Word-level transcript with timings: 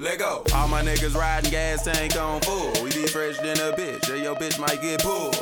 Let 0.00 0.20
go. 0.20 0.44
All 0.54 0.68
my 0.68 0.80
niggas 0.80 1.16
riding 1.16 1.50
gas 1.50 1.82
tank 1.82 2.16
on 2.16 2.40
full. 2.42 2.70
We 2.84 2.90
be 2.90 3.08
fresh 3.08 3.36
than 3.38 3.58
a 3.58 3.72
bitch, 3.74 4.08
or 4.08 4.14
your 4.14 4.36
bitch 4.36 4.56
might 4.60 4.80
get 4.80 5.02
pulled. 5.02 5.34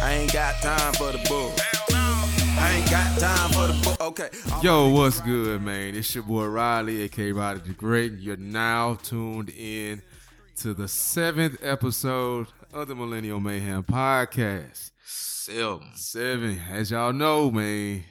I 0.00 0.12
ain't 0.12 0.32
got 0.32 0.54
time 0.62 0.92
for 0.92 1.10
the 1.10 1.18
bull. 1.28 1.52
I 1.90 2.76
ain't 2.76 2.88
got 2.88 3.18
time 3.18 3.50
for 3.50 3.66
the 3.66 3.80
bull. 3.82 4.06
Okay. 4.06 4.28
Yo, 4.62 4.90
what's 4.90 5.20
good, 5.20 5.62
man? 5.62 5.96
It's 5.96 6.14
your 6.14 6.22
boy 6.22 6.46
Riley, 6.46 7.02
aka 7.02 7.32
Riley 7.32 7.58
the 7.58 7.72
Great. 7.72 8.12
You're 8.20 8.36
now 8.36 9.00
tuned 9.02 9.50
in 9.50 10.00
to 10.58 10.72
the 10.72 10.86
seventh 10.86 11.58
episode 11.60 12.46
of 12.72 12.86
the 12.86 12.94
Millennial 12.94 13.40
Mayhem 13.40 13.82
Podcast. 13.82 14.92
Seven. 15.04 15.90
Seven. 15.96 16.60
As 16.70 16.92
y'all 16.92 17.12
know, 17.12 17.50
man, 17.50 18.04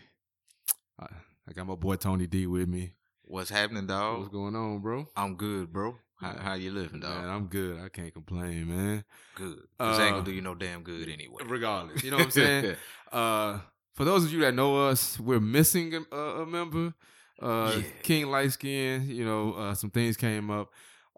I, 1.00 1.08
I 1.48 1.54
got 1.54 1.66
my 1.66 1.76
boy 1.76 1.96
Tony 1.96 2.28
D 2.28 2.46
with 2.46 2.68
me. 2.68 2.95
What's 3.28 3.50
happening, 3.50 3.88
dog? 3.88 4.20
What's 4.20 4.32
going 4.32 4.56
on, 4.56 4.80
bro? 4.80 5.08
I'm 5.16 5.36
good, 5.36 5.74
bro. 5.74 5.96
How, 6.22 6.34
how 6.40 6.54
you 6.54 6.72
living, 6.72 7.00
dog? 7.00 7.22
Man, 7.22 7.30
I'm 7.30 7.48
good. 7.48 7.80
I 7.82 7.90
can't 7.90 8.14
complain, 8.14 8.68
man. 8.68 9.04
good. 9.36 9.58
This 9.58 9.66
ain't 9.80 10.00
Uh, 10.00 10.12
gonna 10.12 10.24
do 10.24 10.32
you 10.32 10.42
no 10.42 10.56
damn 10.56 10.84
good 10.84 11.10
anyway. 11.10 11.44
Regardless, 11.46 12.04
you 12.04 12.12
know 12.12 12.18
what 12.18 12.26
I'm 12.28 12.32
saying? 12.32 12.76
uh, 13.12 13.60
for 13.96 14.06
those 14.06 14.26
of 14.26 14.32
you 14.32 14.42
that 14.42 14.54
know 14.54 14.88
us, 14.88 15.20
we're 15.20 15.40
missing 15.40 16.06
a, 16.12 16.16
a 16.16 16.46
member. 16.46 16.94
Uh, 17.42 17.74
Yeah. 17.78 17.84
King 18.04 18.28
Light 18.28 18.52
Skin, 18.52 19.10
you 19.10 19.26
know, 19.26 19.54
uh, 19.54 19.74
some 19.74 19.90
things 19.90 20.16
came 20.16 20.50
up. 20.50 20.70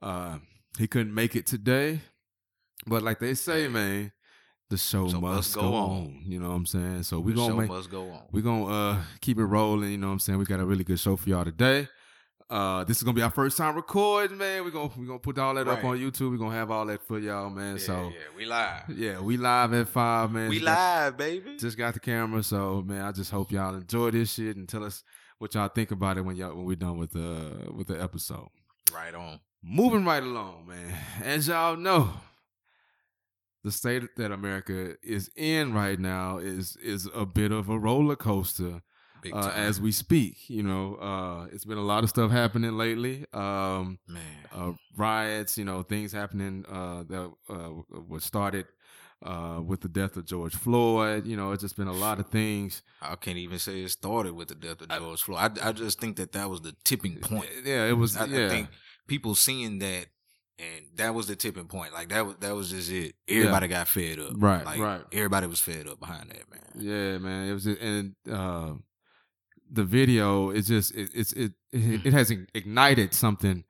Uh, 0.02 0.38
he 0.80 0.88
couldn't 0.88 1.14
make 1.14 1.36
it 1.36 1.46
today, 1.46 2.00
but 2.88 3.04
like 3.04 3.20
they 3.20 3.34
say, 3.34 3.68
man, 3.68 4.12
the 4.70 4.78
show 4.78 5.08
So 5.10 5.20
must 5.22 5.54
go, 5.56 5.74
on. 5.74 6.22
You 6.26 6.40
know 6.40 6.50
what 6.50 6.56
I'm 6.56 6.66
saying? 6.66 7.04
So 7.04 7.20
we're 7.20 7.36
gonna 7.36 7.52
show 7.52 7.58
make 7.58 7.70
must 7.70 7.90
go 7.92 8.10
on. 8.12 8.24
We're 8.32 8.44
gonna 8.44 8.66
uh 8.66 9.02
keep 9.22 9.38
it 9.38 9.46
rolling. 9.46 9.92
You 9.92 9.98
know 9.98 10.08
what 10.08 10.14
I'm 10.14 10.20
saying? 10.20 10.40
We 10.40 10.46
got 10.46 10.60
a 10.60 10.66
really 10.66 10.84
good 10.84 11.00
show 11.00 11.16
for 11.18 11.30
y'all 11.30 11.46
today. 11.46 11.88
Uh, 12.50 12.86
this 12.86 12.96
is 12.98 13.04
gonna 13.04 13.14
be 13.16 13.22
our 13.22 13.30
first 13.30 13.58
time 13.58 13.76
recording, 13.76 14.38
man. 14.38 14.64
We're 14.64 14.72
gonna 14.72 14.90
we 14.98 15.06
gonna 15.06 15.20
put 15.20 15.38
all 15.38 15.54
that 15.56 15.68
up 15.68 15.84
on 15.84 15.98
YouTube. 15.98 16.32
We're 16.32 16.38
gonna 16.38 16.56
have 16.56 16.72
all 16.72 16.86
that 16.86 17.06
for 17.06 17.20
y'all, 17.20 17.50
man. 17.50 17.76
yeah, 17.76 17.82
so 17.84 17.94
yeah, 18.14 18.20
we 18.38 18.46
live. 18.46 18.84
yeah, 18.96 19.20
we 19.20 19.36
live 19.36 19.74
at 19.74 19.90
five, 19.90 20.32
man. 20.32 20.48
we 20.50 20.56
Just 20.60 20.66
got- 20.66 21.04
live, 21.04 21.18
baby. 21.18 21.58
just 21.58 21.78
got 21.78 21.94
the 21.94 22.00
camera, 22.00 22.42
so 22.42 22.82
man, 22.82 23.02
I 23.02 23.12
just 23.12 23.32
hope 23.32 23.52
y'all 23.52 23.76
enjoy 23.76 24.12
this 24.12 24.34
shit 24.34 24.56
and 24.56 24.68
tell 24.68 24.86
us 24.86 25.04
what 25.40 25.56
y'all 25.56 25.68
think 25.68 25.92
about 25.92 26.18
it 26.18 26.22
when 26.22 26.38
y'all 26.38 26.56
when 26.56 26.64
we're 26.64 26.78
done 26.78 26.98
with 26.98 27.12
the 27.12 27.70
with 27.76 27.88
the 27.88 28.02
episode. 28.02 28.48
right 28.94 29.14
on. 29.14 29.42
Moving 29.62 30.06
right 30.06 30.24
along, 30.24 30.68
man. 30.68 30.94
As 31.24 31.50
y'all 31.50 31.76
know, 31.76 32.12
the 33.66 33.72
state 33.74 34.04
that 34.16 34.32
America 34.32 34.96
is 35.04 35.30
in 35.36 35.74
right 35.74 36.00
now 36.00 36.38
is 36.38 36.78
is 36.78 37.10
a 37.14 37.26
bit 37.26 37.52
of 37.52 37.68
a 37.68 37.78
roller 37.78 38.16
coaster 38.16 38.84
uh, 39.34 39.52
as 39.56 39.80
we 39.82 39.92
speak. 39.92 40.50
You 40.50 40.64
know, 40.64 40.96
uh, 40.96 41.48
it's 41.52 41.66
been 41.66 41.78
a 41.78 41.84
lot 41.84 42.04
of 42.04 42.10
stuff 42.10 42.32
happening 42.32 42.78
lately. 42.78 43.26
Um, 43.34 44.00
man. 44.08 44.22
uh, 44.54 44.72
riots, 44.96 45.58
you 45.58 45.66
know, 45.66 45.84
things 45.84 46.12
happening 46.12 46.66
uh, 46.70 47.04
that 47.08 47.32
uh, 47.50 47.70
was 48.08 48.24
started 48.24 48.66
uh, 49.26 49.62
with 49.66 49.82
the 49.82 49.90
death 49.90 50.16
of 50.18 50.26
George 50.26 50.56
Floyd. 50.56 51.26
You 51.26 51.38
know, 51.38 51.52
it's 51.52 51.64
just 51.64 51.76
been 51.76 51.88
a 51.88 51.94
lot 51.94 52.20
of 52.20 52.28
things. 52.30 52.84
I 53.02 53.16
can't 53.16 53.38
even 53.38 53.60
say 53.60 53.82
it 53.82 53.90
started 53.90 54.34
with 54.34 54.50
the 54.50 54.56
death 54.56 54.82
of 54.82 54.90
George 54.90 55.22
Floyd. 55.22 55.60
I, 55.60 55.70
I 55.70 55.72
just 55.72 56.00
think 56.00 56.18
that 56.18 56.34
that 56.34 56.50
was 56.50 56.62
the 56.62 56.76
tipping 56.84 57.18
point. 57.20 57.50
Yeah, 57.64 57.86
it 57.86 57.98
was. 57.98 58.16
I, 58.18 58.26
yeah, 58.26 58.46
I 58.46 58.50
think 58.50 58.70
people 59.08 59.34
seeing 59.36 59.80
that, 59.80 60.08
and 60.60 60.86
that 60.96 61.14
was 61.16 61.28
the 61.28 61.36
tipping 61.36 61.66
point. 61.68 61.94
Like 61.94 62.10
that 62.10 62.26
was 62.26 62.36
that 62.42 62.56
was 62.56 62.70
just 62.70 62.92
it. 62.92 63.16
Everybody 63.28 63.68
got 63.68 63.88
fed 63.88 64.20
up. 64.20 64.34
Right, 64.36 64.66
Like, 64.66 64.80
right. 64.80 65.02
Everybody 65.12 65.48
was 65.48 65.60
fed 65.60 65.88
up 65.88 66.00
behind 66.00 66.30
that, 66.30 66.50
man. 66.52 66.72
yeah, 66.76 67.18
man. 67.18 67.50
It 67.50 67.54
was, 67.54 67.64
just, 67.64 67.82
and 67.82 68.16
uh, 68.32 68.74
the 69.72 69.84
video 69.84 70.50
is 70.52 70.68
just 70.68 70.94
it, 70.96 71.10
it's 71.14 71.34
it 71.34 71.54
Hmm. 71.74 71.94
it, 71.96 72.06
it 72.08 72.14
has 72.14 72.32
ignited 72.32 73.14
something 73.14 73.66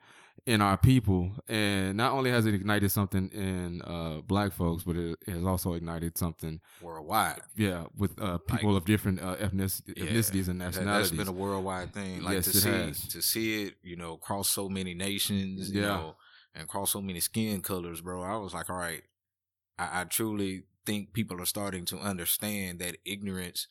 in 0.45 0.61
our 0.61 0.77
people, 0.77 1.31
and 1.49 1.97
not 1.97 2.13
only 2.13 2.29
has 2.29 2.45
it 2.45 2.53
ignited 2.53 2.89
something 2.91 3.27
in 3.29 3.81
uh, 3.81 4.21
black 4.21 4.53
folks, 4.53 4.83
but 4.83 4.95
it, 4.95 5.17
it 5.27 5.33
has 5.33 5.43
also 5.43 5.73
ignited 5.73 6.17
something, 6.17 6.61
Worldwide. 6.81 7.41
yeah, 7.57 7.85
with 7.97 8.21
uh, 8.21 8.37
people 8.37 8.77
of 8.77 8.85
different 8.85 9.19
uh, 9.21 9.35
ethnic- 9.39 9.71
Yeah. 9.87 10.05
ethnicities 10.05 10.47
and 10.47 10.59
nationalities. 10.59 11.09
That's 11.11 11.17
been 11.17 11.35
a 11.35 11.37
worldwide 11.37 11.93
thing. 11.93 12.21
Like 12.23 12.35
Yes, 12.35 12.45
to 12.45 12.49
it 12.51 12.61
see 12.61 12.69
has. 12.69 13.07
to 13.09 13.21
see 13.21 13.63
it, 13.63 13.75
you 13.83 13.97
know, 13.97 14.15
cross 14.17 14.47
so 14.47 14.69
many 14.69 14.93
nations, 14.93 15.69
you 15.71 15.81
Yeah. 15.81 15.87
know, 15.87 16.15
and 16.55 16.67
cross 16.69 16.91
so 16.91 17.01
many 17.01 17.19
skin 17.19 17.61
colors, 17.61 17.99
bro. 17.99 18.21
I 18.23 18.37
was 18.37 18.53
like, 18.53 18.69
all 18.69 18.77
right, 18.77 19.03
I, 19.77 20.01
I 20.01 20.03
truly 20.05 20.63
think 20.85 21.11
people 21.11 21.41
are 21.41 21.45
starting 21.45 21.83
to 21.85 21.97
understand 21.97 22.79
that 22.79 22.95
ignorance 23.03 23.67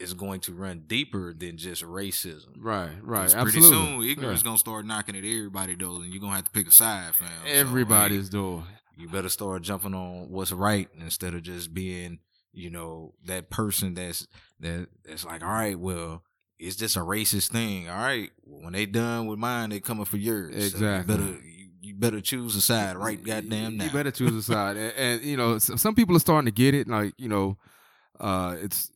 is 0.00 0.12
going 0.14 0.40
to 0.40 0.52
run 0.52 0.82
deeper 0.86 1.32
than 1.32 1.56
just 1.56 1.82
racism. 1.82 2.48
Right, 2.58 2.90
right. 3.02 3.30
Pretty 3.32 3.60
soon, 3.60 4.02
ignorance 4.02 4.40
Yeah. 4.40 4.44
gonna 4.44 4.58
start 4.58 4.84
knocking 4.86 5.14
at 5.16 5.24
everybody 5.24 5.74
though, 5.76 5.96
and 6.02 6.12
you're 6.12 6.20
gonna 6.20 6.34
have 6.34 6.44
to 6.44 6.50
pick 6.50 6.66
a 6.68 6.72
side, 6.72 7.14
fam. 7.14 7.28
So, 7.44 7.50
Everybody's 7.52 8.26
hey, 8.28 8.32
door. 8.32 8.64
you 8.96 9.08
better 9.08 9.28
start 9.28 9.62
jumping 9.62 9.94
on 9.94 10.30
what's 10.30 10.52
right 10.52 10.88
instead 11.00 11.34
of 11.34 11.42
just 11.42 11.72
being, 11.72 12.18
you 12.52 12.70
know, 12.70 13.14
that 13.26 13.50
person 13.50 13.94
that's 13.94 14.26
that 14.60 14.88
that's 15.04 15.24
like, 15.24 15.42
all 15.42 15.48
right, 15.52 15.78
well, 15.78 16.24
it's 16.58 16.76
just 16.76 16.96
a 16.96 17.00
racist 17.00 17.50
thing. 17.50 17.88
All 17.88 17.96
right, 17.96 18.30
well, 18.44 18.62
when 18.64 18.72
they 18.72 18.86
done 18.86 19.26
with 19.26 19.38
mine, 19.38 19.70
they 19.70 19.80
coming 19.80 20.04
for 20.04 20.16
yours. 20.16 20.54
So 20.54 20.60
Exactly. 20.76 21.14
you 21.14 21.18
better 21.20 21.40
you, 21.46 21.68
you 21.82 21.94
better 21.94 22.20
choose 22.20 22.56
a 22.56 22.60
side 22.60 22.96
right 22.96 23.22
goddamn 23.22 23.76
now. 23.76 23.84
You 23.84 23.90
better 23.90 24.10
choose 24.10 24.34
a 24.34 24.42
side, 24.42 24.76
and, 24.76 24.92
and 24.96 25.22
you 25.22 25.36
know, 25.36 25.58
some 25.58 25.94
people 25.94 26.16
are 26.16 26.20
starting 26.20 26.46
to 26.46 26.52
get 26.52 26.74
it. 26.74 26.88
Like 26.88 27.14
you 27.16 27.28
know, 27.28 27.58
uh, 28.20 28.56
it's 28.60 28.90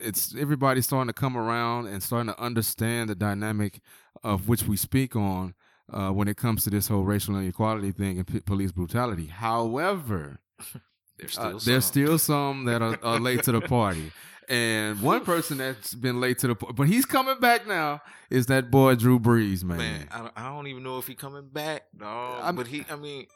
it's 0.00 0.34
everybody's 0.36 0.86
starting 0.86 1.08
to 1.08 1.12
come 1.12 1.36
around 1.36 1.86
and 1.86 2.02
starting 2.02 2.32
to 2.32 2.40
understand 2.40 3.10
the 3.10 3.14
dynamic 3.14 3.80
of 4.24 4.48
which 4.48 4.64
we 4.64 4.76
speak 4.76 5.14
on 5.16 5.54
uh, 5.92 6.10
when 6.10 6.28
it 6.28 6.36
comes 6.36 6.64
to 6.64 6.70
this 6.70 6.88
whole 6.88 7.04
racial 7.04 7.36
inequality 7.36 7.92
thing 7.92 8.18
and 8.18 8.26
p- 8.26 8.40
police 8.40 8.72
brutality. 8.72 9.26
However, 9.26 10.40
There's 11.18 11.36
uh, 11.36 11.58
still 11.58 11.58
there's 11.72 11.84
some. 11.84 11.92
still 11.92 12.18
some 12.18 12.64
that 12.64 12.80
are, 12.82 12.98
are 13.02 13.20
late 13.20 13.42
to 13.44 13.52
the 13.52 13.60
party. 13.60 14.10
And 14.48 15.00
one 15.02 15.22
person 15.24 15.58
that's 15.58 15.92
been 15.94 16.18
late 16.20 16.38
to 16.38 16.48
the 16.48 16.54
party, 16.54 16.74
but 16.76 16.88
he's 16.88 17.04
coming 17.04 17.38
back 17.40 17.66
now, 17.68 18.00
is 18.30 18.46
that 18.46 18.70
boy 18.70 18.94
Drew 18.94 19.18
Brees, 19.20 19.62
man. 19.62 19.78
man. 19.78 20.08
I 20.10 20.18
don't, 20.18 20.32
I 20.36 20.48
don't 20.48 20.66
even 20.66 20.82
know 20.82 20.98
if 20.98 21.06
he's 21.06 21.16
coming 21.16 21.46
back, 21.48 21.84
dog. 21.96 22.42
I'm- 22.42 22.56
but 22.56 22.66
he, 22.68 22.84
I 22.90 22.96
mean, 22.96 23.26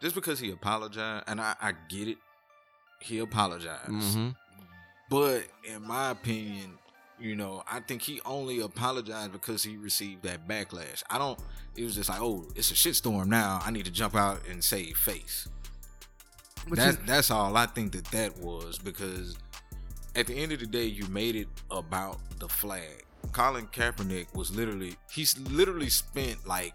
just 0.00 0.14
because 0.14 0.40
he 0.40 0.50
apologized, 0.50 1.24
and 1.28 1.40
I, 1.40 1.54
I 1.60 1.72
get 1.88 2.08
it, 2.08 2.18
he 3.00 3.18
apologized. 3.18 3.88
hmm 3.88 4.30
But 5.08 5.44
in 5.64 5.86
my 5.86 6.10
opinion, 6.10 6.78
you 7.20 7.36
know, 7.36 7.62
I 7.70 7.80
think 7.80 8.02
he 8.02 8.20
only 8.24 8.60
apologized 8.60 9.32
because 9.32 9.62
he 9.62 9.76
received 9.76 10.22
that 10.24 10.48
backlash. 10.48 11.02
I 11.08 11.18
don't. 11.18 11.38
It 11.76 11.84
was 11.84 11.94
just 11.96 12.08
like, 12.08 12.20
oh, 12.20 12.44
it's 12.56 12.70
a 12.70 12.74
shitstorm 12.74 13.26
now. 13.26 13.60
I 13.64 13.70
need 13.70 13.84
to 13.84 13.90
jump 13.90 14.14
out 14.14 14.40
and 14.48 14.62
save 14.62 14.96
face. 14.96 15.48
Which 16.68 16.78
That, 16.80 16.88
is- 16.94 16.98
that's 17.06 17.30
all 17.30 17.56
I 17.56 17.66
think 17.66 17.92
that 17.92 18.04
that 18.06 18.38
was 18.38 18.78
because 18.78 19.36
at 20.16 20.26
the 20.26 20.34
end 20.34 20.52
of 20.52 20.60
the 20.60 20.66
day, 20.66 20.84
you 20.86 21.06
made 21.08 21.36
it 21.36 21.48
about 21.70 22.18
the 22.38 22.48
flag. 22.48 23.04
Colin 23.32 23.66
Kaepernick 23.66 24.34
was 24.34 24.54
literally 24.54 24.96
he's 25.10 25.36
literally 25.38 25.88
spent 25.88 26.46
like 26.46 26.72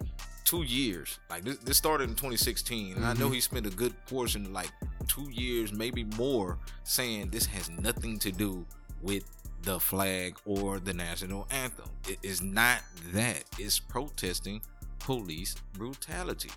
two 0.49 0.63
years. 0.63 1.19
Like 1.29 1.43
this, 1.43 1.57
this 1.57 1.77
started 1.77 2.05
in 2.09 2.15
2016, 2.15 2.95
and 2.95 3.05
I 3.05 3.13
know 3.13 3.29
Mhm. 3.29 3.33
he 3.35 3.41
spent 3.41 3.65
a 3.67 3.69
good 3.69 3.93
portion, 4.07 4.51
like 4.53 4.71
two 5.07 5.29
years, 5.31 5.71
maybe 5.71 6.03
more, 6.03 6.57
saying 6.83 7.29
this 7.29 7.45
has 7.47 7.69
nothing 7.69 8.17
to 8.19 8.31
do 8.31 8.65
with 9.01 9.23
the 9.63 9.79
flag 9.79 10.37
or 10.45 10.79
the 10.79 10.93
national 10.93 11.47
anthem. 11.51 11.89
It 12.07 12.19
is 12.23 12.41
not 12.41 12.81
that. 13.13 13.43
It's 13.59 13.77
protesting 13.79 14.61
police 14.99 15.55
brutality. 15.73 16.51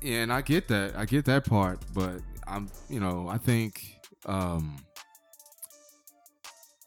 Yeah, 0.00 0.22
and 0.22 0.32
I 0.32 0.40
get 0.42 0.68
that. 0.68 0.96
I 0.96 1.04
get 1.04 1.24
that 1.26 1.44
part, 1.44 1.80
but 1.92 2.20
I'm, 2.46 2.70
you 2.88 3.00
know, 3.00 3.28
I 3.28 3.38
think 3.38 3.98
um 4.26 4.76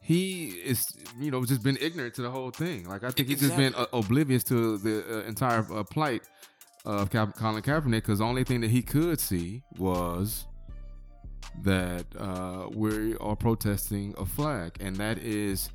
he 0.07 0.51
is, 0.63 0.87
you 1.19 1.31
know, 1.31 1.43
just 1.43 1.61
been 1.63 1.77
ignorant 1.81 2.13
to 2.15 2.21
the 2.21 2.31
whole 2.31 2.49
thing. 2.49 2.87
Like 2.87 3.03
I 3.03 3.11
think 3.11 3.27
he's 3.27 3.41
just 3.41 3.57
been 3.57 3.75
uh, 3.75 3.87
oblivious 3.91 4.41
to 4.45 4.77
the 4.77 5.03
uh, 5.03 5.27
entire 5.27 5.65
uh, 5.69 5.83
plight 5.83 6.21
of 6.85 7.09
Ka- 7.09 7.33
Colin 7.37 7.61
Kaepernick 7.61 7.91
because 7.91 8.19
the 8.19 8.23
only 8.23 8.45
thing 8.45 8.61
that 8.61 8.69
he 8.69 8.81
could 8.81 9.19
see 9.19 9.63
was 9.77 10.45
that 11.63 12.05
uh, 12.17 12.69
we 12.73 13.17
are 13.17 13.35
protesting 13.35 14.15
a 14.17 14.25
flag, 14.25 14.77
and 14.79 14.95
that 14.95 15.17
is 15.17 15.69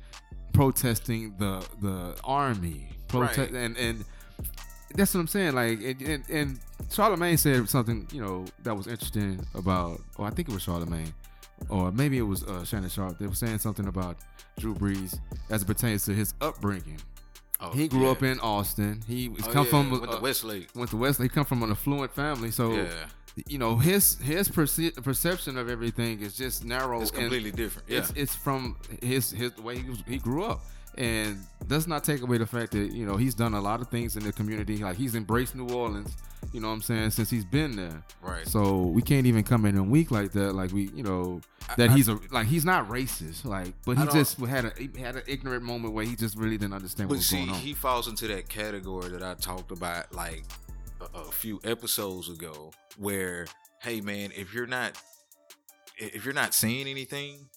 protesting 0.51 1.35
the 1.37 1.63
the 1.79 2.15
army. 2.23 2.89
Right. 3.13 3.37
and 3.37 3.77
and 3.77 4.03
that's 4.95 5.13
what 5.13 5.21
I'm 5.21 5.27
saying. 5.27 5.53
Like, 5.53 5.79
and, 5.83 6.01
and, 6.01 6.23
and 6.29 6.59
Charlemagne 6.91 7.37
said 7.37 7.69
something, 7.69 8.07
you 8.11 8.21
know, 8.21 8.45
that 8.63 8.75
was 8.75 8.87
interesting 8.87 9.45
about, 9.53 10.01
Oh, 10.17 10.23
I 10.23 10.29
think 10.31 10.49
it 10.49 10.53
was 10.53 10.63
Charlemagne, 10.63 11.13
or 11.69 11.91
maybe 11.91 12.17
it 12.17 12.23
was 12.23 12.43
uh, 12.43 12.63
Shannon 12.65 12.89
Sharpe. 12.89 13.17
They 13.17 13.27
were 13.27 13.35
saying 13.35 13.59
something 13.59 13.87
about 13.87 14.17
Drew 14.59 14.73
Brees 14.75 15.19
as 15.49 15.61
it 15.61 15.65
pertains 15.65 16.05
to 16.05 16.13
his 16.13 16.33
upbringing. 16.41 16.99
Oh, 17.59 17.71
he 17.71 17.87
grew 17.87 18.03
yeah. 18.05 18.11
up 18.11 18.23
in 18.23 18.39
Austin. 18.41 19.01
He 19.07 19.29
was 19.29 19.47
Oh, 19.47 19.51
come 19.51 19.63
yeah, 19.65 19.69
from 19.71 19.89
with 19.91 20.03
uh, 20.09 20.15
the 20.15 20.21
Westlake. 20.21 20.67
went 20.75 20.89
to 20.89 20.97
Wesley. 20.97 21.25
He 21.25 21.29
come 21.29 21.45
from 21.45 21.63
an 21.63 21.71
affluent 21.71 22.11
family, 22.13 22.51
so 22.51 22.73
Yeah, 22.73 22.87
you 23.47 23.57
know 23.57 23.77
his 23.77 24.17
his 24.19 24.49
perce- 24.49 24.91
perception 25.01 25.57
of 25.57 25.69
everything 25.69 26.19
is 26.19 26.35
just 26.35 26.65
narrow. 26.65 27.01
it's 27.01 27.11
and 27.11 27.19
completely 27.21 27.51
different. 27.51 27.87
Yeah, 27.89 27.99
It's 27.99 28.11
it's 28.15 28.35
from 28.35 28.75
his 29.01 29.31
his 29.31 29.53
the 29.53 29.61
way 29.61 29.77
he 29.77 29.89
was, 29.89 30.03
he 30.07 30.17
grew 30.17 30.43
up, 30.43 30.61
and 30.97 31.39
does 31.67 31.87
not 31.87 32.03
take 32.03 32.21
away 32.21 32.37
the 32.37 32.45
fact 32.45 32.71
that 32.73 32.91
you 32.91 33.05
know 33.05 33.15
he's 33.17 33.33
done 33.35 33.53
a 33.53 33.61
lot 33.61 33.81
of 33.81 33.87
things 33.89 34.15
in 34.15 34.23
the 34.23 34.31
community. 34.33 34.77
Like 34.77 34.97
he's 34.97 35.15
embraced 35.15 35.55
New 35.55 35.67
Orleans. 35.73 36.15
You 36.51 36.59
know 36.59 36.67
what 36.67 36.73
I'm 36.75 36.81
saying 36.81 37.11
since 37.11 37.29
he's 37.29 37.45
been 37.45 37.75
there. 37.75 38.03
Right. 38.21 38.45
So 38.47 38.81
we 38.81 39.01
can't 39.01 39.25
even 39.25 39.43
come 39.43 39.65
in 39.65 39.77
a 39.77 39.81
week 39.83 40.11
like 40.11 40.33
that. 40.33 40.53
Like 40.53 40.71
we, 40.71 40.89
you 40.93 41.01
know, 41.01 41.41
that 41.77 41.89
I- 41.89 41.93
he's 41.93 42.09
a 42.09 42.19
like 42.31 42.47
he's 42.47 42.65
not 42.65 42.89
racist. 42.89 43.43
Like, 43.45 43.73
but 43.85 43.97
he 43.97 44.05
just 44.07 44.37
had 44.39 44.65
a 44.65 44.73
he 44.77 44.89
had 45.01 45.15
an 45.15 45.23
ignorant 45.25 45.63
moment 45.63 45.93
where 45.93 46.05
he 46.05 46.15
just 46.15 46.37
really 46.37 46.57
didn't 46.57 46.73
understand 46.73 47.09
what 47.09 47.15
But 47.15 47.19
was 47.19 47.27
see, 47.27 47.37
going 47.37 47.49
on. 47.51 47.55
he 47.55 47.73
falls 47.73 48.07
into 48.07 48.27
that 48.27 48.49
category 48.49 49.09
that 49.09 49.23
I 49.23 49.33
talked 49.35 49.71
about 49.71 50.13
like 50.13 50.43
a, 51.01 51.17
a 51.19 51.31
few 51.31 51.59
episodes 51.63 52.29
ago, 52.29 52.71
where 52.97 53.47
hey 53.81 54.01
man, 54.01 54.31
if 54.35 54.53
you're 54.53 54.67
not 54.67 55.01
if 55.97 56.25
you're 56.25 56.33
not 56.35 56.53
saying 56.53 56.87
anything, 56.87 57.47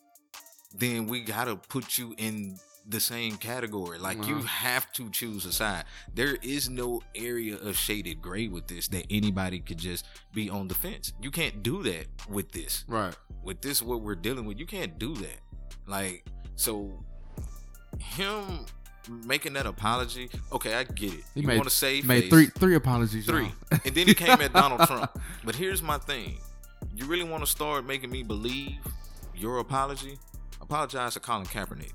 then 0.75 1.06
we 1.06 1.21
gotta 1.21 1.56
put 1.56 1.99
you 1.99 2.15
in 2.19 2.59
the 2.88 3.00
same 3.00 3.37
category. 3.37 3.99
Like 3.99 4.27
you 4.27 4.38
have 4.43 4.93
to 4.93 5.11
choose 5.11 5.44
a 5.44 5.53
side. 5.53 5.85
There 6.15 6.37
is 6.43 6.69
no 6.71 7.03
area 7.15 7.56
of 7.56 7.77
shaded 7.77 8.23
gray 8.23 8.49
with 8.49 8.69
this 8.69 8.88
that 8.88 9.06
anybody 9.11 9.61
could 9.61 9.79
just 9.79 10.06
be 10.33 10.49
on 10.49 10.69
the 10.69 10.75
fence. 10.75 11.12
You 11.21 11.31
can't 11.31 11.62
do 11.62 11.83
that 11.83 12.06
with 12.29 12.53
this 12.53 12.85
right. 12.88 13.15
with 13.43 13.61
this 13.61 13.83
what 13.83 14.00
we're 14.00 14.15
dealing 14.15 14.44
with 14.44 14.59
you 14.59 14.67
can't 14.67 14.99
do 14.99 15.15
that 15.15 15.38
like 15.87 16.25
so 16.56 16.93
him 17.99 18.67
making 19.25 19.53
that 19.53 19.67
apology 19.67 20.29
okay 20.53 20.75
i 20.75 20.83
get 20.83 21.12
it 21.12 21.21
He 21.35 21.41
you 21.43 21.47
made 21.47 21.56
want 21.56 21.69
to 21.69 21.75
save 21.75 22.05
made 22.05 22.23
face, 22.23 22.31
three 22.31 22.47
three 22.47 22.75
apologies. 22.75 23.25
three 23.27 23.53
and 23.71 23.94
then 23.94 24.06
he 24.09 24.15
came 24.15 24.41
at 24.41 24.53
donald 24.53 24.81
trump 24.88 25.19
but 25.44 25.55
here's 25.55 25.83
my 25.83 25.99
thing 25.99 26.38
you 26.97 27.06
really 27.06 27.25
want 27.25 27.44
to 27.44 27.50
start 27.50 27.87
making 27.87 28.11
me 28.11 28.23
believe 28.23 28.79
your 29.35 29.59
apology 29.59 30.19
apologize 30.61 31.15
to 31.15 31.21
colin 31.21 31.47
kaepernick 31.47 31.93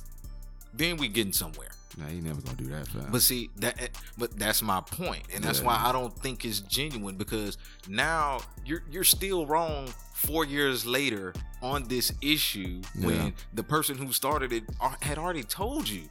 then 0.74 0.98
we 0.98 1.08
getting 1.08 1.34
somewhere 1.34 1.68
Nah, 1.98 2.06
he 2.08 2.22
never 2.22 2.40
gonna 2.40 2.56
do 2.56 2.68
that. 2.68 2.88
Fam. 2.88 3.08
but 3.12 3.22
see 3.22 3.50
that, 3.58 3.82
eh, 3.82 3.88
but 4.18 4.40
that's 4.40 4.62
my 4.62 4.80
point, 4.80 5.24
and 5.34 5.44
that's 5.44 5.60
Yeah. 5.60 5.66
why 5.66 5.76
I 5.86 5.92
don't 5.92 6.18
think 6.18 6.46
it's 6.46 6.62
genuine 6.62 7.18
because 7.18 7.58
now 7.88 8.40
you're 8.66 8.82
you're 8.90 9.04
still 9.04 9.46
wrong 9.46 9.94
four 10.14 10.46
years 10.46 10.86
later 10.86 11.34
on 11.62 11.90
this 11.90 12.14
issue 12.22 12.82
Yeah. 12.96 13.06
when 13.08 13.34
the 13.54 13.64
person 13.64 13.98
who 13.98 14.14
started 14.14 14.54
it 14.54 14.64
had 15.02 15.18
already 15.18 15.44
told 15.44 15.90
you, 15.90 16.04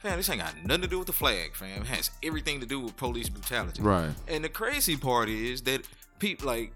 fam, 0.00 0.16
this 0.16 0.28
ain't 0.30 0.40
got 0.42 0.54
nothing 0.64 0.82
to 0.82 0.88
do 0.88 0.98
with 0.98 1.06
the 1.08 1.12
flag, 1.12 1.56
fam. 1.56 1.82
It 1.82 1.88
has 1.88 2.10
everything 2.22 2.60
to 2.60 2.66
do 2.66 2.78
with 2.78 2.96
police 2.96 3.28
brutality. 3.28 3.82
right. 3.82 4.12
And 4.28 4.44
the 4.44 4.48
crazy 4.48 4.96
part 4.96 5.28
is 5.28 5.62
that 5.62 5.80
people 6.20 6.46
like 6.46 6.72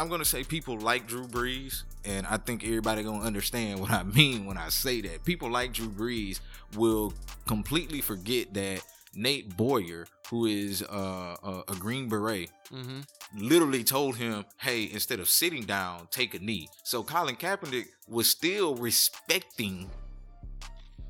I'm 0.00 0.08
gonna 0.08 0.24
say 0.24 0.44
people 0.44 0.78
like 0.78 1.06
Drew 1.06 1.26
Brees, 1.26 1.82
and 2.06 2.26
I 2.26 2.38
think 2.38 2.64
everybody 2.64 3.02
gonna 3.02 3.22
understand 3.24 3.80
what 3.80 3.90
I 3.90 4.02
mean 4.18 4.46
when 4.46 4.56
I 4.56 4.70
say 4.70 5.02
that. 5.02 5.24
People 5.24 5.50
like 5.50 5.74
Drew 5.74 5.88
Brees 5.90 6.40
will 6.74 7.12
completely 7.46 8.00
forget 8.00 8.54
that 8.54 8.80
Nate 9.14 9.56
Boyer, 9.56 10.06
who 10.30 10.46
is 10.46 10.82
uh, 10.82 11.36
a, 11.42 11.62
a 11.68 11.74
Green 11.76 12.08
Beret, 12.08 12.50
Mm-hmm. 12.72 13.00
literally 13.36 13.82
told 13.82 14.16
him, 14.16 14.44
"Hey, 14.58 14.88
instead 14.92 15.18
of 15.20 15.28
sitting 15.28 15.64
down, 15.64 16.06
take 16.12 16.34
a 16.34 16.38
knee." 16.38 16.68
So 16.84 17.02
Colin 17.02 17.34
Kaepernick 17.36 17.86
was 18.08 18.30
still 18.30 18.76
respecting 18.76 19.90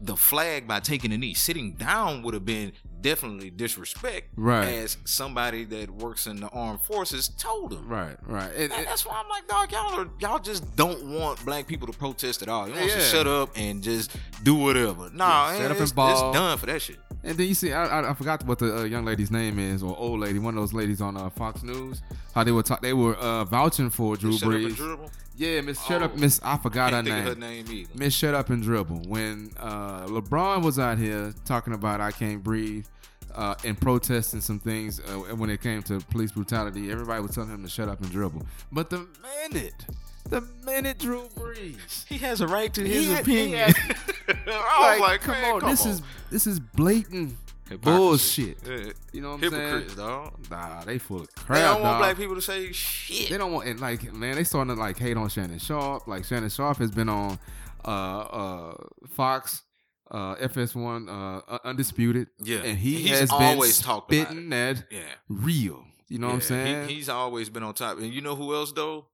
the 0.00 0.16
flag 0.16 0.66
by 0.66 0.80
taking 0.80 1.12
a 1.12 1.18
knee. 1.18 1.34
Sitting 1.34 1.74
down 1.74 2.22
would 2.22 2.32
have 2.32 2.46
been 2.46 2.72
definitely 3.02 3.50
disrespect, 3.50 4.28
Right. 4.36 4.66
As 4.68 4.96
somebody 5.04 5.64
that 5.64 5.90
works 5.90 6.26
in 6.26 6.40
the 6.40 6.48
armed 6.48 6.80
forces 6.82 7.28
told 7.28 7.72
him. 7.72 7.88
Right. 7.88 8.16
Right. 8.26 8.50
And- 8.56 8.70
that's 8.72 9.04
why 9.06 9.20
I'm 9.22 9.28
like, 9.28 9.46
dog, 9.48 9.72
y'all 9.72 10.00
are 10.00 10.08
y'all 10.20 10.38
just 10.38 10.76
don't 10.76 11.04
want 11.14 11.44
black 11.44 11.66
people 11.66 11.86
to 11.86 11.96
protest 11.98 12.42
at 12.42 12.48
all. 12.48 12.66
You 12.68 12.74
want 12.74 12.86
us 12.86 12.94
to 12.94 13.00
shut 13.16 13.26
up 13.26 13.50
and 13.56 13.82
just 13.82 14.16
do 14.42 14.54
whatever. 14.54 15.10
Nah, 15.12 15.50
Yeah, 15.52 15.56
shut 15.58 15.64
up 15.66 15.70
and 15.72 15.80
it's, 15.82 15.92
ball. 15.92 16.28
it's 16.30 16.36
done 16.38 16.58
for 16.58 16.66
that 16.66 16.82
shit. 16.82 16.98
And 17.22 17.36
then 17.36 17.46
you 17.48 17.54
see, 17.54 17.72
I, 17.72 18.00
I, 18.00 18.10
I 18.10 18.14
forgot 18.14 18.44
what 18.46 18.58
the 18.58 18.78
uh, 18.78 18.82
young 18.84 19.04
lady's 19.04 19.30
name 19.30 19.58
is, 19.58 19.82
or 19.82 19.94
old 19.98 20.20
lady, 20.20 20.38
one 20.38 20.54
of 20.56 20.60
those 20.62 20.72
ladies 20.72 21.02
on 21.02 21.18
uh, 21.18 21.28
Fox 21.28 21.62
News. 21.62 22.00
How 22.34 22.44
they 22.44 22.52
were 22.52 22.62
talk, 22.62 22.80
they 22.80 22.94
were 22.94 23.14
uh, 23.16 23.44
vouching 23.44 23.90
for 23.90 24.16
Drew 24.16 24.32
Shut 24.32 24.48
Brees. 24.48 24.74
dribble. 24.76 25.10
Yeah, 25.36 25.60
Miss 25.62 25.82
Shut 25.84 26.02
Up, 26.02 26.12
Oh. 26.14 26.18
Miss 26.18 26.40
I 26.42 26.56
forgot 26.58 26.92
her 26.92 26.98
of 27.00 27.06
her 27.06 27.34
name. 27.34 27.40
name 27.40 27.66
either. 27.70 27.90
Miss 27.94 28.14
Shut 28.14 28.34
Up 28.34 28.48
and 28.50 28.62
Dribble. 28.62 29.02
When 29.08 29.50
uh, 29.58 30.06
LeBron 30.06 30.62
was 30.62 30.78
out 30.78 30.96
here 30.98 31.34
talking 31.44 31.72
about 31.74 32.00
I 32.00 32.10
can't 32.10 32.42
breathe 32.42 32.86
uh, 33.34 33.54
and 33.64 33.80
protesting 33.80 34.40
some 34.40 34.58
things 34.60 35.00
uh, 35.00 35.34
when 35.36 35.50
it 35.50 35.60
came 35.60 35.82
to 35.84 36.00
police 36.10 36.32
brutality, 36.32 36.90
everybody 36.90 37.22
was 37.22 37.32
telling 37.32 37.50
him 37.50 37.62
to 37.62 37.68
shut 37.68 37.88
up 37.88 38.00
and 38.00 38.10
dribble. 38.10 38.46
But 38.72 38.90
the 38.90 39.06
minute, 39.50 39.86
the 40.28 40.42
minute 40.64 40.98
Drew 40.98 41.28
Brees 41.36 42.06
He 42.06 42.18
has 42.18 42.40
a 42.40 42.46
right 42.46 42.72
to 42.74 42.82
his 42.86 43.08
had- 43.08 43.20
opinion. 43.22 43.70
had- 43.72 43.96
I 44.48 44.90
was 44.92 45.00
like, 45.00 45.20
come 45.22 45.34
man, 45.40 45.54
on, 45.54 45.60
come 45.60 45.70
this 45.70 45.84
on. 45.86 45.92
is 45.92 46.02
this 46.30 46.46
is 46.46 46.60
blatant 46.60 47.36
bullshit. 47.82 48.58
Yeah. 48.66 48.92
You 49.12 49.20
know 49.22 49.30
what 49.32 49.34
I'm 49.44 49.52
Hypocrites, 49.52 49.94
saying? 49.94 50.08
dog. 50.08 50.32
Nah, 50.50 50.84
they 50.84 50.98
full 50.98 51.20
of 51.22 51.34
crap. 51.34 51.48
They 51.48 51.54
crap. 51.54 51.72
don't 51.74 51.82
want 51.82 51.92
dog. 51.94 51.98
black 52.00 52.16
people 52.16 52.34
to 52.36 52.42
say 52.42 52.72
shit. 52.72 53.30
They 53.30 53.38
don't 53.38 53.52
want 53.52 53.68
and 53.68 53.80
like 53.80 54.12
man, 54.12 54.36
they 54.36 54.44
starting 54.44 54.74
to 54.74 54.80
like 54.80 54.98
hate 54.98 55.16
on 55.16 55.28
Shannon 55.28 55.58
Sharpe. 55.58 56.06
Like 56.06 56.24
Shannon 56.24 56.48
Sharpe 56.50 56.78
has 56.78 56.90
been 56.90 57.08
on 57.08 57.38
uh 57.84 57.88
uh 57.88 58.74
Fox, 59.14 59.62
uh 60.10 60.34
FS1, 60.36 61.08
uh 61.48 61.58
Undisputed. 61.64 62.28
Yeah. 62.38 62.58
And 62.58 62.78
he 62.78 62.96
He's 63.02 63.18
has 63.20 63.30
always 63.30 63.78
been 63.78 63.84
talked 63.86 64.12
about 64.12 64.26
spitting 64.26 64.50
that 64.50 64.84
yeah. 64.90 65.00
real. 65.28 65.84
You 66.08 66.18
know 66.18 66.26
what 66.28 66.34
I'm 66.34 66.40
saying? 66.40 66.88
He, 66.88 66.96
he's 66.96 67.08
always 67.08 67.48
been 67.50 67.62
on 67.62 67.74
top. 67.74 67.98
And 67.98 68.12
you 68.12 68.20
know 68.20 68.34
who 68.34 68.54
else 68.54 68.72
though? 68.72 69.06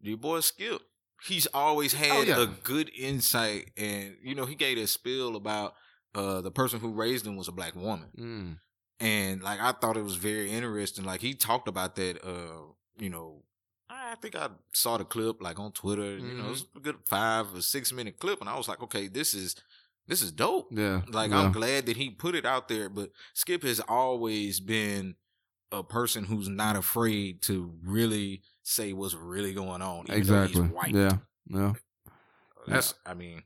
Your 0.00 0.16
boy 0.16 0.40
Skip. 0.40 0.80
He's 1.24 1.46
always 1.54 1.92
had 1.94 2.10
Oh, 2.10 2.22
yeah. 2.22 2.42
a 2.42 2.46
good 2.46 2.90
insight, 2.98 3.70
and 3.76 4.16
you 4.22 4.34
know 4.34 4.44
he 4.44 4.56
gave 4.56 4.76
a 4.78 4.86
spill 4.88 5.36
about 5.36 5.74
uh 6.16 6.40
the 6.40 6.50
person 6.50 6.80
who 6.80 6.90
raised 6.92 7.24
him 7.26 7.36
was 7.36 7.46
a 7.48 7.52
black 7.52 7.76
woman, 7.76 8.08
Mm. 8.18 8.58
and 8.98 9.42
like 9.42 9.60
I 9.60 9.70
thought 9.72 9.96
it 9.96 10.02
was 10.02 10.16
very 10.16 10.50
interesting. 10.50 11.04
Like 11.04 11.20
he 11.20 11.34
talked 11.34 11.68
about 11.68 11.94
that. 11.96 12.24
Uh, 12.24 12.72
you 12.98 13.08
know, 13.08 13.44
I 13.88 14.16
think 14.20 14.34
I 14.34 14.48
saw 14.72 14.96
the 14.98 15.04
clip 15.04 15.40
like 15.40 15.60
on 15.60 15.70
Twitter. 15.70 16.16
You 16.18 16.34
know, 16.38 16.50
it's 16.50 16.64
a 16.76 16.80
good 16.80 16.96
five 17.06 17.54
or 17.54 17.62
six 17.62 17.92
minute 17.92 18.18
clip, 18.18 18.40
and 18.40 18.50
I 18.50 18.56
was 18.56 18.66
like, 18.68 18.82
okay, 18.82 19.06
this 19.06 19.32
is 19.32 19.54
this 20.12 20.20
is 20.20 20.30
dope. 20.30 20.68
Yeah. 20.70 21.00
Like 21.08 21.30
yeah. 21.30 21.40
I'm 21.40 21.52
glad 21.52 21.86
that 21.86 21.96
he 21.96 22.10
put 22.10 22.34
it 22.34 22.44
out 22.44 22.68
there, 22.68 22.90
but 22.90 23.10
Skip 23.32 23.62
has 23.62 23.80
always 23.88 24.60
been 24.60 25.14
a 25.72 25.82
person 25.82 26.24
who's 26.24 26.50
not 26.50 26.76
afraid 26.76 27.40
to 27.42 27.72
really 27.82 28.42
say 28.62 28.92
what's 28.92 29.14
really 29.14 29.54
going 29.54 29.80
on. 29.80 30.04
Even 30.08 30.18
exactly. 30.18 30.60
Though 30.60 30.66
he's 30.66 30.74
white. 30.74 30.94
Yeah. 30.94 31.16
Yeah. 31.46 31.72
That's 32.66 32.94
I 33.06 33.14
mean 33.14 33.42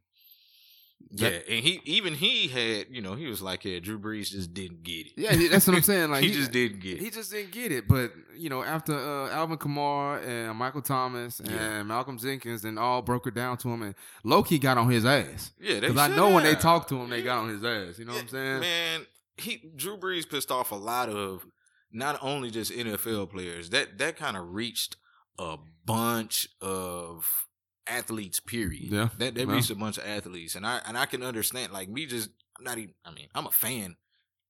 That- 1.12 1.46
Yeah, 1.48 1.54
and 1.56 1.64
he 1.64 1.80
even 1.84 2.14
he 2.14 2.48
had, 2.48 2.86
you 2.90 3.00
know, 3.00 3.14
he 3.14 3.26
was 3.26 3.40
like, 3.40 3.64
Yeah, 3.64 3.78
Drew 3.78 3.98
Brees 3.98 4.30
just 4.30 4.52
didn't 4.52 4.82
get 4.82 5.06
it. 5.06 5.12
Yeah, 5.16 5.48
that's 5.50 5.66
what 5.66 5.76
I'm 5.76 5.82
saying. 5.82 6.10
Like 6.16 6.24
he, 6.24 6.32
just 6.32 6.50
didn't 6.52 6.80
get 6.80 6.98
it. 6.98 7.00
He 7.04 7.10
just 7.10 7.30
didn't 7.30 7.52
get 7.52 7.70
it. 7.72 7.86
But 7.88 8.12
you 8.34 8.50
know, 8.50 8.62
after 8.62 8.92
uh, 8.94 9.30
Alvin 9.30 9.56
Kamara 9.58 10.26
and 10.26 10.58
Michael 10.58 10.82
Thomas 10.82 11.38
and 11.40 11.50
Yeah. 11.50 11.82
Malcolm 11.84 12.18
Jenkins, 12.18 12.64
and 12.64 12.78
all 12.78 13.02
broke 13.02 13.26
it 13.26 13.34
down 13.34 13.56
to 13.58 13.68
him, 13.68 13.82
and 13.82 13.94
Loki 14.24 14.58
got 14.58 14.78
on 14.78 14.90
his 14.90 15.04
ass. 15.04 15.52
yeah, 15.60 15.80
Because 15.80 15.96
I 15.96 16.08
know 16.08 16.30
when 16.34 16.42
they 16.44 16.50
have. 16.54 16.60
talked 16.60 16.88
to 16.90 16.96
him, 16.96 17.08
they 17.10 17.18
Yeah. 17.18 17.24
got 17.24 17.38
on 17.38 17.48
his 17.50 17.64
ass. 17.64 17.98
You 17.98 18.04
know 18.04 18.12
what 18.12 18.22
I'm 18.22 18.28
saying? 18.28 18.60
Man, 18.60 19.06
he 19.36 19.62
Drew 19.76 19.96
Brees 19.96 20.28
pissed 20.28 20.50
off 20.50 20.72
a 20.72 20.76
lot 20.76 21.08
of 21.08 21.46
not 21.92 22.18
only 22.20 22.50
just 22.50 22.72
NFL 22.72 23.30
players. 23.30 23.70
That 23.70 23.96
that 23.98 24.16
kind 24.16 24.36
of 24.36 24.52
reached 24.52 24.96
a 25.38 25.56
bunch 25.84 26.48
of 26.60 27.45
athletes. 27.86 28.40
Period. 28.40 28.90
Yeah, 28.90 29.08
that 29.18 29.34
that 29.34 29.48
yeah. 29.48 29.54
reached 29.54 29.70
a 29.70 29.74
bunch 29.74 29.98
of 29.98 30.06
athletes, 30.06 30.54
and 30.54 30.66
I 30.66 30.80
and 30.86 30.96
I 30.96 31.06
can 31.06 31.22
understand. 31.22 31.72
Like 31.72 31.88
me, 31.88 32.06
just 32.06 32.30
I'm 32.58 32.64
not 32.64 32.78
even. 32.78 32.94
I 33.04 33.12
mean, 33.12 33.28
I'm 33.34 33.46
a 33.46 33.52
fan 33.52 33.96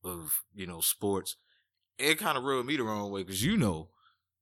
of 0.04 0.42
you 0.54 0.66
know 0.66 0.80
sports. 0.80 1.36
It 1.98 2.18
kind 2.18 2.36
of 2.36 2.44
rubbed 2.44 2.66
me 2.66 2.76
the 2.76 2.82
wrong 2.82 3.10
way 3.10 3.22
because 3.22 3.42
you 3.42 3.56
know 3.56 3.88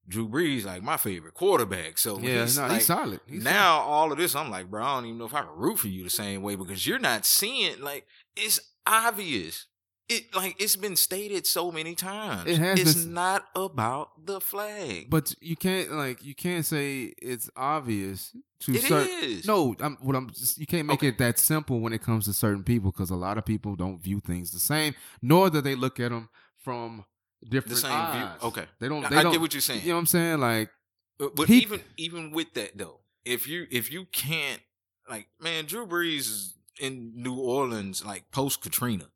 Drew 0.06 0.28
Brees 0.28 0.64
like 0.64 0.82
my 0.82 0.96
favorite 0.96 1.34
quarterback. 1.34 1.98
So 1.98 2.18
yeah, 2.18 2.42
he's, 2.42 2.58
no, 2.58 2.64
like, 2.64 2.72
he's 2.74 2.86
solid. 2.86 3.20
He's 3.26 3.44
now 3.44 3.80
all 3.80 4.12
of 4.12 4.18
this, 4.18 4.34
I'm 4.34 4.50
like, 4.50 4.70
bro, 4.70 4.82
I 4.82 4.96
don't 4.96 5.06
even 5.06 5.18
know 5.18 5.24
if 5.24 5.34
I 5.34 5.42
can 5.42 5.56
root 5.56 5.78
for 5.78 5.88
you 5.88 6.04
the 6.04 6.10
same 6.10 6.42
way 6.42 6.56
because 6.56 6.86
you're 6.86 6.98
not 6.98 7.24
seeing 7.24 7.80
like 7.80 8.06
it's 8.36 8.60
obvious. 8.86 9.66
It 10.08 10.34
like 10.34 10.56
it's 10.60 10.76
been 10.76 10.96
stated 10.96 11.46
so 11.46 11.72
many 11.72 11.94
times. 11.94 12.48
It 12.50 12.58
has 12.58 12.78
It's 12.78 12.94
been- 13.04 13.14
not 13.14 13.46
about 13.54 14.26
the 14.26 14.38
flag. 14.40 15.08
But 15.08 15.34
you 15.40 15.56
can't 15.56 15.92
like 15.92 16.22
you 16.22 16.34
can't 16.34 16.66
say 16.66 17.14
it's 17.22 17.48
obvious 17.56 18.36
to 18.60 18.74
It 18.74 18.82
certain. 18.82 19.24
is. 19.24 19.46
No, 19.46 19.74
I'm, 19.80 19.96
what 20.02 20.14
I'm 20.14 20.28
just, 20.30 20.58
you 20.58 20.66
can't 20.66 20.86
make 20.86 20.98
Okay. 20.98 21.08
it 21.08 21.18
that 21.18 21.38
simple 21.38 21.80
when 21.80 21.94
it 21.94 22.02
comes 22.02 22.26
to 22.26 22.34
certain 22.34 22.64
people 22.64 22.90
because 22.92 23.08
a 23.10 23.16
lot 23.16 23.38
of 23.38 23.46
people 23.46 23.76
don't 23.76 23.98
view 24.02 24.20
things 24.20 24.50
the 24.52 24.60
same, 24.60 24.94
nor 25.22 25.48
do 25.48 25.60
they 25.62 25.74
look 25.74 25.98
at 25.98 26.10
them 26.10 26.28
from 26.62 27.04
different 27.42 27.74
the 27.76 27.80
same 27.80 27.90
view. 27.90 27.98
eyes. 28.26 28.42
Okay. 28.42 28.66
they 28.80 28.88
don't. 28.88 29.04
I- 29.06 29.08
They 29.08 29.16
I 29.16 29.22
don't, 29.22 29.32
get 29.32 29.40
what 29.40 29.54
you're 29.54 29.60
saying. 29.62 29.82
You 29.82 29.88
know 29.90 29.94
what 29.94 30.00
I'm 30.00 30.06
saying? 30.06 30.40
Like, 30.40 30.70
But, 31.18 31.34
but 31.34 31.48
He- 31.48 31.62
even 31.62 31.80
even 31.96 32.30
with 32.30 32.52
that 32.54 32.76
though, 32.76 33.00
if 33.24 33.48
you 33.48 33.66
if 33.70 33.90
you 33.90 34.04
can't 34.12 34.60
like 35.08 35.28
man, 35.40 35.64
Drew 35.64 35.86
Brees 35.86 36.18
is 36.28 36.54
in 36.78 37.12
New 37.16 37.36
Orleans 37.38 38.04
like 38.04 38.30
post 38.32 38.60
Katrina, 38.60 39.06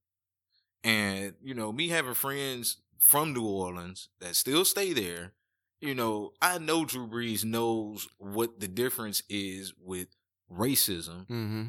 and 0.85 1.35
you 1.43 1.55
know 1.55 1.73
me 1.73 1.89
having 1.89 2.15
friends 2.15 2.79
from 2.99 3.33
New 3.33 3.47
Orleans 3.47 4.09
that 4.21 4.37
still 4.37 4.65
stay 4.65 4.93
there. 4.93 5.33
You 5.81 5.95
know, 5.95 6.33
I 6.43 6.59
know 6.59 6.85
Drew 6.85 7.07
Brees 7.07 7.45
knows 7.45 8.09
what 8.19 8.59
the 8.59 8.69
difference 8.69 9.23
is 9.29 9.73
with 9.81 10.09
racism 10.51 11.27
mm-hmm. 11.29 11.65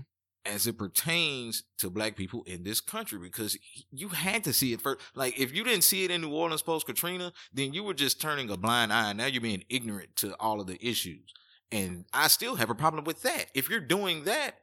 as 0.46 0.66
it 0.66 0.80
pertains 0.80 1.64
to 1.78 1.92
black 1.92 2.16
people 2.16 2.44
in 2.48 2.64
this 2.64 2.82
country 2.82 3.20
because 3.20 3.58
you 3.92 4.10
had 4.10 4.44
to 4.46 4.54
see 4.54 4.74
it 4.74 4.82
first. 4.82 5.00
Like 5.14 5.40
if 5.40 5.54
you 5.54 5.64
didn't 5.64 5.84
see 5.84 6.06
it 6.06 6.12
in 6.12 6.22
New 6.22 6.32
Orleans 6.34 6.64
post 6.64 6.88
Katrina, 6.88 7.32
then 7.54 7.74
you 7.74 7.84
were 7.84 7.94
just 7.94 8.20
turning 8.20 8.50
a 8.50 8.58
blind 8.58 8.92
eye. 8.92 9.14
Now 9.14 9.28
you're 9.28 9.42
being 9.42 9.64
ignorant 9.70 10.16
to 10.18 10.36
all 10.40 10.60
of 10.60 10.68
the 10.68 10.84
issues. 10.86 11.32
And 11.72 12.06
I 12.12 12.30
still 12.30 12.56
have 12.56 12.72
a 12.72 12.76
problem 12.76 13.04
with 13.04 13.22
that. 13.22 13.46
If 13.54 13.70
you're 13.70 13.80
doing 13.80 14.24
that, 14.24 14.56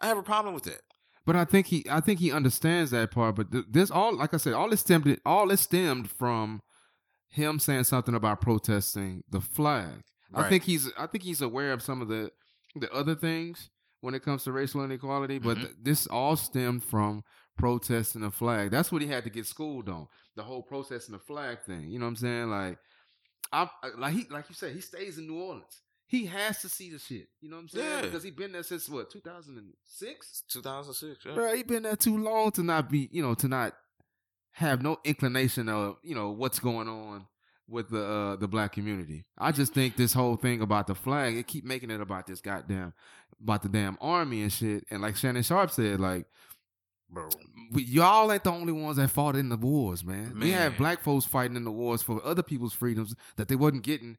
I 0.00 0.06
have 0.06 0.18
a 0.18 0.22
problem 0.22 0.54
with 0.54 0.64
that. 0.64 0.82
But 1.24 1.36
I 1.36 1.44
think 1.44 1.66
he, 1.68 1.84
I 1.88 2.00
think 2.00 2.18
he 2.20 2.32
understands 2.32 2.90
that 2.90 3.10
part. 3.12 3.36
But 3.36 3.52
th- 3.52 3.64
this 3.70 3.90
all, 3.90 4.16
like 4.16 4.34
I 4.34 4.38
said, 4.38 4.54
all 4.54 4.72
it 4.72 4.78
stemmed, 4.78 5.20
all 5.24 5.50
it 5.50 5.58
stemmed 5.58 6.10
from 6.10 6.60
him 7.28 7.58
saying 7.58 7.84
something 7.84 8.14
about 8.14 8.40
protesting 8.40 9.22
the 9.30 9.40
flag. 9.40 10.02
I 10.34 10.48
think 10.48 10.64
he's, 10.64 10.90
I 10.98 11.06
think 11.06 11.22
he's 11.24 11.40
aware 11.42 11.72
of 11.72 11.82
some 11.82 12.00
of 12.02 12.08
the, 12.08 12.30
the 12.74 12.90
other 12.92 13.14
things 13.14 13.68
when 14.00 14.14
it 14.14 14.22
comes 14.24 14.44
to 14.44 14.52
racial 14.52 14.82
inequality. 14.84 15.38
But 15.38 15.58
Mhm. 15.58 15.60
th- 15.60 15.74
this 15.82 16.06
all 16.06 16.36
stemmed 16.36 16.82
from 16.84 17.22
protesting 17.56 18.22
the 18.22 18.30
flag. 18.30 18.70
That's 18.70 18.90
what 18.90 19.02
he 19.02 19.08
had 19.08 19.24
to 19.24 19.30
get 19.30 19.46
schooled 19.46 19.88
on. 19.88 20.08
The 20.36 20.42
whole 20.42 20.62
protesting 20.62 21.12
the 21.12 21.18
flag 21.20 21.60
thing. 21.64 21.90
You 21.90 21.98
know 21.98 22.06
what 22.06 22.10
I'm 22.10 22.16
saying? 22.16 22.50
Like, 22.50 22.78
I 23.52 23.68
like 23.98 24.14
he, 24.14 24.24
like 24.30 24.48
you 24.48 24.54
said, 24.54 24.74
he 24.74 24.80
stays 24.80 25.18
in 25.18 25.26
New 25.26 25.38
Orleans. 25.38 25.82
He 26.12 26.26
has 26.26 26.60
to 26.60 26.68
see 26.68 26.90
the 26.90 26.98
shit. 26.98 27.28
You 27.40 27.48
know 27.48 27.56
what 27.56 27.62
I'm 27.62 27.68
saying? 27.70 27.88
Yeah. 27.88 28.02
Because 28.02 28.22
he 28.22 28.30
been 28.30 28.52
there 28.52 28.62
since 28.62 28.86
what 28.86 29.10
2006. 29.10 30.42
2006. 30.46 31.24
Yeah. 31.24 31.32
Bro, 31.32 31.56
he 31.56 31.62
been 31.62 31.84
there 31.84 31.96
too 31.96 32.18
long 32.18 32.50
to 32.50 32.62
not 32.62 32.90
be, 32.90 33.08
you 33.10 33.22
know, 33.22 33.32
to 33.32 33.48
not 33.48 33.72
have 34.50 34.82
no 34.82 34.98
inclination 35.04 35.70
of, 35.70 35.96
you 36.02 36.14
know, 36.14 36.30
what's 36.30 36.58
going 36.58 36.86
on 36.86 37.28
with 37.66 37.88
the 37.88 38.04
uh, 38.04 38.36
the 38.36 38.46
black 38.46 38.72
community. 38.72 39.24
I 39.38 39.52
just 39.52 39.72
think 39.72 39.96
this 39.96 40.12
whole 40.12 40.36
thing 40.36 40.60
about 40.60 40.86
the 40.86 40.94
flag, 40.94 41.34
it 41.34 41.46
keep 41.46 41.64
making 41.64 41.90
it 41.90 42.02
about 42.02 42.26
this 42.26 42.42
goddamn 42.42 42.92
about 43.42 43.62
the 43.62 43.70
damn 43.70 43.96
army 43.98 44.42
and 44.42 44.52
shit. 44.52 44.84
And 44.90 45.00
like 45.00 45.16
Shannon 45.16 45.42
Sharpe 45.42 45.70
said, 45.70 45.98
like 45.98 46.26
Bro. 47.08 47.30
we, 47.72 47.84
y'all 47.84 48.30
ain't 48.30 48.44
the 48.44 48.52
only 48.52 48.74
ones 48.74 48.98
that 48.98 49.08
fought 49.08 49.34
in 49.34 49.48
the 49.48 49.56
wars, 49.56 50.04
man. 50.04 50.38
We 50.38 50.50
had 50.50 50.76
black 50.76 51.02
folks 51.02 51.24
fighting 51.24 51.56
in 51.56 51.64
the 51.64 51.72
wars 51.72 52.02
for 52.02 52.22
other 52.22 52.42
people's 52.42 52.74
freedoms 52.74 53.14
that 53.38 53.48
they 53.48 53.56
wasn't 53.56 53.84
getting. 53.84 54.18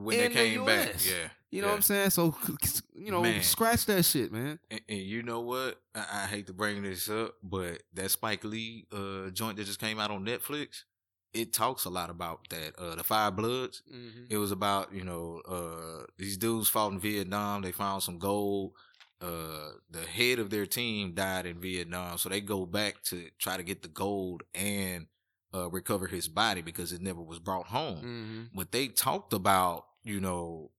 When 0.00 0.16
In 0.16 0.20
they 0.22 0.28
the 0.28 0.34
came 0.34 0.64
back, 0.64 0.94
US. 0.94 1.06
yeah. 1.10 1.14
You 1.50 1.62
know 1.62 1.68
yeah. 1.68 1.72
what 1.72 1.76
I'm 1.76 1.82
saying? 1.82 2.10
So 2.10 2.36
you 2.94 3.10
know, 3.10 3.22
Man. 3.22 3.42
scratch 3.42 3.86
that 3.86 4.04
shit, 4.04 4.30
man. 4.32 4.58
And, 4.70 4.80
and 4.88 4.98
you 4.98 5.22
know 5.22 5.40
what? 5.40 5.80
I, 5.94 6.04
I 6.22 6.26
hate 6.26 6.46
to 6.48 6.52
bring 6.52 6.82
this 6.82 7.08
up, 7.08 7.34
but 7.42 7.82
that 7.94 8.10
Spike 8.10 8.44
Lee 8.44 8.86
uh, 8.92 9.30
joint 9.30 9.56
that 9.56 9.64
just 9.64 9.80
came 9.80 9.98
out 9.98 10.10
on 10.10 10.24
Netflix, 10.24 10.84
it 11.32 11.52
talks 11.52 11.84
a 11.84 11.90
lot 11.90 12.10
about 12.10 12.48
that. 12.50 12.78
Uh, 12.78 12.94
the 12.94 13.02
Five 13.02 13.34
Bloods. 13.34 13.82
Mm-hmm. 13.92 14.24
It 14.30 14.36
was 14.36 14.52
about 14.52 14.92
you 14.94 15.04
know 15.04 15.40
uh, 15.48 16.04
these 16.18 16.36
dudes 16.36 16.68
fought 16.68 16.92
in 16.92 17.00
Vietnam. 17.00 17.62
They 17.62 17.72
found 17.72 18.02
some 18.02 18.18
gold. 18.18 18.72
Uh, 19.20 19.70
the 19.90 20.02
head 20.02 20.38
of 20.38 20.50
their 20.50 20.64
team 20.66 21.12
died 21.12 21.44
in 21.44 21.58
Vietnam, 21.60 22.18
so 22.18 22.28
they 22.28 22.40
go 22.40 22.64
back 22.66 23.02
to 23.02 23.24
try 23.40 23.56
to 23.56 23.64
get 23.64 23.82
the 23.82 23.88
gold 23.88 24.44
and 24.54 25.06
uh, 25.52 25.68
recover 25.70 26.06
his 26.06 26.28
body 26.28 26.60
because 26.62 26.92
it 26.92 27.00
never 27.02 27.20
was 27.20 27.40
brought 27.40 27.66
home 27.66 27.96
Mm-hmm. 27.96 28.42
but 28.56 28.70
they 28.70 28.86
talked 28.86 29.32
about 29.32 29.86
you 30.08 30.20
know 30.20 30.70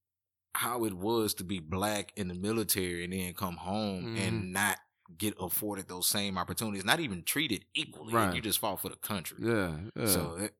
how 0.56 0.84
it 0.86 0.94
was 0.94 1.34
to 1.36 1.44
be 1.44 1.60
black 1.60 2.12
in 2.16 2.28
the 2.28 2.34
military 2.34 3.04
and 3.04 3.14
then 3.14 3.34
come 3.34 3.56
home 3.58 4.16
Mhm. 4.16 4.20
and 4.28 4.54
not 4.54 4.78
get 5.18 5.34
afforded 5.40 5.88
those 5.88 6.08
same 6.08 6.38
opportunities 6.38 6.86
not 6.86 7.00
even 7.00 7.24
treated 7.24 7.66
equally 7.76 8.14
Right. 8.14 8.36
you 8.36 8.42
just 8.42 8.60
fought 8.60 8.80
for 8.82 8.90
the 8.90 8.96
country 8.96 9.38
Yeah, 9.42 9.78
yeah. 9.96 10.06
so 10.08 10.36
that, 10.38 10.54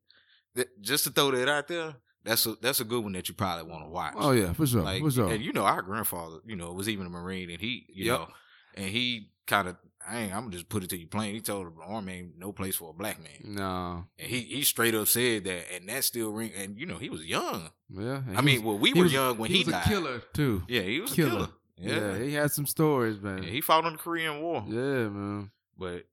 that- 0.56 0.82
just 0.82 1.04
to 1.06 1.10
throw 1.12 1.32
that 1.32 1.48
out 1.50 1.68
there 1.68 1.96
that's 2.24 2.46
a 2.46 2.56
that's 2.62 2.80
a 2.80 2.84
good 2.84 3.04
one 3.04 3.14
that 3.14 3.28
you 3.30 3.36
probably 3.36 3.70
want 3.72 3.84
to 3.86 3.90
watch 3.90 4.14
oh 4.18 4.32
yeah, 4.32 4.54
for 4.54 4.66
sure, 4.68 4.82
like 4.84 5.02
for 5.04 5.12
sure. 5.12 5.32
and 5.32 5.44
you 5.44 5.54
know 5.54 5.64
our 5.66 5.82
grandfather 5.82 6.40
you 6.46 6.56
know 6.56 6.72
was 6.74 6.88
even 6.90 7.06
a 7.06 7.10
marine 7.10 7.50
and 7.50 7.62
he 7.62 7.86
you 7.90 8.06
Yep. 8.06 8.20
know 8.20 8.28
and 8.76 8.86
he 8.90 9.32
kind 9.48 9.68
of 9.68 9.78
I 10.08 10.22
ain't, 10.22 10.34
I'm 10.34 10.44
gonna 10.44 10.52
just 10.54 10.70
put 10.70 10.84
it 10.84 10.90
to 10.92 10.98
you 10.98 11.08
plain. 11.08 11.34
He 11.34 11.42
told 11.42 11.68
the 11.78 11.82
army 11.84 12.14
ain't 12.20 12.38
no 12.40 12.52
place 12.52 12.76
for 12.76 12.90
a 12.92 12.94
black 12.94 13.20
man, 13.22 13.56
no, 13.56 14.06
and 14.18 14.28
he 14.28 14.40
he 14.42 14.64
straight 14.64 14.96
up 14.96 15.08
said 15.08 15.44
that, 15.44 15.64
and 15.74 15.88
that 15.90 16.04
still 16.04 16.32
ring. 16.32 16.52
And 16.58 16.80
you 16.80 16.86
know 16.86 16.98
he 16.98 17.10
was 17.10 17.26
young. 17.26 17.70
yeah. 17.90 18.22
I 18.36 18.42
mean, 18.42 18.64
was- 18.64 18.66
well, 18.74 18.78
we 18.80 18.94
were 18.94 19.04
was- 19.04 19.14
young 19.14 19.38
when 19.38 19.52
he 19.52 19.64
died. 19.64 19.66
he, 19.66 19.66
was 19.66 19.74
died. 19.74 19.86
a 19.86 19.90
killer 19.90 20.22
too. 20.34 20.64
Yeah, 20.68 20.82
he 20.82 21.00
was 21.02 21.12
Killer. 21.14 21.30
a 21.30 21.32
killer. 21.34 21.48
Yeah. 21.78 22.14
Yeah. 22.18 22.20
he 22.24 22.34
had 22.34 22.52
some 22.52 22.66
stories, 22.66 23.22
man. 23.22 23.44
Yeah, 23.44 23.50
he 23.52 23.62
fought 23.62 23.86
in 23.86 23.94
the 23.94 24.00
Korean 24.00 24.42
War. 24.42 24.64
Yeah, 24.68 25.10
man. 25.10 25.52
But 25.78 26.06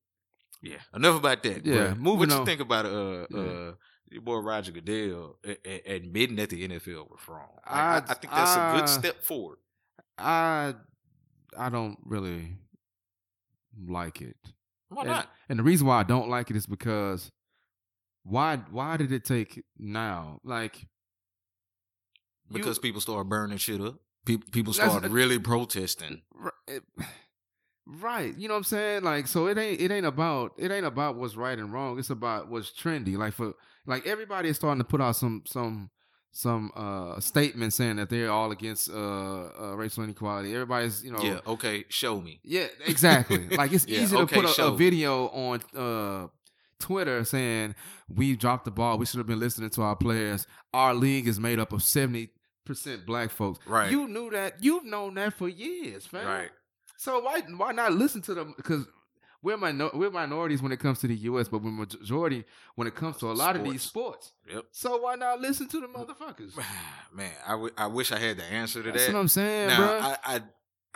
yeah, 0.63 0.77
enough 0.95 1.17
about 1.19 1.43
that. 1.45 1.65
Yeah, 1.67 1.89
But 1.89 1.99
moving 1.99 2.29
What 2.31 2.39
you 2.41 2.45
think 2.45 2.61
about 2.61 2.87
uh 2.87 3.27
Yeah. 3.31 3.39
uh 3.41 3.73
your 4.11 4.23
boy 4.23 4.37
Roger 4.39 4.71
Goodell 4.73 5.39
a- 5.45 5.57
a- 5.69 5.97
admitting 5.97 6.37
that 6.37 6.51
the 6.51 6.69
NFL 6.69 7.09
was 7.11 7.19
wrong? 7.29 7.49
Like, 7.67 7.75
I, 7.75 7.95
I- 7.95 7.97
I 7.97 8.15
think 8.15 8.33
that's 8.33 8.57
a 8.57 8.61
I- 8.61 8.77
good 8.79 8.89
step 8.89 9.23
forward. 9.25 9.59
I 10.19 10.75
I 11.59 11.69
don't 11.71 11.99
really 12.05 12.59
like 13.87 14.21
it. 14.23 14.37
Why 14.89 15.03
and, 15.03 15.11
not? 15.11 15.31
And 15.49 15.59
the 15.59 15.63
reason 15.63 15.87
why 15.87 16.01
I 16.01 16.03
don't 16.05 16.29
like 16.29 16.51
it 16.51 16.57
is 16.57 16.67
because 16.67 17.31
why 18.25 18.57
why 18.71 18.97
did 18.97 19.13
it 19.13 19.25
take 19.25 19.63
now? 19.79 20.41
Like 20.45 20.83
you- 20.83 20.89
Because 22.53 22.79
people 22.79 23.01
started 23.01 23.29
burning 23.29 23.59
shit 23.59 23.81
up. 23.81 23.97
People 24.25 24.49
people 24.51 24.73
That's- 24.73 24.91
started 24.91 25.11
really 25.13 25.39
protesting. 25.39 26.23
It- 26.67 26.83
Right, 27.89 28.37
you 28.37 28.49
know 28.49 28.55
what 28.55 28.59
I'm 28.59 28.65
saying? 28.65 29.05
Like, 29.05 29.29
so 29.29 29.47
it 29.47 29.57
ain't 29.57 29.81
it 29.81 29.93
ain't 29.93 30.07
about 30.07 30.55
it 30.59 30.73
ain't 30.73 30.85
about 30.85 31.15
what's 31.15 31.37
right 31.37 31.57
and 31.57 31.73
wrong. 31.73 32.01
It's 32.01 32.11
about 32.11 32.49
what's 32.49 32.73
trendy. 32.73 33.17
Like 33.17 33.33
for 33.33 33.53
like 33.87 34.05
everybody 34.09 34.49
is 34.49 34.57
starting 34.57 34.81
to 34.81 34.85
put 34.85 35.01
out 35.01 35.15
some 35.15 35.45
some 35.47 35.91
some 36.37 36.71
uh 36.77 37.19
statements 37.21 37.77
saying 37.77 37.97
that 37.97 38.11
they're 38.11 38.31
all 38.31 38.51
against 38.53 38.91
uh, 38.91 38.95
uh 38.95 39.75
racial 39.77 40.05
inequality. 40.05 40.53
Everybody's 40.53 41.03
you 41.05 41.11
know 41.13 41.23
Yeah, 41.23 41.41
okay, 41.47 41.85
show 41.89 42.21
me. 42.21 42.41
yeah 42.45 42.67
exactly. 42.87 43.49
like 43.61 43.73
it's 43.73 43.87
Yeah, 43.87 44.01
easy 44.03 44.17
to 44.17 44.23
okay, 44.23 44.43
put 44.43 44.59
a, 44.59 44.67
a 44.67 44.71
me. 44.71 44.77
video 44.77 45.29
on 45.29 45.61
uh 45.75 46.29
Twitter 46.79 47.25
saying 47.25 47.75
we 48.09 48.37
dropped 48.37 48.67
the 48.67 48.71
ball. 48.71 48.99
We 48.99 49.07
should 49.07 49.19
have 49.19 49.27
been 49.27 49.41
listening 49.41 49.71
to 49.71 49.83
our 49.83 49.97
players. 49.97 50.47
Our 50.75 50.93
league 50.95 51.27
is 51.27 51.41
made 51.41 51.59
up 51.59 51.73
of 51.73 51.83
seventy 51.83 52.29
percent 52.67 53.07
black 53.07 53.31
folks. 53.31 53.59
Right. 53.67 53.91
You 53.91 54.07
knew 54.07 54.29
that. 54.31 54.63
You've 54.63 54.85
known 54.85 55.15
that 55.15 55.33
for 55.35 55.49
years, 55.49 56.05
fam. 56.07 56.27
Right. 56.27 56.51
So 56.99 57.21
why 57.21 57.41
why 57.57 57.73
not 57.73 57.93
listen 57.93 58.21
to 58.23 58.35
them? 58.35 58.53
Because 58.57 58.87
we're 59.47 59.57
minor, 59.57 59.89
we're 59.95 60.11
minorities 60.11 60.61
when 60.61 60.73
it 60.73 60.81
comes 60.81 60.99
to 61.01 61.07
the 61.07 61.15
U.S., 61.31 61.47
but 61.49 61.63
we're 61.63 61.71
majority 61.71 62.45
when 62.75 62.89
it 62.89 62.95
comes 62.97 63.17
to 63.19 63.31
a 63.31 63.33
lot 63.33 63.55
of 63.57 63.63
these 63.65 63.83
sports. 63.83 64.33
Yep. 64.53 64.65
So 64.73 64.97
why 64.99 65.15
not 65.15 65.41
listen 65.41 65.69
to 65.69 65.81
the 65.81 65.87
motherfuckers? 65.87 66.57
Man, 67.15 67.31
I, 67.47 67.53
w- 67.53 67.73
I 67.79 67.87
wish 67.87 68.11
I 68.11 68.19
had 68.19 68.37
the 68.39 68.45
answer 68.45 68.83
to 68.83 68.91
That's 68.91 69.07
that. 69.07 69.15
what 69.15 69.21
I'm 69.21 69.29
saying, 69.29 69.69
now, 69.69 69.77
bro. 69.77 69.87
I, 70.01 70.17
I 70.25 70.41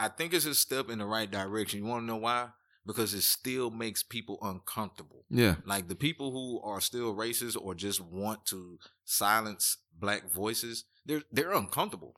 I 0.02 0.08
think 0.08 0.32
it's 0.34 0.46
a 0.46 0.54
step 0.54 0.88
in 0.90 0.98
the 0.98 1.04
right 1.06 1.30
direction. 1.30 1.78
You 1.78 1.84
want 1.86 2.02
to 2.02 2.06
know 2.06 2.16
why? 2.16 2.48
Because 2.86 3.12
it 3.14 3.22
still 3.22 3.70
makes 3.70 4.02
people 4.02 4.38
uncomfortable. 4.42 5.24
yeah, 5.30 5.56
Like 5.66 5.88
the 5.88 5.94
people 5.94 6.32
who 6.32 6.60
are 6.68 6.80
still 6.80 7.14
racist 7.14 7.56
or 7.60 7.74
just 7.74 8.00
want 8.00 8.46
to 8.46 8.78
silence 9.04 9.76
black 9.96 10.30
voices, 10.30 10.84
they're 11.06 11.22
they're 11.30 11.52
uncomfortable. 11.52 12.16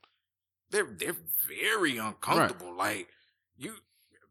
They're 0.71 0.87
they're 0.97 1.17
very 1.47 1.97
uncomfortable. 1.97 2.73
Like 2.75 3.09
you 3.57 3.75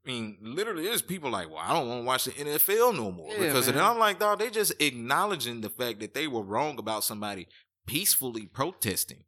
I 0.04 0.10
mean, 0.10 0.38
literally 0.40 0.84
there's 0.84 1.02
people 1.02 1.30
like, 1.30 1.48
well, 1.48 1.58
I 1.62 1.72
don't 1.72 1.88
want 1.88 2.00
to 2.02 2.06
watch 2.06 2.24
the 2.24 2.32
NFL 2.32 2.96
no 2.96 3.12
more 3.12 3.30
Yeah, 3.32 3.46
because 3.46 3.68
of 3.68 3.76
man. 3.76 3.84
I'm 3.84 3.98
like, 3.98 4.18
dog, 4.18 4.40
they 4.40 4.50
just 4.50 4.72
acknowledging 4.80 5.60
the 5.60 5.70
fact 5.70 6.00
that 6.00 6.12
they 6.14 6.26
were 6.26 6.42
wrong 6.42 6.78
about 6.78 7.04
somebody 7.04 7.46
peacefully 7.86 8.46
protesting. 8.46 9.24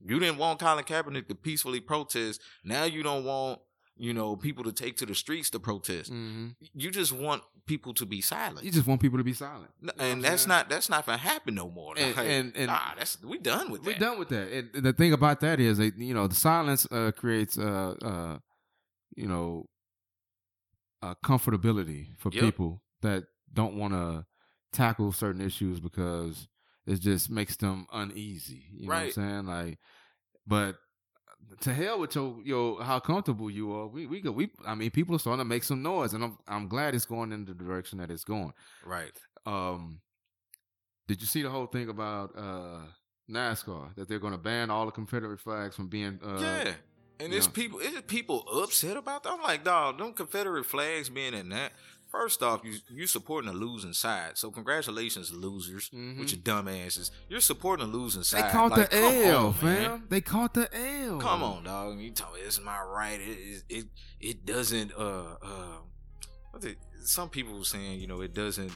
You 0.00 0.18
didn't 0.20 0.38
want 0.38 0.60
Colin 0.60 0.84
Kaepernick 0.84 1.28
to 1.28 1.34
peacefully 1.34 1.80
protest. 1.80 2.40
Now 2.64 2.84
you 2.84 3.02
don't 3.02 3.24
want, 3.24 3.60
you 3.96 4.14
know, 4.14 4.36
people 4.36 4.64
to 4.64 4.72
take 4.72 4.96
to 4.98 5.06
the 5.06 5.14
streets 5.14 5.50
to 5.50 5.58
protest. 5.60 6.10
hmm 6.10 6.48
You 6.74 6.90
just 6.90 7.12
want 7.12 7.42
people 7.66 7.92
to 7.94 8.06
be 8.06 8.20
silent. 8.20 8.64
you 8.64 8.70
just 8.70 8.86
want 8.86 9.00
people 9.00 9.18
to 9.18 9.24
be 9.24 9.32
silent, 9.34 9.70
N- 9.82 9.90
You 9.94 10.04
know 10.04 10.04
and 10.12 10.24
that's 10.24 10.42
saying? 10.42 10.48
not 10.48 10.68
that's 10.70 10.88
not 10.88 11.04
gonna 11.06 11.18
happen 11.18 11.54
no 11.54 11.68
more. 11.70 11.94
And- 11.98 12.16
Like, 12.16 12.26
and- 12.28 12.56
and- 12.56 12.66
nah, 12.68 12.94
that's 12.96 13.22
we 13.22 13.38
done 13.38 13.70
with 13.70 13.84
We're 13.84 13.92
that. 13.92 14.00
done 14.00 14.18
with 14.18 14.28
that. 14.28 14.52
And 14.52 14.84
the 14.84 14.92
thing 14.92 15.12
about 15.12 15.40
that 15.40 15.58
is, 15.60 15.78
you 15.78 16.14
know, 16.14 16.26
the 16.28 16.34
silence 16.34 16.86
uh, 16.90 17.12
creates, 17.16 17.58
uh, 17.58 17.94
uh, 18.02 18.38
you 19.16 19.26
know, 19.26 19.66
uh, 21.02 21.14
comfortability 21.24 22.16
for 22.18 22.30
Yep. 22.32 22.42
people 22.44 22.82
that 23.02 23.24
don't 23.52 23.76
want 23.76 23.92
to 23.94 24.26
tackle 24.72 25.12
certain 25.12 25.40
issues 25.40 25.80
because 25.80 26.48
it 26.86 27.00
just 27.00 27.30
makes 27.30 27.56
them 27.56 27.86
uneasy. 27.92 28.64
You 28.72 28.86
know 28.86 28.92
Right. 28.92 28.98
what 29.16 29.22
I'm 29.24 29.28
saying? 29.28 29.46
Like, 29.46 29.78
but 30.46 30.76
to 31.60 31.72
hell 31.72 31.98
with 32.00 32.14
your 32.14 32.40
your 32.44 32.82
how 32.82 32.98
comfortable 33.00 33.50
you 33.50 33.72
are. 33.72 33.86
We 33.86 34.06
we 34.06 34.20
go 34.20 34.30
we. 34.32 34.50
I 34.66 34.74
mean, 34.74 34.90
people 34.90 35.14
are 35.14 35.18
starting 35.18 35.40
to 35.40 35.44
make 35.44 35.64
some 35.64 35.82
noise, 35.82 36.12
and 36.14 36.22
I'm 36.24 36.38
I'm 36.46 36.68
glad 36.68 36.94
it's 36.94 37.06
going 37.06 37.32
in 37.32 37.44
the 37.46 37.54
direction 37.54 37.98
that 37.98 38.10
it's 38.10 38.24
going. 38.24 38.52
Right. 38.84 39.18
Um, 39.46 40.00
did 41.06 41.20
you 41.22 41.26
see 41.26 41.42
the 41.42 41.48
whole 41.50 41.66
thing 41.66 41.88
about 41.88 42.36
uh 42.36 42.80
NASCAR 43.30 43.94
that 43.96 44.08
they're 44.08 44.18
going 44.18 44.32
to 44.32 44.38
ban 44.38 44.70
all 44.70 44.84
the 44.86 44.92
Confederate 44.92 45.40
flags 45.40 45.74
from 45.76 45.88
being? 45.88 46.18
Uh, 46.22 46.38
yeah. 46.40 46.72
And 47.20 47.32
you 47.32 47.38
it's 47.38 47.48
people 47.48 47.80
it's 47.82 48.00
people 48.06 48.44
upset 48.62 48.96
about 48.96 49.22
that. 49.24 49.32
I'm 49.32 49.42
like, 49.42 49.64
dog, 49.64 49.98
them 49.98 50.12
Confederate 50.12 50.64
flags 50.66 51.08
being 51.08 51.34
in 51.34 51.48
that. 51.50 51.72
First 52.10 52.42
off, 52.42 52.62
you 52.64 52.74
you 52.88 53.06
supporting 53.06 53.50
a 53.50 53.52
losing 53.52 53.92
side. 53.92 54.38
So 54.38 54.50
congratulations, 54.50 55.30
losers, 55.32 55.90
Mhm. 55.90 56.18
with 56.20 56.32
your 56.32 56.40
dumb 56.40 56.66
asses. 56.68 57.10
You're 57.28 57.40
supporting 57.40 57.86
a 57.86 57.88
losing 57.90 58.22
side. 58.22 58.44
They 58.44 58.50
caught 58.52 58.70
Like, 58.70 58.90
the 58.90 58.96
L, 59.26 59.46
on, 59.48 59.54
man. 59.62 59.84
fam. 59.84 60.06
They 60.08 60.20
caught 60.22 60.54
the 60.54 60.74
L. 60.74 61.18
Come 61.20 61.42
on, 61.42 61.64
dog. 61.64 61.98
You 62.00 62.10
talk. 62.12 62.32
It's 62.38 62.60
my 62.62 62.80
right. 62.80 63.20
It 63.20 63.38
it 63.38 63.62
it, 63.68 63.86
it 64.20 64.46
doesn't. 64.46 64.92
Uh 64.96 65.36
uh. 65.42 65.78
Some 67.04 67.28
people 67.30 67.58
were 67.58 67.64
saying, 67.64 68.00
you 68.00 68.06
know, 68.06 68.20
it 68.20 68.34
doesn't. 68.34 68.72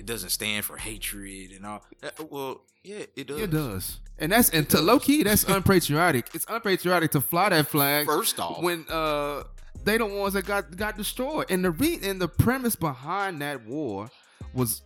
It 0.00 0.06
doesn't 0.06 0.30
stand 0.30 0.64
for 0.64 0.78
hatred 0.78 1.50
and 1.52 1.66
all. 1.66 1.84
Uh, 2.02 2.08
well, 2.30 2.62
yeah, 2.82 3.04
it 3.14 3.26
does. 3.26 3.40
It 3.42 3.50
does. 3.50 4.00
And 4.18 4.32
that's 4.32 4.48
and 4.48 4.66
to 4.70 4.80
low 4.80 4.98
key, 4.98 5.22
that's 5.22 5.44
unpatriotic. 5.44 6.30
It's 6.32 6.46
unpatriotic 6.48 7.10
to 7.10 7.20
fly 7.20 7.50
that 7.50 7.66
flag 7.66 8.06
First 8.06 8.40
off, 8.40 8.62
when 8.62 8.86
uh 8.88 9.42
they 9.84 9.98
the 9.98 10.06
ones 10.06 10.32
that 10.32 10.46
got 10.46 10.74
got 10.74 10.96
destroyed. 10.96 11.50
And 11.50 11.62
the 11.62 11.70
re- 11.70 12.00
and 12.02 12.18
the 12.18 12.28
premise 12.28 12.76
behind 12.76 13.42
that 13.42 13.66
war 13.66 14.08
was 14.54 14.80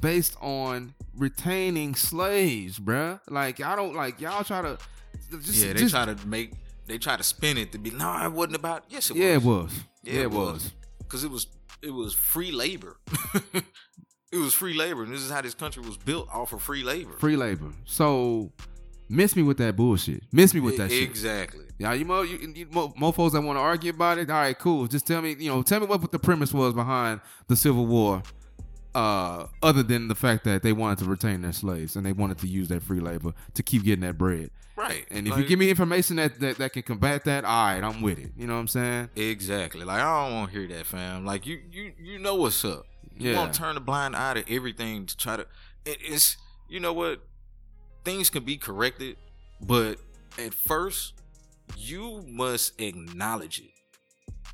based 0.00 0.36
on 0.40 0.94
retaining 1.16 1.96
slaves, 1.96 2.78
bruh. 2.78 3.18
Like 3.28 3.60
I 3.60 3.74
don't 3.74 3.96
like 3.96 4.20
y'all 4.20 4.44
try 4.44 4.62
to 4.62 4.78
just, 5.32 5.64
yeah, 5.66 5.72
they 5.72 5.80
just- 5.80 5.92
try 5.94 6.04
to 6.06 6.16
make. 6.28 6.52
They 6.86 6.98
try 6.98 7.16
to 7.16 7.24
spin 7.24 7.58
it 7.58 7.72
to 7.72 7.78
be. 7.78 7.90
No, 7.90 8.24
it 8.24 8.30
wasn't 8.32 8.54
about. 8.54 8.84
Yes, 8.88 9.10
it 9.10 9.16
Yeah, 9.16 9.34
it 9.34 9.42
was. 9.42 9.72
was. 9.72 9.74
Yeah, 10.04 10.12
Yeah, 10.14 10.20
it 10.22 10.30
was. 10.30 10.52
was. 10.52 10.72
because 10.98 11.24
it 11.24 11.30
was 11.32 11.48
it 11.82 11.90
was 11.90 12.14
free 12.14 12.52
labor. 12.52 12.98
it 14.32 14.36
was 14.38 14.54
free 14.54 14.74
labor, 14.74 15.02
and 15.04 15.12
this 15.12 15.20
is 15.20 15.30
how 15.30 15.40
this 15.40 15.54
country 15.54 15.82
was 15.82 15.96
built 15.96 16.28
off 16.32 16.52
of 16.52 16.62
free 16.62 16.82
labor. 16.82 17.12
Free 17.18 17.36
labor. 17.36 17.70
So 17.84 18.52
miss 19.08 19.34
me 19.36 19.42
with 19.42 19.58
that 19.58 19.76
bullshit. 19.76 20.22
Miss 20.32 20.54
me 20.54 20.60
with 20.60 20.76
that 20.76 20.90
shit. 20.90 21.02
exactly. 21.02 21.64
Yeah, 21.78 21.92
you 21.94 22.04
mo, 22.04 22.22
you, 22.22 22.36
you 22.54 22.66
mo, 22.70 22.88
mofos 23.00 23.32
that 23.32 23.40
want 23.40 23.56
to 23.56 23.60
argue 23.60 23.90
about 23.90 24.18
it. 24.18 24.30
All 24.30 24.36
right, 24.36 24.58
cool. 24.58 24.86
Just 24.86 25.06
tell 25.06 25.22
me, 25.22 25.34
you 25.38 25.50
know, 25.50 25.62
tell 25.62 25.80
me 25.80 25.86
what 25.86 26.12
the 26.12 26.18
premise 26.18 26.52
was 26.52 26.74
behind 26.74 27.20
the 27.48 27.56
Civil 27.56 27.86
War, 27.86 28.22
uh, 28.94 29.46
other 29.62 29.82
than 29.82 30.08
the 30.08 30.14
fact 30.14 30.44
that 30.44 30.62
they 30.62 30.72
wanted 30.72 30.98
to 30.98 31.04
retain 31.06 31.42
their 31.42 31.52
slaves 31.52 31.96
and 31.96 32.04
they 32.04 32.12
wanted 32.12 32.38
to 32.38 32.46
use 32.46 32.68
their 32.68 32.80
free 32.80 33.00
labor 33.00 33.32
to 33.54 33.62
keep 33.62 33.82
getting 33.84 34.02
that 34.02 34.18
bread. 34.18 34.50
Right. 34.76 35.06
And 35.10 35.26
if 35.26 35.32
Like- 35.32 35.42
you 35.42 35.48
give 35.48 35.58
me 35.58 35.68
information 35.70 36.16
that, 36.16 36.40
that 36.40 36.56
that 36.58 36.72
can 36.72 36.82
combat 36.82 37.24
that, 37.24 37.44
all 37.44 37.66
right, 37.66 37.82
I'm 37.82 38.00
with 38.00 38.18
it. 38.18 38.32
You 38.36 38.46
know 38.46 38.54
what 38.54 38.60
I'm 38.60 38.68
saying? 38.68 39.10
Exactly. 39.16 39.84
Like 39.84 40.00
I 40.00 40.24
don't 40.26 40.34
want 40.34 40.52
to 40.52 40.58
hear 40.58 40.68
that, 40.68 40.86
fam. 40.86 41.26
Like 41.26 41.46
you, 41.46 41.60
you, 41.70 41.92
you 42.00 42.18
know 42.18 42.34
what's 42.36 42.64
up. 42.64 42.86
You 43.20 43.30
Yeah. 43.32 43.36
want 43.38 43.52
to 43.52 43.58
turn 43.58 43.76
a 43.76 43.80
blind 43.80 44.16
eye 44.16 44.34
to 44.34 44.52
everything 44.52 45.06
to 45.06 45.16
try 45.16 45.36
to. 45.36 45.46
It, 45.84 45.98
it's 46.00 46.36
you 46.68 46.80
know 46.80 46.92
what, 46.92 47.20
things 48.04 48.30
can 48.30 48.44
be 48.44 48.56
corrected, 48.56 49.16
but 49.60 49.98
at 50.38 50.54
first 50.54 51.14
you 51.76 52.24
must 52.26 52.80
acknowledge 52.80 53.60
it. 53.60 53.70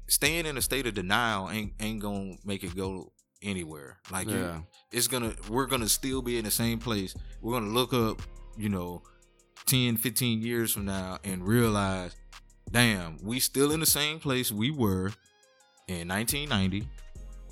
Staying 0.08 0.46
in 0.46 0.56
a 0.56 0.62
state 0.62 0.86
of 0.86 0.94
denial 0.94 1.48
ain't 1.50 1.72
ain't 1.80 2.00
gonna 2.00 2.34
make 2.44 2.64
it 2.64 2.74
go 2.76 3.12
anywhere. 3.42 3.98
Like 4.10 4.28
you, 4.28 4.36
Yeah. 4.38 4.60
it's 4.92 5.08
gonna 5.08 5.34
we're 5.48 5.66
gonna 5.66 5.88
still 5.88 6.22
be 6.22 6.36
in 6.38 6.44
the 6.44 6.50
same 6.50 6.78
place. 6.78 7.14
We're 7.40 7.52
gonna 7.54 7.72
look 7.72 7.92
up, 7.94 8.20
you 8.56 8.68
know, 8.68 9.02
10, 9.66 9.96
15 9.96 10.42
years 10.42 10.72
from 10.72 10.84
now 10.86 11.18
and 11.24 11.46
realize, 11.46 12.14
damn, 12.70 13.18
we 13.22 13.38
still 13.40 13.70
in 13.72 13.80
the 13.80 13.86
same 13.86 14.18
place 14.20 14.50
we 14.52 14.70
were 14.70 15.12
in 15.88 16.08
1990. 16.08 16.88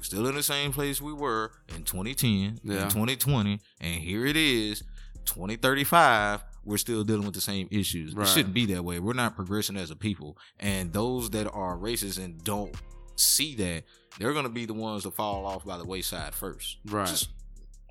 Still 0.04 0.26
in 0.26 0.34
the 0.34 0.42
same 0.42 0.70
place 0.70 1.00
we 1.00 1.14
were 1.14 1.52
in 1.75 1.82
2010, 1.84 2.61
Yeah. 2.62 2.82
in 2.84 2.88
2020, 2.90 3.58
and 3.80 3.94
here 4.02 4.26
it 4.26 4.37
is, 4.37 4.82
2035. 5.25 6.44
We're 6.66 6.76
still 6.78 7.04
dealing 7.04 7.25
with 7.25 7.34
the 7.34 7.40
same 7.40 7.68
issues. 7.70 8.14
Right. 8.14 8.26
It 8.26 8.30
shouldn't 8.30 8.54
be 8.54 8.66
that 8.66 8.84
way. 8.84 8.99
We're 9.00 9.12
not 9.14 9.34
progressing 9.34 9.76
as 9.76 9.90
a 9.90 9.96
people, 9.96 10.37
and 10.61 10.92
those 10.92 11.30
that 11.30 11.50
are 11.52 11.76
racist 11.78 12.23
and 12.23 12.42
don't 12.44 12.75
see 13.16 13.54
that, 13.56 13.84
they're 14.18 14.32
gonna 14.34 14.49
be 14.50 14.66
the 14.66 14.75
ones 14.75 15.04
to 15.04 15.11
fall 15.11 15.46
off 15.46 15.64
by 15.64 15.78
the 15.78 15.84
wayside 15.87 16.34
first. 16.34 16.78
Right. 16.84 17.06
Just- 17.08 17.28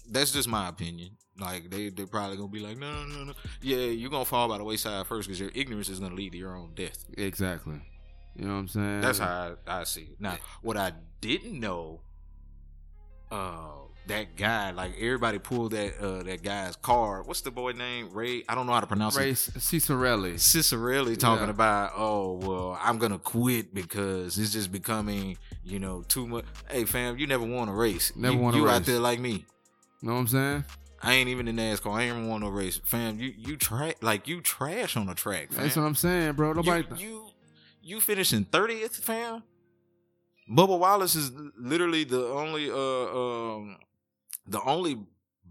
that's 0.09 0.31
just 0.31 0.47
my 0.47 0.67
opinion. 0.69 1.17
Like 1.39 1.71
they 1.71 1.89
they're 1.89 2.05
probably 2.05 2.37
gonna 2.37 2.49
be 2.49 2.59
like, 2.59 2.77
no, 2.77 3.05
no, 3.05 3.15
no, 3.17 3.23
no. 3.25 3.33
Yeah, 3.61 3.77
you're 3.87 4.11
gonna 4.11 4.25
fall 4.25 4.47
by 4.47 4.57
the 4.59 4.63
wayside 4.63 5.07
first 5.07 5.27
because 5.27 5.39
your 5.39 5.49
ignorance 5.55 5.89
is 5.89 5.99
gonna 5.99 6.13
lead 6.13 6.33
to 6.33 6.37
your 6.37 6.55
own 6.55 6.73
death. 6.75 7.05
Exactly. 7.17 7.81
You 8.35 8.45
know 8.45 8.53
what 8.53 8.59
I'm 8.59 8.67
saying? 8.67 9.01
That's 9.01 9.19
how 9.19 9.55
I, 9.67 9.81
I 9.81 9.83
see 9.83 10.01
it. 10.01 10.15
Now, 10.19 10.37
what 10.61 10.75
I 10.77 10.93
didn't 11.21 11.59
know, 11.59 12.01
uh, 13.31 13.69
that 14.07 14.35
guy, 14.35 14.71
like 14.71 14.95
everybody 14.97 15.39
pulled 15.39 15.71
that 15.71 15.97
uh 15.99 16.23
that 16.23 16.43
guy's 16.43 16.75
card. 16.75 17.25
What's 17.25 17.39
the 17.41 17.51
boy 17.51 17.71
name? 17.71 18.09
Ray. 18.11 18.43
I 18.49 18.55
don't 18.55 18.67
know 18.67 18.73
how 18.73 18.81
to 18.81 18.87
pronounce 18.87 19.15
Ray 19.15 19.29
it. 19.29 19.35
Ciccarelli. 19.35 20.33
Ciccarelli 20.33 21.17
talking 21.17 21.45
Yeah. 21.45 21.51
about, 21.51 21.93
oh 21.95 22.33
well, 22.33 22.77
I'm 22.81 22.97
gonna 22.97 23.17
quit 23.19 23.73
because 23.73 24.37
it's 24.37 24.51
just 24.51 24.71
becoming, 24.73 25.37
you 25.63 25.79
know, 25.79 26.03
too 26.03 26.27
much. 26.27 26.43
Hey 26.69 26.83
fam, 26.83 27.17
you 27.17 27.27
never 27.27 27.45
won 27.45 27.69
a 27.69 27.73
race. 27.73 28.11
Never 28.15 28.35
you, 28.35 28.41
won 28.41 28.53
a 28.53 28.57
you 28.57 28.67
out 28.67 28.83
there 28.83 28.99
like 28.99 29.19
me. 29.19 29.45
You 30.01 30.09
know 30.09 30.15
what 30.15 30.19
I'm 30.19 30.27
saying? 30.27 30.65
I 31.01 31.13
ain't 31.13 31.29
even 31.29 31.47
in 31.47 31.55
NASCAR. 31.55 31.93
I 31.93 32.03
ain't 32.03 32.17
even 32.17 32.27
won 32.27 32.41
no 32.41 32.49
race, 32.49 32.81
fam. 32.83 33.19
You 33.19 33.33
you 33.37 33.55
try 33.55 33.95
like 34.01 34.27
you 34.27 34.41
trash 34.41 34.97
on 34.97 35.05
the 35.05 35.13
track, 35.15 35.51
fam. 35.53 35.63
That's 35.63 35.77
what 35.77 35.83
I'm 35.83 35.95
saying, 35.95 36.33
bro. 36.33 36.51
Nobody. 36.51 36.85
You 36.97 37.07
you, 37.07 37.25
you 37.83 38.01
finishing 38.01 38.45
thirtieth, 38.45 38.95
fam. 38.95 39.43
Bubba 40.49 40.77
Wallace 40.77 41.15
is 41.15 41.31
literally 41.57 42.03
the 42.03 42.25
only 42.27 42.69
uh 42.69 42.75
um 42.75 43.77
the 44.47 44.61
only 44.63 44.99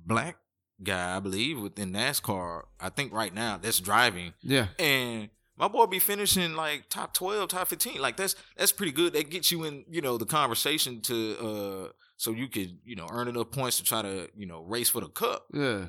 black 0.04 0.36
guy 0.82 1.16
I 1.16 1.20
believe 1.20 1.60
within 1.60 1.92
NASCAR. 1.92 2.64
I 2.80 2.88
think 2.88 3.12
right 3.12 3.32
now 3.32 3.58
that's 3.58 3.80
driving, 3.80 4.34
yeah. 4.42 4.68
and 4.78 5.30
my 5.56 5.68
boy 5.68 5.86
be 5.86 5.98
finishing 5.98 6.54
like 6.54 6.88
top 6.88 7.14
twelve, 7.14 7.48
top 7.48 7.68
fifteen. 7.68 8.00
Like 8.00 8.16
that's 8.16 8.34
that's 8.56 8.72
pretty 8.72 8.92
good. 8.92 9.12
That 9.12 9.30
gets 9.30 9.52
you 9.52 9.64
in 9.64 9.84
you 9.88 10.00
know 10.00 10.18
the 10.18 10.26
conversation 10.26 11.00
to 11.02 11.38
uh 11.38 11.92
so 12.16 12.30
you 12.32 12.48
could 12.48 12.78
you 12.84 12.96
know 12.96 13.06
earn 13.10 13.28
enough 13.28 13.50
points 13.50 13.78
to 13.78 13.84
try 13.84 14.02
to 14.02 14.28
you 14.36 14.46
know 14.46 14.62
race 14.62 14.88
for 14.88 15.00
the 15.00 15.08
cup. 15.08 15.46
Yeah. 15.52 15.86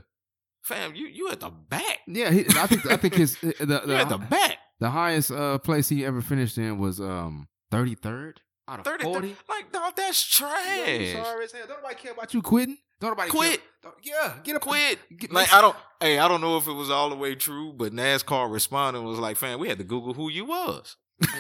Fam, 0.62 0.96
you 0.96 1.08
you 1.08 1.30
at 1.30 1.42
the 1.42 1.50
back. 1.50 2.00
Yeah. 2.08 2.32
He, 2.32 2.46
I 2.56 2.68
think. 2.68 2.86
I 2.86 2.96
think 2.96 3.16
his 3.16 3.38
the 3.42 3.54
the, 3.60 3.84
You 3.86 3.94
at 3.94 4.10
the 4.10 4.18
back. 4.18 4.58
The 4.84 4.90
highest 4.90 5.32
uh, 5.32 5.60
place 5.60 5.88
he 5.88 6.04
ever 6.06 6.22
finished 6.22 6.58
in 6.58 6.78
was 6.78 7.00
um 7.00 7.48
33rd 7.72 8.40
out 8.68 8.80
of 8.80 8.86
30, 8.86 9.04
40. 9.06 9.36
like 9.48 9.72
dog, 9.72 9.94
that's 9.96 10.22
trash. 10.22 10.78
Yeah, 10.78 11.24
sorry 11.24 11.46
as 11.46 11.54
hell. 11.54 11.62
Don't 11.70 11.78
nobody 11.82 11.96
care 11.96 12.12
about 12.12 12.34
you 12.34 12.42
quitting. 12.42 12.78
Don't 13.00 13.12
nobody 13.12 13.30
Quit. 13.32 13.62
Care. 13.82 13.92
Yeah, 14.04 14.34
get 14.44 14.58
up. 14.58 14.62
Quit. 14.62 15.00
Get, 15.18 15.32
Like 15.32 15.54
I 15.54 15.62
don't 15.62 15.78
hey, 16.02 16.20
I 16.20 16.28
don't 16.28 16.42
know 16.42 16.58
if 16.58 16.68
it 16.68 16.74
was 16.74 16.90
all 16.90 17.10
the 17.10 17.16
way 17.16 17.34
true, 17.34 17.72
but 17.72 17.94
NASCAR 17.94 18.52
responding 18.52 19.06
was 19.06 19.20
like, 19.20 19.38
fam, 19.38 19.58
we 19.58 19.70
had 19.70 19.78
to 19.78 19.86
Google 19.86 20.16
who 20.16 20.30
you 20.30 20.44
was. 20.44 20.98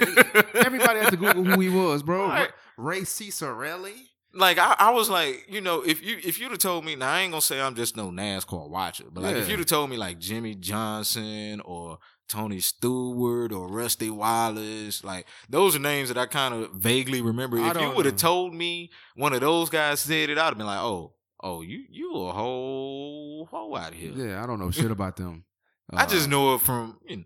Everybody 0.53 0.99
had 1.01 1.09
to 1.09 1.17
Google 1.17 1.43
who 1.43 1.59
he 1.59 1.67
was, 1.67 2.01
bro. 2.01 2.27
Right. 2.29 2.49
Ray 2.77 3.01
Ciccarelli. 3.01 4.07
Like 4.33 4.57
I, 4.57 4.75
I 4.79 4.91
was 4.91 5.09
like, 5.09 5.47
you 5.49 5.59
know, 5.59 5.81
if 5.81 6.01
you 6.01 6.17
if 6.23 6.39
you'd 6.39 6.51
have 6.51 6.59
told 6.59 6.85
me, 6.85 6.95
now 6.95 7.11
I 7.11 7.19
ain't 7.23 7.33
gonna 7.33 7.41
say 7.41 7.59
I'm 7.59 7.75
just 7.75 7.97
no 7.97 8.09
NASCAR 8.09 8.69
watcher, 8.69 9.05
but 9.11 9.21
like 9.21 9.35
if 9.35 9.49
you'd 9.49 9.59
have 9.59 9.67
told 9.67 9.89
me 9.89 9.97
like 9.97 10.17
Jimmie 10.17 10.55
Johnson 10.55 11.59
or 11.65 11.99
Tony 12.29 12.59
Stewart 12.59 13.51
or 13.51 13.67
Rusty 13.67 14.09
Wallace, 14.09 15.03
like 15.03 15.27
those 15.49 15.75
are 15.75 15.79
names 15.79 16.09
that 16.09 16.17
I 16.17 16.25
kind 16.25 16.53
of 16.53 16.71
vaguely 16.71 17.21
remember. 17.21 17.59
I 17.59 17.71
If 17.71 17.79
you 17.81 17.91
would 17.91 18.05
have 18.05 18.15
told 18.15 18.53
me 18.53 18.89
one 19.15 19.33
of 19.33 19.41
those 19.41 19.69
guys 19.69 19.99
said 19.99 20.29
it, 20.29 20.37
I'd 20.37 20.45
have 20.45 20.57
been 20.57 20.65
like, 20.67 20.79
oh, 20.81 21.13
oh, 21.41 21.61
you 21.61 21.83
you 21.89 22.13
a 22.15 22.31
whole 22.31 23.45
hoe 23.51 23.75
out 23.75 23.93
here. 23.93 24.13
Yeah, 24.15 24.43
I 24.43 24.47
don't 24.47 24.59
know 24.59 24.71
shit 24.71 24.89
about 24.91 25.15
them. 25.17 25.43
I 25.93 26.05
just 26.05 26.27
Uh, 26.27 26.31
know 26.31 26.55
it 26.55 26.61
from 26.61 26.97
you 27.07 27.17
know, 27.17 27.23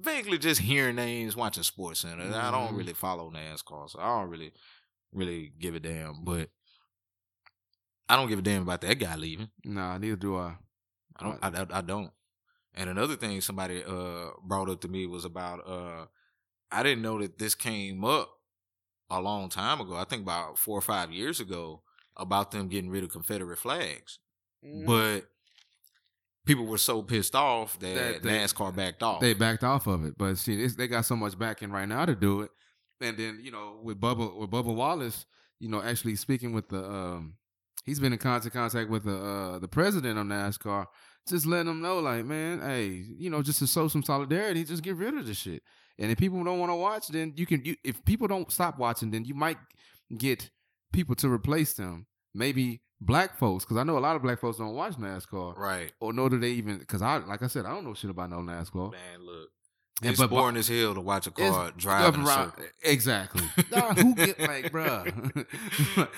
vaguely 0.00 0.38
just 0.38 0.60
hearing 0.60 0.96
names, 0.96 1.36
watching 1.36 1.62
Sports 1.64 2.00
Center. 2.00 2.22
I 2.24 2.50
don't 2.50 2.74
Mhm. 2.74 2.78
really 2.78 2.92
follow 2.94 3.30
NASCAR, 3.30 3.90
so 3.90 3.98
I 4.00 4.06
don't 4.20 4.30
really, 4.30 4.52
really 5.12 5.52
give 5.58 5.74
a 5.74 5.80
damn. 5.80 6.22
But 6.24 6.48
I 8.08 8.16
don't 8.16 8.28
give 8.28 8.38
a 8.38 8.42
damn 8.42 8.62
about 8.62 8.80
that 8.82 8.94
guy 8.98 9.16
leaving. 9.16 9.50
Nah, 9.64 9.98
neither 9.98 10.16
do 10.16 10.36
I. 10.36 10.56
I 11.16 11.24
don't. 11.24 11.38
I, 11.42 11.48
I, 11.62 11.78
I 11.78 11.80
don't. 11.80 12.10
And 12.76 12.90
another 12.90 13.16
thing 13.16 13.40
somebody 13.40 13.82
uh 13.84 14.30
brought 14.44 14.68
up 14.68 14.80
to 14.82 14.88
me 14.88 15.06
was 15.06 15.24
about 15.24 15.66
uh 15.68 16.06
I 16.70 16.82
didn't 16.82 17.02
know 17.02 17.20
that 17.20 17.38
this 17.38 17.54
came 17.54 18.04
up 18.04 18.28
a 19.08 19.20
long 19.20 19.48
time 19.48 19.80
ago. 19.80 19.94
I 19.96 20.04
think 20.04 20.22
about 20.22 20.58
four 20.58 20.76
or 20.76 20.82
five 20.82 21.10
years 21.12 21.40
ago 21.40 21.82
about 22.16 22.50
them 22.50 22.68
getting 22.68 22.90
rid 22.90 23.04
of 23.04 23.10
Confederate 23.10 23.58
flags, 23.58 24.18
but 24.86 25.20
people 26.44 26.66
were 26.66 26.78
so 26.78 27.02
pissed 27.02 27.34
off 27.34 27.78
that, 27.80 27.94
That 27.94 28.22
they- 28.22 28.30
NASCAR 28.38 28.74
backed 28.74 29.02
off. 29.02 29.20
They 29.20 29.34
backed 29.34 29.64
off 29.64 29.86
of 29.86 30.04
it, 30.04 30.16
but 30.18 30.36
see, 30.38 30.66
they 30.66 30.88
got 30.88 31.04
so 31.04 31.16
much 31.16 31.38
backing 31.38 31.70
right 31.70 31.88
now 31.88 32.04
to 32.04 32.14
do 32.14 32.42
it. 32.42 32.50
And 33.00 33.16
then 33.16 33.40
you 33.42 33.50
know, 33.50 33.78
with 33.82 34.00
Bubba 34.00 34.34
with 34.36 34.50
Bubba 34.50 34.74
Wallace, 34.74 35.26
you 35.60 35.68
know, 35.68 35.82
actually 35.82 36.16
speaking 36.16 36.52
with 36.52 36.68
the, 36.68 36.82
um, 36.84 37.34
he's 37.84 38.00
been 38.00 38.12
in 38.12 38.18
constant 38.18 38.54
contact 38.54 38.88
with 38.90 39.04
the 39.04 39.16
uh, 39.16 39.58
the 39.58 39.68
president 39.68 40.18
of 40.18 40.26
NASCAR, 40.26 40.86
just 41.28 41.46
letting 41.46 41.66
them 41.66 41.80
know, 41.80 41.98
like, 41.98 42.24
man, 42.24 42.60
hey, 42.60 43.04
you 43.18 43.30
know, 43.30 43.42
just 43.42 43.58
to 43.60 43.66
show 43.66 43.88
some 43.88 44.02
solidarity, 44.02 44.64
just 44.64 44.82
get 44.82 44.96
rid 44.96 45.14
of 45.14 45.26
the 45.26 45.34
shit. 45.34 45.62
And 45.98 46.10
if 46.10 46.18
people 46.18 46.42
don't 46.44 46.58
want 46.58 46.70
to 46.70 46.76
watch, 46.76 47.08
then 47.08 47.32
you 47.36 47.46
can. 47.46 47.64
You, 47.64 47.76
if 47.82 48.04
people 48.04 48.28
don't 48.28 48.50
stop 48.52 48.78
watching, 48.78 49.10
then 49.10 49.24
you 49.24 49.34
might 49.34 49.58
get 50.16 50.50
people 50.92 51.14
to 51.16 51.28
replace 51.28 51.72
them. 51.74 52.06
Maybe 52.34 52.82
black 53.00 53.38
folks, 53.38 53.64
because 53.64 53.78
I 53.78 53.82
know 53.82 53.96
a 53.96 54.00
lot 54.00 54.16
of 54.16 54.22
black 54.22 54.40
folks 54.40 54.58
don't 54.58 54.74
watch 54.74 54.94
NASCAR, 54.94 55.56
right. 55.56 55.92
or 56.00 56.12
nor 56.12 56.28
do 56.28 56.38
they 56.38 56.50
even. 56.50 56.78
Because 56.78 57.00
I, 57.00 57.16
like 57.18 57.42
I 57.42 57.46
said, 57.46 57.64
I 57.64 57.70
don't 57.70 57.84
know 57.84 57.94
shit 57.94 58.10
about 58.10 58.30
no 58.30 58.38
NASCAR. 58.38 58.92
Man, 58.92 59.24
look. 59.24 59.48
It's 60.02 60.18
but- 60.20 60.28
but- 60.28 60.36
boring 60.36 60.56
as 60.56 60.68
hell 60.68 60.92
to 60.94 61.00
watch 61.00 61.26
a 61.26 61.30
car 61.30 61.72
drive 61.76 62.14
around-. 62.18 62.52
Exactly. 62.82 63.42
Nah, 63.70 63.94
who 63.94 64.14
get 64.14 64.38
like, 64.38 64.70
bruh? 64.70 65.46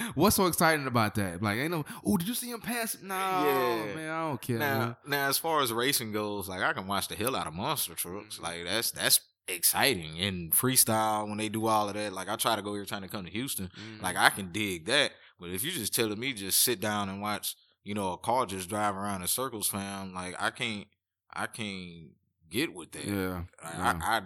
What's 0.17 0.37
so 0.37 0.47
exciting 0.47 0.87
about 0.89 1.15
that? 1.15 1.41
Like, 1.43 1.59
ain't 1.59 1.71
no. 1.71 1.85
Oh, 2.05 2.17
did 2.17 2.27
you 2.27 2.35
see 2.35 2.51
him 2.51 2.61
pass? 2.61 2.97
No, 3.01 3.15
Yeah. 3.15 3.95
man, 3.95 4.11
I 4.11 4.29
don't 4.29 4.41
care. 4.41 4.59
Now, 4.59 4.79
man. 4.79 4.97
now, 5.07 5.29
as 5.29 5.39
far 5.39 5.63
as 5.63 5.73
racing 5.73 6.11
goes, 6.13 6.49
like 6.49 6.61
I 6.61 6.73
can 6.73 6.87
watch 6.89 7.07
the 7.09 7.15
hell 7.15 7.37
out 7.37 7.47
of 7.47 7.55
monster 7.55 7.95
trucks. 7.95 8.41
Like 8.41 8.65
that's 8.65 8.91
that's 8.91 9.21
exciting 9.47 10.19
and 10.21 10.53
freestyle 10.53 11.27
when 11.29 11.39
they 11.39 11.49
do 11.49 11.67
all 11.67 11.89
of 11.89 11.95
that. 11.95 12.13
Like 12.13 12.29
I 12.29 12.37
try 12.37 12.57
to 12.57 12.63
go 12.63 12.75
every 12.75 12.87
time 12.87 13.03
to 13.03 13.09
come 13.09 13.25
to 13.25 13.31
Houston. 13.31 13.67
Mm-hmm. 13.69 14.03
Like 14.03 14.17
I 14.17 14.31
can 14.31 14.51
dig 14.53 14.87
that. 14.87 15.13
But 15.41 15.51
if 15.51 15.63
you're 15.63 15.73
just 15.73 15.95
telling 15.95 16.19
me 16.19 16.33
just 16.33 16.63
sit 16.63 16.81
down 16.81 17.09
and 17.09 17.23
watch, 17.23 17.55
you 17.85 17.95
know, 17.95 18.13
a 18.15 18.19
car 18.19 18.45
just 18.45 18.69
drive 18.69 18.97
around 18.97 19.23
in 19.23 19.29
circles, 19.29 19.69
fam, 19.69 20.13
like 20.15 20.35
I 20.41 20.51
can't, 20.51 20.87
I 21.33 21.47
can't 21.47 22.09
get 22.51 22.73
with 22.75 22.93
that. 22.93 23.05
yeah, 23.05 23.43
I, 23.63 23.71
yeah. 23.77 23.99
I, 24.03 24.17
I 24.19 24.23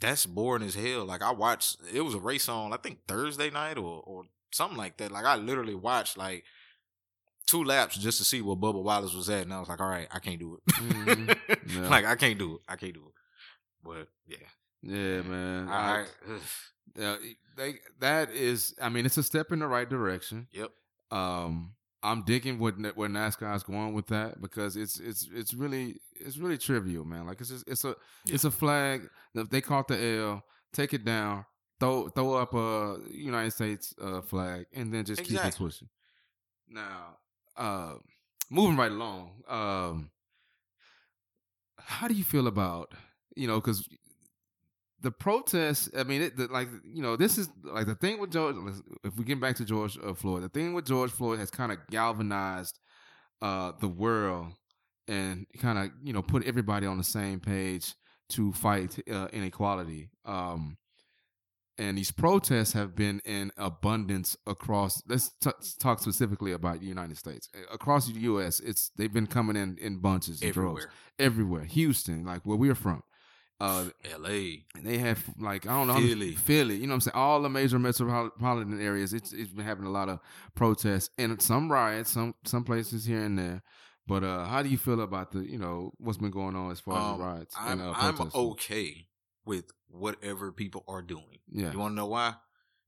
that's 0.00 0.26
boring 0.26 0.62
as 0.62 0.74
hell. 0.74 1.04
Like 1.04 1.22
I 1.22 1.30
watched, 1.32 1.78
it 1.92 2.00
was 2.02 2.14
a 2.14 2.20
race 2.20 2.48
on 2.48 2.72
I 2.72 2.76
think 2.76 2.98
Thursday 3.08 3.50
night 3.50 3.78
or 3.78 4.02
or 4.04 4.24
something 4.52 4.76
like 4.78 4.96
that. 4.98 5.10
Like 5.12 5.24
I 5.24 5.36
literally 5.36 5.74
watched 5.74 6.16
like 6.18 6.44
two 7.46 7.62
laps 7.64 7.96
just 7.98 8.18
to 8.18 8.24
see 8.24 8.40
where 8.42 8.56
Bubba 8.56 8.82
Wallace 8.82 9.14
was 9.14 9.28
at, 9.30 9.42
and 9.42 9.52
I 9.52 9.60
was 9.60 9.68
like, 9.68 9.80
all 9.80 9.88
right, 9.88 10.08
I 10.10 10.18
can't 10.18 10.38
do 10.38 10.54
it. 10.66 10.74
Mhm. 10.74 11.36
Yeah. 11.74 11.88
Like 11.88 12.04
I 12.04 12.14
can't 12.16 12.38
do 12.38 12.56
it. 12.56 12.60
I 12.68 12.76
can't 12.76 12.92
do 12.94 13.06
it. 13.08 13.14
But 13.82 14.08
yeah, 14.26 14.46
yeah, 14.82 15.22
man. 15.22 15.68
I, 15.68 15.72
I, 15.72 16.00
I- 16.00 16.06
yeah, 16.96 17.16
they, 17.56 17.74
that 18.00 18.30
is. 18.30 18.74
I 18.80 18.88
mean, 18.90 19.06
it's 19.06 19.16
a 19.16 19.22
step 19.22 19.50
in 19.50 19.58
the 19.60 19.66
right 19.66 19.88
direction. 19.88 20.46
yep. 20.52 20.70
um 21.10 21.72
I'm 22.04 22.22
digging 22.22 22.58
what 22.58 22.74
where 22.96 23.08
NASCAR's 23.08 23.62
going 23.62 23.94
with 23.94 24.06
that 24.08 24.40
because 24.40 24.76
it's 24.76 25.00
it's 25.00 25.28
it's 25.32 25.54
really 25.54 25.96
it's 26.20 26.36
really 26.36 26.58
trivial, 26.58 27.04
man. 27.04 27.26
Like 27.26 27.40
it's 27.40 27.50
just, 27.50 27.66
it's 27.68 27.84
a 27.84 27.96
Yeah. 28.26 28.34
it's 28.34 28.44
a 28.44 28.50
flag. 28.50 29.08
If 29.34 29.48
they 29.50 29.60
caught 29.60 29.88
the 29.88 29.98
L, 30.00 30.44
take 30.72 30.92
it 30.92 31.04
down, 31.04 31.46
throw 31.80 32.08
throw 32.10 32.34
up 32.34 32.54
a 32.54 32.98
United 33.10 33.52
States 33.52 33.94
uh, 34.00 34.20
flag, 34.20 34.66
and 34.72 34.92
then 34.92 35.04
just 35.04 35.22
keep 35.24 35.42
it 35.44 35.56
pushing. 35.56 35.88
Now, 36.68 37.16
uh, 37.56 37.94
moving 38.50 38.76
right 38.76 38.92
along. 38.92 39.42
Um, 39.48 40.10
how 41.78 42.08
do 42.08 42.14
you 42.14 42.24
feel 42.24 42.46
about 42.46 42.92
you 43.34 43.46
know 43.46 43.60
because 43.60 43.88
the 45.04 45.10
protests, 45.10 45.90
I 45.96 46.02
mean, 46.02 46.22
it, 46.22 46.36
the, 46.36 46.48
like 46.48 46.68
you 46.82 47.02
know, 47.02 47.14
this 47.14 47.36
is 47.36 47.48
like 47.62 47.86
the 47.86 47.94
thing 47.94 48.18
with 48.18 48.32
George. 48.32 48.56
If 49.04 49.16
we 49.16 49.24
get 49.24 49.38
back 49.38 49.54
to 49.56 49.64
George 49.64 49.98
uh, 50.02 50.14
Floyd, 50.14 50.42
the 50.42 50.48
thing 50.48 50.72
with 50.72 50.86
George 50.86 51.10
Floyd 51.10 51.38
has 51.38 51.50
kind 51.50 51.70
of 51.70 51.78
galvanized 51.90 52.78
uh, 53.42 53.72
the 53.80 53.86
world 53.86 54.46
and 55.06 55.46
kind 55.58 55.78
of 55.78 55.90
you 56.02 56.14
know 56.14 56.22
put 56.22 56.46
everybody 56.46 56.86
on 56.86 56.96
the 56.96 57.04
same 57.04 57.38
page 57.38 57.94
to 58.30 58.52
fight 58.54 58.98
uh, 59.12 59.28
inequality. 59.30 60.08
Um, 60.24 60.78
and 61.76 61.98
these 61.98 62.10
protests 62.10 62.72
have 62.72 62.96
been 62.96 63.20
in 63.26 63.50
abundance 63.58 64.38
across. 64.46 65.02
Let's 65.06 65.32
t- 65.38 65.50
talk 65.78 66.00
specifically 66.00 66.52
about 66.52 66.80
the 66.80 66.86
United 66.86 67.18
States. 67.18 67.50
Across 67.70 68.06
the 68.06 68.20
U.S., 68.20 68.58
it's 68.60 68.90
they've 68.96 69.12
been 69.12 69.26
coming 69.26 69.56
in 69.56 69.76
in 69.78 69.98
bunches, 69.98 70.40
and 70.40 70.52
droves. 70.54 70.86
Everywhere. 71.18 71.60
everywhere. 71.60 71.64
Houston, 71.64 72.24
like 72.24 72.46
where 72.46 72.56
we're 72.56 72.74
from. 72.74 73.02
Uh, 73.60 73.86
L.A. 74.12 74.64
and 74.74 74.84
they 74.84 74.98
have 74.98 75.22
like 75.38 75.64
I 75.66 75.70
don't 75.70 75.86
know 75.86 75.94
Philly. 75.94 76.32
Philly. 76.32 76.74
You 76.76 76.86
know 76.86 76.92
what 76.92 76.94
I'm 76.96 77.00
saying? 77.02 77.14
All 77.14 77.40
the 77.40 77.48
major 77.48 77.78
metropolitan 77.78 78.80
areas. 78.80 79.14
It's 79.14 79.32
it's 79.32 79.52
been 79.52 79.64
having 79.64 79.86
a 79.86 79.90
lot 79.90 80.08
of 80.08 80.18
protests 80.54 81.10
and 81.18 81.40
some 81.40 81.70
riots, 81.70 82.10
some 82.10 82.34
some 82.44 82.64
places 82.64 83.04
here 83.04 83.22
and 83.22 83.38
there. 83.38 83.62
But 84.06 84.24
uh, 84.24 84.44
how 84.44 84.62
do 84.62 84.68
you 84.68 84.76
feel 84.76 85.00
about 85.00 85.30
the 85.32 85.40
you 85.48 85.56
know 85.58 85.92
what's 85.98 86.18
been 86.18 86.32
going 86.32 86.56
on 86.56 86.72
as 86.72 86.80
far 86.80 86.96
as 86.98 87.02
Um, 87.04 87.18
the 87.18 87.24
riots 87.24 87.54
I'm, 87.58 87.80
and 87.80 87.88
uh, 87.90 87.94
I'm 87.96 88.30
okay 88.34 89.06
with 89.46 89.66
whatever 89.88 90.50
people 90.52 90.84
are 90.88 91.02
doing. 91.02 91.38
Yeah. 91.50 91.72
You 91.72 91.78
want 91.78 91.92
to 91.92 91.96
know 91.96 92.06
why? 92.06 92.34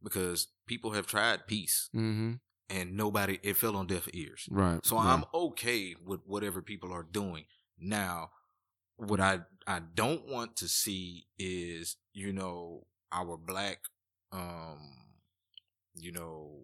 Because 0.03 0.49
people 0.67 0.91
have 0.93 1.07
tried 1.07 1.47
peace 1.47 1.89
Mm-hmm. 1.95 2.33
and 2.69 2.97
nobody 2.97 3.39
it 3.43 3.57
fell 3.57 3.77
on 3.77 3.87
deaf 3.87 4.09
ears. 4.13 4.49
Right. 4.51 4.85
So 4.85 4.97
right. 4.97 5.07
I'm 5.07 5.25
okay 5.33 5.95
with 6.05 6.21
whatever 6.27 6.61
people 6.61 6.93
are 6.93 7.05
doing. 7.05 7.45
Now, 7.79 8.31
what 8.97 9.21
I 9.21 9.41
I 9.67 9.81
don't 9.95 10.29
want 10.29 10.57
to 10.57 10.69
see 10.69 11.27
is, 11.39 11.97
you 12.13 12.33
know, 12.33 12.87
our 13.13 13.37
black 13.37 13.79
um 14.33 14.79
you 15.95 16.13
know, 16.13 16.61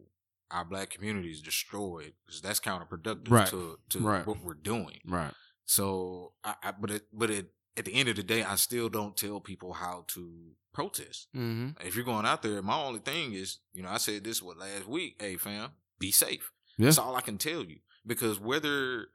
our 0.51 0.65
black 0.65 0.91
communities 0.91 1.41
destroyed 1.41 2.13
because 2.27 2.43
that's 2.43 2.61
counterproductive 2.61 3.31
Right. 3.31 3.49
to 3.49 3.79
to 3.91 3.99
Right. 4.01 4.27
what 4.27 4.43
we're 4.43 4.55
doing. 4.55 5.01
right. 5.07 5.33
So, 5.65 6.35
I, 6.45 6.55
I 6.63 6.73
but 6.73 6.91
it, 6.91 7.07
but 7.13 7.31
it, 7.31 7.53
at 7.77 7.87
the 7.87 7.95
end 7.95 8.09
of 8.11 8.17
the 8.17 8.23
day, 8.23 8.43
I 8.43 8.57
still 8.57 8.89
don't 8.91 9.17
tell 9.17 9.41
people 9.41 9.73
how 9.73 10.05
to 10.09 10.51
protest. 10.75 11.29
Mm-hmm. 11.35 11.87
If 11.87 11.95
you're 11.97 12.05
going 12.05 12.27
out 12.27 12.43
there, 12.43 12.61
my 12.61 12.77
only 12.79 12.99
thing 13.01 13.33
is, 13.33 13.61
you 13.73 13.83
know, 13.83 13.89
I 13.89 13.97
said 13.99 14.25
this 14.25 14.43
what 14.43 14.59
last 14.59 14.87
week. 14.87 15.17
Hey, 15.19 15.37
fam, 15.37 15.71
be 15.99 16.11
safe. 16.11 16.53
Yeah. 16.77 16.87
That's 16.87 16.99
all 16.99 17.17
I 17.17 17.21
can 17.23 17.39
tell 17.39 17.63
you. 17.65 17.79
Because 18.07 18.39
whether 18.39 19.07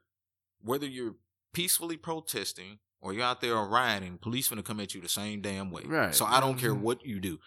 whether 0.60 0.86
you're 0.86 1.14
peacefully 1.52 1.96
protesting 1.96 2.78
or 3.00 3.12
you're 3.12 3.24
out 3.24 3.40
there 3.40 3.54
rioting, 3.56 4.18
police 4.18 4.48
gonna 4.48 4.62
come 4.62 4.80
at 4.80 4.94
you 4.94 5.00
the 5.00 5.08
same 5.08 5.40
damn 5.40 5.70
way. 5.70 5.82
Right. 5.84 6.14
So 6.14 6.24
I 6.24 6.40
don't 6.40 6.58
care 6.58 6.74
Mhm. 6.74 6.80
what 6.80 7.04
you 7.04 7.20
do. 7.20 7.38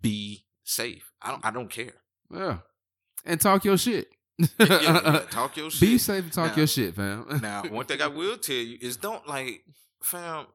Be 0.00 0.44
safe. 0.64 1.10
I 1.22 1.30
don't. 1.30 1.44
I 1.44 1.50
don't 1.50 1.70
care. 1.70 1.94
Yeah. 2.32 2.58
And 3.24 3.40
talk 3.40 3.64
your 3.64 3.76
shit. 3.78 4.08
Yeah, 4.60 4.80
yeah, 4.82 5.20
talk 5.30 5.56
your 5.56 5.70
shit. 5.72 5.80
Be 5.80 5.98
safe 5.98 6.22
and 6.24 6.32
talk 6.32 6.50
Now- 6.52 6.56
your 6.56 6.66
shit, 6.68 6.94
fam. 6.94 7.26
Now, 7.42 7.64
one 7.64 7.86
thing 7.86 8.00
I 8.00 8.06
will 8.06 8.36
tell 8.38 8.54
you 8.54 8.78
is 8.80 8.96
don't 8.96 9.26
like, 9.26 9.64
fam. 10.02 10.46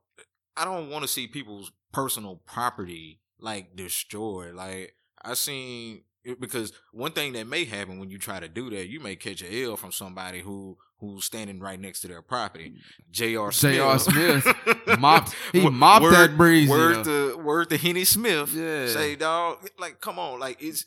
I 0.55 0.63
don't 0.65 0.89
want 0.89 1.03
to 1.03 1.07
see 1.07 1.27
people's 1.27 1.71
personal 1.91 2.37
property 2.45 3.19
like 3.39 3.75
destroyed. 3.75 4.53
Like 4.55 4.95
I 5.21 5.33
seen 5.33 6.03
because 6.39 6.71
one 6.91 7.11
thing 7.11 7.33
that 7.33 7.47
may 7.47 7.65
happen 7.65 7.99
when 7.99 8.09
you 8.09 8.17
try 8.17 8.39
to 8.39 8.47
do 8.47 8.69
that, 8.69 8.87
you 8.89 8.99
may 8.99 9.15
catch 9.15 9.41
a 9.43 9.63
L 9.65 9.75
from 9.77 9.91
somebody 9.91 10.39
who 10.41 10.77
who's 10.99 11.25
standing 11.25 11.59
right 11.59 11.79
next 11.79 11.99
to 12.01 12.07
their 12.07 12.21
property. 12.21 12.75
J.R. 13.11 13.51
Smith. 13.51 13.73
J.R. 13.75 13.99
Smith 13.99 14.47
mopped- 14.99 15.35
he 15.51 15.69
mopped 15.69 16.03
word, 16.03 16.13
that 16.13 16.37
breeze, 16.37 16.65
you 16.65 16.71
Word 16.71 17.03
to 17.03 17.37
word 17.37 17.69
to 17.71 17.77
Henny 17.77 18.05
Smith. 18.05 18.53
Yeah. 18.53 18.87
Say, 18.87 19.15
dog, 19.15 19.67
like, 19.77 19.99
come 20.01 20.17
on, 20.19 20.39
like 20.39 20.61
it's. 20.61 20.85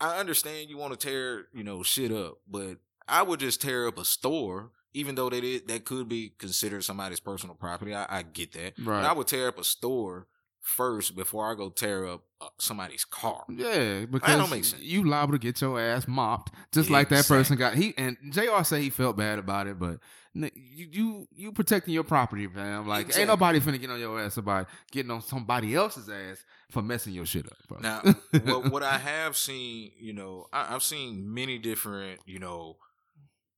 I 0.00 0.18
understand 0.18 0.70
you 0.70 0.78
want 0.78 0.98
to 0.98 1.08
tear, 1.08 1.46
you 1.52 1.64
know, 1.64 1.82
shit 1.82 2.12
up, 2.12 2.38
but 2.48 2.76
I 3.08 3.22
would 3.22 3.40
just 3.40 3.60
tear 3.60 3.88
up 3.88 3.98
a 3.98 4.04
store, 4.04 4.70
even 4.94 5.16
though 5.16 5.28
that 5.28 5.42
is, 5.42 5.62
that 5.62 5.84
could 5.84 6.08
be 6.08 6.34
considered 6.38 6.84
somebody's 6.84 7.18
personal 7.18 7.56
property. 7.56 7.92
I, 7.92 8.06
I 8.08 8.22
get 8.22 8.52
that, 8.52 8.74
Right. 8.78 9.02
But 9.02 9.04
I 9.04 9.12
would 9.12 9.26
tear 9.26 9.48
up 9.48 9.58
a 9.58 9.64
store 9.64 10.28
first 10.68 11.16
before 11.16 11.50
I 11.50 11.54
go 11.54 11.70
tear 11.70 12.06
up 12.06 12.22
uh, 12.40 12.48
somebody's 12.58 13.04
car. 13.04 13.44
Yeah, 13.48 14.04
because 14.04 14.36
don't 14.36 14.50
make 14.50 14.64
sense. 14.64 14.82
you 14.82 15.08
liable 15.08 15.32
to 15.32 15.38
get 15.38 15.60
your 15.60 15.80
ass 15.80 16.06
mopped, 16.06 16.52
just 16.72 16.90
like 16.90 17.08
that 17.08 17.26
person 17.26 17.56
got. 17.56 17.74
He 17.74 17.94
and 17.96 18.16
Jr. 18.30 18.62
say 18.62 18.82
he 18.82 18.90
felt 18.90 19.16
bad 19.16 19.38
about 19.38 19.66
it, 19.66 19.78
but 19.78 19.98
you 20.34 20.86
you 20.92 21.28
you 21.34 21.52
protecting 21.52 21.94
your 21.94 22.04
property, 22.04 22.46
fam. 22.46 22.86
Like 22.86 23.06
Exactly. 23.06 23.22
ain't 23.22 23.28
nobody 23.28 23.60
finna 23.60 23.80
get 23.80 23.90
on 23.90 23.98
your 23.98 24.20
ass 24.20 24.36
about 24.36 24.68
getting 24.92 25.10
on 25.10 25.22
somebody 25.22 25.74
else's 25.74 26.08
ass 26.08 26.44
for 26.70 26.82
messing 26.82 27.14
your 27.14 27.26
shit 27.26 27.46
up, 27.46 27.56
bro. 27.66 27.78
Now, 27.80 28.00
what, 28.44 28.70
what 28.70 28.82
I 28.82 28.98
have 28.98 29.36
seen, 29.36 29.92
you 29.98 30.12
know, 30.12 30.46
I, 30.52 30.74
I've 30.74 30.82
seen 30.82 31.32
many 31.32 31.58
different, 31.58 32.20
you 32.26 32.38
know, 32.38 32.76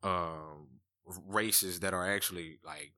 um, 0.02 0.68
races 1.28 1.80
that 1.80 1.92
are 1.92 2.08
actually 2.08 2.58
like 2.64 2.92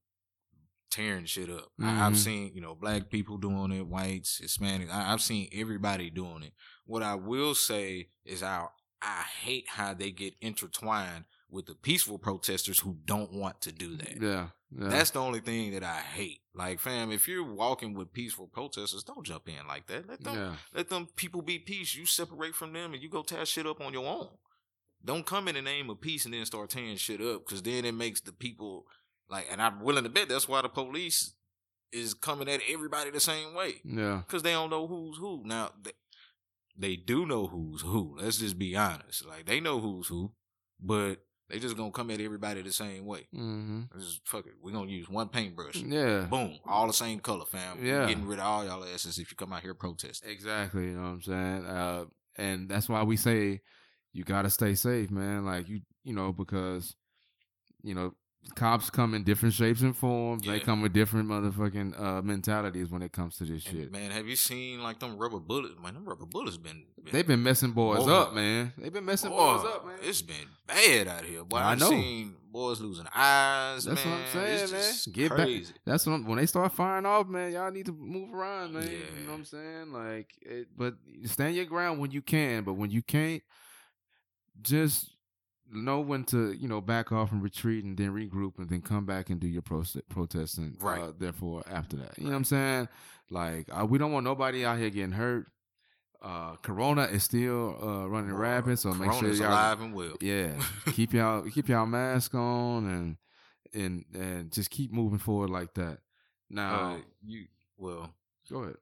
tearing 0.92 1.24
shit 1.24 1.50
up. 1.50 1.72
I, 1.81 2.07
I've 2.07 2.12
Mhm. 2.12 2.16
seen, 2.16 2.52
you 2.55 2.61
know, 2.61 2.74
black 2.76 3.11
people 3.11 3.38
doing 3.38 3.72
it, 3.72 3.87
whites, 3.88 4.40
Hispanics. 4.44 4.90
I, 4.90 5.12
I've 5.12 5.22
seen 5.22 5.48
everybody 5.52 6.11
doing 6.11 6.44
it. 6.44 6.52
What 6.85 7.02
I 7.02 7.14
will 7.16 7.55
say 7.57 8.11
is, 8.24 8.42
how 8.42 8.70
I 9.00 9.22
hate 9.42 9.64
how 9.70 9.94
they 9.94 10.12
get 10.12 10.35
intertwined 10.40 11.24
with 11.50 11.66
the 11.66 11.74
peaceful 11.74 12.18
protesters 12.18 12.78
who 12.81 12.98
don't 13.05 13.33
want 13.33 13.61
to 13.62 13.72
do 13.72 13.96
that. 13.96 14.16
yeah, 14.20 14.48
yeah. 14.70 14.88
That's 14.88 15.11
the 15.11 15.18
only 15.20 15.40
thing 15.40 15.72
that 15.72 15.83
I 15.83 15.98
hate. 16.00 16.40
Like, 16.55 16.78
fam, 16.81 17.11
if 17.11 17.26
you're 17.26 17.44
walking 17.52 17.94
with 17.94 18.12
peaceful 18.12 18.46
protesters, 18.46 19.02
don't 19.02 19.24
jump 19.26 19.48
in 19.48 19.66
like 19.66 19.87
that. 19.88 20.09
Let 20.09 20.22
them 20.22 20.35
yeah. 20.37 20.55
let 20.74 20.88
them 20.88 21.09
people 21.16 21.42
be 21.42 21.59
peace. 21.59 21.94
You 21.96 22.07
separate 22.07 22.55
from 22.55 22.72
them 22.72 22.92
and 22.94 23.02
you 23.02 23.09
go 23.11 23.22
tear 23.22 23.44
shit 23.44 23.66
up 23.66 23.81
on 23.81 23.92
your 23.92 24.07
own. 24.07 24.28
Don't 25.05 25.26
come 25.26 25.48
in 25.48 25.57
the 25.57 25.62
name 25.62 25.90
of 25.90 26.00
peace 26.00 26.24
and 26.26 26.33
then 26.33 26.44
start 26.46 26.70
tearing 26.70 26.96
shit 26.96 27.20
up 27.20 27.44
because 27.44 27.61
then 27.62 27.85
it 27.85 27.92
makes 27.92 28.20
the 28.20 28.33
people 28.33 28.87
like, 29.33 29.49
and 29.51 29.61
I'm 29.61 29.81
willing 29.81 30.05
to 30.05 30.11
bet 30.11 30.29
that's 30.29 30.47
why 30.47 30.62
the 30.62 30.68
police 30.68 31.35
is 31.90 32.14
coming 32.14 32.49
at 32.49 32.61
everybody 32.71 33.11
the 33.11 33.21
same 33.21 33.55
way 33.55 33.75
Yeah, 33.85 34.23
because 34.27 34.42
they 34.42 34.53
don't 34.53 34.71
know 34.71 34.87
who's 34.87 35.16
who. 35.18 35.42
Now, 35.45 35.71
they, 35.83 35.92
they 36.77 36.97
do 36.97 37.27
know 37.27 37.47
who's 37.47 37.83
who. 37.83 38.16
Let's 38.21 38.38
just 38.38 38.59
be 38.59 38.77
honest. 38.77 39.27
Like, 39.27 39.47
they 39.47 39.59
know 39.61 39.81
who's 39.81 40.09
who, 40.09 40.33
but 40.81 41.16
they 41.49 41.59
just 41.59 41.77
gonna 41.77 41.90
come 41.90 42.11
at 42.11 42.21
everybody 42.21 42.62
the 42.62 42.73
same 42.73 43.05
way. 43.05 43.27
mm-hmm. 43.35 43.83
Just 43.99 44.21
fuck 44.27 44.47
it. 44.47 44.55
We're 44.62 44.73
gonna 44.73 44.90
use 44.90 45.09
one 45.09 45.29
paintbrush. 45.29 45.77
yeah, 45.77 46.27
Boom. 46.31 46.59
All 46.66 46.87
the 46.87 46.92
same 46.92 47.21
color, 47.21 47.45
fam. 47.47 47.81
We 47.81 47.88
Yeah. 47.88 48.07
Getting 48.07 48.27
rid 48.27 48.38
of 48.38 48.45
all 48.45 48.64
y'all 48.64 48.85
asses 48.85 49.18
if 49.18 49.31
you 49.31 49.37
come 49.37 49.53
out 49.53 49.62
here 49.62 49.75
protesting. 49.75 50.31
exactly. 50.31 50.85
You 50.85 50.97
know 50.97 51.03
what 51.03 51.09
I'm 51.09 51.23
saying? 51.23 51.66
Uh, 51.66 52.05
and 52.37 52.68
that's 52.68 52.88
why 52.88 53.03
we 53.03 53.16
say 53.16 53.61
you 54.12 54.25
gotta 54.25 54.51
stay 54.51 54.75
safe, 54.75 55.11
man. 55.11 55.45
Like 55.45 55.68
you, 55.68 55.81
you 56.05 56.14
know, 56.14 56.33
because 56.33 56.97
you 57.83 57.95
know 57.95 58.14
cops 58.55 58.90
come 58.90 59.14
in 59.14 59.22
different 59.24 59.55
shapes 59.55 59.81
and 59.83 59.96
forms. 59.96 60.44
They 60.44 60.61
come 60.61 60.83
with 60.83 60.92
different 60.92 61.28
motherfucking 61.28 62.00
uh, 62.00 62.22
mentalities 62.22 62.90
when 62.90 63.00
it 63.02 63.12
comes 63.12 63.37
to 63.38 63.44
this 63.44 63.64
And, 63.66 63.76
shit. 63.76 63.92
man, 63.92 64.11
have 64.11 64.26
you 64.26 64.37
seen 64.37 64.83
like 64.83 64.98
them 64.98 65.16
rubber 65.16 65.38
bullets? 65.38 65.74
Man, 65.83 65.94
them 65.94 66.05
rubber 66.05 66.26
bullets 66.26 66.57
been. 66.57 66.85
been 67.02 67.12
They've 67.12 67.26
been 67.26 67.42
messing 67.42 67.70
boys 67.70 68.05
Boy. 68.05 68.11
up, 68.12 68.35
man. 68.35 68.72
They've 68.76 68.92
been 68.92 69.05
messing 69.05 69.31
Boy, 69.31 69.57
boys 69.57 69.64
up, 69.66 69.87
man. 69.87 69.96
It's 70.02 70.22
been 70.22 70.37
bad 70.66 71.09
out 71.09 71.24
here. 71.24 71.44
Boy, 71.44 71.57
I 71.59 71.72
I've 71.72 71.78
know. 71.81 71.88
seen 71.90 72.35
boys 72.50 72.81
losing 72.81 73.07
eyes. 73.14 73.85
That's 73.85 74.05
man. 74.05 74.12
what 74.14 74.20
I'm 74.26 74.33
saying, 74.33 74.62
It's 74.74 75.07
man. 75.07 75.14
Get 75.14 75.31
crazy. 75.31 75.72
back. 75.72 75.81
That's 75.87 76.07
when 76.07 76.26
when 76.26 76.38
they 76.38 76.46
start 76.46 76.72
firing 76.72 77.07
off, 77.07 77.26
man. 77.28 77.52
Y'all 77.52 77.70
need 77.70 77.87
to 77.87 77.92
move 77.92 78.35
around, 78.35 78.74
man. 78.74 78.83
You 78.83 78.98
know 79.24 79.31
what 79.33 79.38
I'm 79.38 79.44
saying? 79.44 79.92
Like, 79.92 80.35
it, 80.42 80.66
but 80.76 80.94
stand 81.24 81.55
your 81.57 81.64
ground 81.64 82.00
when 82.00 82.11
you 82.11 82.20
can. 82.22 82.64
But 82.64 82.74
when 82.74 82.90
you 82.90 83.02
can't, 83.02 83.42
just 84.61 85.14
know 85.73 86.01
when 86.01 86.25
to 86.25 86.53
you 86.53 86.69
know 86.69 86.81
back 86.81 87.11
off 87.13 87.33
and 87.33 87.43
retreat, 87.43 87.85
and 87.85 87.97
then 87.97 88.11
regroup, 88.13 88.59
and 88.59 88.69
then 88.69 88.81
come 88.83 89.07
back 89.07 89.31
and 89.31 89.41
do 89.41 89.47
your 89.49 89.63
pro- 89.63 89.83
protesting. 90.09 90.77
Right. 90.81 91.01
Uh, 91.01 91.13
therefore, 91.19 91.63
after 91.71 91.97
that, 91.97 92.17
you 92.19 92.25
know 92.25 92.31
what 92.31 92.37
I'm 92.37 92.45
saying? 92.45 92.89
Like, 93.31 93.69
uh, 93.73 93.87
we 93.87 93.99
don't 93.99 94.13
want 94.13 94.25
nobody 94.25 94.65
out 94.65 94.79
here 94.79 94.91
getting 94.91 95.13
hurt. 95.13 95.47
Uh, 96.21 96.55
Corona 96.63 97.03
is 97.05 97.25
still 97.25 97.77
uh, 97.83 98.07
running 98.09 98.33
rapid, 98.33 98.79
so 98.79 98.93
make 98.95 99.13
sure 99.15 99.33
y'all 99.33 99.49
alive 99.49 99.81
and 99.81 99.93
well. 99.93 100.13
yeah 100.21 100.53
keep 100.93 101.13
y'all 101.13 101.43
keep 101.51 101.69
y'all 101.69 101.85
mask 101.85 102.33
on 102.37 102.87
and 102.87 103.17
and 103.75 104.05
and 104.15 104.53
just 104.53 104.71
keep 104.71 104.93
moving 104.93 105.19
forward 105.19 105.51
like 105.51 105.75
that 105.75 105.99
now 106.49 106.93
Uh, 106.93 106.97
you 107.27 107.47
well. 107.77 108.11
go 108.49 108.59
ahead 108.63 108.77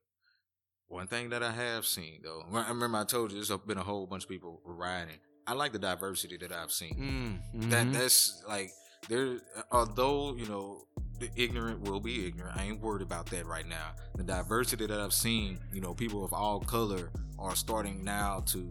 One 0.88 1.06
thing 1.06 1.30
that 1.30 1.42
I 1.42 1.52
have 1.52 1.86
seen 1.86 2.20
though, 2.24 2.44
I 2.52 2.68
remember 2.68 2.98
I 2.98 3.04
told 3.04 3.32
you 3.32 3.42
there's 3.42 3.58
been 3.60 3.78
a 3.78 3.84
whole 3.84 4.06
bunch 4.06 4.24
of 4.24 4.28
people 4.28 4.60
rioting. 4.66 5.20
I 5.50 5.54
like 5.54 5.72
the 5.72 5.78
diversity 5.80 6.36
that 6.38 6.52
I've 6.52 6.70
seen. 6.70 7.40
mm, 7.54 7.70
That 7.70 7.86
mhm. 7.86 7.92
that's 7.92 8.42
like 8.48 8.70
there. 9.08 9.38
Although 9.72 10.36
you 10.36 10.46
know 10.46 10.84
the 11.18 11.28
ignorant 11.36 11.80
will 11.82 12.00
be 12.00 12.26
ignorant, 12.26 12.56
I 12.56 12.62
ain't 12.64 12.80
worried 12.80 13.02
about 13.02 13.26
that 13.30 13.46
right 13.46 13.66
now. 13.66 13.88
The 14.16 14.22
diversity 14.22 14.86
that 14.86 15.00
I've 15.00 15.12
seen, 15.12 15.58
you 15.72 15.80
know, 15.80 15.92
people 15.92 16.24
of 16.24 16.32
all 16.32 16.60
color 16.60 17.10
are 17.38 17.56
starting 17.56 18.04
now 18.04 18.44
to 18.52 18.70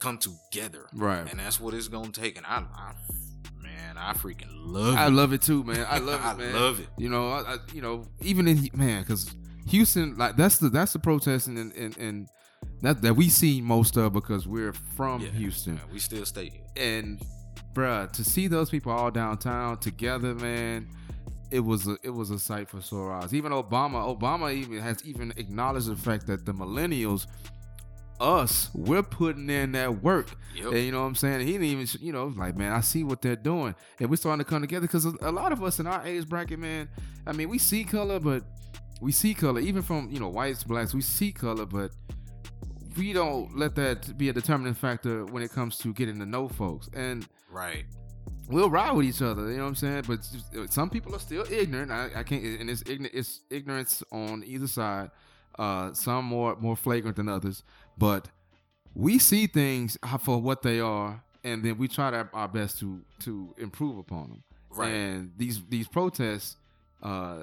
come 0.00 0.18
together, 0.18 0.86
right 0.94 1.26
and 1.30 1.40
that's 1.40 1.58
what 1.60 1.72
it's 1.74 1.88
gonna 1.88 2.10
take. 2.12 2.36
And 2.36 2.46
I, 2.46 2.64
I 2.74 2.92
man, 3.62 3.96
I 3.98 4.12
freaking 4.14 4.48
love 4.52 4.96
i 4.96 5.06
it. 5.06 5.10
love 5.10 5.32
it 5.32 5.42
too 5.42 5.64
man 5.64 5.86
i 5.88 5.98
love 6.10 6.20
it 6.20 6.24
I 6.26 6.34
man 6.34 6.54
love 6.54 6.80
it. 6.80 6.88
you 6.98 7.08
know 7.08 7.30
I, 7.30 7.54
I 7.54 7.56
you 7.74 7.80
know 7.82 8.06
even 8.20 8.46
in 8.48 8.68
man 8.74 9.02
because 9.02 9.34
houston 9.66 10.16
like 10.16 10.36
that's 10.36 10.58
the 10.58 10.68
that's 10.70 10.92
the 10.92 10.98
protesting 10.98 11.58
and 11.58 11.72
and, 11.74 11.96
and 11.98 12.28
that 12.82 13.02
that 13.02 13.14
we 13.14 13.28
see 13.28 13.60
most 13.60 13.96
of 13.96 14.12
because 14.12 14.46
we're 14.46 14.72
from 14.72 15.20
Yeah, 15.22 15.28
houston 15.30 15.74
man, 15.74 15.84
we 15.92 15.98
still 15.98 16.24
stay 16.26 16.50
here. 16.50 16.60
and 16.76 17.20
bruh, 17.74 18.10
to 18.12 18.24
see 18.24 18.48
those 18.48 18.70
people 18.70 18.92
all 18.92 19.10
downtown 19.10 19.78
together, 19.78 20.34
man, 20.34 20.88
it 21.50 21.60
was 21.60 21.86
a 21.86 21.96
it 22.02 22.10
was 22.10 22.30
a 22.30 22.38
sight 22.38 22.68
for 22.68 22.80
sore 22.80 23.12
eyes. 23.12 23.34
Even 23.34 23.52
Obama, 23.52 24.18
Obama 24.18 24.52
even 24.52 24.78
has 24.78 25.02
even 25.04 25.32
acknowledged 25.36 25.88
the 25.88 25.96
fact 25.96 26.26
that 26.26 26.46
the 26.46 26.52
millennials, 26.52 27.26
us, 28.20 28.70
we're 28.74 29.02
putting 29.02 29.48
in 29.50 29.72
that 29.72 30.02
work. 30.02 30.30
Yep. 30.54 30.66
And 30.66 30.78
you 30.78 30.92
know 30.92 31.00
what 31.00 31.06
I'm 31.06 31.14
saying? 31.14 31.46
He 31.46 31.52
didn't 31.52 31.66
even, 31.66 31.86
you 32.00 32.12
know, 32.12 32.26
like, 32.36 32.56
man, 32.56 32.72
I 32.72 32.80
see 32.80 33.02
what 33.04 33.22
they're 33.22 33.36
doing. 33.36 33.74
And 33.98 34.10
we're 34.10 34.16
starting 34.16 34.44
to 34.44 34.48
come 34.48 34.60
together 34.62 34.82
because 34.86 35.06
a 35.06 35.12
a 35.22 35.32
lot 35.32 35.52
of 35.52 35.62
us 35.62 35.80
in 35.80 35.86
our 35.86 36.06
age 36.06 36.28
bracket, 36.28 36.58
man, 36.58 36.88
I 37.26 37.32
mean, 37.32 37.48
we 37.48 37.58
see 37.58 37.84
color, 37.84 38.20
but 38.20 38.42
we 39.00 39.12
see 39.12 39.32
color, 39.34 39.60
even 39.60 39.82
from, 39.82 40.10
you 40.10 40.20
know, 40.20 40.28
whites, 40.28 40.62
blacks, 40.64 40.92
we 40.92 41.00
see 41.00 41.32
color, 41.32 41.66
but 41.66 41.92
we 42.96 43.12
don't 43.12 43.56
let 43.56 43.74
that 43.76 44.16
be 44.18 44.28
a 44.28 44.32
determining 44.32 44.74
factor 44.74 45.24
when 45.26 45.42
it 45.42 45.50
comes 45.52 45.78
to 45.78 45.92
getting 45.92 46.18
to 46.20 46.26
know 46.26 46.48
folks. 46.48 46.88
And 46.94 47.26
Right. 47.50 47.84
we'll 48.48 48.70
ride 48.70 48.92
with 48.92 49.06
each 49.06 49.22
other, 49.22 49.50
you 49.50 49.56
know 49.58 49.64
what 49.64 49.68
I'm 49.70 49.74
saying? 49.76 50.04
But 50.06 50.20
uh, 50.58 50.66
some 50.68 50.90
people 50.90 51.14
are 51.14 51.18
still 51.20 51.44
ignorant. 51.50 51.90
I, 51.90 52.10
I 52.16 52.22
can't, 52.22 52.44
and 52.60 52.70
it's, 52.70 52.82
ign- 52.84 53.10
it's 53.12 53.40
ignorance 53.50 54.02
on 54.12 54.42
either 54.46 54.66
side. 54.66 55.10
Uh, 55.58 55.92
some 55.92 56.24
more 56.24 56.56
more 56.60 56.76
flagrant 56.76 57.16
than 57.16 57.28
others, 57.28 57.64
but 57.98 58.28
we 58.94 59.18
see 59.18 59.46
things 59.46 59.98
for 60.20 60.40
what 60.40 60.62
they 60.62 60.78
are, 60.80 61.22
and 61.44 61.62
then 61.64 61.76
we 61.76 61.86
try 61.88 62.10
to, 62.10 62.28
our 62.32 62.48
best 62.48 62.78
to 62.78 63.02
to 63.18 63.52
improve 63.58 63.98
upon 63.98 64.28
them. 64.30 64.42
Right. 64.70 64.88
And 64.88 65.32
these 65.36 65.60
these 65.68 65.88
protests 65.88 66.56
uh, 67.02 67.42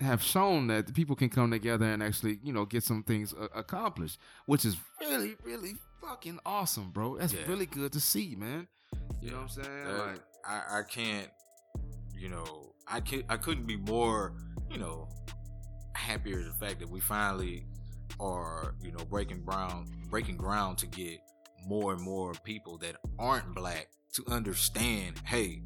have 0.00 0.22
shown 0.22 0.66
that 0.66 0.86
the 0.86 0.92
people 0.92 1.16
can 1.16 1.28
come 1.28 1.50
together 1.50 1.86
and 1.86 2.02
actually, 2.02 2.38
you 2.42 2.52
know, 2.52 2.64
get 2.64 2.82
some 2.82 3.02
things 3.02 3.32
uh, 3.34 3.48
accomplished, 3.54 4.18
which 4.46 4.64
is 4.64 4.76
really, 5.00 5.36
really 5.44 5.74
fucking 6.02 6.38
awesome, 6.44 6.90
bro. 6.90 7.16
That's 7.16 7.32
Yeah. 7.32 7.46
really 7.46 7.66
good 7.66 7.92
to 7.92 8.00
see, 8.00 8.34
man. 8.36 8.68
You 9.22 9.30
know 9.30 9.36
what 9.38 9.42
I'm 9.44 9.48
saying? 9.64 9.86
Uh, 9.86 10.06
like, 10.06 10.22
I, 10.44 10.78
I 10.78 10.82
can't, 10.82 11.28
you 12.14 12.28
know, 12.28 12.72
I 12.86 13.00
can 13.00 13.24
I 13.28 13.36
couldn't 13.36 13.66
be 13.66 13.76
more, 13.76 14.34
you 14.70 14.78
know, 14.78 15.08
happier 15.94 16.42
the 16.42 16.52
fact 16.64 16.78
that 16.80 16.88
we 16.88 17.00
finally 17.00 17.66
are, 18.20 18.74
you 18.82 18.92
know, 18.92 19.04
breaking 19.10 19.42
ground 19.44 19.88
breaking 20.10 20.36
ground 20.36 20.78
to 20.78 20.86
get 20.86 21.18
more 21.66 21.92
and 21.92 22.00
more 22.02 22.32
people 22.44 22.78
that 22.78 22.96
aren't 23.18 23.54
black 23.54 23.88
to 24.12 24.24
understand, 24.28 25.20
hey, 25.24 25.62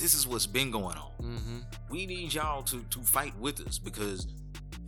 this 0.00 0.14
is 0.14 0.26
what's 0.26 0.46
been 0.46 0.70
going 0.70 0.96
on. 0.96 1.12
mm-hmm. 1.20 1.58
We 1.90 2.06
need 2.06 2.34
y'all 2.34 2.62
to 2.62 2.82
to 2.82 3.00
fight 3.00 3.36
with 3.38 3.60
us 3.66 3.78
because 3.78 4.26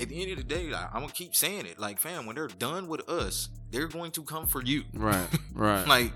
at 0.01 0.09
the 0.09 0.20
end 0.20 0.33
of 0.33 0.38
the 0.38 0.44
day, 0.44 0.72
I'm 0.72 1.01
gonna 1.01 1.12
keep 1.12 1.35
saying 1.35 1.66
it. 1.66 1.79
Like, 1.79 2.01
fam, 2.01 2.27
when 2.27 2.35
they're 2.35 2.48
done 2.48 2.88
with 2.88 3.09
us, 3.09 3.48
they're 3.70 3.88
going 3.88 4.11
to 4.12 4.25
come 4.25 4.46
for 4.46 4.62
you. 4.62 4.85
right, 4.94 5.29
right, 5.55 5.87
Like, 5.87 6.12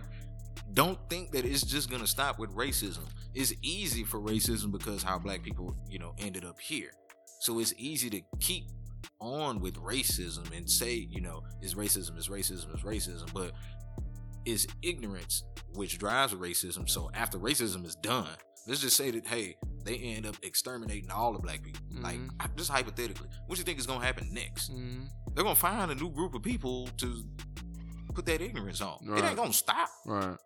don't 0.73 0.99
think 1.09 1.33
that 1.33 1.45
it's 1.45 1.63
just 1.63 1.91
gonna 1.91 2.07
stop 2.07 2.39
with 2.39 2.51
racism. 2.55 3.05
It's 3.35 3.53
easy 3.63 4.03
for 4.05 4.19
racism 4.19 4.73
because 4.73 5.03
how 5.03 5.19
black 5.19 5.43
people, 5.43 5.77
you 5.91 5.99
know, 5.99 6.15
ended 6.19 6.45
up 6.45 6.59
here. 6.59 6.91
So 7.41 7.59
it's 7.61 7.75
easy 7.77 8.09
to 8.11 8.21
keep 8.41 8.65
on 9.21 9.61
with 9.61 9.75
racism 9.75 10.57
and 10.57 10.69
say, 10.69 11.07
you 11.11 11.21
know, 11.21 11.43
it's 11.61 11.75
racism, 11.75 12.17
it's 12.17 12.29
racism, 12.29 12.73
it's 12.73 12.83
racism, 12.83 13.33
but 13.33 13.53
it's 14.47 14.67
ignorance 14.83 15.45
which 15.75 15.99
drives 15.99 16.33
racism. 16.35 16.89
So 16.89 17.11
after 17.15 17.39
racism 17.39 17.85
is 17.85 17.95
done, 17.97 18.29
let's 18.67 18.81
just 18.81 18.97
say 18.97 19.11
that 19.11 19.27
hey, 19.27 19.57
they 19.85 19.97
end 19.97 20.27
up 20.27 20.37
exterminating 20.43 21.11
all 21.11 21.33
the 21.33 21.39
black 21.39 21.63
people. 21.63 21.83
Like 22.01 22.17
Mhm. 22.19 22.31
I- 22.41 22.49
just 22.57 22.71
hypothetically, 22.71 23.29
what 23.47 23.55
do 23.57 23.61
you 23.61 23.65
think 23.65 23.79
is 23.79 23.87
gonna 23.87 24.05
happen 24.05 24.29
next? 24.33 24.71
mm-hmm. 24.73 25.05
They're 25.35 25.45
gonna 25.45 25.55
find 25.55 25.91
a 25.91 25.95
new 25.95 26.11
group 26.11 26.35
of 26.35 26.43
people 26.43 26.87
to 26.99 27.25
put 28.15 28.27
that 28.27 28.41
ignorance 28.41 28.81
on. 28.81 28.99
It 29.17 29.25
ain't 29.25 29.37
gonna 29.37 29.53
stop. 29.53 29.89
right. 30.07 30.37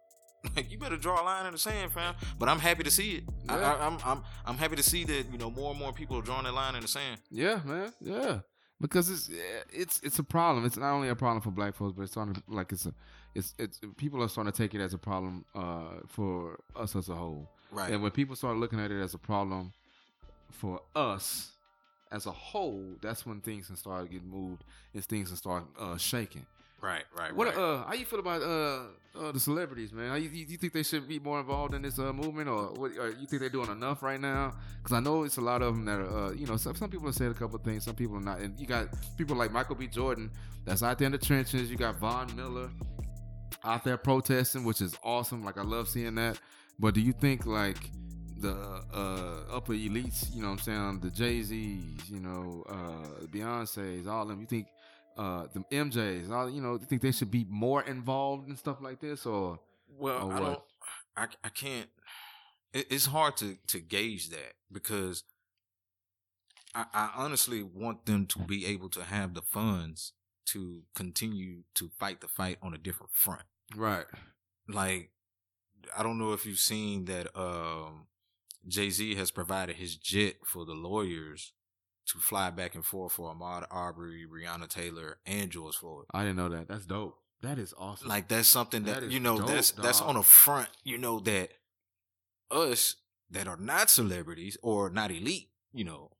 Like 0.56 0.70
you 0.72 0.78
better 0.78 0.96
draw 0.96 1.20
a 1.20 1.24
line 1.24 1.44
in 1.44 1.52
the 1.52 1.58
sand, 1.58 1.92
fam. 1.92 2.14
But 2.38 2.48
I'm 2.48 2.58
happy 2.60 2.82
to 2.84 2.90
see 2.90 3.16
it. 3.16 3.24
Yeah. 3.44 3.56
I, 3.56 3.86
I'm 3.86 3.98
I'm 4.02 4.22
I'm 4.46 4.56
happy 4.56 4.74
to 4.76 4.82
see 4.82 5.04
that 5.04 5.30
you 5.30 5.36
know 5.36 5.50
more 5.50 5.70
and 5.72 5.78
more 5.78 5.92
people 5.92 6.16
are 6.16 6.22
drawing 6.22 6.44
that 6.44 6.54
line 6.54 6.74
in 6.76 6.80
the 6.80 6.88
sand. 6.88 7.20
Yeah, 7.30 7.60
man. 7.62 7.92
Yeah, 8.00 8.40
because 8.80 9.10
it's 9.10 9.28
it's 9.70 10.00
it's 10.02 10.18
a 10.18 10.22
problem. 10.24 10.64
It's 10.64 10.78
not 10.78 10.92
only 10.94 11.10
a 11.10 11.14
problem 11.14 11.42
for 11.42 11.50
black 11.50 11.74
folks, 11.74 11.92
but 11.94 12.04
it's 12.04 12.12
starting 12.12 12.32
to, 12.36 12.42
like 12.48 12.72
it's 12.72 12.86
a 12.86 12.94
it's 13.34 13.54
it's 13.58 13.80
people 13.98 14.22
are 14.22 14.28
starting 14.30 14.50
to 14.50 14.56
take 14.56 14.74
it 14.74 14.80
as 14.82 14.94
a 14.94 14.98
problem 14.98 15.44
uh, 15.54 16.00
for 16.08 16.58
us 16.74 16.96
as 16.96 17.10
a 17.10 17.14
whole. 17.14 17.52
Right. 17.70 17.92
And 17.92 18.02
when 18.02 18.10
people 18.10 18.36
start 18.36 18.56
looking 18.56 18.80
at 18.80 18.90
it 18.90 19.00
as 19.00 19.14
a 19.14 19.18
problem 19.18 19.72
for 20.50 20.80
us 20.94 21.52
as 22.10 22.26
a 22.26 22.32
whole, 22.32 22.84
that's 23.00 23.24
when 23.24 23.40
things 23.40 23.68
can 23.68 23.76
start 23.76 24.10
getting 24.10 24.28
moved 24.28 24.64
and 24.94 25.04
things 25.04 25.28
can 25.28 25.36
start 25.36 25.64
uh, 25.78 25.96
shaking. 25.96 26.46
right. 26.80 27.04
Right. 27.16 27.34
What 27.34 27.48
right. 27.48 27.56
uh, 27.56 27.84
how 27.84 27.94
you 27.94 28.04
feel 28.04 28.18
about 28.18 28.42
uh, 28.42 29.18
uh 29.18 29.32
the 29.32 29.40
celebrities, 29.40 29.92
man? 29.92 30.10
How 30.10 30.16
you, 30.16 30.28
you 30.30 30.46
you 30.48 30.56
think 30.56 30.72
they 30.72 30.82
should 30.82 31.06
be 31.06 31.18
more 31.18 31.38
involved 31.38 31.74
in 31.74 31.82
this 31.82 31.98
uh 31.98 32.12
movement, 32.12 32.48
or 32.48 32.72
what? 32.72 32.92
Or 32.98 33.10
you 33.10 33.26
think 33.26 33.40
they're 33.40 33.48
doing 33.48 33.70
enough 33.70 34.02
right 34.02 34.20
now? 34.20 34.54
Because 34.82 34.96
I 34.96 35.00
know 35.00 35.22
it's 35.22 35.36
a 35.36 35.42
lot 35.42 35.62
of 35.62 35.74
them 35.74 35.84
that 35.84 36.00
are, 36.00 36.26
uh, 36.26 36.30
you 36.32 36.46
know, 36.46 36.56
some 36.56 36.74
some 36.74 36.90
people 36.90 37.06
have 37.06 37.14
said 37.14 37.30
a 37.30 37.34
couple 37.34 37.56
of 37.56 37.62
things, 37.62 37.84
some 37.84 37.94
people 37.94 38.16
are 38.16 38.22
not, 38.22 38.40
and 38.40 38.58
you 38.58 38.66
got 38.66 38.88
people 39.16 39.36
like 39.36 39.52
Michael 39.52 39.76
B. 39.76 39.86
Jordan 39.86 40.30
that's 40.64 40.82
out 40.82 40.98
there 40.98 41.06
in 41.06 41.12
the 41.12 41.18
trenches. 41.18 41.70
You 41.70 41.76
got 41.76 41.96
Von 41.96 42.34
Miller 42.34 42.70
out 43.64 43.84
there 43.84 43.96
protesting, 43.96 44.64
which 44.64 44.80
is 44.80 44.96
awesome. 45.02 45.44
Like 45.44 45.58
I 45.58 45.62
love 45.62 45.88
seeing 45.88 46.14
that. 46.16 46.40
But 46.80 46.94
do 46.94 47.00
you 47.00 47.12
think 47.12 47.44
like 47.44 47.76
the 48.38 48.56
uh, 48.92 49.54
upper 49.54 49.74
elites, 49.74 50.34
you 50.34 50.40
know 50.40 50.48
what 50.48 50.60
I'm 50.60 50.64
saying, 50.64 51.00
the 51.00 51.10
Jay 51.10 51.42
Z's, 51.42 52.08
you 52.08 52.20
know, 52.20 52.64
uh, 52.68 53.26
Beyonce's, 53.26 54.06
all 54.06 54.22
of 54.22 54.28
them, 54.28 54.40
you 54.40 54.46
think 54.46 54.66
uh, 55.18 55.46
the 55.52 55.60
MJs, 55.70 56.30
all 56.30 56.48
you 56.48 56.62
know, 56.62 56.72
you 56.72 56.86
think 56.86 57.02
they 57.02 57.12
should 57.12 57.30
be 57.30 57.46
more 57.50 57.82
involved 57.82 58.48
in 58.48 58.56
stuff 58.56 58.78
like 58.80 58.98
this, 59.00 59.26
or 59.26 59.60
Well, 59.98 60.30
Or 60.30 60.32
I 60.32 60.40
don't. 60.40 60.60
I 61.16 61.26
I 61.44 61.48
can't. 61.50 61.88
It, 62.72 62.86
it's 62.90 63.06
hard 63.06 63.36
to 63.38 63.58
to 63.68 63.80
gauge 63.80 64.30
that 64.30 64.54
because 64.72 65.24
I, 66.74 66.86
I 66.94 67.10
honestly 67.14 67.62
want 67.62 68.06
them 68.06 68.24
to 68.26 68.38
be 68.38 68.64
able 68.64 68.88
to 68.90 69.02
have 69.02 69.34
the 69.34 69.42
funds 69.42 70.12
to 70.46 70.82
continue 70.94 71.64
to 71.74 71.90
fight 71.98 72.22
the 72.22 72.28
fight 72.28 72.56
on 72.62 72.72
a 72.72 72.78
different 72.78 73.12
front. 73.12 73.42
right? 73.76 74.06
Like, 74.68 75.10
I 75.96 76.02
don't 76.02 76.18
know 76.18 76.32
if 76.32 76.46
you've 76.46 76.58
seen 76.58 77.06
that. 77.06 77.28
Um, 77.38 78.06
Jay 78.68 78.90
Z 78.90 79.14
has 79.14 79.30
provided 79.30 79.76
his 79.76 79.96
jet 79.96 80.34
for 80.44 80.64
the 80.66 80.74
lawyers 80.74 81.52
to 82.06 82.18
fly 82.18 82.50
back 82.50 82.74
and 82.74 82.84
forth 82.84 83.12
for 83.12 83.34
Ahmaud 83.34 83.64
Arbery, 83.70 84.26
Breonna 84.26 84.68
Taylor, 84.68 85.18
and 85.24 85.50
George 85.50 85.76
Floyd. 85.76 86.04
I 86.12 86.22
didn't 86.24 86.36
know 86.36 86.50
that. 86.50 86.68
That's 86.68 86.84
dope. 86.86 87.16
That 87.42 87.58
is 87.58 87.72
awesome. 87.78 88.08
Like 88.08 88.28
that's 88.28 88.48
something 88.48 88.82
that, 88.84 89.00
That 89.00 89.10
you 89.10 89.20
know 89.20 89.38
dope, 89.38 89.46
that's 89.48 89.70
that's 89.70 90.00
on 90.02 90.16
a 90.16 90.22
front. 90.22 90.68
You 90.84 90.98
know 90.98 91.20
that 91.20 91.50
us 92.50 92.96
that 93.30 93.46
are 93.46 93.56
not 93.56 93.88
celebrities 93.88 94.58
or 94.62 94.90
not 94.90 95.10
elite, 95.10 95.48
you 95.72 95.84
know, 95.84 96.10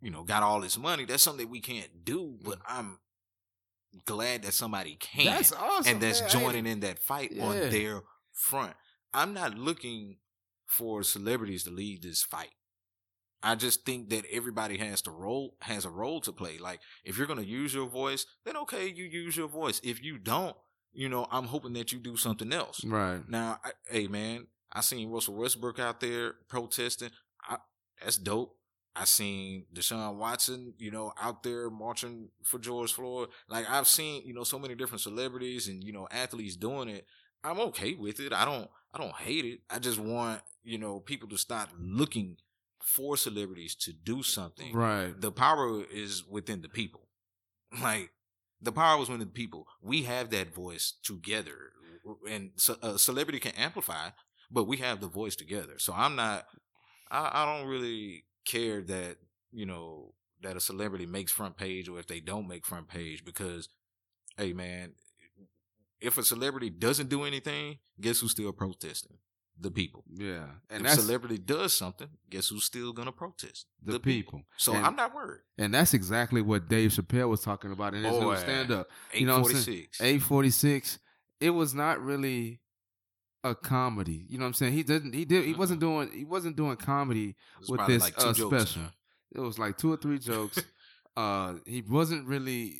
you 0.00 0.10
know, 0.10 0.24
got 0.24 0.42
all 0.42 0.60
this 0.60 0.76
money. 0.76 1.04
That's 1.06 1.22
something 1.22 1.46
that 1.46 1.50
we 1.50 1.60
can't 1.60 2.04
do. 2.04 2.36
But 2.44 2.58
I'm 2.68 2.98
glad 4.04 4.42
that 4.42 4.52
somebody 4.52 4.96
can, 4.96 5.26
That's 5.26 5.52
awesome. 5.52 5.92
and 5.92 6.02
that's 6.02 6.20
man. 6.20 6.30
joining 6.30 6.66
in 6.66 6.80
that 6.80 6.98
fight 6.98 7.32
on 7.40 7.70
their 7.70 8.02
front. 8.32 8.74
I'm 9.14 9.34
not 9.34 9.56
looking 9.56 10.16
for 10.66 11.02
celebrities 11.02 11.64
to 11.64 11.70
lead 11.70 12.02
this 12.02 12.22
fight. 12.22 12.54
I 13.42 13.56
just 13.56 13.84
think 13.84 14.10
that 14.10 14.24
everybody 14.30 14.78
has 14.78 15.02
to 15.02 15.10
role 15.10 15.56
has 15.62 15.84
a 15.84 15.90
role 15.90 16.20
to 16.22 16.32
play. 16.32 16.58
Like 16.58 16.80
if 17.04 17.18
you're 17.18 17.26
gonna 17.26 17.42
use 17.42 17.74
your 17.74 17.88
voice, 17.88 18.24
then 18.44 18.56
okay, 18.58 18.86
you 18.88 19.04
use 19.04 19.36
your 19.36 19.48
voice. 19.48 19.80
If 19.82 20.02
you 20.02 20.18
don't, 20.18 20.56
you 20.92 21.08
know, 21.08 21.26
I'm 21.30 21.46
hoping 21.46 21.72
that 21.74 21.92
you 21.92 21.98
do 21.98 22.16
something 22.16 22.52
else. 22.52 22.84
Right. 22.84 23.28
Now, 23.28 23.58
I, 23.64 23.70
hey 23.88 24.06
man, 24.06 24.46
I 24.72 24.80
seen 24.80 25.10
Russell 25.10 25.34
Westbrook 25.34 25.78
out 25.80 26.00
there 26.00 26.34
protesting. 26.48 27.10
I, 27.42 27.56
that's 28.00 28.16
dope. 28.16 28.56
I 28.94 29.04
seen 29.04 29.64
Deshaun 29.74 30.16
Watson, 30.16 30.74
you 30.78 30.90
know, 30.90 31.12
out 31.20 31.42
there 31.42 31.70
marching 31.70 32.28
for 32.44 32.58
George 32.58 32.92
Floyd. 32.92 33.30
Like 33.48 33.68
I've 33.68 33.88
seen, 33.88 34.22
you 34.24 34.34
know, 34.34 34.44
so 34.44 34.58
many 34.58 34.74
different 34.74 35.00
celebrities 35.00 35.66
and 35.66 35.82
you 35.82 35.92
know 35.92 36.06
athletes 36.10 36.56
doing 36.56 36.88
it. 36.88 37.06
I'm 37.42 37.58
okay 37.58 37.94
with 37.94 38.20
it. 38.20 38.32
I 38.32 38.44
don't, 38.44 38.70
I 38.94 38.98
don't 38.98 39.16
hate 39.16 39.44
it. 39.44 39.60
I 39.70 39.78
just 39.78 39.98
want 39.98 40.42
you 40.64 40.78
know 40.78 41.00
people 41.00 41.28
to 41.28 41.38
stop 41.38 41.70
looking 41.78 42.36
for 42.82 43.16
celebrities 43.16 43.74
to 43.76 43.92
do 43.92 44.22
something. 44.22 44.74
Right. 44.74 45.18
The 45.18 45.30
power 45.30 45.84
is 45.92 46.24
within 46.28 46.62
the 46.62 46.68
people. 46.68 47.08
Like 47.82 48.10
the 48.60 48.70
power 48.70 48.98
was 48.98 49.08
within 49.08 49.26
the 49.26 49.32
people. 49.32 49.66
We 49.80 50.02
have 50.02 50.28
that 50.30 50.54
voice 50.54 50.92
together, 51.02 51.72
and 52.28 52.50
so, 52.56 52.76
a 52.82 52.98
celebrity 52.98 53.40
can 53.40 53.52
amplify, 53.52 54.10
but 54.50 54.64
we 54.64 54.76
have 54.76 55.00
the 55.00 55.08
voice 55.08 55.36
together. 55.36 55.78
So 55.78 55.94
I'm 55.96 56.14
not. 56.14 56.44
I, 57.10 57.30
I 57.32 57.46
don't 57.46 57.66
really 57.66 58.24
care 58.44 58.82
that 58.82 59.16
you 59.52 59.64
know 59.64 60.12
that 60.42 60.56
a 60.56 60.60
celebrity 60.60 61.06
makes 61.06 61.32
front 61.32 61.56
page 61.56 61.88
or 61.88 61.98
if 61.98 62.06
they 62.06 62.20
don't 62.20 62.48
make 62.48 62.66
front 62.66 62.88
page 62.88 63.24
because, 63.24 63.68
hey 64.36 64.52
man, 64.52 64.92
if 66.02 66.18
a 66.18 66.22
celebrity 66.24 66.68
doesn't 66.70 67.08
do 67.08 67.24
anything, 67.24 67.78
guess 68.00 68.20
who's 68.20 68.32
still 68.32 68.52
protesting? 68.52 69.16
The 69.60 69.70
people. 69.70 70.02
Yeah. 70.12 70.46
And 70.70 70.84
if 70.86 70.92
celebrity 70.94 71.38
does 71.38 71.72
something, 71.72 72.08
guess 72.30 72.48
who's 72.48 72.64
still 72.64 72.92
gonna 72.92 73.12
protest? 73.12 73.66
the, 73.82 74.00
people. 74.00 74.42
So 74.56 74.72
And- 74.74 74.84
I'm 74.84 74.96
not 74.96 75.14
worried. 75.14 75.42
And 75.58 75.72
that's 75.74 75.94
exactly 75.94 76.40
what 76.42 76.68
Dave 76.68 76.90
Chappelle 76.90 77.28
was 77.28 77.42
talking 77.42 77.70
about 77.70 77.94
in 77.94 78.02
his 78.02 78.12
Boy. 78.16 78.36
stand 78.36 78.70
up. 78.72 78.88
Eight 79.12 79.20
You 79.20 79.26
know 79.26 79.34
what 79.40 79.42
forty 79.42 79.56
I'm 79.56 79.62
saying? 79.62 79.78
six. 79.92 80.00
846 80.00 80.98
it 81.40 81.50
was 81.50 81.74
not 81.74 82.00
really 82.00 82.60
a 83.44 83.54
comedy 83.54 84.24
you 84.28 84.38
know 84.38 84.44
what 84.44 84.48
i'm 84.48 84.54
saying 84.54 84.72
he 84.72 84.84
didn't 84.84 85.12
he 85.12 85.24
did 85.24 85.44
he 85.44 85.52
wasn't 85.54 85.80
doing 85.80 86.08
he 86.12 86.24
wasn't 86.24 86.54
doing 86.56 86.76
comedy 86.76 87.34
with 87.68 87.84
this 87.88 88.00
like 88.00 88.14
uh, 88.16 88.32
special 88.32 88.82
it 89.34 89.40
was 89.40 89.58
like 89.58 89.76
two 89.76 89.92
or 89.92 89.96
three 89.96 90.20
jokes 90.20 90.62
uh 91.16 91.54
he 91.66 91.82
wasn't 91.82 92.24
really 92.28 92.76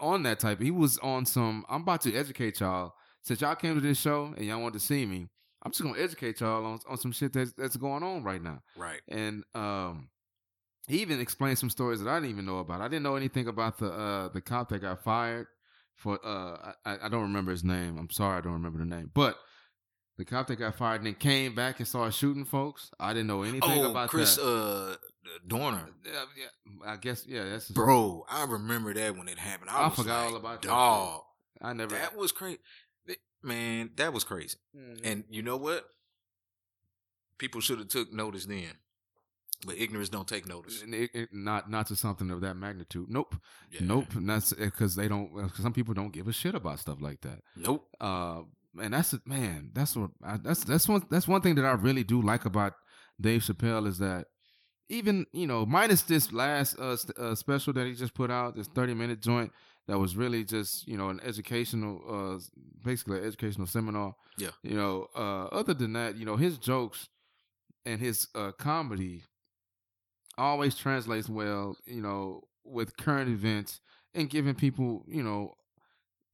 on 0.00 0.22
that 0.24 0.40
type 0.40 0.60
he 0.60 0.70
was 0.70 0.98
on 0.98 1.24
some 1.26 1.64
i'm 1.68 1.82
about 1.82 2.00
to 2.00 2.14
educate 2.14 2.60
y'all 2.60 2.94
since 3.22 3.40
y'all 3.40 3.54
came 3.54 3.74
to 3.74 3.80
this 3.80 3.98
show 4.00 4.32
and 4.36 4.46
y'all 4.46 4.60
wanted 4.60 4.78
to 4.80 4.84
see 4.84 5.04
me 5.06 5.28
i'm 5.62 5.70
just 5.72 5.82
gonna 5.82 5.98
educate 5.98 6.40
y'all 6.40 6.64
on, 6.64 6.78
on 6.88 6.96
some 6.96 7.12
shit 7.12 7.32
that's 7.32 7.52
that's 7.52 7.76
going 7.76 8.02
on 8.02 8.22
right 8.22 8.42
now 8.42 8.60
Right. 8.76 9.00
and 9.08 9.44
um 9.54 10.08
he 10.88 11.02
even 11.02 11.20
explained 11.20 11.56
some 11.58 11.70
stories 11.70 12.00
that 12.02 12.08
I 12.10 12.16
didn't 12.18 12.30
even 12.30 12.46
know 12.46 12.58
about. 12.58 12.80
I 12.80 12.88
didn't 12.88 13.04
know 13.04 13.14
anything 13.14 13.46
about 13.46 13.78
the 13.78 13.92
uh 13.92 14.28
the 14.30 14.40
cop 14.40 14.70
that 14.70 14.80
got 14.80 15.04
fired 15.04 15.46
for 15.94 16.18
uh 16.24 16.72
I, 16.84 16.98
I 17.04 17.08
don't 17.08 17.22
remember 17.22 17.52
his 17.52 17.62
name. 17.62 17.96
I'm 17.96 18.10
sorry 18.10 18.38
I 18.38 18.40
don't 18.40 18.54
remember 18.54 18.78
the 18.80 18.86
name. 18.86 19.08
But 19.14 19.36
the 20.18 20.24
cop 20.24 20.48
that 20.48 20.56
got 20.56 20.74
fired 20.74 20.96
and 21.02 21.06
then 21.06 21.14
came 21.14 21.54
back 21.54 21.78
and 21.78 21.86
started 21.86 22.12
shooting 22.14 22.44
folks. 22.44 22.90
I 22.98 23.12
didn't 23.12 23.28
know 23.28 23.42
anything 23.42 23.84
Oh, 23.84 23.90
about 23.92 24.08
Chris 24.10 24.34
that. 24.34 24.42
uh 24.42 24.96
Dorner. 25.46 25.88
yeah, 26.04 26.24
yeah, 26.36 26.90
I 26.90 26.96
guess 26.96 27.24
yeah, 27.26 27.44
that's 27.44 27.68
Bro, 27.68 28.24
I 28.30 28.44
remember 28.44 28.92
that 28.94 29.16
when 29.16 29.28
it 29.28 29.38
happened. 29.38 29.70
I, 29.70 29.86
I 29.86 29.90
forgot 29.90 30.24
like, 30.24 30.30
all 30.32 30.36
about 30.36 30.62
that 30.62 30.68
dog. 30.68 31.22
I 31.62 31.72
never 31.74 31.94
That 31.94 32.16
was 32.16 32.32
crazy. 32.32 32.58
Man, 33.42 33.90
that 33.96 34.12
was 34.12 34.24
crazy. 34.24 34.56
Mhm. 34.76 35.00
And 35.04 35.24
you 35.30 35.42
know 35.42 35.56
what? 35.56 35.84
People 37.38 37.60
should 37.60 37.78
have 37.78 37.88
took 37.88 38.12
notice 38.12 38.46
then. 38.46 38.72
But 39.66 39.76
ignorance 39.78 40.08
don't 40.08 40.26
take 40.28 40.46
notice. 40.46 40.82
It- 40.82 41.10
it- 41.14 41.28
not 41.34 41.70
not 41.70 41.86
to 41.88 41.96
something 41.96 42.30
of 42.30 42.40
that 42.40 42.54
magnitude. 42.54 43.10
Nope, 43.10 43.36
Yeah. 43.70 43.80
nope. 43.82 44.14
And 44.14 44.28
that's 44.28 44.52
because 44.54 44.94
they 44.96 45.06
don't. 45.08 45.30
Cause 45.34 45.62
some 45.62 45.72
people 45.74 45.92
don't 45.94 46.12
give 46.12 46.28
a 46.28 46.32
shit 46.32 46.54
about 46.54 46.80
stuff 46.80 47.00
like 47.00 47.20
that. 47.22 47.42
Nope. 47.56 47.86
uh 48.00 48.42
and 48.80 48.94
that's 48.94 49.14
man 49.26 49.70
that's 49.74 49.96
what 49.96 50.10
I, 50.22 50.36
that's 50.36 50.62
that's 50.64 50.86
one 50.88 51.04
that's 51.10 51.26
one 51.26 51.40
thing 51.40 51.56
that 51.56 51.64
i 51.64 51.72
really 51.72 52.04
do 52.04 52.22
like 52.22 52.44
about 52.44 52.74
dave 53.20 53.40
chappelle 53.42 53.84
is 53.84 53.98
that 53.98 54.28
even 54.90 55.26
you 55.32 55.46
know 55.46 55.64
minus 55.64 56.02
this 56.02 56.32
last 56.32 56.78
uh, 56.78 56.96
st- 56.96 57.16
uh 57.18 57.34
special 57.34 57.72
that 57.72 57.86
he 57.86 57.94
just 57.94 58.12
put 58.14 58.30
out 58.30 58.54
this 58.56 58.66
30 58.68 58.94
minute 58.94 59.20
joint 59.22 59.50
that 59.88 59.98
was 59.98 60.16
really 60.16 60.44
just 60.44 60.86
you 60.86 60.96
know 60.98 61.08
an 61.08 61.20
educational 61.24 62.02
uh 62.08 62.38
basically 62.84 63.18
an 63.18 63.24
educational 63.24 63.66
seminar 63.66 64.14
Yeah. 64.36 64.50
you 64.62 64.74
know 64.76 65.06
uh 65.16 65.44
other 65.46 65.74
than 65.74 65.92
that 65.94 66.16
you 66.16 66.24
know 66.26 66.36
his 66.36 66.58
jokes 66.58 67.08
and 67.86 67.98
his 68.00 68.28
uh 68.34 68.52
comedy 68.52 69.22
always 70.38 70.74
translates 70.74 71.28
well 71.28 71.76
you 71.86 72.00
know 72.00 72.42
with 72.64 72.96
current 72.96 73.30
events 73.30 73.80
and 74.14 74.28
giving 74.30 74.54
people 74.54 75.04
you 75.08 75.22
know 75.22 75.54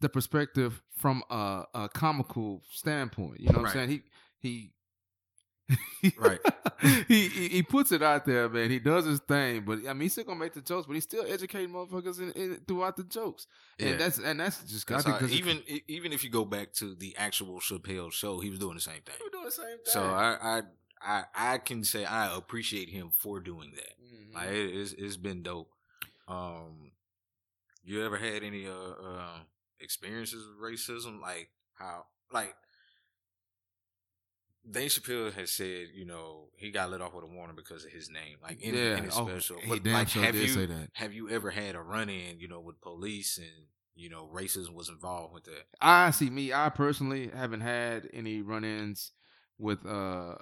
the 0.00 0.08
perspective 0.10 0.82
from 0.98 1.22
a, 1.30 1.64
a 1.74 1.88
comical 1.88 2.62
standpoint. 2.70 3.40
You 3.40 3.48
know 3.48 3.60
what 3.60 3.64
Right. 3.74 3.76
I'm 3.76 3.88
saying? 3.88 4.02
He 4.42 4.48
he 4.48 4.72
Right. 6.16 6.38
he, 7.08 7.28
he 7.28 7.48
he 7.48 7.62
puts 7.62 7.90
it 7.90 8.02
out 8.02 8.24
there, 8.24 8.48
man. 8.48 8.70
He 8.70 8.78
does 8.78 9.04
his 9.04 9.18
thing, 9.20 9.62
but 9.66 9.80
I 9.88 9.92
mean, 9.92 10.02
he's 10.02 10.12
still 10.12 10.24
gonna 10.24 10.38
make 10.38 10.52
the 10.54 10.60
jokes, 10.60 10.86
but 10.86 10.94
he's 10.94 11.02
still 11.04 11.24
educating 11.26 11.70
motherfuckers 11.70 12.20
in, 12.20 12.30
in, 12.32 12.60
throughout 12.68 12.96
the 12.96 13.02
jokes, 13.04 13.46
Yeah. 13.78 13.88
and 13.88 14.00
that's 14.00 14.18
and 14.18 14.38
that's 14.38 14.62
just 14.64 14.86
That's 14.86 15.04
I 15.06 15.18
how- 15.18 15.26
even 15.26 15.62
e- 15.66 15.82
even 15.88 16.12
if 16.12 16.22
you 16.22 16.30
go 16.30 16.44
back 16.44 16.72
to 16.74 16.94
the 16.94 17.16
actual 17.16 17.58
Chappelle 17.60 18.12
show, 18.12 18.38
he 18.40 18.50
was 18.50 18.58
doing 18.60 18.74
the 18.76 18.80
same 18.80 19.00
thing. 19.04 19.16
we're 19.20 19.30
doing 19.30 19.44
the 19.46 19.50
same 19.50 19.66
thing. 19.66 19.86
So 19.86 20.02
I 20.04 20.36
I 20.58 20.62
I, 21.02 21.24
I 21.54 21.58
can 21.58 21.82
say 21.82 22.04
I 22.04 22.36
appreciate 22.36 22.88
him 22.88 23.10
for 23.12 23.40
doing 23.40 23.72
that. 23.74 23.94
Mhm. 24.04 24.34
Like 24.34 24.48
it, 24.50 24.76
it's 24.76 24.92
it's 24.92 25.16
been 25.16 25.42
dope. 25.42 25.70
Um, 26.28 26.92
you 27.84 28.04
ever 28.04 28.16
had 28.16 28.42
any 28.44 28.66
uh, 28.68 28.72
uh 28.72 29.38
experiences 29.80 30.44
with 30.46 30.58
racism? 30.72 31.20
Like 31.20 31.50
how 31.74 32.06
like 32.32 32.54
Dave 34.70 34.90
Chappelle 34.90 35.32
has 35.32 35.50
said, 35.50 35.88
you 35.94 36.04
know, 36.04 36.48
he 36.56 36.70
got 36.70 36.90
let 36.90 37.00
off 37.00 37.14
with 37.14 37.24
a 37.24 37.28
warning 37.28 37.56
because 37.56 37.84
of 37.84 37.92
his 37.92 38.10
name, 38.10 38.36
like 38.42 38.60
in, 38.60 38.74
yeah, 38.74 38.96
in 38.96 39.04
his 39.04 39.16
oh, 39.16 39.26
special. 39.28 39.58
he 39.60 39.78
But 39.78 39.86
like, 39.86 40.08
sure 40.08 40.22
have 40.22 40.34
did 40.34 40.42
you 40.42 40.48
say 40.48 40.66
that. 40.66 40.90
have 40.94 41.12
you 41.12 41.30
ever 41.30 41.50
had 41.50 41.74
a 41.74 41.80
run 41.80 42.08
in, 42.08 42.38
you 42.38 42.48
know, 42.48 42.60
with 42.60 42.80
police 42.80 43.38
and 43.38 43.66
you 43.94 44.10
know 44.10 44.28
racism 44.32 44.74
was 44.74 44.88
involved 44.88 45.34
with 45.34 45.44
that? 45.44 45.64
I 45.80 46.10
see 46.10 46.30
me. 46.30 46.52
I 46.52 46.68
personally 46.70 47.30
haven't 47.34 47.60
had 47.60 48.08
any 48.12 48.42
run-ins 48.42 49.12
with 49.58 49.84
uh 49.86 50.34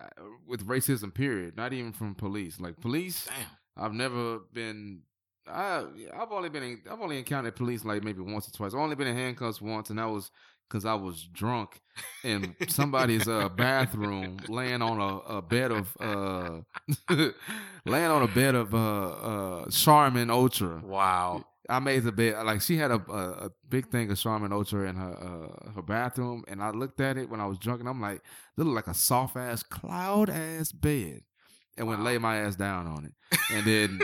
uh, 0.00 0.06
with 0.46 0.66
racism. 0.66 1.12
Period. 1.12 1.56
Not 1.56 1.72
even 1.72 1.92
from 1.92 2.14
police. 2.14 2.60
Like 2.60 2.80
police, 2.80 3.26
Damn. 3.26 3.84
I've 3.84 3.92
never 3.92 4.38
been. 4.52 5.02
I 5.46 5.84
I've 6.16 6.30
only 6.30 6.48
been 6.48 6.62
in, 6.62 6.82
I've 6.90 7.00
only 7.00 7.18
encountered 7.18 7.56
police 7.56 7.84
like 7.84 8.04
maybe 8.04 8.20
once 8.20 8.48
or 8.48 8.52
twice. 8.52 8.74
I've 8.74 8.80
only 8.80 8.96
been 8.96 9.08
in 9.08 9.16
handcuffs 9.16 9.60
once, 9.60 9.90
and 9.90 9.98
that 9.98 10.08
was 10.08 10.30
because 10.72 10.86
I 10.86 10.94
was 10.94 11.22
drunk 11.24 11.80
in 12.24 12.56
somebody's 12.68 13.28
uh, 13.28 13.50
bathroom, 13.50 14.38
laying 14.48 14.80
on 14.80 14.98
a, 14.98 15.36
a 15.36 15.42
bed 15.42 15.70
of 15.70 15.94
uh, 16.00 16.60
laying 17.84 18.10
on 18.10 18.22
a 18.22 18.28
bed 18.28 18.54
of 18.54 18.72
uh, 18.74 19.08
uh, 19.10 19.70
Charmin 19.70 20.30
Ultra. 20.30 20.80
Wow. 20.82 21.44
I 21.68 21.78
made 21.78 22.02
the 22.04 22.12
bed 22.12 22.44
like 22.44 22.60
she 22.62 22.76
had 22.78 22.90
a, 22.90 23.00
a, 23.08 23.46
a 23.46 23.50
big 23.68 23.88
thing 23.90 24.10
of 24.10 24.18
Charmin 24.18 24.52
Ultra 24.52 24.88
in 24.88 24.96
her 24.96 25.12
uh, 25.68 25.72
her 25.72 25.82
bathroom, 25.82 26.42
and 26.48 26.62
I 26.62 26.70
looked 26.70 27.00
at 27.00 27.16
it 27.18 27.28
when 27.28 27.40
I 27.40 27.46
was 27.46 27.58
drunk, 27.58 27.80
and 27.80 27.88
I'm 27.88 28.00
like, 28.00 28.22
this 28.56 28.64
look 28.66 28.74
like 28.74 28.88
a 28.88 28.94
soft 28.94 29.36
ass 29.36 29.62
cloud 29.62 30.30
ass 30.30 30.72
bed, 30.72 31.20
and 31.76 31.86
went 31.86 32.00
Wow. 32.00 32.06
lay 32.06 32.18
my 32.18 32.36
ass 32.38 32.56
down 32.56 32.86
on 32.86 33.04
it, 33.04 33.12
and 33.52 33.66
then 33.66 34.00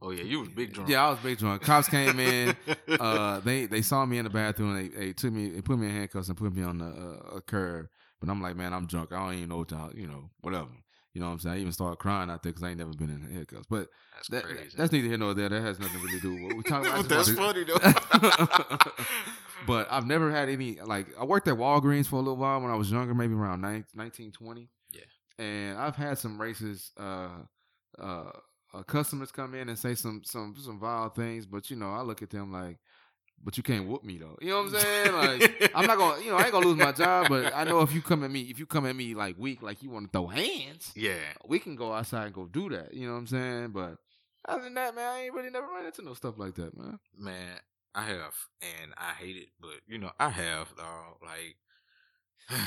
Oh 0.00 0.10
yeah, 0.10 0.22
you 0.22 0.40
was 0.40 0.48
big 0.48 0.72
drunk. 0.72 0.88
yeah, 0.88 1.06
I 1.06 1.10
was 1.10 1.18
big 1.18 1.38
drunk. 1.38 1.62
Cops 1.62 1.88
came 1.88 2.20
in, 2.20 2.56
uh, 3.00 3.40
they 3.40 3.66
they 3.66 3.82
saw 3.82 4.04
me 4.06 4.18
in 4.18 4.24
the 4.24 4.30
bathroom, 4.30 4.74
they, 4.74 4.88
they 4.88 5.12
took 5.12 5.32
me, 5.32 5.48
they 5.50 5.60
put 5.60 5.78
me 5.78 5.88
in 5.88 5.94
handcuffs 5.94 6.28
and 6.28 6.36
put 6.36 6.54
me 6.54 6.62
on 6.62 6.78
the 6.78 6.86
uh, 6.86 7.36
a 7.36 7.40
curb, 7.40 7.88
but 8.20 8.30
I'm 8.30 8.40
like, 8.40 8.56
man, 8.56 8.72
I'm 8.72 8.86
drunk. 8.86 9.12
I 9.12 9.18
don't 9.18 9.34
even 9.34 9.48
know 9.48 9.58
what 9.58 9.70
y'all, 9.70 9.92
you 9.94 10.06
know, 10.06 10.30
whatever. 10.40 10.68
You 11.14 11.22
know 11.22 11.28
what 11.28 11.32
I'm 11.32 11.38
saying? 11.40 11.56
I 11.56 11.60
even 11.60 11.72
started 11.72 11.96
crying 11.96 12.30
out 12.30 12.44
there 12.44 12.52
because 12.52 12.62
I 12.62 12.68
ain't 12.68 12.78
never 12.78 12.92
been 12.92 13.10
in 13.10 13.22
handcuffs. 13.34 13.66
But 13.68 13.88
That's 14.14 14.28
that, 14.28 14.44
crazy. 14.44 14.76
that's 14.76 14.92
neither 14.92 15.08
here 15.08 15.18
nor 15.18 15.34
there. 15.34 15.48
That 15.48 15.62
has 15.62 15.80
nothing 15.80 16.00
really 16.00 16.20
to 16.20 16.20
do 16.20 16.34
with 16.34 16.42
what 16.42 16.56
we 16.56 16.62
talking 16.62 16.90
about. 16.90 17.08
That's 17.08 17.32
funny 17.32 17.64
though. 17.64 17.78
but 19.66 19.88
I've 19.90 20.06
never 20.06 20.30
had 20.30 20.48
any 20.48 20.78
like 20.80 21.08
I 21.18 21.24
worked 21.24 21.48
at 21.48 21.54
Walgreens 21.54 22.06
for 22.06 22.16
a 22.16 22.18
little 22.20 22.36
while 22.36 22.60
when 22.60 22.70
I 22.70 22.76
was 22.76 22.90
younger, 22.92 23.14
maybe 23.14 23.34
around 23.34 23.62
19, 23.62 23.84
19 23.94 24.32
20. 24.32 24.68
Yeah. 24.92 25.44
And 25.44 25.78
I've 25.78 25.96
had 25.96 26.18
some 26.18 26.38
racist 26.38 26.90
uh, 26.98 27.30
uh, 28.00 28.30
uh, 28.74 28.82
customers 28.82 29.30
come 29.32 29.54
in 29.54 29.68
and 29.68 29.78
say 29.78 29.94
some 29.94 30.22
some 30.24 30.54
some 30.58 30.78
vile 30.78 31.08
things, 31.10 31.46
but 31.46 31.70
you 31.70 31.76
know 31.76 31.90
I 31.90 32.02
look 32.02 32.22
at 32.22 32.30
them 32.30 32.52
like 32.52 32.78
but 33.42 33.56
you 33.56 33.62
can't 33.62 33.86
whoop 33.86 34.02
me 34.02 34.18
though. 34.18 34.36
You 34.40 34.48
know 34.48 34.62
what 34.64 34.74
I'm 34.74 34.80
saying? 34.80 35.12
Like 35.12 35.70
I'm 35.74 35.86
not 35.86 35.96
gonna, 35.96 36.20
you 36.22 36.30
know, 36.30 36.36
I 36.38 36.42
ain't 36.44 36.52
gonna 36.52 36.66
lose 36.66 36.76
my 36.76 36.90
job, 36.92 37.28
but 37.28 37.54
I 37.54 37.64
know 37.64 37.80
if 37.82 37.94
you 37.94 38.02
come 38.02 38.24
at 38.24 38.30
me, 38.30 38.42
if 38.42 38.58
you 38.58 38.66
come 38.66 38.84
at 38.84 38.96
me 38.96 39.14
like 39.14 39.36
weak, 39.38 39.62
like 39.62 39.82
you 39.82 39.90
want 39.90 40.06
to 40.06 40.18
throw 40.18 40.26
hands, 40.26 40.92
Yeah. 40.96 41.14
we 41.46 41.58
can 41.60 41.76
go 41.76 41.92
outside 41.92 42.26
and 42.26 42.34
go 42.34 42.46
do 42.46 42.68
that. 42.70 42.92
You 42.94 43.06
know 43.06 43.12
what 43.12 43.20
I'm 43.20 43.26
saying? 43.28 43.68
But 43.70 43.96
other 44.48 44.64
than 44.64 44.74
that, 44.74 44.94
man, 44.94 45.04
I 45.08 45.20
ain't 45.22 45.34
really 45.34 45.50
never 45.50 45.66
run 45.68 45.86
into 45.86 46.02
no 46.02 46.14
stuff 46.14 46.34
like 46.36 46.56
that, 46.56 46.76
man. 46.76 46.98
Man, 47.16 47.58
I 47.94 48.02
have, 48.02 48.34
and 48.60 48.92
I 48.96 49.12
hate 49.12 49.36
it, 49.36 49.48
but 49.60 49.74
you 49.86 49.98
know, 49.98 50.10
I 50.18 50.30
have, 50.30 50.74
dog. 50.76 51.18
Like, 51.22 51.56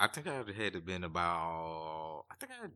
I 0.00 0.06
think 0.08 0.26
I 0.26 0.34
had 0.34 0.72
to 0.72 0.80
been 0.80 1.04
about, 1.04 2.24
I 2.30 2.34
think 2.34 2.52
I 2.58 2.62
had 2.62 2.72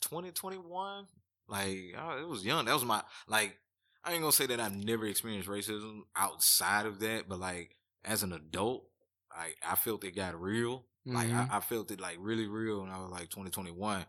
20, 0.00 0.30
21. 0.30 1.06
Like, 1.48 1.94
I, 1.98 2.20
it 2.20 2.28
was 2.28 2.44
young. 2.44 2.64
That 2.64 2.74
was 2.74 2.84
my, 2.84 3.02
like, 3.28 3.56
I 4.04 4.12
ain't 4.12 4.20
gonna 4.20 4.32
say 4.32 4.46
that 4.46 4.60
I've 4.60 4.74
never 4.74 5.06
experienced 5.06 5.48
racism 5.48 6.00
outside 6.16 6.86
of 6.86 7.00
that, 7.00 7.28
but 7.28 7.38
like, 7.40 7.76
as 8.04 8.22
an 8.22 8.32
adult, 8.32 8.84
like, 9.36 9.56
I 9.66 9.74
felt 9.76 10.04
it 10.04 10.14
got 10.16 10.40
real. 10.40 10.84
Like, 11.06 11.28
Mhm. 11.28 11.50
I, 11.50 11.56
I 11.58 11.60
felt 11.60 11.90
it 11.90 12.00
like 12.00 12.16
really 12.18 12.46
real 12.46 12.80
when 12.80 12.90
I 12.90 12.98
was 12.98 13.10
like 13.10 13.28
2021. 13.30 13.74
20, 13.96 14.06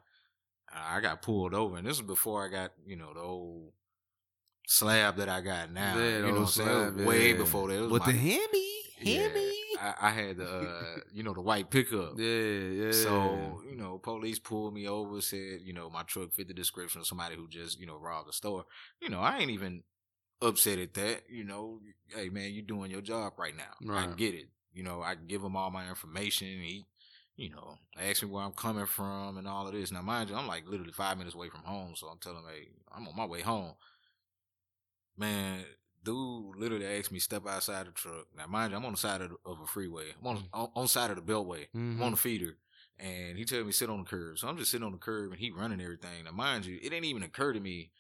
I 0.74 1.00
got 1.02 1.22
pulled 1.22 1.54
over, 1.54 1.78
and 1.78 1.86
this 1.88 1.98
was 2.00 2.08
before 2.08 2.46
I 2.46 2.50
got, 2.50 2.72
you 2.86 2.96
know, 2.96 3.14
the 3.14 3.20
old 3.22 3.72
slab 4.68 5.18
that 5.18 5.30
I 5.30 5.42
got 5.42 5.72
now. 5.72 5.98
Yeah, 5.98 6.04
you 6.18 6.22
know, 6.24 6.32
what 6.32 6.40
I'm 6.42 6.46
saying? 6.48 6.68
Slab, 6.96 7.06
way 7.08 7.34
before 7.34 7.68
that. 7.70 7.76
It 7.78 7.82
was 7.82 7.92
With 7.92 8.06
my- 8.06 8.12
the 8.12 8.18
Hemi, 8.18 8.72
yeah, 9.02 9.28
Hemi. 9.28 9.52
I, 9.82 9.94
I 10.02 10.10
had 10.12 10.38
the, 10.38 10.48
uh, 10.48 11.00
you 11.14 11.24
know, 11.24 11.34
the 11.34 11.42
white 11.42 11.70
pickup. 11.70 12.14
Yeah, 12.18 12.26
yeah. 12.28 12.92
So, 12.92 13.62
you 13.70 13.76
know, 13.76 13.98
police 13.98 14.40
pulled 14.40 14.74
me 14.74 14.88
over, 14.88 15.22
said, 15.22 15.60
you 15.64 15.74
know, 15.74 15.90
my 15.90 16.04
truck 16.04 16.34
fit 16.34 16.48
the 16.48 16.54
description 16.54 17.02
of 17.02 17.08
somebody 17.08 17.36
who 17.36 17.48
just, 17.48 17.80
you 17.80 17.86
know, 17.86 17.98
robbed 17.98 18.30
a 18.30 18.34
store. 18.34 18.66
You 19.02 19.10
know, 19.10 19.20
I 19.20 19.38
ain't 19.40 19.52
even 19.52 19.84
upset 20.42 20.80
at 20.80 20.94
that. 20.96 21.24
You 21.30 21.44
know, 21.44 21.80
hey, 22.16 22.30
man, 22.30 22.52
you're 22.54 22.64
doing 22.64 22.92
your 22.92 23.02
job 23.02 23.34
right 23.38 23.56
now. 23.56 23.64
I 23.98 24.16
get 24.16 24.34
it. 24.36 24.48
You 24.74 24.84
know, 24.84 25.02
I 25.02 25.16
give 25.16 25.42
him 25.42 25.56
all 25.56 25.72
my 25.72 25.88
information. 25.88 26.48
He, 26.48 26.86
you 27.38 27.50
know, 27.50 27.78
asked 28.00 28.24
me 28.24 28.30
where 28.30 28.44
I'm 28.44 28.52
coming 28.54 28.86
from 28.86 29.38
and 29.38 29.48
all 29.48 29.68
of 29.68 29.74
this. 29.74 29.92
Now, 29.92 30.02
mind 30.02 30.30
you, 30.30 30.36
I'm 30.36 30.48
like 30.48 30.68
literally 30.68 30.92
five 30.94 31.18
minutes 31.18 31.36
away 31.36 31.50
from 31.50 31.62
home. 31.62 31.94
So 31.96 32.08
I'm 32.08 32.20
telling 32.20 32.40
him, 32.40 32.50
hey, 32.50 32.68
I'm 32.94 33.08
on 33.08 33.16
my 33.16 33.26
way 33.26 33.42
home. 33.42 33.74
Man, 35.18 35.64
dude 36.06 36.56
literally 36.58 36.86
asked 36.86 37.12
me 37.12 37.20
step 37.20 37.46
outside 37.48 37.88
the 37.88 37.92
truck. 37.92 38.28
Now, 38.38 38.48
mind 38.48 38.72
you, 38.72 38.78
I'm 38.78 38.86
on 38.86 38.94
the 38.94 38.98
side 38.98 39.22
of, 39.22 39.32
the, 39.32 39.36
of 39.46 39.60
a 39.62 39.66
freeway. 39.68 40.06
I'm 40.22 40.28
on, 40.28 40.44
on, 40.54 40.70
on 40.76 40.88
side 40.88 41.10
of 41.12 41.18
the 41.18 41.22
beltway. 41.34 41.68
I'm 41.74 42.02
on 42.02 42.12
Mhm. 42.12 42.16
the 42.16 42.18
feeder. 42.18 42.58
And 42.98 43.38
he 43.38 43.44
told 43.44 43.66
me 43.66 43.74
sit 43.74 43.90
on 43.90 44.00
the 44.00 44.06
curb. 44.10 44.38
So 44.40 44.48
I'm 44.48 44.58
just 44.58 44.72
sitting 44.72 44.86
on 44.86 44.94
the 44.94 44.98
curb 44.98 45.32
and 45.32 45.40
he 45.40 45.52
running 45.52 45.82
everything. 45.82 46.24
Now, 46.24 46.32
mind 46.32 46.66
you, 46.66 46.78
it 46.78 46.90
didn't 46.90 47.04
even 47.04 47.24
occur 47.24 47.52
to 47.52 47.60
me, 47.60 47.92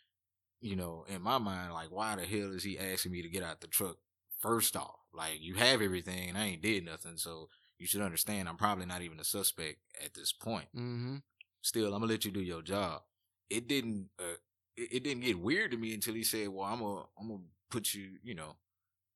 you 0.61 0.77
know, 0.77 1.03
in 1.09 1.21
my 1.21 1.37
mind, 1.37 1.73
like, 1.73 1.91
why 1.91 2.15
the 2.15 2.23
hell 2.25 2.53
is 2.53 2.63
he 2.63 2.79
asking 2.79 3.11
me 3.11 3.21
to 3.21 3.27
get 3.29 3.43
out 3.43 3.59
the 3.59 3.67
truck 3.67 3.97
first 4.39 4.77
off? 4.77 4.95
Like, 5.13 5.41
you 5.41 5.55
have 5.55 5.81
everything 5.81 6.29
and 6.29 6.37
I 6.37 6.45
ain't 6.45 6.61
did 6.61 6.85
nothing. 6.85 7.17
So 7.17 7.49
you 7.77 7.87
should 7.87 8.01
understand 8.01 8.47
I'm 8.47 8.55
probably 8.55 8.85
not 8.85 9.01
even 9.01 9.19
a 9.19 9.25
suspect 9.25 9.79
at 10.03 10.13
this 10.13 10.31
point. 10.31 10.67
Mm-hmm. 10.75 11.17
Still, 11.61 11.87
I'm 11.93 11.99
gonna 12.01 12.11
let 12.11 12.23
you 12.23 12.31
do 12.31 12.39
your 12.41 12.61
job. 12.61 13.01
It 13.49 13.67
didn't, 13.67 14.09
uh, 14.17 14.37
it, 14.77 14.89
it 14.93 15.03
didn't 15.03 15.23
get 15.23 15.39
weird 15.39 15.71
to 15.71 15.77
me 15.77 15.93
until 15.93 16.13
he 16.13 16.23
said, 16.23 16.47
well, 16.49 16.65
I'm 16.65 16.79
gonna, 16.79 17.03
I'm 17.19 17.27
gonna 17.27 17.43
put 17.75 17.93
you, 17.93 18.11
you 18.23 18.33
know, 18.33 18.55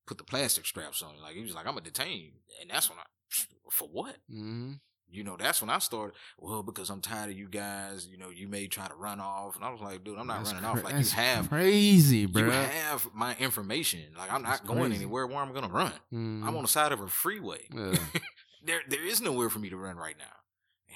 put 0.06 0.18
the 0.18 0.24
plastic 0.24 0.66
straps 0.66 1.02
on 1.02 1.16
you. 1.16 1.22
Like, 1.22 1.36
he 1.36 1.42
was 1.42 1.56
like, 1.56 1.66
I'm 1.66 1.74
gonna 1.74 1.86
detain 1.86 2.20
you. 2.20 2.32
And 2.62 2.70
that's 2.70 2.90
when 2.90 3.00
I, 3.00 3.04
for 3.72 3.88
what? 3.88 4.16
Mm-hmm. 4.32 4.74
You 5.12 5.24
know, 5.24 5.38
that's 5.40 5.60
when 5.62 5.72
I 5.72 5.80
started. 5.80 6.16
Well, 6.38 6.62
because 6.62 6.92
I'm 6.92 7.02
tired 7.02 7.32
of 7.32 7.38
you 7.38 7.48
guys. 7.48 8.08
You 8.12 8.18
know, 8.20 8.30
you 8.30 8.48
may 8.48 8.68
try 8.68 8.88
to 8.88 8.94
run 8.94 9.20
off, 9.20 9.56
and 9.56 9.66
I 9.66 9.72
was 9.72 9.82
like, 9.82 10.04
dude, 10.04 10.20
I'm 10.20 10.28
not 10.28 10.44
That's 10.44 10.54
running 10.54 10.70
cra- 10.70 10.80
off. 10.80 10.84
Like 10.84 11.04
you 11.04 11.10
have, 11.12 11.50
crazy, 11.50 12.28
bro. 12.28 12.44
you 12.44 12.52
have 12.52 13.10
my 13.16 13.36
information. 13.38 14.02
Like 14.16 14.32
I'm 14.32 14.44
That's 14.44 14.62
not 14.62 14.68
going 14.68 14.90
crazy. 14.92 14.98
anywhere 14.98 15.26
where 15.26 15.40
I'm 15.40 15.52
gonna 15.52 15.68
run. 15.68 15.94
I'm 16.12 16.56
on 16.56 16.62
the 16.62 16.68
side 16.68 16.92
of 16.92 17.02
a 17.02 17.08
freeway. 17.08 17.62
Yeah. 17.74 17.96
there, 18.64 18.82
there 18.88 19.04
is 19.04 19.20
nowhere 19.20 19.50
for 19.50 19.58
me 19.58 19.70
to 19.70 19.78
run 19.78 19.98
right 19.98 20.16
now. 20.20 20.26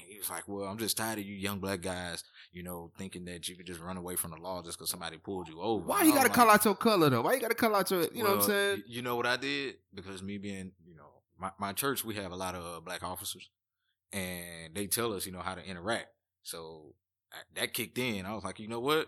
He 0.08 0.18
was 0.18 0.30
like, 0.30 0.48
well, 0.48 0.66
I'm 0.66 0.78
just 0.78 0.98
tired 0.98 1.20
of 1.20 1.26
you 1.26 1.36
young 1.36 1.60
black 1.60 1.82
guys. 1.82 2.24
You 2.52 2.64
know, 2.64 2.92
thinking 2.98 3.26
that 3.26 3.48
you 3.48 3.56
could 3.56 3.66
just 3.66 3.80
run 3.80 3.98
away 3.98 4.16
from 4.16 4.32
the 4.32 4.38
law 4.38 4.62
just 4.62 4.78
because 4.78 4.90
somebody 4.90 5.18
pulled 5.18 5.48
you 5.48 5.62
over. 5.62 5.84
Why 5.86 6.04
you 6.04 6.12
gotta 6.14 6.24
like, 6.30 6.34
call 6.34 6.50
out 6.50 6.66
your 6.66 6.76
color 6.76 7.10
though? 7.10 7.22
Why 7.22 7.34
you 7.34 7.40
gotta 7.42 7.56
call 7.56 7.76
out 7.76 7.90
your, 7.90 8.04
you 8.14 8.24
know 8.24 8.32
what 8.32 8.40
I'm 8.40 8.42
saying? 8.44 8.84
You 8.88 9.02
know 9.02 9.16
what 9.16 9.26
I 9.26 9.38
did? 9.38 9.76
Because 9.94 10.22
me 10.22 10.38
being, 10.38 10.72
you 10.86 10.96
know, 10.96 11.10
my, 11.40 11.52
my 11.60 11.74
church, 11.74 12.04
we 12.06 12.16
have 12.16 12.32
a 12.32 12.36
lot 12.36 12.56
of 12.56 12.64
uh, 12.64 12.80
black 12.80 13.04
officers 13.04 13.50
and 14.12 14.74
they 14.76 14.88
tell 14.88 15.14
us, 15.14 15.26
you 15.26 15.32
know, 15.32 15.40
how 15.40 15.56
to 15.56 15.66
interact. 15.66 16.08
So 16.44 16.94
I- 17.32 17.60
that 17.60 17.74
kicked 17.74 17.98
in. 17.98 18.26
I 18.26 18.34
was 18.34 18.44
like, 18.44 18.60
you 18.60 18.68
know 18.68 18.80
what? 18.80 19.08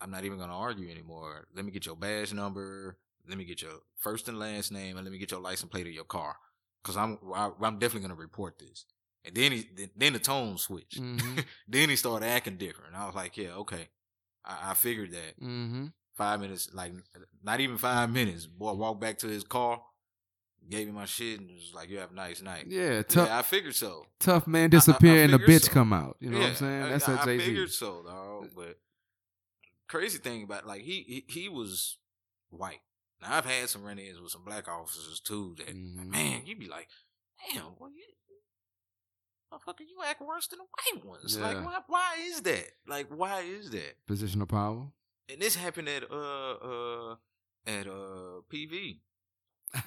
I'm 0.00 0.10
not 0.10 0.24
even 0.24 0.38
going 0.38 0.50
to 0.50 0.54
argue 0.54 0.90
anymore. 0.90 1.46
Let 1.54 1.64
me 1.64 1.72
get 1.72 1.86
your 1.86 1.96
badge 1.96 2.32
number. 2.32 2.96
Let 3.28 3.36
me 3.38 3.44
get 3.44 3.62
your 3.62 3.80
first 3.98 4.28
and 4.28 4.38
last 4.38 4.72
name 4.72 4.96
and 4.96 5.04
let 5.04 5.12
me 5.12 5.18
get 5.18 5.30
your 5.30 5.40
license 5.40 5.70
plate 5.70 5.86
of 5.86 5.92
your 5.92 6.04
car. 6.04 6.36
Cause 6.82 6.96
I'm, 6.96 7.18
I, 7.34 7.50
I'm 7.60 7.78
definitely 7.78 8.00
going 8.00 8.16
to 8.16 8.20
report 8.20 8.58
this. 8.58 8.86
And 9.24 9.34
then 9.34 9.52
he, 9.52 9.66
then- 9.96 10.12
the 10.14 10.18
tone 10.18 10.56
switched. 10.58 11.00
Mm-hmm. 11.00 11.40
then 11.68 11.88
he 11.90 11.96
started 11.96 12.26
acting 12.26 12.56
different. 12.56 12.94
I 12.94 13.06
was 13.06 13.14
like, 13.14 13.36
yeah, 13.36 13.52
okay. 13.56 13.88
I, 14.44 14.70
I 14.70 14.74
figured 14.74 15.12
that 15.12 15.38
Mm-hmm. 15.42 15.86
five 16.16 16.40
minutes, 16.40 16.70
like 16.72 16.92
not 17.42 17.60
even 17.60 17.76
five 17.78 18.10
minutes. 18.10 18.46
Boy 18.46 18.72
walked 18.72 19.00
back 19.00 19.18
to 19.18 19.26
his 19.28 19.44
car, 19.44 19.80
gave 20.68 20.86
me 20.86 20.92
my 20.92 21.04
shit, 21.04 21.38
and 21.40 21.50
was 21.50 21.72
like, 21.74 21.90
"You 21.90 21.98
have 21.98 22.12
a 22.12 22.14
nice 22.14 22.40
night." 22.40 22.64
Yeah, 22.68 23.02
tough 23.02 23.28
yeah, 23.28 23.38
I 23.38 23.42
figured 23.42 23.74
so. 23.74 24.06
tough 24.18 24.46
man 24.46 24.70
disappear 24.70 25.22
and 25.24 25.32
the 25.34 25.38
bitch 25.38 25.64
so. 25.66 25.72
come 25.72 25.92
out. 25.92 26.16
You 26.20 26.30
know 26.30 26.38
what 26.38 26.44
I'm 26.44 26.50
Yeah, 26.52 26.56
saying? 26.56 26.82
I- 26.84 26.88
That's 26.88 27.08
I, 27.08 27.12
a 27.12 27.18
I 27.20 27.24
Jay 27.26 27.38
Z. 27.38 27.44
figured 27.46 27.70
so, 27.70 28.02
dog. 28.06 28.48
But 28.56 28.78
crazy 29.88 30.18
thing 30.18 30.44
about 30.44 30.66
like 30.66 30.82
he 30.82 31.24
he, 31.26 31.40
he 31.42 31.48
was 31.50 31.98
white. 32.48 32.80
Now 33.20 33.36
I've 33.36 33.44
had 33.44 33.68
some 33.68 33.82
run-ins 33.82 34.20
with 34.20 34.32
some 34.32 34.44
black 34.44 34.68
officers 34.68 35.20
too. 35.20 35.54
That 35.58 35.68
Mhm. 35.68 36.06
man, 36.08 36.42
you'd 36.46 36.58
be 36.58 36.68
like, 36.68 36.88
damn, 37.52 37.74
boy, 37.78 37.88
you. 37.88 38.04
Motherfucker, 39.52 39.80
you 39.80 39.98
act 40.06 40.20
worse 40.22 40.46
than 40.46 40.58
the 40.60 40.64
white 40.64 41.04
ones. 41.04 41.38
Like, 41.38 41.64
why? 41.64 41.78
Why 41.88 42.16
is 42.28 42.40
that? 42.42 42.66
Like, 42.86 43.08
why 43.08 43.40
is 43.40 43.70
that? 43.70 43.94
Position 44.06 44.42
of 44.42 44.48
power. 44.48 44.86
and 45.28 45.40
this 45.40 45.56
happened 45.56 45.88
at 45.88 46.04
uh 46.10 46.52
uh 46.52 47.16
at 47.66 47.86
uh 47.86 48.42
PV. 48.52 49.00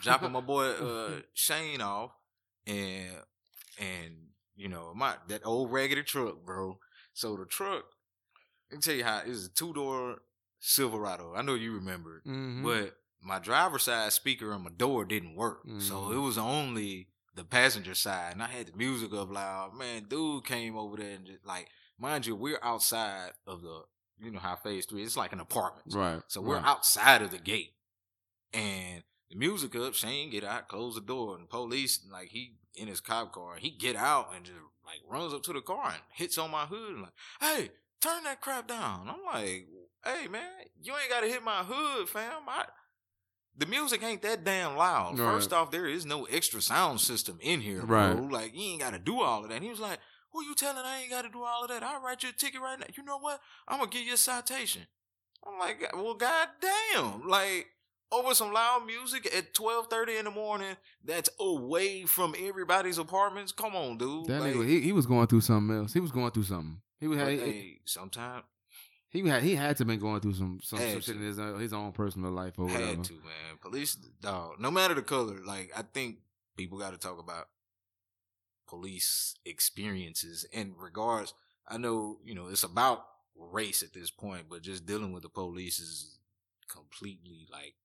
Dropping 0.01 0.31
my 0.31 0.41
boy 0.41 0.69
uh 0.71 1.19
Shane 1.33 1.81
off 1.81 2.11
and 2.67 3.11
and 3.79 4.15
you 4.55 4.67
know 4.69 4.93
my 4.95 5.15
that 5.27 5.41
old 5.45 5.71
raggedy 5.71 6.03
truck, 6.03 6.43
bro. 6.45 6.79
So 7.13 7.35
the 7.37 7.45
truck, 7.45 7.83
let 8.71 8.77
me 8.77 8.81
tell 8.81 8.95
you 8.95 9.03
how 9.03 9.21
it's 9.25 9.45
a 9.45 9.49
two 9.49 9.73
door 9.73 10.17
Silverado. 10.59 11.33
I 11.35 11.41
know 11.41 11.55
you 11.55 11.73
remember 11.73 12.17
it. 12.17 12.25
Mhm. 12.29 12.63
But 12.63 12.97
my 13.21 13.39
driver's 13.39 13.83
side 13.83 14.11
speaker 14.13 14.51
on 14.53 14.63
my 14.63 14.71
door 14.71 15.05
didn't 15.05 15.35
work. 15.35 15.61
So 15.79 15.95
Mhm. 15.95 16.15
it 16.15 16.19
was 16.19 16.37
only 16.37 17.09
the 17.35 17.43
passenger 17.43 17.95
side. 17.95 18.33
And 18.33 18.43
I 18.43 18.47
had 18.47 18.67
the 18.67 18.77
music 18.77 19.13
up 19.13 19.31
loud. 19.31 19.75
Man, 19.77 20.05
dude 20.07 20.45
came 20.45 20.77
over 20.77 20.97
there 20.97 21.15
and 21.15 21.25
just 21.25 21.45
like, 21.45 21.67
mind 21.99 22.25
you, 22.25 22.35
we're 22.35 22.59
outside 22.61 23.31
of 23.47 23.61
the, 23.61 23.81
you 24.19 24.31
know 24.31 24.39
how 24.39 24.55
phase 24.55 24.85
three, 24.85 25.03
it's 25.03 25.17
like 25.17 25.33
an 25.33 25.39
apartment. 25.39 25.93
right. 25.93 26.21
So 26.27 26.41
we're 26.41 26.55
right. 26.55 26.65
outside 26.65 27.21
of 27.21 27.31
the 27.31 27.39
gate. 27.39 27.73
And 28.53 29.03
the 29.29 29.37
music 29.37 29.75
up, 29.75 29.95
Shane 29.95 30.29
get 30.29 30.43
out, 30.43 30.67
close 30.67 30.95
the 30.95 31.01
door, 31.01 31.35
and 31.35 31.49
police, 31.49 31.99
like 32.11 32.29
he 32.29 32.55
in 32.75 32.87
his 32.87 33.01
cop 33.01 33.31
car, 33.31 33.55
he 33.57 33.69
get 33.71 33.95
out 33.95 34.29
and 34.35 34.45
just 34.45 34.57
like 34.85 34.99
runs 35.09 35.33
up 35.33 35.43
to 35.43 35.53
the 35.53 35.61
car 35.61 35.87
and 35.87 36.01
hits 36.13 36.37
on 36.37 36.51
my 36.51 36.65
hood 36.65 36.93
and 36.93 37.01
like, 37.03 37.13
hey, 37.39 37.71
turn 38.01 38.23
that 38.23 38.41
crap 38.41 38.67
down. 38.67 39.09
I'm 39.09 39.23
like, 39.25 39.67
hey 40.03 40.27
man, 40.27 40.49
you 40.81 40.93
ain't 40.93 41.09
gotta 41.09 41.27
hit 41.27 41.43
my 41.43 41.63
hood, 41.63 42.09
fam. 42.09 42.43
I 42.47 42.65
the 43.57 43.65
music 43.65 44.03
ain't 44.03 44.21
that 44.23 44.43
damn 44.43 44.75
loud. 44.75 45.17
Right. 45.19 45.25
First 45.33 45.53
off, 45.53 45.71
there 45.71 45.87
is 45.87 46.05
no 46.05 46.25
extra 46.25 46.61
sound 46.61 46.99
system 47.01 47.37
in 47.41 47.61
here, 47.61 47.81
Right. 47.81 48.13
bro. 48.13 48.25
Like 48.25 48.55
you 48.55 48.71
ain't 48.71 48.81
gotta 48.81 48.99
do 48.99 49.21
all 49.21 49.43
of 49.43 49.49
that. 49.49 49.55
And 49.55 49.63
he 49.63 49.69
was 49.69 49.79
like, 49.79 49.99
Who 50.31 50.43
you 50.43 50.55
telling 50.55 50.83
I 50.83 51.01
ain't 51.01 51.11
gotta 51.11 51.29
do 51.29 51.43
all 51.43 51.63
of 51.63 51.69
that? 51.69 51.83
I'll 51.83 52.01
write 52.01 52.23
you 52.23 52.29
a 52.29 52.31
ticket 52.33 52.61
right 52.61 52.79
now. 52.79 52.87
You 52.95 53.03
know 53.03 53.19
what? 53.19 53.39
I'm 53.67 53.79
gonna 53.79 53.91
give 53.91 54.01
you 54.03 54.13
a 54.13 54.17
citation. 54.17 54.83
I'm 55.45 55.59
like, 55.59 55.91
well, 55.93 56.15
goddamn, 56.15 57.27
like 57.27 57.67
over 58.11 58.33
some 58.33 58.53
loud 58.53 58.85
music 58.85 59.27
at 59.35 59.53
twelve 59.53 59.87
thirty 59.87 60.17
in 60.17 60.25
the 60.25 60.31
morning. 60.31 60.75
That's 61.03 61.29
away 61.39 62.03
from 62.03 62.33
everybody's 62.39 62.97
apartments. 62.97 63.51
Come 63.51 63.75
on, 63.75 63.97
dude. 63.97 64.27
That 64.27 64.41
like, 64.41 64.53
nigga, 64.53 64.67
he, 64.67 64.81
he 64.81 64.91
was 64.91 65.05
going 65.05 65.27
through 65.27 65.41
something 65.41 65.75
else. 65.75 65.93
He 65.93 65.99
was 65.99 66.11
going 66.11 66.31
through 66.31 66.43
something. 66.43 66.81
He 66.99 67.07
was 67.07 67.17
but, 67.17 67.31
he, 67.31 67.37
hey, 67.37 67.79
sometimes 67.85 68.43
he 69.13 69.27
had 69.27 69.43
he 69.43 69.55
had 69.55 69.77
to 69.77 69.85
been 69.85 69.99
going 69.99 70.19
through 70.19 70.33
some 70.33 70.59
some, 70.61 70.79
some 70.79 70.99
shit 71.01 71.15
in 71.15 71.21
his 71.21 71.39
uh, 71.39 71.53
his 71.55 71.71
own 71.71 71.91
personal 71.93 72.31
life 72.31 72.53
or 72.57 72.65
whatever. 72.65 72.85
had 72.85 73.03
to, 73.05 73.13
man. 73.13 73.57
Police, 73.61 73.95
dog. 74.21 74.59
No 74.59 74.69
matter 74.71 74.93
the 74.95 75.01
color, 75.03 75.37
like 75.45 75.71
I 75.77 75.83
think 75.83 76.17
people 76.57 76.77
got 76.79 76.91
to 76.91 76.97
talk 76.97 77.19
about 77.19 77.47
police 78.67 79.35
experiences 79.45 80.45
in 80.51 80.73
regards. 80.77 81.33
I 81.67 81.77
know, 81.77 82.17
you 82.25 82.35
know, 82.35 82.47
it's 82.47 82.63
about 82.63 83.05
race 83.37 83.83
at 83.83 83.93
this 83.93 84.11
point, 84.11 84.45
but 84.49 84.61
just 84.63 84.85
dealing 84.85 85.13
with 85.13 85.23
the 85.23 85.29
police 85.29 85.79
is 85.79 86.19
completely 86.69 87.47
like 87.51 87.75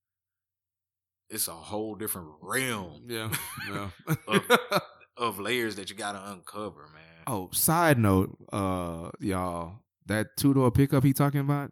it's 1.31 1.47
a 1.49 1.53
whole 1.53 1.95
different 1.95 2.29
realm 2.41 3.03
Yeah, 3.07 3.31
yeah. 3.71 3.91
Of- 4.27 4.83
of 5.17 5.41
layers 5.41 5.75
that 5.77 5.91
you 5.91 5.97
got 5.97 6.13
to 6.13 6.31
uncover, 6.33 6.89
man. 6.95 7.25
oh, 7.27 7.51
side 7.53 7.99
note, 7.99 8.39
uh, 8.53 9.11
y'all, 9.19 9.81
that 10.09 10.37
two 10.37 10.55
door 10.55 10.71
pickup 10.71 11.05
he 11.05 11.13
talking 11.13 11.41
about, 11.41 11.71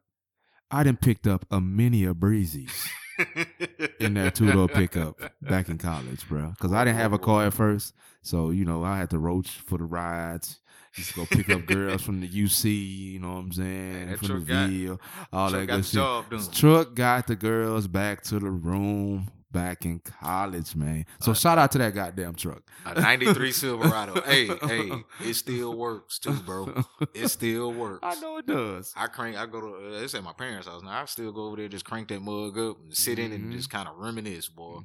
I 0.71 0.85
didn't 0.85 1.01
picked 1.01 1.27
up 1.27 1.45
a 1.51 1.61
mini 1.61 2.05
a 2.05 2.15
breezes. 2.15 2.71
in 4.01 4.15
that 4.15 4.35
two 4.35 4.53
door 4.53 4.69
pickup 4.69 5.19
back 5.41 5.69
in 5.69 5.79
college, 5.79 6.29
bro. 6.29 6.51
Because 6.51 6.73
I 6.73 6.85
didn't 6.85 6.99
have 6.99 7.13
a 7.13 7.19
car 7.19 7.47
at 7.47 7.55
first, 7.55 7.95
so 8.23 8.51
you 8.51 8.65
know 8.65 8.85
I 8.85 8.99
had 8.99 9.11
to 9.11 9.19
roach 9.19 9.51
for 9.51 9.79
the 9.79 9.85
rides. 9.85 10.61
To 10.95 11.15
go 11.15 11.27
pick 11.27 11.51
up 11.51 11.67
girls 11.67 12.01
from 12.01 12.23
the 12.23 12.29
UC, 12.29 12.65
you 13.13 13.19
know 13.19 13.35
what 13.35 13.41
I'm 13.41 13.53
saying, 13.53 14.09
that 14.09 14.19
from 14.19 14.29
the 14.29 14.47
got- 14.47 14.71
Ville, 14.71 15.01
all 15.31 15.51
that 15.51 15.67
good 15.67 15.85
shit. 15.85 16.53
Truck 16.53 16.95
got 16.95 17.27
the 17.27 17.37
girls 17.37 17.87
back 17.87 18.23
to 18.25 18.39
the 18.39 18.51
room 18.51 19.31
back 19.57 19.85
in 19.87 19.99
college, 20.01 20.77
man. 20.77 21.07
So 21.21 21.31
Uh, 21.33 21.35
shout 21.35 21.57
out 21.59 21.73
to 21.73 21.79
that 21.79 21.95
goddamn 21.95 22.35
truck. 22.35 22.63
A 22.85 23.01
93 23.01 23.53
Silverado. 23.63 24.21
hey, 24.21 24.47
hey, 24.47 24.93
it 25.25 25.35
still 25.45 25.75
works 25.75 26.19
too, 26.19 26.35
bro. 26.35 26.85
It 27.15 27.29
still 27.29 27.73
works. 27.73 28.01
I 28.03 28.15
know 28.21 28.37
it 28.39 28.47
does. 28.47 28.93
I 28.97 29.07
crank. 29.07 29.37
I 29.37 29.47
go 29.47 29.61
to. 29.61 29.67
Uh, 29.97 30.03
it's 30.03 30.15
at 30.15 30.23
my 30.23 30.33
parents' 30.35 30.67
house 30.69 30.83
now. 30.83 31.01
I 31.03 31.05
still 31.07 31.33
go 31.33 31.47
over 31.47 31.57
there, 31.57 31.69
just 31.69 31.85
crank 31.87 32.09
that 32.09 32.21
mug 32.21 32.59
up 32.59 32.77
and 32.83 32.95
sit 32.95 33.19
in 33.19 33.33
it 33.33 33.41
and 33.41 33.53
just 33.53 33.71
kind 33.71 33.89
of 33.89 33.97
reminisce, 33.97 34.49
boy. 34.49 34.81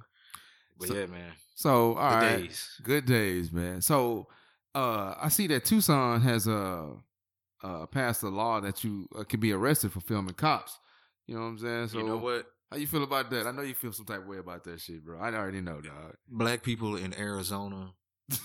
But 0.80 0.88
So- 0.88 0.94
yeah, 0.96 1.06
man. 1.08 1.34
So 1.56 1.96
all 1.96 2.10
The 2.20 2.26
right, 2.26 2.38
days. 2.40 2.70
good 2.82 3.06
days, 3.06 3.52
man. 3.52 3.82
So 3.82 4.28
uh, 4.74 5.14
I 5.22 5.28
see 5.30 5.48
that 5.48 5.64
Tucson 5.66 6.22
has 6.22 6.48
uh, 6.48 6.88
uh, 7.62 7.86
passed 7.88 8.24
a 8.24 8.30
law 8.30 8.60
that 8.62 8.84
you 8.84 9.08
uh, 9.16 9.24
can 9.26 9.40
be 9.40 9.52
arrested 9.52 9.92
for 9.92 10.00
filming 10.00 10.34
cops. 10.34 10.80
You 11.28 11.36
know 11.36 11.42
what 11.42 11.48
I'm 11.48 11.58
saying? 11.60 11.88
So 11.90 12.00
you 12.00 12.06
know 12.06 12.18
what? 12.18 12.48
How 12.72 12.78
you 12.78 12.88
feel 12.88 13.04
about 13.04 13.30
that? 13.32 13.46
I 13.48 13.52
know 13.52 13.64
you 13.64 13.74
feel 13.74 13.92
some 13.92 14.06
type 14.06 14.22
of 14.22 14.28
way 14.28 14.38
about 14.38 14.64
that 14.64 14.80
shit, 14.80 15.04
bro. 15.04 15.20
I 15.20 15.34
already 15.34 15.60
know, 15.60 15.82
dog. 15.82 16.16
Black 16.30 16.64
people 16.64 16.96
in 16.96 17.14
Arizona, 17.20 17.92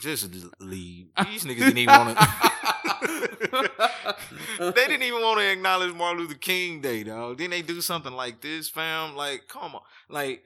just 0.00 0.34
leave. 0.58 1.10
These 1.24 1.44
niggas 1.44 1.58
didn't 1.58 1.78
even 1.78 1.94
want 1.94 2.18
to. 2.18 2.28
they 4.58 4.86
didn't 4.88 5.04
even 5.04 5.22
want 5.22 5.38
to 5.38 5.52
acknowledge 5.52 5.94
Martin 5.94 6.22
Luther 6.22 6.34
King 6.34 6.80
Day, 6.80 7.04
dog. 7.04 7.38
Then 7.38 7.50
they 7.50 7.62
do 7.62 7.80
something 7.80 8.12
like 8.12 8.40
this, 8.40 8.68
fam. 8.68 9.14
Like, 9.14 9.46
come 9.46 9.76
on, 9.76 9.82
like 10.08 10.42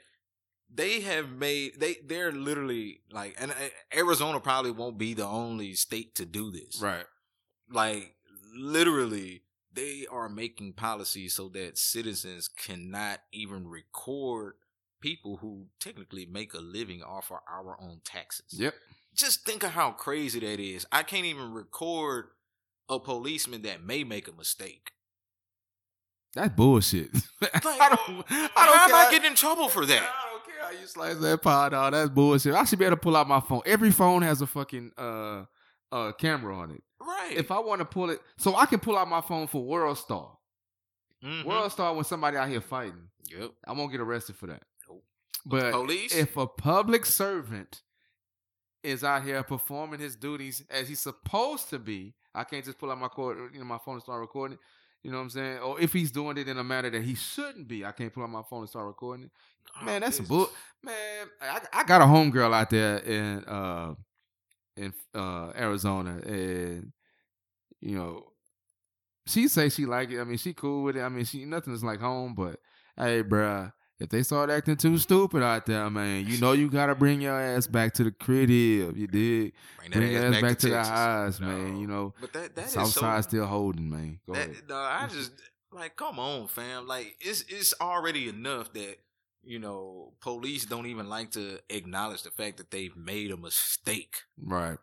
they 0.72 1.00
have 1.00 1.30
made 1.30 1.80
they 1.80 1.96
they're 2.04 2.32
literally 2.32 3.00
like, 3.10 3.34
and 3.38 3.50
uh, 3.50 3.54
Arizona 3.96 4.40
probably 4.40 4.72
won't 4.72 4.98
be 4.98 5.14
the 5.14 5.26
only 5.26 5.72
state 5.72 6.14
to 6.16 6.26
do 6.26 6.50
this, 6.50 6.82
right. 6.82 7.06
like 7.70 8.14
literally 8.54 9.42
they 9.72 10.06
are 10.10 10.28
making 10.28 10.72
policies 10.74 11.34
so 11.34 11.48
that 11.50 11.78
citizens 11.78 12.48
cannot 12.48 13.20
even 13.32 13.66
record 13.68 14.54
people 15.00 15.38
who 15.38 15.66
technically 15.78 16.26
make 16.26 16.52
a 16.54 16.58
living 16.60 17.02
off 17.02 17.30
of 17.30 17.38
our 17.48 17.76
own 17.80 18.00
taxes. 18.04 18.46
Yep. 18.58 18.74
Just 19.14 19.44
think 19.44 19.62
of 19.62 19.70
how 19.70 19.92
crazy 19.92 20.40
that 20.40 20.60
is. 20.60 20.86
I 20.92 21.02
can't 21.02 21.24
even 21.26 21.52
record 21.52 22.26
a 22.88 22.98
policeman 22.98 23.62
that 23.62 23.82
may 23.84 24.04
make 24.04 24.28
a 24.28 24.32
mistake. 24.32 24.92
That's 26.34 26.54
bullshit. 26.54 27.10
Like, 27.42 27.80
I 27.80 27.88
don't. 27.88 28.24
I 28.30 28.48
how 28.54 28.66
don't 28.66 28.78
am 28.82 28.88
care. 28.90 28.96
I 28.96 29.08
getting 29.10 29.30
in 29.30 29.36
trouble 29.36 29.68
for 29.68 29.84
that? 29.86 30.02
I 30.02 30.30
don't 30.30 30.44
care 30.44 30.64
how 30.64 30.70
you 30.70 30.86
slice 30.86 31.16
that 31.16 31.42
pie, 31.42 31.70
dog. 31.70 31.92
That's 31.92 32.10
bullshit. 32.10 32.54
I 32.54 32.64
should 32.64 32.78
be 32.78 32.84
able 32.84 32.96
to 32.96 33.00
pull 33.00 33.16
out 33.16 33.26
my 33.26 33.40
phone. 33.40 33.62
Every 33.66 33.90
phone 33.90 34.22
has 34.22 34.40
a 34.40 34.46
fucking 34.46 34.92
uh 34.96 35.44
uh 35.90 36.12
camera 36.12 36.56
on 36.56 36.70
it. 36.72 36.82
Right. 37.10 37.36
If 37.36 37.50
I 37.50 37.58
want 37.58 37.80
to 37.80 37.84
pull 37.84 38.10
it, 38.10 38.20
so 38.38 38.54
I 38.56 38.66
can 38.66 38.80
pull 38.80 38.96
out 38.96 39.08
my 39.08 39.20
phone 39.20 39.46
for 39.46 39.62
World 39.62 39.98
Star. 39.98 40.36
Mhm. 41.24 41.44
World 41.44 41.70
Star 41.72 41.94
when 41.94 42.04
somebody 42.04 42.36
out 42.36 42.48
here 42.48 42.60
fighting, 42.60 43.08
Yep. 43.26 43.50
I 43.66 43.72
won't 43.72 43.92
get 43.92 44.00
arrested 44.00 44.36
for 44.36 44.46
that. 44.46 44.62
Nope. 44.88 45.04
But 45.44 45.72
Police? 45.72 46.14
if 46.14 46.36
a 46.36 46.46
public 46.46 47.04
servant 47.04 47.82
is 48.82 49.04
out 49.04 49.24
here 49.24 49.42
performing 49.42 50.00
his 50.00 50.16
duties 50.16 50.62
as 50.70 50.88
he's 50.88 51.00
supposed 51.00 51.68
to 51.70 51.78
be, 51.78 52.14
I 52.34 52.44
can't 52.44 52.64
just 52.64 52.78
pull 52.78 52.90
out 52.90 52.98
my 52.98 53.08
cord, 53.08 53.52
you 53.52 53.58
know, 53.58 53.64
my 53.66 53.78
phone 53.78 53.94
and 53.94 54.02
start 54.02 54.20
recording 54.20 54.54
it. 54.56 54.60
You 55.02 55.10
know 55.10 55.16
what 55.18 55.24
I'm 55.24 55.30
saying? 55.30 55.58
Or 55.58 55.80
if 55.80 55.92
he's 55.92 56.10
doing 56.10 56.36
it 56.38 56.48
in 56.48 56.58
a 56.58 56.64
manner 56.64 56.90
that 56.90 57.02
he 57.02 57.14
shouldn't 57.14 57.68
be, 57.68 57.84
I 57.84 57.92
can't 57.92 58.12
pull 58.12 58.22
out 58.22 58.30
my 58.30 58.42
phone 58.48 58.60
and 58.60 58.68
start 58.68 58.86
recording 58.86 59.26
it. 59.26 59.32
Man, 59.84 60.00
that's 60.02 60.18
a 60.18 60.22
bull. 60.22 60.50
Man, 60.82 61.26
I, 61.40 61.60
I 61.72 61.84
got 61.84 62.00
a 62.02 62.04
homegirl 62.04 62.52
out 62.54 62.70
there 62.70 62.98
in 62.98 63.44
uh 63.44 63.94
in 64.76 64.92
uh 65.14 65.52
Arizona, 65.56 66.18
and 66.24 66.92
you 67.80 67.94
know, 67.96 68.24
she 69.26 69.48
say 69.48 69.68
she 69.68 69.86
like 69.86 70.10
it. 70.10 70.20
I 70.20 70.24
mean, 70.24 70.38
she 70.38 70.52
cool 70.54 70.82
with 70.84 70.96
it. 70.96 71.02
I 71.02 71.08
mean, 71.08 71.24
she 71.24 71.44
nothing 71.44 71.72
is 71.74 71.84
like 71.84 72.00
home, 72.00 72.34
but 72.34 72.58
hey, 72.96 73.22
bruh, 73.22 73.72
if 73.98 74.08
they 74.08 74.22
start 74.22 74.50
acting 74.50 74.76
too 74.76 74.96
stupid 74.98 75.42
out 75.42 75.66
there, 75.66 75.88
man, 75.90 76.26
you 76.26 76.38
know 76.40 76.52
you 76.52 76.70
gotta 76.70 76.94
bring 76.94 77.20
your 77.20 77.38
ass 77.38 77.66
back 77.66 77.92
to 77.94 78.04
the 78.04 78.10
crib. 78.10 78.48
You 78.50 79.06
did 79.06 79.52
Bring, 79.78 79.90
bring 79.90 80.12
your 80.12 80.24
ass 80.34 80.40
back, 80.40 80.58
to, 80.58 80.68
the 80.68 80.74
Texas. 80.74 80.88
highs, 80.88 81.40
No. 81.40 81.46
man. 81.48 81.76
You 81.78 81.86
know, 81.86 82.14
But 82.20 82.32
that 82.32 82.56
that 82.56 82.70
Southside 82.70 83.24
so 83.24 83.28
still 83.28 83.46
holding, 83.46 83.90
man. 83.90 84.20
Go 84.26 84.32
ahead. 84.32 84.56
No, 84.68 84.76
I 84.76 85.06
just 85.12 85.32
like 85.72 85.96
come 85.96 86.18
on, 86.18 86.48
fam. 86.48 86.86
Like 86.88 87.16
it's 87.20 87.44
it's 87.48 87.74
already 87.80 88.28
enough 88.28 88.72
that 88.72 88.96
you 89.44 89.58
know 89.58 90.12
police 90.20 90.64
don't 90.64 90.86
even 90.86 91.08
like 91.08 91.30
to 91.32 91.58
acknowledge 91.68 92.22
the 92.22 92.30
fact 92.30 92.56
that 92.56 92.70
they've 92.70 92.96
made 92.96 93.30
a 93.30 93.36
mistake. 93.36 94.16
Right. 94.42 94.78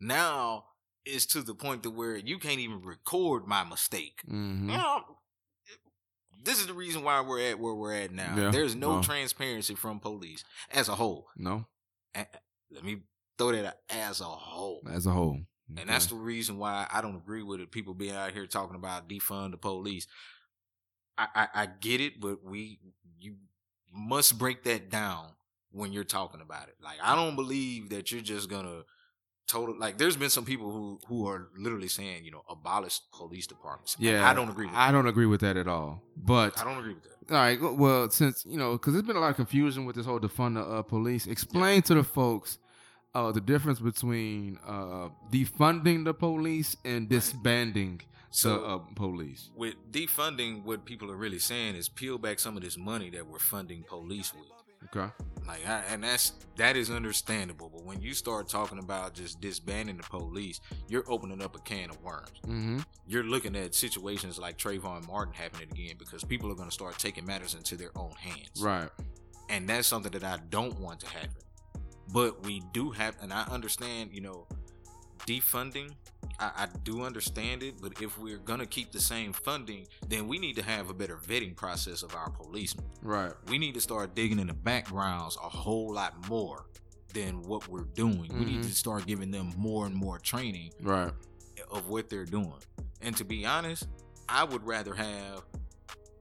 Now 0.00 0.64
it's 1.06 1.26
to 1.26 1.42
the 1.42 1.54
point 1.54 1.82
to 1.84 1.90
where 1.90 2.16
you 2.16 2.38
can't 2.38 2.58
even 2.60 2.82
record 2.82 3.46
my 3.46 3.64
mistake. 3.64 4.20
Mm-hmm. 4.28 4.70
You 4.70 4.76
know, 4.76 5.00
this 6.42 6.60
is 6.60 6.66
the 6.66 6.74
reason 6.74 7.02
why 7.02 7.20
we're 7.20 7.40
at 7.50 7.58
where 7.58 7.74
we're 7.74 7.94
at 7.94 8.12
now. 8.12 8.34
Yeah. 8.36 8.50
There's 8.50 8.74
no 8.74 9.02
transparency 9.02 9.74
from 9.74 10.00
police 10.00 10.44
as 10.70 10.88
a 10.88 10.94
whole. 10.94 11.26
No, 11.36 11.66
A- 12.14 12.26
Let 12.70 12.84
me 12.84 12.98
throw 13.38 13.52
that 13.52 13.64
out, 13.66 13.74
as 13.90 14.20
a 14.20 14.24
whole. 14.24 14.82
as 14.90 15.06
a 15.06 15.10
whole. 15.10 15.40
And 15.76 15.88
that's 15.88 16.06
the 16.06 16.14
reason 16.14 16.58
why 16.58 16.86
I 16.92 17.00
don't 17.00 17.16
agree 17.16 17.42
with 17.42 17.60
it. 17.60 17.72
People 17.72 17.92
being 17.94 18.14
out 18.14 18.30
here 18.32 18.46
talking 18.46 18.76
about 18.76 19.08
defund 19.08 19.50
the 19.50 19.56
police. 19.56 20.06
I, 21.18 21.26
I, 21.34 21.48
I 21.62 21.66
get 21.66 22.00
it, 22.00 22.20
but 22.20 22.44
we 22.44 22.78
you 23.18 23.34
must 23.92 24.38
break 24.38 24.62
that 24.64 24.90
down 24.90 25.30
when 25.72 25.92
you're 25.92 26.04
talking 26.04 26.40
about 26.40 26.68
it. 26.68 26.76
Like 26.82 26.98
I 27.02 27.16
don't 27.16 27.34
believe 27.34 27.90
that 27.90 28.12
you're 28.12 28.20
just 28.20 28.48
gonna 28.48 28.82
total 29.46 29.76
like 29.78 29.98
there's 29.98 30.16
been 30.16 30.30
some 30.30 30.44
people 30.44 30.70
who 30.70 30.98
who 31.08 31.26
are 31.28 31.48
literally 31.56 31.88
saying, 31.88 32.24
you 32.24 32.30
know, 32.30 32.42
abolish 32.48 33.00
police 33.12 33.46
departments. 33.46 33.96
Yeah, 33.98 34.28
I 34.28 34.34
don't 34.34 34.48
agree 34.48 34.66
with 34.66 34.74
I 34.74 34.86
that. 34.86 34.92
don't 34.92 35.06
agree 35.06 35.26
with 35.26 35.40
that 35.40 35.56
at 35.56 35.68
all. 35.68 36.02
But 36.16 36.58
I 36.60 36.64
don't 36.64 36.78
agree 36.78 36.94
with 36.94 37.04
that. 37.04 37.34
all 37.34 37.40
right, 37.40 37.60
well, 37.60 38.10
since 38.10 38.44
you 38.46 38.58
know, 38.58 38.72
because 38.72 38.92
there's 38.92 39.06
been 39.06 39.16
a 39.16 39.20
lot 39.20 39.30
of 39.30 39.36
confusion 39.36 39.84
with 39.86 39.96
this 39.96 40.06
whole 40.06 40.20
defund 40.20 40.54
the 40.54 40.62
uh, 40.62 40.82
police. 40.82 41.26
Explain 41.26 41.82
to 41.82 41.94
the 41.94 42.04
folks 42.04 42.58
uh, 43.14 43.32
the 43.32 43.40
difference 43.40 43.80
between 43.80 44.58
uh, 44.66 45.08
defunding 45.30 46.04
the 46.04 46.12
police 46.14 46.76
and 46.84 47.08
disbanding 47.08 48.02
So- 48.30 48.58
the 48.60 48.66
uh, 48.66 48.78
police. 48.94 49.50
With 49.56 49.74
defunding, 49.90 50.64
what 50.64 50.84
people 50.84 51.10
are 51.10 51.16
really 51.16 51.38
saying 51.38 51.76
is 51.76 51.88
peel 51.88 52.18
back 52.18 52.38
some 52.38 52.56
of 52.56 52.62
this 52.62 52.76
money 52.76 53.08
that 53.10 53.26
we're 53.26 53.38
funding 53.38 53.84
police 53.88 54.32
with. 54.34 54.50
Okay. 54.86 55.10
Like, 55.46 55.66
I, 55.66 55.82
and 55.90 56.02
that's 56.02 56.32
that 56.56 56.76
is 56.76 56.90
understandable. 56.90 57.70
But 57.72 57.84
when 57.84 58.00
you 58.00 58.14
start 58.14 58.48
talking 58.48 58.78
about 58.78 59.14
just 59.14 59.40
disbanding 59.40 59.96
the 59.96 60.02
police, 60.02 60.60
you're 60.88 61.04
opening 61.08 61.42
up 61.42 61.54
a 61.54 61.60
can 61.60 61.90
of 61.90 62.02
worms. 62.02 62.32
Mm-hmm. 62.44 62.78
You're 63.06 63.24
looking 63.24 63.54
at 63.54 63.74
situations 63.74 64.38
like 64.38 64.58
Trayvon 64.58 65.06
Martin 65.06 65.34
happening 65.34 65.68
again 65.70 65.94
because 65.98 66.24
people 66.24 66.50
are 66.50 66.54
going 66.54 66.68
to 66.68 66.74
start 66.74 66.98
taking 66.98 67.24
matters 67.24 67.54
into 67.54 67.76
their 67.76 67.96
own 67.96 68.12
hands. 68.12 68.60
Right. 68.60 68.88
And 69.48 69.68
that's 69.68 69.86
something 69.86 70.12
that 70.12 70.24
I 70.24 70.38
don't 70.50 70.78
want 70.80 71.00
to 71.00 71.08
happen. 71.08 71.30
But 72.12 72.44
we 72.44 72.62
do 72.72 72.90
have, 72.90 73.16
and 73.22 73.32
I 73.32 73.44
understand, 73.44 74.10
you 74.12 74.20
know, 74.20 74.46
defunding. 75.26 75.92
I, 76.38 76.50
I 76.56 76.68
do 76.84 77.02
understand 77.02 77.62
it, 77.62 77.74
but 77.80 78.00
if 78.02 78.18
we're 78.18 78.38
gonna 78.38 78.66
keep 78.66 78.92
the 78.92 79.00
same 79.00 79.32
funding, 79.32 79.86
then 80.08 80.28
we 80.28 80.38
need 80.38 80.56
to 80.56 80.62
have 80.62 80.90
a 80.90 80.94
better 80.94 81.16
vetting 81.16 81.56
process 81.56 82.02
of 82.02 82.14
our 82.14 82.30
policemen 82.30 82.86
Right. 83.02 83.32
we 83.48 83.58
need 83.58 83.74
to 83.74 83.80
start 83.80 84.14
digging 84.14 84.38
in 84.38 84.46
the 84.48 84.54
backgrounds 84.54 85.36
a 85.36 85.48
whole 85.48 85.92
lot 85.94 86.28
more 86.28 86.66
than 87.14 87.40
what 87.42 87.66
we're 87.68 87.84
doing. 87.94 88.28
We 88.38 88.44
need 88.44 88.60
Mhm. 88.60 88.68
to 88.68 88.74
start 88.74 89.06
giving 89.06 89.30
them 89.30 89.52
more 89.56 89.86
and 89.86 89.94
more 89.94 90.18
training 90.18 90.72
Right. 90.82 91.12
of 91.70 91.88
what 91.88 92.10
they're 92.10 92.26
doing. 92.26 92.60
And 93.00 93.16
to 93.16 93.24
be 93.24 93.46
honest, 93.46 93.86
I 94.28 94.44
would 94.44 94.64
rather 94.66 94.94
have, 94.94 95.44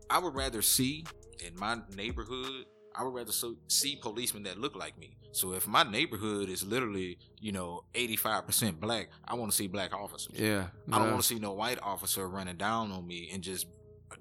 I 0.09 0.19
would 0.19 0.35
rather 0.35 0.61
see 0.61 1.03
in 1.43 1.55
my 1.59 1.79
neighborhood, 1.95 2.65
I 2.97 3.03
would 3.03 3.13
rather 3.13 3.31
so, 3.31 3.55
see 3.67 3.95
policemen 3.95 4.43
that 4.43 4.59
look 4.59 4.75
like 4.75 4.97
me. 4.97 5.17
So 5.31 5.53
if 5.53 5.67
my 5.67 5.83
neighborhood 5.83 6.49
is 6.49 6.63
literally, 6.65 7.17
you 7.39 7.51
know, 7.51 7.83
85% 7.93 8.79
black, 8.79 9.09
I 9.27 9.35
want 9.35 9.51
to 9.51 9.57
see 9.57 9.67
black 9.67 9.93
officers. 9.93 10.39
Yeah. 10.39 10.67
I 10.91 10.97
don't 10.97 11.07
yeah. 11.07 11.11
want 11.11 11.21
to 11.21 11.27
see 11.27 11.39
no 11.39 11.51
white 11.53 11.79
officer 11.81 12.27
running 12.29 12.55
down 12.55 12.91
on 12.91 13.05
me 13.05 13.29
and 13.33 13.43
just, 13.43 13.67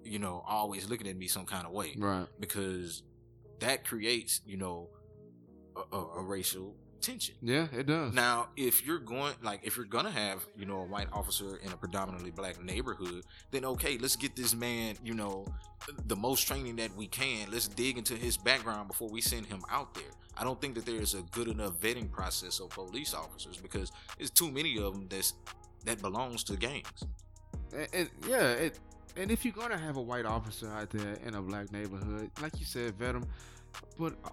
you 0.03 0.19
know, 0.19 0.43
always 0.47 0.89
looking 0.89 1.07
at 1.07 1.17
me 1.17 1.29
some 1.29 1.47
kind 1.47 1.67
of 1.67 1.73
way 1.73 1.95
Right. 1.97 2.27
because 2.41 3.03
that 3.61 3.87
creates, 3.87 4.41
you 4.45 4.57
know, 4.57 4.89
a, 5.77 5.97
a, 5.97 6.01
a 6.19 6.23
racial 6.23 6.75
tension. 7.05 7.35
Yeah, 7.43 7.67
it 7.73 7.87
does. 7.87 8.13
Now, 8.15 8.49
if 8.57 8.85
you're 8.87 8.99
going, 8.99 9.35
like, 9.43 9.61
if 9.63 9.77
you're 9.77 9.87
gonna 9.87 10.11
have, 10.11 10.45
you 10.57 10.67
know, 10.67 10.81
a 10.81 10.85
white 10.85 11.09
officer 11.13 11.57
in 11.57 11.73
a 11.73 11.77
predominantly 11.77 12.31
black 12.31 12.63
neighborhood, 12.63 13.25
then 13.51 13.65
okay, 13.65 13.99
let's 13.99 14.17
get 14.17 14.35
this 14.37 14.55
man, 14.55 14.97
you 15.05 15.15
know, 15.15 15.47
the 16.07 16.17
most 16.17 16.47
training 16.47 16.77
that 16.77 16.95
we 16.97 17.07
can. 17.07 17.51
Let's 17.51 17.69
dig 17.69 17.99
into 17.99 18.15
his 18.15 18.37
background 18.37 18.89
before 18.89 19.09
we 19.11 19.21
send 19.21 19.47
him 19.47 19.63
out 19.71 19.95
there. 19.95 20.11
I 20.37 20.43
don't 20.45 20.61
think 20.61 20.75
that 20.75 20.87
there's 20.87 21.15
a 21.15 21.23
good 21.31 21.49
enough 21.49 21.79
vetting 21.81 22.11
process 22.11 22.59
of 22.61 22.71
police 22.71 23.15
officers 23.15 23.57
because 23.59 23.93
there's 24.19 24.31
too 24.31 24.51
many 24.51 24.77
of 24.79 24.95
them 24.95 25.07
that's 25.09 25.35
that 25.85 26.01
belongs 26.01 26.43
to 26.45 26.57
gangs. 26.57 27.05
It- 27.73 27.91
it- 27.93 28.11
yeah, 28.27 28.53
it 28.53 28.79
and 29.17 29.31
if 29.31 29.45
you're 29.45 29.55
gonna 29.55 29.79
have 29.79 29.97
a 29.97 30.03
white 30.03 30.25
officer 30.27 30.69
out 30.73 30.91
there 30.91 31.15
in 31.25 31.35
a 31.37 31.43
black 31.43 31.71
neighborhood, 31.71 32.31
like 32.43 32.59
you 32.59 32.65
said, 32.67 32.99
vet 32.99 33.15
him. 33.15 33.25
But 33.99 34.15
uh, 34.25 34.31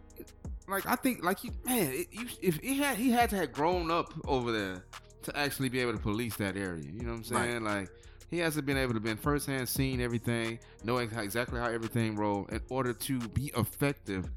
like 0.71 0.87
I 0.87 0.95
think, 0.95 1.23
like 1.23 1.43
you, 1.43 1.51
man, 1.65 1.91
it, 1.91 2.07
you, 2.11 2.27
if 2.41 2.57
he 2.57 2.77
had 2.77 2.97
he 2.97 3.11
had 3.11 3.29
to 3.31 3.35
have 3.37 3.51
grown 3.51 3.91
up 3.91 4.13
over 4.27 4.51
there 4.51 4.85
to 5.23 5.37
actually 5.37 5.69
be 5.69 5.79
able 5.79 5.93
to 5.93 5.99
police 5.99 6.35
that 6.37 6.57
area. 6.57 6.83
You 6.83 7.03
know 7.03 7.11
what 7.11 7.17
I'm 7.17 7.23
saying? 7.23 7.63
Like 7.63 7.89
he 8.29 8.39
hasn't 8.39 8.65
been 8.65 8.77
able 8.77 8.93
to 8.93 8.99
been 8.99 9.17
firsthand 9.17 9.67
seen 9.67 10.01
everything, 10.01 10.59
knowing 10.83 11.09
how, 11.09 11.21
exactly 11.21 11.59
how 11.59 11.67
everything 11.67 12.15
rolled 12.15 12.51
in 12.51 12.61
order 12.69 12.93
to 12.93 13.19
be 13.29 13.51
effective 13.57 14.29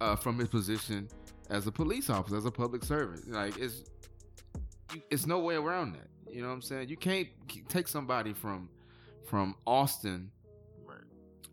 uh, 0.00 0.16
from 0.16 0.38
his 0.38 0.48
position 0.48 1.08
as 1.50 1.66
a 1.66 1.72
police 1.72 2.08
officer, 2.08 2.36
as 2.36 2.46
a 2.46 2.50
public 2.50 2.84
servant. 2.84 3.30
Like 3.30 3.58
it's 3.58 3.84
you, 4.94 5.02
it's 5.10 5.26
no 5.26 5.40
way 5.40 5.56
around 5.56 5.92
that. 5.92 6.08
You 6.32 6.42
know 6.42 6.48
what 6.48 6.54
I'm 6.54 6.62
saying? 6.62 6.88
You 6.88 6.96
can't 6.96 7.28
take 7.68 7.88
somebody 7.88 8.32
from 8.32 8.68
from 9.26 9.54
Austin 9.66 10.30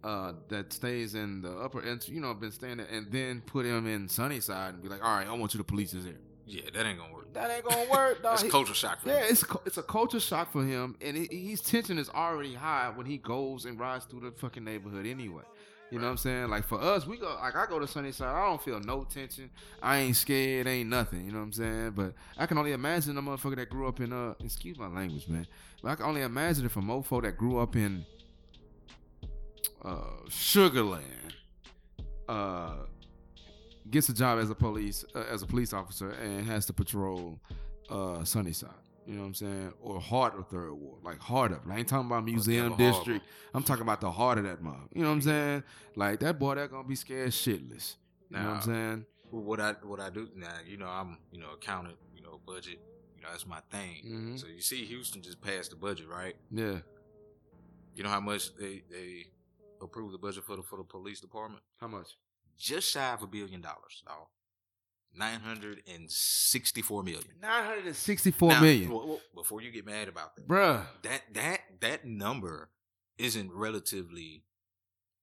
uh, 0.04 0.34
that 0.50 0.72
stays 0.74 1.16
in 1.16 1.42
the 1.42 1.52
upper 1.52 1.82
end, 1.82 2.08
you 2.08 2.20
know, 2.22 2.34
been 2.34 2.52
staying 2.52 2.78
there, 2.78 2.88
and 2.92 3.12
then 3.12 3.42
put 3.42 3.66
him 3.66 3.88
in 3.88 4.08
Sunnyside 4.08 4.74
and 4.76 4.84
be 4.84 4.90
like, 4.90 5.04
all 5.04 5.16
right, 5.16 5.28
I 5.28 5.34
want 5.34 5.54
you 5.54 5.58
to 5.58 5.64
police 5.64 5.92
this 5.92 6.06
area. 6.06 6.18
Yeah, 6.46 6.62
that 6.74 6.86
ain't 6.86 6.98
gonna 6.98 7.14
work. 7.14 7.34
That 7.34 7.52
ain't 7.52 7.66
gonna 7.66 7.90
work, 7.90 8.24
dog. 8.24 8.40
He- 8.40 8.50
culture 8.50 8.74
shock 8.74 9.02
for 9.02 9.10
yeah, 9.10 9.22
me. 9.22 9.28
it's 9.28 9.44
it's 9.66 9.78
a 9.78 9.84
culture 9.84 10.20
shock 10.20 10.52
for 10.52 10.64
him, 10.64 10.96
and 11.02 11.18
he, 11.18 11.28
he's 11.30 11.62
tension 11.62 11.98
is 11.98 12.10
already 12.10 12.54
high 12.54 12.90
when 12.96 13.06
he 13.06 13.18
goes 13.18 13.66
and 13.66 13.78
rides 13.80 14.06
through 14.06 14.22
the 14.22 14.32
fucking 14.32 14.64
neighborhood 14.64 15.06
anyway. 15.06 15.44
You 15.92 16.00
know 16.00 16.06
what 16.06 16.12
I'm 16.12 16.18
saying? 16.18 16.50
Like 16.50 16.66
for 16.66 16.82
us, 16.82 17.06
we 17.08 17.18
go 17.18 17.38
like 17.42 17.56
I 17.56 17.66
go 17.66 17.80
to 17.80 17.88
Sunnyside, 17.88 18.28
I 18.28 18.46
don't 18.46 18.62
feel 18.62 18.80
no 18.80 19.04
tension. 19.04 19.50
I 19.82 20.00
ain't 20.00 20.16
scared, 20.16 20.68
ain't 20.68 20.90
nothing. 20.90 21.26
You 21.26 21.32
know 21.32 21.40
what 21.40 21.46
I'm 21.46 21.54
saying? 21.54 21.92
But 21.92 22.14
I 22.38 22.46
can 22.46 22.58
only 22.58 22.74
imagine 22.74 23.18
a 23.18 23.22
motherfucker 23.22 23.56
that 23.58 23.70
grew 23.70 23.88
up 23.88 24.00
in 24.00 24.12
uh, 24.12 24.34
excuse 24.44 24.78
my 24.78 24.88
language, 24.88 25.28
man. 25.30 25.48
But 25.82 25.92
I 25.92 25.96
can 25.96 26.06
only 26.06 26.22
imagine 26.22 26.66
if 26.66 26.76
a 26.76 26.82
mofo 26.82 27.22
that 27.22 27.38
grew 27.38 27.60
up 27.60 27.76
in 27.76 28.06
uh 29.88 30.30
Sugar 30.30 30.84
Land 30.84 31.36
uh 32.28 32.74
gets 33.90 34.10
a 34.10 34.14
job 34.14 34.40
as 34.40 34.50
a 34.50 34.56
police 34.56 35.06
uh, 35.16 35.24
as 35.32 35.42
a 35.44 35.48
police 35.48 35.72
officer 35.74 36.10
and 36.12 36.46
has 36.46 36.66
to 36.66 36.74
patrol 36.74 37.40
uh 37.90 38.24
Sunnyside. 38.24 38.70
You 39.06 39.14
know 39.14 39.22
what 39.22 39.28
I'm 39.28 39.34
saying? 39.36 39.74
Or 39.82 40.02
heart 40.02 40.38
of 40.38 40.48
Third 40.50 40.74
Ward, 40.74 41.02
like 41.02 41.20
heart 41.20 41.54
of. 41.54 41.60
I 41.70 41.78
ain't 41.78 41.88
talking 41.88 42.08
about 42.08 42.26
museum 42.26 42.76
district. 42.76 43.26
I'm 43.54 43.64
talking 43.64 43.84
about 43.84 44.02
the 44.02 44.12
heart 44.12 44.38
of 44.38 44.44
that 44.44 44.62
mob. 44.62 44.90
You 44.94 45.04
know 45.04 45.08
what 45.08 45.14
I'm 45.16 45.22
saying? 45.22 45.64
Like 45.96 46.20
that 46.20 46.38
boy, 46.38 46.56
that 46.56 46.70
gonna 46.70 46.86
be 46.88 46.96
scared 46.96 47.30
shitless. 47.30 47.96
You 48.30 48.38
know 48.38 48.44
what 48.44 48.56
I'm 48.56 48.62
saying? 48.62 49.06
What 49.32 49.60
I 49.62 49.72
what 49.84 50.02
I 50.02 50.10
do 50.10 50.28
now, 50.36 50.48
you 50.68 50.76
know, 50.76 50.88
I'm 50.88 51.18
you 51.32 51.40
know 51.40 51.52
accountant, 51.54 51.96
you 52.14 52.22
know, 52.22 52.42
budget, 52.46 52.80
you 53.16 53.22
know, 53.24 53.30
that's 53.32 53.48
my 53.48 53.62
thing. 53.72 54.04
Mhm. 54.06 54.40
So 54.40 54.48
you 54.48 54.60
see, 54.62 54.84
Houston 54.86 55.22
just 55.22 55.40
passed 55.42 55.70
the 55.70 55.78
budget, 55.78 56.10
right? 56.10 56.36
Yeah. 56.52 56.80
You 57.96 58.04
know 58.04 58.10
how 58.10 58.20
much 58.20 58.56
they 58.58 58.84
they 58.92 59.28
approved 59.82 60.14
the 60.14 60.18
budget 60.18 60.44
for 60.46 60.56
the 60.56 60.64
for 60.64 60.78
the 60.78 60.84
police 60.84 61.20
department? 61.20 61.64
How 61.80 61.88
much? 61.88 62.18
Just 62.58 62.92
shy 62.92 63.14
of 63.14 63.22
a 63.22 63.28
billion 63.28 63.62
dollars, 63.62 64.04
dog. 64.06 64.28
Nine 65.16 65.40
hundred 65.40 65.82
and 65.92 66.12
sixty-four 66.12 67.04
million. 67.04 67.24
Nine 67.42 67.66
hundred 67.66 67.86
and 67.88 67.96
sixty-four 67.96 68.50
Now, 68.50 68.62
million, 68.62 68.90
well, 68.92 69.08
well, 69.08 69.22
before 69.36 69.62
you 69.62 69.72
get 69.72 69.86
mad 69.86 70.08
about 70.08 70.36
that, 70.36 70.48
bruh. 70.48 70.86
that 71.04 71.22
that 71.34 71.60
that 71.82 72.06
number 72.06 72.70
isn't 73.18 73.52
relatively 73.54 74.44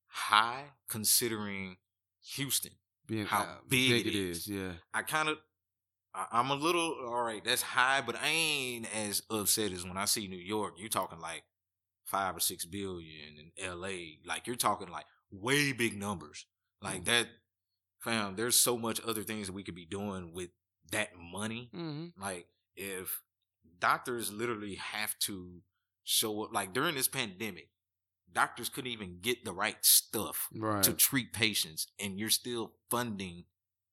high 0.07 0.71
considering 0.89 1.77
Houston. 2.35 2.71
Being 3.07 3.25
How 3.27 3.41
uh, 3.41 3.45
big 3.69 3.91
it 3.91 4.07
it 4.07 4.15
is. 4.15 4.37
is. 4.39 4.47
Yeah. 4.47 4.71
I 4.93 5.03
kind 5.03 5.29
of, 5.29 5.37
I'm 6.31 6.49
a 6.49 6.55
little 6.55 6.97
all 7.05 7.21
right. 7.21 7.43
That's 7.45 7.61
high, 7.61 8.01
but 8.01 8.15
I 8.15 8.27
ain't 8.27 8.87
as 8.95 9.21
upset 9.29 9.71
as 9.71 9.83
when 9.85 9.95
I 9.95 10.05
see 10.05 10.27
New 10.27 10.35
York. 10.37 10.73
You're 10.77 10.89
talking 10.89 11.19
like 11.19 11.43
five 12.05 12.35
or 12.35 12.39
six 12.39 12.65
billion 12.65 13.37
in 13.37 13.51
L.A. 13.65 14.19
Like 14.25 14.47
you're 14.47 14.55
talking 14.55 14.89
like 14.89 15.05
way 15.31 15.71
big 15.73 15.97
numbers. 15.97 16.45
Like 16.81 17.01
Mm. 17.01 17.05
that, 17.05 17.27
fam. 17.99 18.35
There's 18.35 18.55
so 18.59 18.77
much 18.77 19.01
other 19.05 19.23
things 19.23 19.47
that 19.47 19.53
we 19.53 19.63
could 19.63 19.75
be 19.75 19.85
doing 19.85 20.31
with 20.33 20.49
that 20.91 21.09
money. 21.17 21.69
Mm-hmm. 21.75 22.21
Like 22.21 22.47
if 22.75 23.21
doctors 23.79 24.31
literally 24.31 24.75
have 24.75 25.17
to 25.19 25.61
show 26.03 26.43
up, 26.43 26.53
like 26.53 26.73
during 26.73 26.95
this 26.95 27.07
pandemic, 27.07 27.69
doctors 28.31 28.69
couldn't 28.69 28.91
even 28.91 29.17
get 29.21 29.43
the 29.45 29.53
right 29.53 29.77
stuff 29.83 30.47
Right. 30.53 30.83
to 30.83 30.93
treat 30.93 31.33
patients 31.33 31.87
and 31.99 32.19
you're 32.19 32.29
still 32.29 32.73
funding 32.91 33.45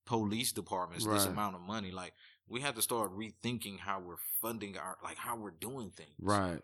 police 0.04 0.50
departments 0.52 1.06
this 1.06 1.26
amount 1.26 1.54
of 1.54 1.60
money 1.60 1.92
like 1.92 2.12
we 2.48 2.60
have 2.60 2.74
to 2.74 2.82
start 2.82 3.12
rethinking 3.16 3.78
how 3.78 4.00
we're 4.00 4.16
funding 4.40 4.76
our 4.76 4.98
like 5.04 5.16
how 5.16 5.36
we're 5.36 5.52
doing 5.52 5.90
things 5.90 6.10
Right. 6.20 6.60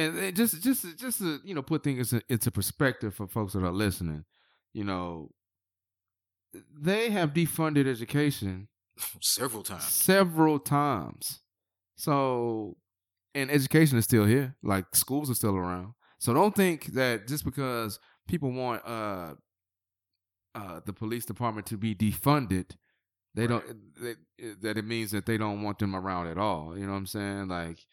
And 0.00 0.36
just 0.36 0.62
just 0.62 0.98
just 0.98 1.18
to, 1.18 1.40
you 1.44 1.54
know 1.54 1.62
put 1.62 1.82
things 1.82 2.12
in- 2.12 2.22
into 2.28 2.50
perspective 2.50 3.14
for 3.14 3.26
folks 3.26 3.52
that 3.52 3.62
are 3.62 3.70
listening, 3.72 4.24
you 4.72 4.84
know, 4.84 5.30
they 6.80 7.10
have 7.10 7.32
defunded 7.32 7.86
education 7.86 8.68
several 9.20 9.62
times 9.62 9.84
several 9.84 10.58
times. 10.58 11.40
So, 11.96 12.76
and 13.34 13.50
education 13.50 13.98
is 13.98 14.04
still 14.04 14.24
here. 14.24 14.56
Like 14.62 14.86
schools 14.94 15.30
are 15.30 15.34
still 15.34 15.56
around. 15.56 15.92
So 16.18 16.32
don't 16.32 16.54
think 16.54 16.86
that 16.94 17.28
just 17.28 17.44
because 17.44 17.98
people 18.26 18.52
want 18.52 18.82
uh 18.86 19.34
uh 20.54 20.80
the 20.86 20.92
police 20.92 21.24
department 21.24 21.66
to 21.66 21.76
be 21.76 21.94
defunded, 21.94 22.70
they 23.34 23.46
don't 23.46 23.64
that, 24.00 24.16
that 24.62 24.78
it 24.78 24.84
means 24.84 25.10
that 25.10 25.26
they 25.26 25.36
don't 25.36 25.62
want 25.62 25.78
them 25.78 25.94
around 25.94 26.28
at 26.28 26.38
all. 26.38 26.76
You 26.76 26.86
know 26.86 26.92
what 26.92 26.98
I'm 26.98 27.06
saying? 27.06 27.48
Like 27.48 27.84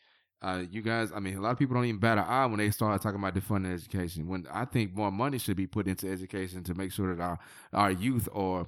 uh, 0.41 0.63
you 0.69 0.81
guys, 0.81 1.11
I 1.11 1.19
mean, 1.19 1.35
a 1.35 1.41
lot 1.41 1.51
of 1.51 1.59
people 1.59 1.75
don't 1.75 1.85
even 1.85 1.99
bat 1.99 2.17
an 2.17 2.25
eye 2.25 2.45
when 2.45 2.59
they 2.59 2.69
start 2.69 3.01
talking 3.01 3.19
about 3.19 3.33
defunding 3.35 3.73
education. 3.73 4.27
When 4.27 4.45
I 4.51 4.65
think 4.65 4.95
more 4.95 5.11
money 5.11 5.39
should 5.39 5.57
be 5.57 5.67
put 5.67 5.88
into 5.88 6.09
education 6.11 6.63
to 6.65 6.75
make 6.75 6.91
sure 6.91 7.15
that 7.15 7.21
our 7.21 7.39
our 7.73 7.91
youth 7.91 8.29
or 8.31 8.67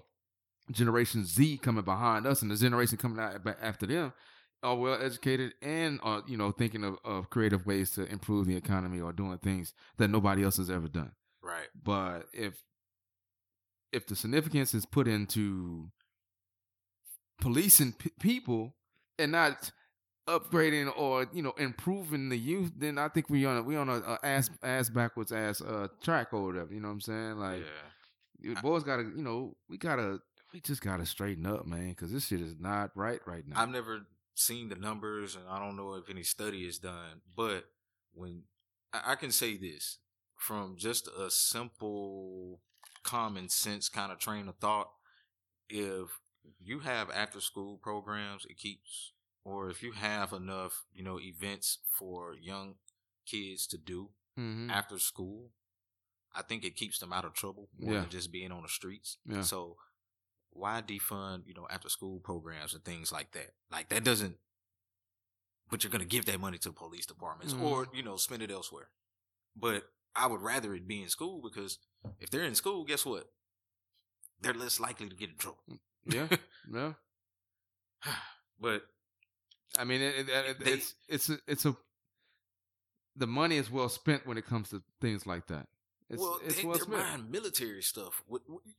Generation 0.72 1.26
Z 1.26 1.58
coming 1.60 1.84
behind 1.84 2.26
us 2.26 2.42
and 2.42 2.52
the 2.52 2.56
generation 2.56 2.98
coming 2.98 3.20
out 3.20 3.42
after 3.62 3.86
them 3.86 4.14
are 4.62 4.76
well 4.76 5.00
educated 5.02 5.54
and 5.62 6.00
are 6.04 6.24
you 6.28 6.38
know 6.38 6.52
thinking 6.52 6.84
of, 6.84 6.98
of 7.06 7.30
creative 7.30 7.66
ways 7.66 7.92
to 7.92 8.06
improve 8.06 8.46
the 8.46 8.56
economy 8.56 9.00
or 9.00 9.14
doing 9.14 9.38
things 9.38 9.74
that 9.98 10.10
nobody 10.10 10.44
else 10.44 10.58
has 10.58 10.70
ever 10.70 10.88
done. 10.88 11.12
right 11.42 11.68
But 11.82 12.28
if 12.34 12.64
if 13.92 14.06
the 14.06 14.16
significance 14.16 14.74
is 14.74 14.86
put 14.86 15.08
into 15.08 15.90
policing 17.40 17.94
p- 17.94 18.12
people 18.20 18.76
and 19.18 19.32
not 19.32 19.72
upgrading 20.30 20.92
or 20.98 21.28
you 21.34 21.42
know 21.42 21.54
improving 21.58 22.30
the 22.30 22.38
youth, 22.38 22.72
then 22.78 22.98
I 22.98 23.08
think 23.10 23.30
we 23.30 23.46
on 23.46 23.58
a, 23.58 23.64
we 23.64 23.76
on 23.76 23.90
a, 23.90 23.96
a 23.96 24.20
ass 24.24 24.50
ass 24.64 24.90
backwards 24.90 25.32
ass 25.32 25.62
uh 25.62 25.88
track 26.02 26.34
or 26.34 26.46
whatever. 26.46 26.74
You 26.74 26.80
know 26.82 26.88
what 26.90 26.96
I'm 26.96 27.02
saying? 27.02 27.40
Like 27.40 27.60
yeah 27.60 27.90
boys 28.62 28.84
gotta 28.84 29.04
you 29.04 29.22
know 29.22 29.56
we 29.70 29.78
gotta 29.78 30.20
we 30.54 30.60
just 30.60 30.82
gotta 30.82 31.06
straighten 31.06 31.46
up, 31.46 31.66
man, 31.66 31.90
because 31.90 32.12
this 32.12 32.28
shit 32.28 32.42
is 32.42 32.56
not 32.60 32.92
right 32.96 33.20
right 33.26 33.44
now. 33.48 33.62
i've 33.62 33.70
never 33.70 34.02
seen 34.36 34.70
the 34.70 34.76
numbers 34.76 35.36
and 35.36 35.44
i 35.50 35.60
don't 35.60 35.76
know 35.76 35.96
if 35.96 36.10
any 36.10 36.24
study 36.24 36.60
is 36.66 36.80
done 36.80 37.22
but 37.36 37.66
when 38.14 38.44
i, 38.94 39.12
I 39.12 39.16
can 39.16 39.32
say 39.32 39.58
this 39.58 39.98
from 40.38 40.76
just 40.78 41.10
a 41.10 41.30
simple 41.30 42.62
common 43.04 43.50
sense 43.50 43.90
kind 43.90 44.12
of 44.14 44.20
train 44.20 44.48
of 44.48 44.56
thought 44.56 44.92
if 45.68 46.08
you 46.64 46.80
have 46.80 47.10
after 47.12 47.42
school 47.42 47.78
programs 47.82 48.46
it 48.50 48.58
keeps 48.58 49.12
or 49.44 49.70
if 49.70 49.82
you 49.84 49.92
have 49.94 50.34
enough 50.34 50.86
you 50.94 51.04
know 51.04 51.20
events 51.20 51.80
for 51.98 52.34
young 52.40 52.76
kids 53.26 53.68
to 53.68 53.78
do 53.78 54.10
Mhm. 54.38 54.70
after 54.72 54.98
school 55.00 55.52
i 56.34 56.42
think 56.42 56.64
it 56.64 56.76
keeps 56.76 57.00
them 57.00 57.12
out 57.14 57.26
of 57.26 57.34
trouble 57.34 57.70
more 57.78 57.94
Yeah. 57.94 58.02
than 58.02 58.10
just 58.10 58.32
being 58.32 58.52
on 58.52 58.62
the 58.64 58.70
streets 58.70 59.18
Yeah. 59.26 59.42
so 59.42 59.78
why 60.52 60.82
defund 60.82 61.46
you 61.48 61.54
know 61.54 61.68
after 61.70 61.90
school 61.90 62.20
programs 62.20 62.74
and 62.74 62.84
things 62.84 63.12
like 63.12 63.32
that 63.34 63.56
like 63.72 63.90
that 63.90 64.04
doesn't 64.04 64.38
but 65.70 65.84
you're 65.84 65.92
going 65.92 66.02
to 66.02 66.16
give 66.16 66.26
that 66.26 66.40
money 66.40 66.58
to 66.58 66.70
the 66.70 66.74
police 66.74 67.06
departments 67.06 67.54
or 67.54 67.86
Mm-hmm. 67.86 67.96
you 67.96 68.04
know 68.04 68.18
spend 68.18 68.42
it 68.42 68.52
elsewhere 68.52 68.90
but 69.56 69.92
i 70.16 70.26
would 70.28 70.42
rather 70.42 70.74
it 70.74 70.88
be 70.88 71.02
in 71.02 71.10
school 71.10 71.42
because 71.42 71.80
if 72.20 72.30
they're 72.30 72.44
in 72.46 72.56
school 72.56 72.84
guess 72.86 73.06
what 73.06 73.32
they're 74.42 74.54
less 74.54 74.80
likely 74.80 75.10
to 75.10 75.16
get 75.16 75.30
in 75.30 75.38
trouble 75.38 75.64
Yeah, 76.06 76.30
yeah. 76.72 76.94
but 78.60 78.84
I 79.78 79.84
mean, 79.84 80.02
it, 80.02 80.16
it, 80.18 80.30
it, 80.30 80.60
They- 80.64 80.72
it's 80.72 80.96
it's 81.08 81.30
a, 81.30 81.38
it's 81.48 81.66
a 81.66 81.76
the 83.16 83.28
money 83.28 83.58
is 83.58 83.70
well 83.70 83.90
spent 83.90 84.26
when 84.26 84.38
it 84.38 84.46
comes 84.46 84.70
to 84.70 84.82
things 85.02 85.26
like 85.28 85.48
that. 85.48 85.68
It's, 86.10 86.22
well, 86.22 86.40
it's 86.44 86.56
they, 86.56 86.64
well 86.64 86.74
they're 86.78 86.84
spent. 86.86 87.02
buying 87.04 87.32
military 87.32 87.82
stuff. 87.84 88.24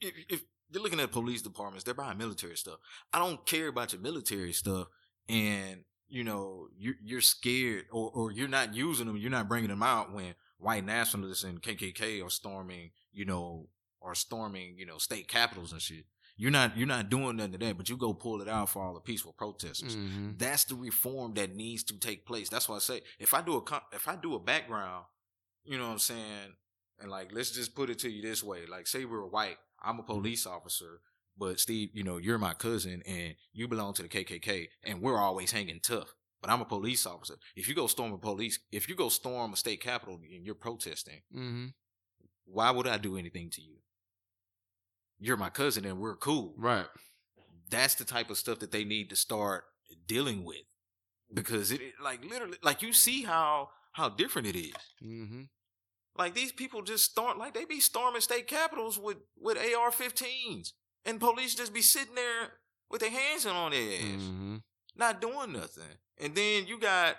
If, 0.01 0.15
if 0.29 0.43
you're 0.73 0.83
looking 0.83 1.01
at 1.01 1.13
police 1.13 1.43
departments, 1.43 1.85
they're 1.85 1.95
buying 1.95 2.19
military 2.19 2.57
stuff. 2.57 2.79
I 3.13 3.19
don't 3.19 3.45
care 3.47 3.69
about 3.69 3.93
your 3.93 4.03
military 4.03 4.53
stuff, 4.53 4.89
and 5.29 5.85
you 6.09 6.25
know 6.25 6.69
you're 6.77 6.95
you're 7.03 7.21
scared, 7.21 7.85
or 7.93 8.11
or 8.13 8.33
you're 8.33 8.49
not 8.49 8.75
using 8.75 9.07
them. 9.07 9.17
You're 9.17 9.31
not 9.31 9.49
bringing 9.49 9.71
them 9.71 9.83
out 9.83 10.13
when 10.13 10.35
white 10.59 10.85
nationalists 10.85 11.45
and 11.45 11.63
KKK 11.63 12.25
are 12.25 12.31
storming, 12.31 12.91
you 13.13 13.25
know, 13.25 13.69
are 14.03 14.15
storming, 14.15 14.75
you 14.77 14.85
know, 14.87 14.99
state 14.99 15.29
capitals 15.29 15.73
and 15.73 15.81
shit. 15.81 16.05
You're 16.41 16.51
not 16.51 16.77
you're 16.77 16.87
not 16.87 17.11
doing 17.11 17.37
nothing 17.37 17.59
that, 17.61 17.77
but 17.77 17.89
you 17.91 17.97
go 17.99 18.15
pull 18.15 18.41
it 18.41 18.49
out 18.49 18.71
for 18.71 18.83
all 18.83 18.95
the 18.95 19.01
peaceful 19.01 19.35
protesters. 19.35 19.95
Mhm. 19.97 20.39
That's 20.39 20.65
the 20.65 20.75
reform 20.75 21.35
that 21.35 21.55
needs 21.55 21.83
to 21.85 21.99
take 21.99 22.25
place. 22.25 22.49
That's 22.49 22.67
why 22.69 22.77
I 22.77 22.79
say 22.79 23.03
if 23.19 23.35
I 23.35 23.43
do 23.43 23.57
a 23.59 23.83
if 23.93 24.09
I 24.09 24.17
do 24.17 24.35
a 24.35 24.39
background 24.41 25.05
you 25.65 25.77
know 25.77 25.87
what 25.89 25.93
I'm 25.93 25.99
saying? 25.99 26.57
And 26.99 27.11
like, 27.11 27.33
let's 27.33 27.51
just 27.51 27.75
put 27.75 27.91
it 27.91 27.99
to 28.01 28.11
you 28.11 28.23
this 28.23 28.43
way: 28.43 28.65
like, 28.67 28.87
say 28.87 29.05
we're 29.05 29.27
white, 29.27 29.59
I'm 29.83 29.99
a 29.99 30.03
police 30.03 30.47
officer, 30.47 31.03
but 31.37 31.61
Steve, 31.61 31.91
you 31.93 32.03
know, 32.05 32.17
you're 32.17 32.39
my 32.39 32.55
cousin 32.55 33.03
and 33.07 33.35
you 33.53 33.69
belong 33.69 33.93
to 33.95 34.03
the 34.03 34.09
KKK, 34.09 34.69
and 34.83 35.03
we're 35.03 35.19
always 35.19 35.51
hanging 35.53 35.81
tough. 35.81 36.15
But 36.41 36.49
I'm 36.51 36.63
a 36.63 36.65
police 36.65 37.05
officer. 37.05 37.37
If 37.55 37.69
you 37.69 37.75
go 37.75 37.87
storm 37.87 38.13
a 38.15 38.19
police, 38.19 38.59
if 38.73 38.89
you 38.89 38.95
go 38.95 39.11
storm 39.11 39.53
a 39.53 39.57
state 39.57 39.83
capitol 39.83 40.15
and 40.15 40.45
you're 40.47 40.55
protesting, 40.55 41.21
Mm-hmm. 41.35 41.67
why 42.47 42.71
would 42.71 42.87
I 42.87 42.97
do 42.97 43.19
anything 43.19 43.51
to 43.51 43.61
you? 43.61 43.77
You're 45.21 45.37
my 45.37 45.51
cousin 45.51 45.85
and 45.85 45.99
we're 45.99 46.17
cool. 46.17 46.55
Right. 46.57 46.87
That's 47.71 47.95
the 47.95 48.05
type 48.05 48.31
of 48.31 48.39
stuff 48.39 48.59
that 48.61 48.73
they 48.73 48.85
need 48.85 49.11
to 49.11 49.17
start 49.17 49.65
dealing 50.07 50.45
with. 50.45 50.63
Because 51.33 51.71
it 51.71 51.81
like 52.03 52.25
literally 52.25 52.57
like 52.63 52.83
you 52.83 52.93
see 52.93 53.23
how 53.23 53.69
how 53.93 54.09
different 54.09 54.49
it 54.49 54.57
is. 54.59 54.73
Mm-hmm. 55.05 55.43
Like 56.17 56.35
these 56.35 56.51
people 56.53 56.83
just 56.83 57.05
storm 57.05 57.39
like 57.39 57.55
they 57.55 57.65
be 57.65 57.79
storming 57.81 58.21
state 58.21 58.49
capitals 58.49 58.99
with 58.99 59.19
with 59.39 59.57
AR-15s, 59.57 60.73
and 61.05 61.21
police 61.21 61.55
just 61.55 61.73
be 61.73 61.83
sitting 61.83 62.17
there 62.17 62.55
with 62.91 63.01
their 63.01 63.11
hands 63.11 63.47
on 63.47 63.71
their 63.71 63.93
ass, 63.93 64.23
Mm-hmm. 64.23 64.57
not 64.97 65.21
doing 65.21 65.53
nothing. 65.53 65.85
And 66.19 66.35
then 66.35 66.67
you 66.67 66.81
got 66.81 67.17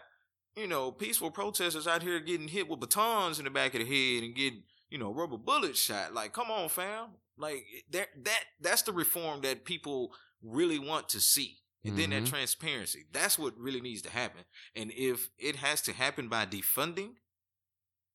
you 0.58 0.68
know 0.68 0.92
peaceful 0.92 1.32
protesters 1.32 1.88
out 1.88 2.04
here 2.04 2.20
getting 2.20 2.50
hit 2.50 2.68
with 2.68 2.82
batons 2.82 3.40
in 3.40 3.46
the 3.46 3.52
back 3.52 3.74
of 3.74 3.80
the 3.80 3.86
head 3.86 4.24
and 4.26 4.36
getting 4.36 4.64
you 4.90 4.98
know 4.98 5.14
rubber 5.14 5.38
bullets 5.38 5.80
shot. 5.80 6.14
Like, 6.14 6.34
come 6.34 6.52
on, 6.52 6.68
fam! 6.68 7.12
Like 7.42 7.66
that 7.92 8.10
that 8.24 8.44
that's 8.62 8.84
the 8.84 8.94
reform 8.94 9.42
that 9.42 9.66
people 9.66 10.14
really 10.42 10.80
want 10.80 11.10
to 11.10 11.20
see. 11.20 11.58
And 11.84 11.98
then 11.98 12.12
that 12.12 12.24
Mhm. 12.24 12.30
transparency. 12.30 13.08
That's 13.12 13.40
what 13.40 13.58
really 13.58 13.82
needs 13.82 14.04
to 14.04 14.12
happen. 14.12 14.46
And 14.76 14.92
if 14.92 15.32
it 15.40 15.56
has 15.58 15.82
to 15.84 15.94
happen 15.94 16.30
by 16.30 16.46
defunding, 16.46 17.16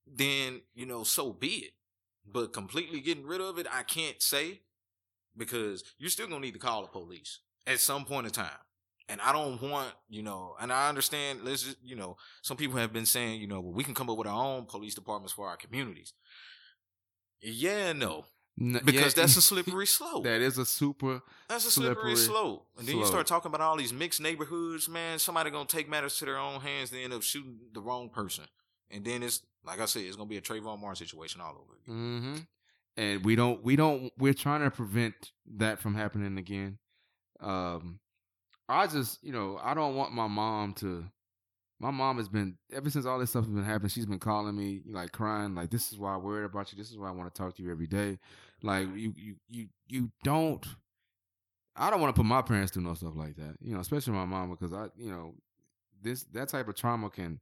then 0.07 0.62
you 0.74 0.87
know 0.87 1.05
so 1.05 1.33
be 1.33 1.49
it 1.66 1.72
but 2.24 2.53
completely 2.53 3.01
getting 3.01 3.27
rid 3.27 3.41
of 3.41 3.59
it 3.59 3.66
i 3.72 3.83
can't 3.83 4.22
say 4.22 4.62
because 5.37 5.83
you're 5.99 6.11
still 6.11 6.29
gonna 6.29 6.41
need 6.41 6.53
to 6.55 6.59
call 6.61 6.83
the 6.83 6.89
police 6.89 7.41
at 7.66 7.81
some 7.81 8.05
point 8.05 8.27
in 8.27 8.33
time 8.33 8.59
and 9.09 9.20
i 9.20 9.33
don't 9.33 9.61
want 9.61 9.93
you 10.09 10.22
know 10.22 10.55
and 10.61 10.72
i 10.72 10.89
understand 10.89 11.41
let's 11.45 11.62
just 11.64 11.77
you 11.85 11.97
know 11.97 12.16
some 12.43 12.57
people 12.57 12.77
have 12.79 12.93
been 12.93 13.07
saying 13.07 13.41
you 13.41 13.47
know 13.49 13.61
well, 13.61 13.72
we 13.72 13.85
can 13.85 13.95
come 13.95 14.09
up 14.09 14.16
with 14.16 14.29
our 14.29 14.45
own 14.45 14.64
police 14.64 14.95
departments 14.95 15.33
for 15.33 15.49
our 15.49 15.57
communities 15.57 16.12
yeah 17.41 17.93
no 17.93 18.24
because 18.59 19.14
that's 19.14 19.36
a 19.36 19.42
slippery 19.42 19.86
slope 19.86 20.24
that 20.24 20.40
is 20.40 20.57
a 20.57 20.64
super. 20.64 21.20
that's 21.48 21.66
a 21.66 21.70
slippery, 21.70 22.16
slippery 22.16 22.16
slope. 22.16 22.66
And 22.78 22.88
then 22.88 22.96
you 22.96 23.04
start 23.04 23.26
talking 23.26 23.50
about 23.50 23.61
all 23.61 23.76
these 23.76 23.92
mixed 23.92 24.20
neighborhoods, 24.20 24.88
man. 24.88 25.18
Somebody 25.18 25.50
gonna 25.50 25.66
take 25.66 25.88
matters 25.88 26.16
to 26.18 26.24
their 26.24 26.38
own 26.38 26.61
hands. 26.61 26.90
They 26.90 27.04
end 27.04 27.12
up 27.12 27.22
shooting 27.22 27.59
the 27.72 27.80
wrong 27.80 28.09
person, 28.09 28.44
and 28.90 29.04
then 29.04 29.22
it's 29.22 29.42
like 29.64 29.80
I 29.80 29.84
said, 29.84 30.02
it's 30.02 30.16
gonna 30.16 30.28
be 30.28 30.38
a 30.38 30.42
Trayvon 30.42 30.80
Martin 30.80 30.96
situation 30.96 31.40
all 31.40 31.50
over 31.50 31.78
again. 31.84 31.96
Mm-hmm. 31.96 32.36
And 32.98 33.24
we 33.24 33.36
don't. 33.36 33.62
We 33.62 33.76
don't. 33.76 34.11
We're 34.16 34.34
trying 34.34 34.62
to 34.62 34.70
prevent 34.70 35.32
that 35.57 35.78
from 35.80 35.94
happening 35.94 36.38
again. 36.38 36.78
Um, 37.40 38.00
I 38.68 38.86
just, 38.86 39.22
you 39.22 39.32
know, 39.32 39.61
I 39.62 39.74
don't 39.74 39.94
want 39.96 40.12
my 40.12 40.26
mom 40.26 40.72
to. 40.74 41.04
My 41.79 41.91
mom 41.91 42.16
has 42.16 42.29
been 42.29 42.57
ever 42.72 42.89
since 42.89 43.05
all 43.05 43.18
this 43.18 43.31
stuff 43.31 43.45
has 43.45 43.53
been 43.53 43.64
happening. 43.64 43.91
She's 43.91 44.07
been 44.07 44.18
calling 44.18 44.57
me, 44.57 44.81
like 44.91 45.12
crying, 45.12 45.55
like 45.55 45.70
this 45.70 45.93
is 45.93 45.99
why 45.99 46.14
I'm 46.14 46.22
worried 46.22 46.45
about 46.47 46.72
you. 46.72 46.79
This 46.79 46.91
is 46.91 46.97
why 46.99 47.09
I 47.09 47.12
want 47.12 47.33
to 47.33 47.39
talk 47.39 47.55
to 47.57 47.62
you 47.62 47.70
every 47.70 47.87
day. 47.87 48.18
Like 48.62 48.89
you, 48.95 49.12
you, 49.16 49.35
you, 49.49 49.66
you 49.89 50.11
don't. 50.24 50.64
I 51.77 51.91
don't 51.91 52.01
want 52.01 52.14
to 52.14 52.18
put 52.18 52.27
my 52.27 52.41
parents 52.41 52.72
through 52.72 52.85
no 52.85 52.95
stuff 52.95 53.12
like 53.14 53.37
that. 53.37 53.57
You 53.61 53.74
know, 53.74 53.81
especially 53.81 54.14
my 54.14 54.24
mom 54.24 54.51
because 54.51 54.72
I, 54.72 54.87
you 54.97 55.11
know, 55.11 55.35
this 56.03 56.24
that 56.33 56.49
type 56.49 56.68
of 56.68 56.74
trauma 56.77 57.11
can 57.11 57.41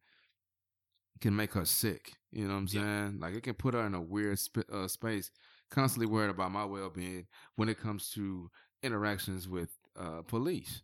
can 1.20 1.36
make 1.36 1.52
her 1.54 1.64
sick. 1.64 2.14
You 2.32 2.46
know 2.48 2.54
what 2.54 2.58
I'm 2.60 2.68
Yeah. 2.72 2.80
saying? 3.06 3.20
Like 3.20 3.34
it 3.34 3.42
can 3.44 3.54
put 3.54 3.74
her 3.74 3.86
in 3.86 3.94
a 3.94 4.00
weird 4.00 4.38
sp- 4.42 4.66
uh, 4.72 4.88
space, 4.88 5.30
constantly 5.70 6.06
worried 6.06 6.30
about 6.30 6.50
my 6.50 6.64
well 6.64 6.90
being 6.90 7.26
when 7.54 7.68
it 7.68 7.78
comes 7.78 8.10
to 8.10 8.50
interactions 8.82 9.48
with 9.48 9.70
uh, 9.96 10.22
police. 10.22 10.82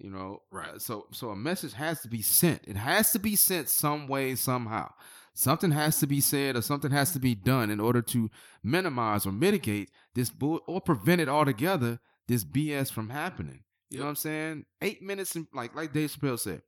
You 0.00 0.10
know, 0.10 0.42
Right. 0.50 0.70
Uh, 0.70 0.78
So, 0.78 1.06
so 1.12 1.30
a 1.30 1.36
message 1.36 1.74
has 1.74 2.00
to 2.02 2.08
be 2.08 2.22
sent. 2.22 2.62
It 2.66 2.76
has 2.76 3.12
to 3.12 3.18
be 3.18 3.36
sent 3.36 3.68
some 3.68 4.08
way, 4.08 4.34
somehow. 4.34 4.92
Something 5.34 5.70
has 5.70 5.98
to 6.00 6.06
be 6.06 6.20
said, 6.20 6.56
or 6.56 6.62
something 6.62 6.90
has 6.90 7.12
to 7.12 7.20
be 7.20 7.34
done 7.34 7.70
in 7.70 7.80
order 7.80 8.02
to 8.02 8.30
minimize 8.62 9.26
or 9.26 9.32
mitigate 9.32 9.90
this 10.14 10.30
bull, 10.30 10.60
or 10.66 10.80
prevent 10.80 11.20
it 11.20 11.28
altogether. 11.28 12.00
This 12.26 12.44
BS 12.44 12.90
from 12.92 13.10
happening. 13.10 13.64
You 13.90 13.98
know 13.98 14.04
what 14.04 14.10
I'm 14.10 14.16
saying? 14.16 14.64
Eight 14.82 15.02
minutes 15.02 15.34
and 15.34 15.46
like 15.52 15.74
like 15.74 15.92
Dave 15.92 16.10
Chappelle 16.12 16.38
said, 16.38 16.62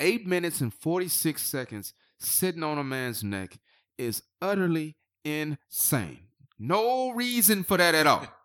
eight 0.00 0.26
minutes 0.26 0.60
and 0.60 0.72
forty 0.72 1.08
six 1.08 1.42
seconds 1.42 1.92
sitting 2.18 2.62
on 2.62 2.78
a 2.78 2.84
man's 2.84 3.22
neck 3.22 3.58
is 3.98 4.22
utterly 4.40 4.96
insane. 5.24 6.20
No 6.58 7.10
reason 7.10 7.64
for 7.64 7.76
that 7.76 7.94
at 7.94 8.06
all. 8.06 8.26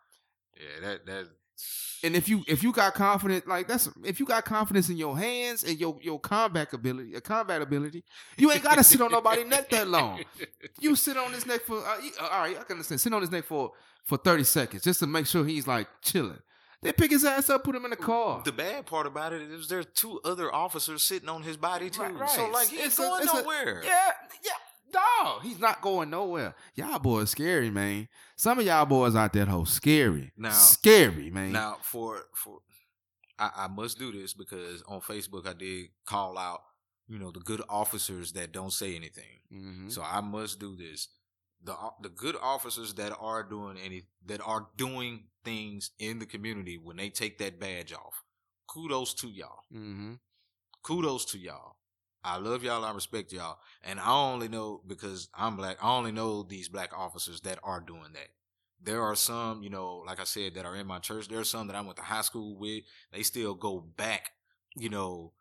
Yeah, 0.55 0.88
that 0.88 1.05
that. 1.07 1.28
And 2.04 2.16
if 2.18 2.28
you 2.28 2.43
if 2.47 2.64
you 2.64 2.74
got 2.74 2.93
confidence 2.93 3.45
like 3.47 3.68
that's 3.68 3.88
if 4.04 4.20
you 4.20 4.26
got 4.26 4.43
confidence 4.43 4.89
in 4.89 4.97
your 4.97 5.18
hands 5.18 5.64
and 5.64 5.80
your 5.80 5.97
your 6.01 6.20
combat 6.20 6.74
ability, 6.74 7.16
uh, 7.16 7.22
combat 7.22 7.62
ability, 7.62 8.04
you 8.38 8.51
ain't 8.51 8.62
got 8.64 8.76
to 8.78 8.84
sit 8.84 8.99
on 8.99 9.12
nobody's 9.12 9.45
neck 9.47 9.70
that 9.70 9.88
long. 9.88 10.22
You 10.82 10.95
sit 10.97 11.16
on 11.16 11.32
his 11.32 11.45
neck 11.45 11.62
for 11.62 11.78
uh, 11.78 11.99
you- 11.99 12.12
uh, 12.20 12.28
all 12.30 12.39
right. 12.41 12.58
I 12.60 12.64
can 12.64 12.74
understand. 12.74 12.99
Sit 12.99 13.14
on 13.14 13.22
his 13.22 13.32
neck 13.32 13.45
for 13.45 13.72
for 14.04 14.18
thirty 14.18 14.43
seconds 14.43 14.84
just 14.84 14.99
to 14.99 15.08
make 15.08 15.26
sure 15.28 15.45
he's 15.45 15.66
like 15.66 15.88
chilling. 16.01 16.39
They 16.82 16.91
pick 16.91 17.12
his 17.12 17.24
ass 17.24 17.49
up, 17.49 17.64
put 17.64 17.74
him 17.76 17.86
in 17.86 17.91
the 17.91 17.95
car. 17.95 18.41
The 18.43 18.51
bad 18.51 18.86
part 18.86 19.08
about 19.08 19.32
it 19.32 19.41
is 19.43 19.70
there's 19.70 19.86
two 19.93 20.20
other 20.26 20.54
officers 20.54 21.01
sitting 21.04 21.30
on 21.30 21.41
his 21.43 21.56
body 21.56 21.89
too. 21.89 22.01
Right, 22.01 22.14
right. 22.20 22.30
So 22.30 22.49
like 22.49 22.68
he 22.68 22.76
ain't 22.80 22.88
It's 22.88 22.97
going 22.97 23.22
a- 23.24 23.26
nowhere. 23.34 23.82
Yeah, 23.86 24.12
yeah. 24.43 24.51
Dog, 24.93 25.41
he's 25.43 25.59
not 25.59 25.81
going 25.81 26.09
nowhere. 26.09 26.55
Y'all 26.75 26.99
boys 26.99 27.31
scary, 27.31 27.69
man. 27.71 28.07
Some 28.35 28.59
of 28.59 28.65
y'all 28.65 28.85
boys 28.85 29.15
out 29.15 29.33
there 29.33 29.45
whole 29.45 29.65
scary. 29.65 30.31
Now- 30.37 30.51
scary, 30.51 31.29
man. 31.31 31.51
Now 31.51 31.77
for 31.81 32.21
for 32.35 32.59
I, 33.39 33.49
I 33.55 33.67
must 33.67 33.97
do 33.97 34.11
this 34.11 34.33
because 34.33 34.83
on 34.87 35.01
Facebook 35.01 35.47
I 35.47 35.53
did 35.53 35.87
call 36.05 36.37
out, 36.37 36.61
you 37.07 37.17
know, 37.17 37.31
the 37.31 37.39
good 37.39 37.61
officers 37.67 38.33
that 38.33 38.51
don't 38.51 38.71
say 38.71 38.95
anything. 38.95 39.39
Mhm. 39.51 39.91
So 39.91 40.03
I 40.03 40.21
must 40.21 40.59
do 40.59 40.75
this. 40.75 41.07
The 41.63 41.75
the 42.01 42.09
good 42.09 42.35
officers 42.41 42.93
that 42.95 43.15
are 43.19 43.41
doing 43.43 43.77
any 43.77 44.03
that 44.25 44.41
are 44.41 44.67
doing 44.77 45.29
things 45.43 45.91
in 45.97 46.19
the 46.19 46.25
community 46.27 46.77
when 46.77 46.97
they 46.97 47.09
take 47.09 47.37
that 47.39 47.59
badge 47.59 47.91
off. 47.93 48.23
Kudos 48.67 49.13
to 49.15 49.27
y'all. 49.29 49.63
Mhm. 49.73 50.19
Kudos 50.83 51.25
to 51.31 51.39
y'all. 51.39 51.77
I 52.24 52.38
love 52.38 52.63
y'all. 52.63 52.86
I 52.86 52.91
respect 52.93 53.34
y'all. 53.34 53.57
And 53.84 53.99
I 53.99 54.09
only 54.11 54.47
know 54.47 54.82
because 54.88 55.30
I'm 55.36 55.57
black. 55.57 55.78
I 55.82 55.89
only 55.95 56.11
know 56.11 56.43
these 56.43 56.69
black 56.69 56.91
officers 56.97 57.41
that 57.41 57.59
are 57.63 57.82
doing 57.82 58.13
that. 58.13 58.30
There 58.82 59.01
are 59.01 59.15
some, 59.15 59.63
you 59.63 59.69
know, 59.69 60.03
like 60.05 60.19
I 60.19 60.24
said, 60.26 60.55
that 60.55 60.65
are 60.65 60.76
in 60.76 60.88
my 60.88 60.99
church. 60.99 61.28
There 61.28 61.39
are 61.39 61.43
some 61.45 61.67
that 61.67 61.76
I 61.76 61.82
went 61.82 61.97
to 61.97 62.03
high 62.03 62.21
school 62.21 62.57
with. 62.57 62.84
They 63.11 63.24
still 63.24 63.53
go 63.53 63.80
back, 63.80 64.32
you 64.76 64.89
know, 64.89 65.34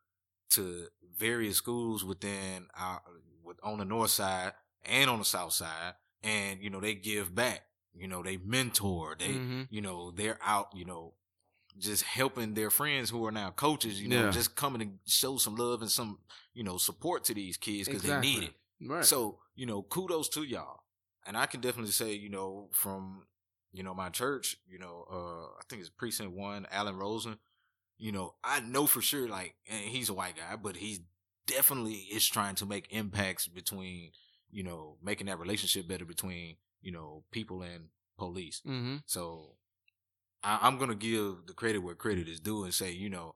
to 0.50 0.86
various 1.16 1.56
schools 1.56 2.04
within 2.04 2.66
our, 2.78 3.00
with, 3.42 3.56
on 3.62 3.78
the 3.78 3.84
north 3.84 4.10
side 4.10 4.52
and 4.84 5.08
on 5.10 5.18
the 5.18 5.24
south 5.24 5.52
side. 5.52 5.94
And, 6.22 6.62
you 6.62 6.70
know, 6.70 6.80
they 6.80 6.94
give 6.94 7.34
back. 7.34 7.62
You 7.94 8.08
know, 8.08 8.22
they 8.22 8.36
mentor. 8.38 9.16
They, 9.18 9.28
Mhm. 9.34 9.66
you 9.70 9.80
know, 9.82 10.12
they're 10.12 10.38
out, 10.44 10.68
you 10.74 10.84
know, 10.84 11.14
just 11.78 12.02
helping 12.04 12.54
their 12.54 12.70
friends 12.70 13.10
who 13.10 13.24
are 13.26 13.32
now 13.32 13.50
coaches, 13.50 14.00
you 14.00 14.08
know, 14.08 14.24
Yeah. 14.24 14.30
just 14.30 14.54
coming 14.54 14.80
to 14.80 15.10
show 15.10 15.36
some 15.38 15.56
love 15.56 15.80
and 15.82 15.90
some, 15.90 16.18
you 16.54 16.62
know, 16.62 16.76
support 16.78 17.24
to 17.24 17.34
these 17.34 17.56
kids 17.56 17.88
because 17.88 18.02
they 18.02 18.20
need 18.20 18.42
it. 18.44 18.54
Right. 18.80 19.04
So, 19.04 19.38
you 19.54 19.66
know, 19.66 19.82
kudos 19.82 20.28
to 20.30 20.42
y'all. 20.42 20.80
And 21.26 21.36
I 21.36 21.46
can 21.46 21.60
definitely 21.60 21.92
say, 21.92 22.12
you 22.14 22.28
know, 22.28 22.68
from, 22.72 23.26
you 23.72 23.82
know, 23.82 23.94
my 23.94 24.10
church, 24.10 24.56
you 24.66 24.78
know, 24.78 25.06
uh, 25.10 25.58
I 25.58 25.62
think 25.68 25.80
it's 25.80 25.88
precinct 25.90 26.32
one, 26.32 26.66
Alan 26.70 26.96
Rosen, 26.96 27.38
you 27.96 28.12
know, 28.12 28.34
I 28.42 28.60
know 28.60 28.86
for 28.86 29.00
sure, 29.00 29.28
like, 29.28 29.54
and 29.68 29.84
he's 29.84 30.08
a 30.08 30.14
white 30.14 30.36
guy, 30.36 30.56
but 30.56 30.76
he 30.76 31.04
definitely 31.46 32.06
is 32.12 32.26
trying 32.26 32.56
to 32.56 32.66
make 32.66 32.88
impacts 32.90 33.46
between, 33.46 34.10
you 34.50 34.62
know, 34.64 34.96
making 35.02 35.26
that 35.28 35.38
relationship 35.38 35.86
better 35.88 36.04
between, 36.04 36.56
you 36.80 36.90
know, 36.92 37.22
people 37.30 37.62
and 37.62 37.86
police. 38.18 38.60
mm-hmm. 38.66 38.96
So 39.06 39.54
I, 40.44 40.58
I'm 40.62 40.78
gonna 40.78 40.94
give 40.94 41.46
the 41.46 41.54
credit 41.54 41.78
where 41.78 41.94
credit 41.94 42.28
is 42.28 42.40
due 42.40 42.64
and 42.64 42.74
say, 42.74 42.90
you 42.92 43.08
know, 43.10 43.34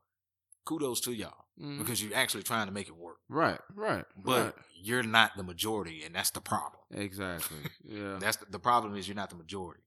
kudos 0.65 1.01
to 1.03 1.13
y'all 1.13 1.45
Mhm. 1.61 1.79
because 1.79 2.03
you're 2.03 2.15
actually 2.15 2.43
trying 2.43 2.67
to 2.67 2.73
make 2.73 2.89
it 2.89 2.97
work. 2.97 3.19
right, 3.29 3.61
right, 3.75 4.05
But 4.17 4.45
right. 4.45 4.55
you're 4.75 5.03
not 5.03 5.37
the 5.37 5.43
majority, 5.43 6.03
and 6.05 6.15
that's 6.15 6.31
the 6.31 6.41
problem. 6.43 6.83
exactly. 6.91 7.59
Yeah. 7.85 8.19
That's 8.21 8.37
the, 8.39 8.47
the 8.51 8.59
problem 8.59 8.95
is 8.97 9.07
you're 9.09 9.15
not 9.17 9.31
the 9.31 9.37
majority. 9.37 9.83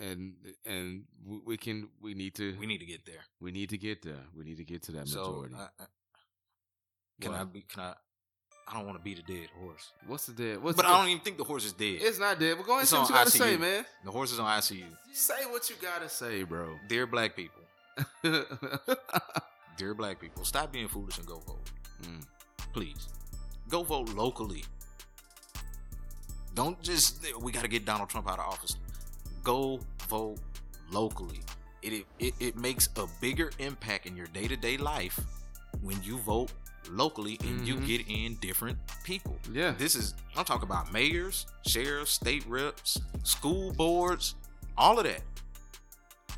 and 0.00 0.34
and 0.64 1.04
we 1.46 1.56
can 1.56 1.90
we 2.00 2.14
need 2.14 2.34
to 2.36 2.56
We 2.58 2.66
need 2.66 2.78
to 2.78 2.86
get 2.86 3.04
there. 3.04 3.24
we 3.40 3.50
need 3.52 3.68
to 3.70 3.78
get 3.78 4.02
there. 4.02 4.24
We 4.34 4.44
need 4.44 4.56
to 4.56 4.64
get 4.64 4.82
to 4.84 4.92
that 4.92 5.06
majority. 5.06 5.54
uh, 5.54 5.68
uh, 5.78 5.86
can 7.20 7.32
What? 7.32 7.40
I 7.40 7.44
be? 7.44 7.60
Can 7.62 7.80
I? 7.82 7.94
I 8.68 8.74
don't 8.74 8.86
want 8.86 8.98
to 8.98 9.02
be 9.02 9.14
the 9.14 9.22
dead 9.22 9.48
horse, 9.60 9.90
What's 10.06 10.26
the 10.26 10.32
dead? 10.32 10.62
What's 10.62 10.76
but 10.76 10.82
the, 10.82 10.88
I 10.88 10.98
don't 11.00 11.08
even 11.10 11.22
think 11.22 11.38
the 11.38 11.44
horse 11.44 11.64
is 11.64 11.72
dead. 11.72 11.98
It's 12.00 12.18
not 12.18 12.38
dead. 12.38 12.56
But 12.56 12.66
go 12.66 12.72
ahead 12.72 12.80
and 12.82 12.88
say 12.88 12.96
what 12.98 13.02
on 13.02 13.08
you 13.08 13.14
gotta 13.14 13.30
say, 13.30 13.56
ICU. 13.56 13.60
man. 13.60 13.86
the 14.04 14.10
horse 14.10 14.32
is 14.32 14.38
on 14.38 14.46
ICU. 14.46 14.84
Say 15.12 15.34
what 15.50 15.68
you 15.70 15.76
gotta 15.82 16.08
say, 16.08 16.42
bro. 16.44 16.76
Dear 16.88 17.06
black 17.06 17.34
people, 17.34 17.62
dear 19.76 19.94
black 19.94 20.20
people, 20.20 20.44
stop 20.44 20.72
being 20.72 20.88
foolish 20.88 21.18
and 21.18 21.26
go 21.26 21.38
vote, 21.46 21.70
Mm. 22.02 22.24
please. 22.72 23.08
Go 23.68 23.82
vote 23.82 24.08
locally. 24.14 24.64
Don't 26.54 26.80
just 26.82 27.24
we 27.40 27.52
got 27.52 27.62
to 27.62 27.68
get 27.68 27.84
Donald 27.84 28.08
Trump 28.08 28.28
out 28.28 28.38
of 28.38 28.46
office. 28.46 28.76
Go 29.44 29.80
vote 30.08 30.38
locally. 30.90 31.40
It, 31.82 32.04
it 32.18 32.34
it 32.40 32.56
makes 32.56 32.88
a 32.96 33.06
bigger 33.20 33.50
impact 33.58 34.06
in 34.06 34.16
your 34.16 34.26
day 34.28 34.48
to 34.48 34.56
day 34.56 34.76
life 34.76 35.18
when 35.82 36.02
you 36.02 36.18
vote 36.18 36.52
locally 36.88 37.38
and 37.42 37.66
you 37.66 37.76
Mhm. 37.76 37.86
get 37.86 38.08
in 38.08 38.36
different 38.36 38.78
people. 39.04 39.38
Yeah. 39.52 39.72
This 39.72 39.94
is 39.94 40.14
I'm 40.36 40.44
talking 40.44 40.64
about 40.68 40.92
mayors, 40.92 41.46
sheriffs, 41.66 42.12
state 42.12 42.44
reps, 42.46 42.98
school 43.22 43.72
boards, 43.72 44.34
all 44.76 44.98
of 44.98 45.04
that. 45.04 45.22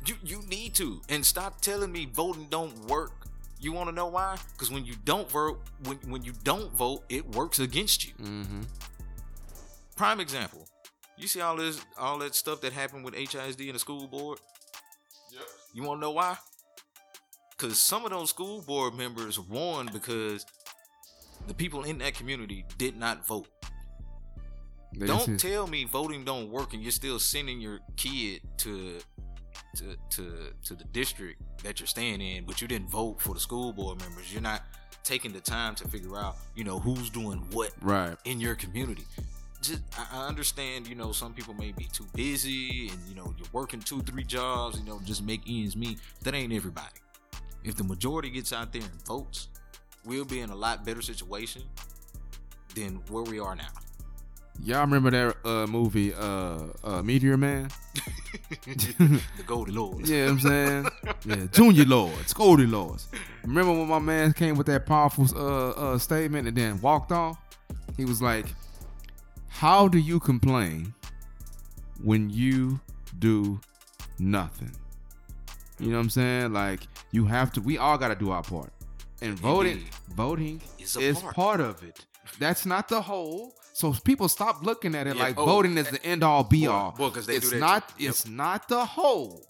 You 0.05 0.15
you 0.23 0.41
need 0.43 0.75
to 0.75 1.01
and 1.09 1.25
stop 1.25 1.61
telling 1.61 1.91
me 1.91 2.05
voting 2.05 2.47
don't 2.49 2.77
work. 2.85 3.11
You 3.59 3.71
want 3.71 3.87
to 3.89 3.95
know 3.95 4.07
why? 4.07 4.37
Because 4.51 4.69
when 4.69 4.83
you 4.85 4.95
don't 5.05 5.29
vote, 5.29 5.61
when 5.85 5.97
when 6.09 6.23
you 6.23 6.33
don't 6.43 6.73
vote, 6.73 7.05
it 7.09 7.25
works 7.35 7.59
against 7.59 8.03
you. 8.05 8.13
Mm-hmm. 8.15 8.61
Prime 9.95 10.19
example. 10.19 10.67
You 11.17 11.27
see 11.27 11.39
all 11.41 11.55
this 11.55 11.79
all 11.97 12.17
that 12.19 12.35
stuff 12.35 12.59
that 12.61 12.73
happened 12.73 13.05
with 13.05 13.13
HISD 13.13 13.67
and 13.67 13.75
the 13.75 13.79
school 13.79 14.07
board? 14.07 14.39
Yep. 15.31 15.43
You 15.73 15.83
want 15.83 15.99
to 15.99 16.01
know 16.01 16.11
why? 16.11 16.37
Because 17.57 17.81
some 17.81 18.03
of 18.05 18.11
those 18.11 18.29
school 18.29 18.61
board 18.61 18.95
members 18.95 19.39
won 19.39 19.89
because 19.93 20.45
the 21.47 21.53
people 21.53 21.83
in 21.83 21.99
that 21.99 22.13
community 22.15 22.65
did 22.77 22.97
not 22.97 23.25
vote. 23.27 23.47
They 24.95 25.07
don't 25.07 25.39
tell 25.39 25.67
me 25.67 25.85
voting 25.85 26.23
don't 26.23 26.49
work 26.49 26.73
and 26.73 26.81
you're 26.81 26.91
still 26.91 27.19
sending 27.19 27.59
your 27.59 27.79
kid 27.95 28.41
to 28.57 28.99
to 29.77 29.95
to 30.11 30.53
to 30.65 30.75
the 30.75 30.83
district 30.85 31.41
that 31.63 31.79
you're 31.79 31.87
staying 31.87 32.21
in, 32.21 32.45
but 32.45 32.61
you 32.61 32.67
didn't 32.67 32.89
vote 32.89 33.19
for 33.19 33.33
the 33.33 33.39
school 33.39 33.73
board 33.73 33.99
members. 33.99 34.31
You're 34.31 34.41
not 34.41 34.61
taking 35.03 35.33
the 35.33 35.39
time 35.39 35.75
to 35.75 35.87
figure 35.87 36.17
out, 36.17 36.37
you 36.55 36.63
know, 36.63 36.79
who's 36.79 37.09
doing 37.09 37.39
what 37.51 37.71
right. 37.81 38.15
in 38.25 38.39
your 38.39 38.55
community. 38.55 39.03
Just 39.61 39.81
I 39.97 40.19
I 40.19 40.27
understand, 40.27 40.87
you 40.87 40.95
know, 40.95 41.11
some 41.11 41.33
people 41.33 41.53
may 41.53 41.71
be 41.71 41.85
too 41.85 42.05
busy 42.13 42.89
and 42.89 42.99
you 43.07 43.15
know 43.15 43.33
you're 43.37 43.47
working 43.51 43.79
two, 43.79 44.01
three 44.01 44.23
jobs, 44.23 44.77
you 44.77 44.85
know, 44.85 44.99
just 45.03 45.23
make 45.23 45.41
ends 45.47 45.75
meet. 45.75 45.99
That 46.21 46.33
ain't 46.33 46.53
everybody. 46.53 46.99
If 47.63 47.75
the 47.75 47.83
majority 47.83 48.29
gets 48.29 48.51
out 48.51 48.73
there 48.73 48.81
and 48.81 49.05
votes, 49.05 49.47
we'll 50.05 50.25
be 50.25 50.41
in 50.41 50.49
a 50.49 50.55
lot 50.55 50.85
better 50.85 51.01
situation 51.01 51.63
than 52.75 52.95
where 53.09 53.23
we 53.23 53.39
are 53.39 53.55
now. 53.55 53.69
Y'all 54.61 54.81
remember 54.81 55.09
that 55.09 55.35
uh, 55.45 55.65
movie, 55.67 56.13
uh, 56.13 56.59
uh, 56.83 57.01
Meteor 57.01 57.37
Man? 57.37 57.69
the 58.65 59.21
Golden 59.45 59.75
Lords. 59.75 60.09
Yeah, 60.09 60.27
I'm 60.27 60.39
saying, 60.39 60.87
yeah, 61.25 61.47
Junior 61.51 61.85
Lords, 61.85 62.33
Golden 62.33 62.71
Lords. 62.71 63.07
Remember 63.43 63.71
when 63.71 63.87
my 63.87 63.99
man 63.99 64.31
came 64.31 64.55
with 64.55 64.67
that 64.67 64.85
powerful 64.85 65.27
uh, 65.35 65.69
uh, 65.71 65.97
statement 65.97 66.47
and 66.47 66.55
then 66.55 66.79
walked 66.81 67.11
off? 67.11 67.37
He 67.97 68.05
was 68.05 68.21
like, 68.21 68.45
"How 69.49 69.87
do 69.87 69.97
you 69.97 70.19
complain 70.19 70.93
when 72.01 72.29
you 72.29 72.79
do 73.19 73.59
nothing?" 74.19 74.71
You 75.79 75.89
know 75.89 75.97
what 75.97 76.03
I'm 76.03 76.09
saying? 76.09 76.53
Like 76.53 76.81
you 77.11 77.25
have 77.25 77.51
to. 77.53 77.61
We 77.61 77.77
all 77.77 77.97
got 77.97 78.09
to 78.09 78.15
do 78.15 78.31
our 78.31 78.43
part, 78.43 78.71
and 79.21 79.37
voting, 79.37 79.73
Indeed. 79.73 79.89
voting 80.15 80.61
Is 80.79 80.95
is, 80.97 81.19
part. 81.19 81.35
part. 81.35 81.59
of 81.61 81.83
it. 81.83 82.05
That's 82.39 82.65
not 82.65 82.87
the 82.87 83.01
whole. 83.01 83.53
So 83.73 83.91
people 83.93 84.27
stop 84.29 84.63
looking 84.63 84.93
at 84.95 85.07
it 85.07 85.15
Yeah, 85.15 85.23
like 85.23 85.37
oh, 85.37 85.45
voting 85.45 85.77
is 85.77 85.89
the 85.89 86.03
end 86.05 86.23
all 86.23 86.43
be 86.43 86.65
boy, 86.67 86.71
all. 86.71 86.91
boy, 86.91 87.09
they 87.09 87.33
do 87.33 87.37
it's 87.37 87.49
that 87.51 87.59
not. 87.59 87.93
Yep. 87.97 88.09
It's 88.09 88.27
not 88.27 88.67
the 88.67 88.85
whole. 88.85 89.43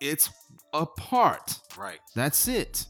It's 0.00 0.30
a 0.72 0.86
part. 0.86 1.58
Right. 1.76 1.98
That's 2.14 2.46
it. 2.48 2.86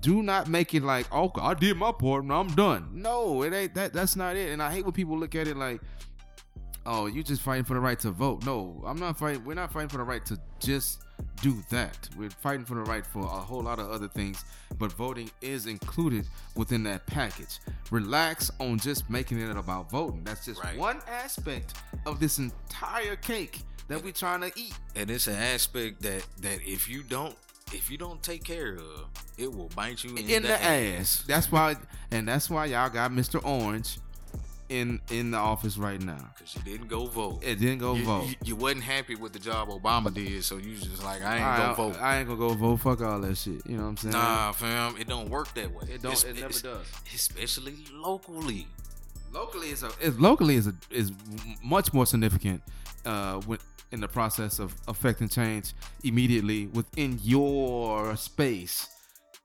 Do 0.00 0.22
not 0.22 0.48
make 0.48 0.72
it 0.74 0.82
like, 0.82 1.06
oh, 1.12 1.30
I 1.38 1.52
did 1.52 1.76
my 1.76 1.92
part 1.92 2.22
and 2.22 2.32
I'm 2.32 2.48
done. 2.54 2.88
No, 2.94 3.42
it 3.42 3.52
ain't 3.52 3.74
that. 3.74 3.92
That's 3.92 4.16
not 4.16 4.36
it. 4.36 4.50
And 4.50 4.62
I 4.62 4.72
hate 4.72 4.84
when 4.84 4.92
people 4.94 5.18
look 5.18 5.34
at 5.34 5.46
it 5.46 5.56
like, 5.58 5.82
oh, 6.86 7.06
you 7.06 7.22
just 7.22 7.42
fighting 7.42 7.64
for 7.64 7.74
the 7.74 7.80
right 7.80 7.98
to 8.00 8.10
vote. 8.10 8.46
No, 8.46 8.82
I'm 8.86 8.98
not 8.98 9.18
fighting. 9.18 9.44
We're 9.44 9.54
not 9.54 9.70
fighting 9.70 9.90
for 9.90 9.98
the 9.98 10.04
right 10.04 10.24
to 10.26 10.38
just 10.58 11.02
do 11.42 11.62
that. 11.70 12.08
We're 12.16 12.30
fighting 12.30 12.64
for 12.64 12.74
the 12.74 12.82
right 12.82 13.04
for 13.04 13.20
a 13.22 13.26
whole 13.26 13.62
lot 13.62 13.78
of 13.78 13.90
other 13.90 14.08
things. 14.08 14.44
But 14.78 14.92
voting 14.92 15.30
is 15.40 15.66
included 15.66 16.26
within 16.54 16.82
that 16.84 17.06
package. 17.06 17.58
Relax 17.90 18.50
on 18.60 18.78
just 18.78 19.08
making 19.10 19.40
it 19.40 19.56
about 19.56 19.90
voting. 19.90 20.22
That's 20.24 20.44
just 20.44 20.62
Right. 20.62 20.76
one 20.78 21.00
aspect 21.08 21.74
of 22.06 22.20
this 22.20 22.38
entire 22.38 23.16
cake 23.16 23.60
that 23.88 24.02
we're 24.02 24.12
trying 24.12 24.40
to 24.42 24.52
eat. 24.56 24.74
And 24.94 25.10
it's 25.10 25.26
an 25.26 25.36
aspect 25.36 26.02
that 26.02 26.26
that 26.40 26.60
if 26.66 26.88
you 26.88 27.02
don't 27.02 27.36
if 27.72 27.90
you 27.90 27.96
don't 27.96 28.20
take 28.22 28.42
care 28.42 28.74
of, 28.74 29.06
it 29.38 29.52
will 29.52 29.68
bite 29.76 30.02
you 30.02 30.16
in, 30.16 30.28
in 30.28 30.42
the 30.42 30.60
ass. 30.62 31.22
That's 31.28 31.52
why, 31.52 31.76
and 32.10 32.26
that's 32.26 32.50
why 32.50 32.66
y'all 32.66 32.88
got 32.90 33.12
Mr. 33.12 33.40
Orange 33.44 33.98
in 34.70 35.00
in 35.10 35.32
the 35.32 35.36
office 35.36 35.76
right 35.76 36.00
now. 36.00 36.30
Because 36.34 36.54
you 36.54 36.62
didn't 36.62 36.88
go 36.88 37.06
vote. 37.06 37.42
It 37.42 37.56
didn't 37.56 37.78
go 37.78 37.94
you, 37.94 38.04
vote. 38.04 38.26
You, 38.28 38.34
you 38.44 38.56
wasn't 38.56 38.84
happy 38.84 39.16
with 39.16 39.32
the 39.32 39.38
job 39.38 39.68
Obama 39.68 40.14
did, 40.14 40.42
so 40.44 40.56
you 40.56 40.76
just 40.76 41.04
like 41.04 41.22
I 41.22 41.36
ain't 41.36 41.44
I, 41.44 41.56
gonna 41.58 41.74
vote. 41.74 42.00
I 42.00 42.18
ain't 42.18 42.28
gonna 42.28 42.38
go 42.38 42.54
vote. 42.54 42.76
Fuck 42.76 43.02
all 43.02 43.20
that 43.20 43.36
shit. 43.36 43.66
You 43.66 43.76
know 43.76 43.82
what 43.82 43.88
I'm 43.88 43.96
saying? 43.98 44.12
nah, 44.12 44.52
fam, 44.52 44.96
it 44.98 45.08
don't 45.08 45.28
work 45.28 45.52
that 45.54 45.70
way. 45.74 45.82
it 45.92 46.00
don't. 46.00 46.12
It's- 46.12 46.24
it 46.24 46.40
never 46.40 46.58
does. 46.58 46.86
Especially 47.14 47.74
locally. 47.92 48.66
Locally 49.32 49.70
is 49.70 49.82
a 49.82 49.90
is 50.00 50.18
locally 50.18 50.54
is 50.56 50.66
a 50.66 50.74
is 50.90 51.12
much 51.62 51.92
more 51.92 52.06
significant 52.06 52.62
uh 53.06 53.40
when 53.42 53.58
in 53.92 54.00
the 54.00 54.08
process 54.08 54.58
of 54.58 54.74
affecting 54.88 55.28
change 55.28 55.72
immediately 56.04 56.66
within 56.68 57.18
your 57.22 58.16
space 58.16 58.88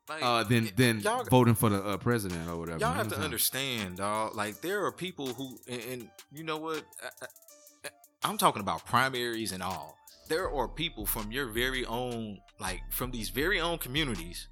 Like, 0.08 0.22
uh 0.22 0.44
than 0.44 0.70
than 0.76 1.02
voting 1.30 1.56
for 1.56 1.70
the 1.70 1.84
uh, 1.84 1.98
president 1.98 2.48
or 2.48 2.58
whatever. 2.58 2.78
y'all 2.80 2.90
You 2.92 2.96
know 2.98 3.04
have 3.04 3.12
to 3.14 3.20
understand, 3.20 3.98
dog. 3.98 4.36
Like 4.36 4.62
there 4.62 4.86
are 4.86 4.92
people 4.92 5.28
who, 5.28 5.58
and, 5.68 5.82
and 5.92 6.10
you 6.32 6.44
know 6.44 6.58
what? 6.58 6.84
I, 7.04 7.26
I, 7.86 7.90
I'm 8.24 8.38
talking 8.38 8.62
about 8.62 8.86
primaries 8.86 9.52
and 9.52 9.64
all. 9.64 9.98
There 10.30 10.50
are 10.50 10.68
people 10.68 11.06
from 11.06 11.32
your 11.32 11.48
very 11.48 11.86
own, 11.86 12.40
like 12.60 12.82
from 12.92 13.12
these 13.12 13.30
very 13.30 13.60
own 13.60 13.78
communities, 13.80 14.48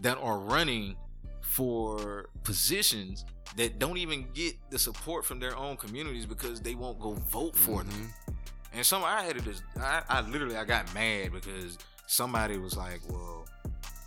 that 0.00 0.18
are 0.18 0.38
running 0.38 0.96
for 1.40 2.28
positions 2.44 3.24
that 3.56 3.78
don't 3.78 3.98
even 3.98 4.26
get 4.34 4.54
the 4.70 4.78
support 4.78 5.24
from 5.24 5.38
their 5.38 5.56
own 5.56 5.76
communities 5.76 6.24
because 6.26 6.60
they 6.60 6.74
won't 6.74 6.98
go 7.00 7.12
vote 7.12 7.54
for 7.56 7.82
them. 7.82 8.12
Mhm. 8.28 8.34
And 8.74 8.86
some 8.86 9.04
I 9.04 9.22
had 9.22 9.36
to 9.36 9.42
just 9.42 9.62
I, 9.78 10.02
I 10.08 10.20
literally 10.22 10.56
I 10.56 10.64
got 10.64 10.92
mad 10.94 11.32
because 11.32 11.76
somebody 12.06 12.56
was 12.58 12.76
like, 12.76 13.00
"Well, 13.10 13.31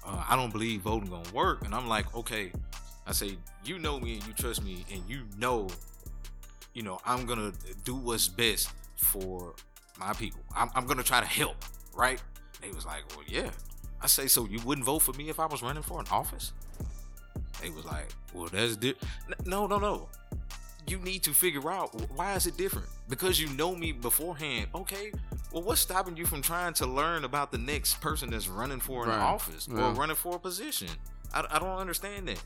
uh, 0.06 0.24
I 0.30 0.36
don't 0.36 0.52
believe 0.52 0.82
voting 0.82 1.10
gonna 1.10 1.30
work," 1.34 1.66
and 1.66 1.74
I'm 1.74 1.88
like, 1.88 2.14
"Okay." 2.16 2.52
I 3.08 3.12
say, 3.12 3.38
"You 3.64 3.80
know 3.80 4.00
me 4.00 4.16
and 4.16 4.28
you 4.28 4.34
trust 4.34 4.64
me, 4.64 4.86
and 4.92 5.04
you 5.08 5.24
know, 5.38 5.68
you 6.74 6.84
know, 6.84 7.00
I'm 7.06 7.26
gonna 7.26 7.54
do 7.84 7.96
what's 7.96 8.28
best 8.28 8.70
for 8.98 9.54
my 10.00 10.14
people. 10.14 10.42
I'm, 10.56 10.70
I'm 10.76 10.86
gonna 10.86 11.04
try 11.04 11.20
to 11.20 11.26
help, 11.28 11.58
right?" 11.94 12.22
They 12.62 12.72
was 12.72 12.86
like, 12.86 13.04
"Well, 13.16 13.26
yeah." 13.28 13.52
I 14.02 14.08
say, 14.08 14.28
"So 14.28 14.46
you 14.46 14.60
wouldn't 14.62 14.86
vote 14.86 15.00
for 15.00 15.14
me 15.14 15.30
if 15.30 15.40
I 15.40 15.46
was 15.46 15.62
running 15.62 15.84
for 15.84 16.00
an 16.00 16.08
office?" 16.12 16.54
They 17.62 17.70
was 17.70 17.86
like, 17.86 18.08
"Well, 18.34 18.48
that's 18.52 18.76
di- 18.76 18.96
no, 19.46 19.68
no, 19.68 19.78
no." 19.80 20.10
you 20.88 21.00
need 21.00 21.24
to 21.24 21.34
figure 21.34 21.72
out 21.72 21.90
why 22.16 22.36
is 22.36 22.46
it 22.46 22.58
different 22.58 22.88
because 23.10 23.40
you 23.40 23.48
know 23.56 23.76
me 23.76 23.92
beforehand 23.92 24.68
okay 24.76 25.12
well 25.52 25.64
what's 25.64 25.82
stopping 25.82 26.18
you 26.18 26.26
from 26.26 26.42
trying 26.42 26.74
to 26.74 26.86
learn 26.86 27.24
about 27.24 27.52
the 27.52 27.58
next 27.58 28.02
person 28.02 28.30
that's 28.30 28.48
running 28.48 28.80
for 28.80 29.04
an 29.04 29.10
Right. 29.10 29.20
office 29.20 29.68
or 29.68 29.92
running 29.94 30.16
for 30.16 30.36
a 30.36 30.40
position 30.40 30.90
I, 31.34 31.46
I 31.50 31.60
don't 31.60 31.78
understand 31.80 32.28
that 32.30 32.42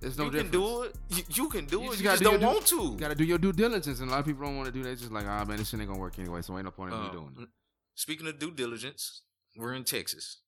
There's 0.00 0.18
no 0.18 0.24
you 0.26 0.30
difference. 0.30 0.50
can 0.50 0.60
do 0.60 0.82
it 0.82 0.94
you, 1.08 1.22
you 1.44 1.48
can 1.48 1.66
do 1.66 1.78
You 1.80 1.84
it 1.86 1.90
just 1.90 2.00
you 2.02 2.04
just 2.10 2.22
do 2.22 2.30
don't 2.30 2.42
want 2.42 2.66
to 2.66 2.76
You 2.92 2.96
gotta 2.98 3.14
do 3.14 3.24
your 3.24 3.38
due 3.38 3.52
diligence, 3.52 4.00
and 4.00 4.08
a 4.08 4.12
lot 4.12 4.20
of 4.20 4.26
people 4.26 4.44
don't 4.44 4.56
want 4.56 4.66
to 4.66 4.72
do 4.72 4.82
that. 4.82 4.90
It's 4.90 5.00
just 5.00 5.12
like, 5.12 5.26
ah, 5.26 5.44
man, 5.44 5.56
this 5.58 5.68
shit 5.70 5.80
ain't 5.80 5.88
gonna 5.88 6.00
work 6.00 6.18
anyway, 6.18 6.42
so 6.42 6.54
ain't 6.56 6.64
no 6.64 6.70
point 6.70 6.92
in 6.92 7.00
me 7.00 7.06
Um, 7.06 7.12
doing 7.12 7.36
it. 7.40 7.48
speaking 7.94 8.26
of 8.26 8.38
due 8.38 8.50
diligence 8.50 9.22
we're 9.56 9.72
in 9.72 9.84
texas 9.84 10.38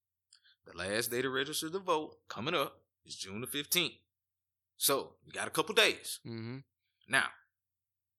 the 0.66 0.76
last 0.76 1.11
day 1.11 1.22
to 1.22 1.31
register 1.31 1.70
to 1.70 1.79
vote 1.79 2.16
coming 2.29 2.55
up 2.55 2.83
is 3.07 3.16
june 3.16 3.41
the 3.41 3.47
15th 3.47 3.95
so 4.76 5.14
you 5.24 5.33
got 5.33 5.49
a 5.49 5.51
couple 5.51 5.74
days 5.74 6.20
Mm-hmm. 6.26 6.59
Now, 7.11 7.29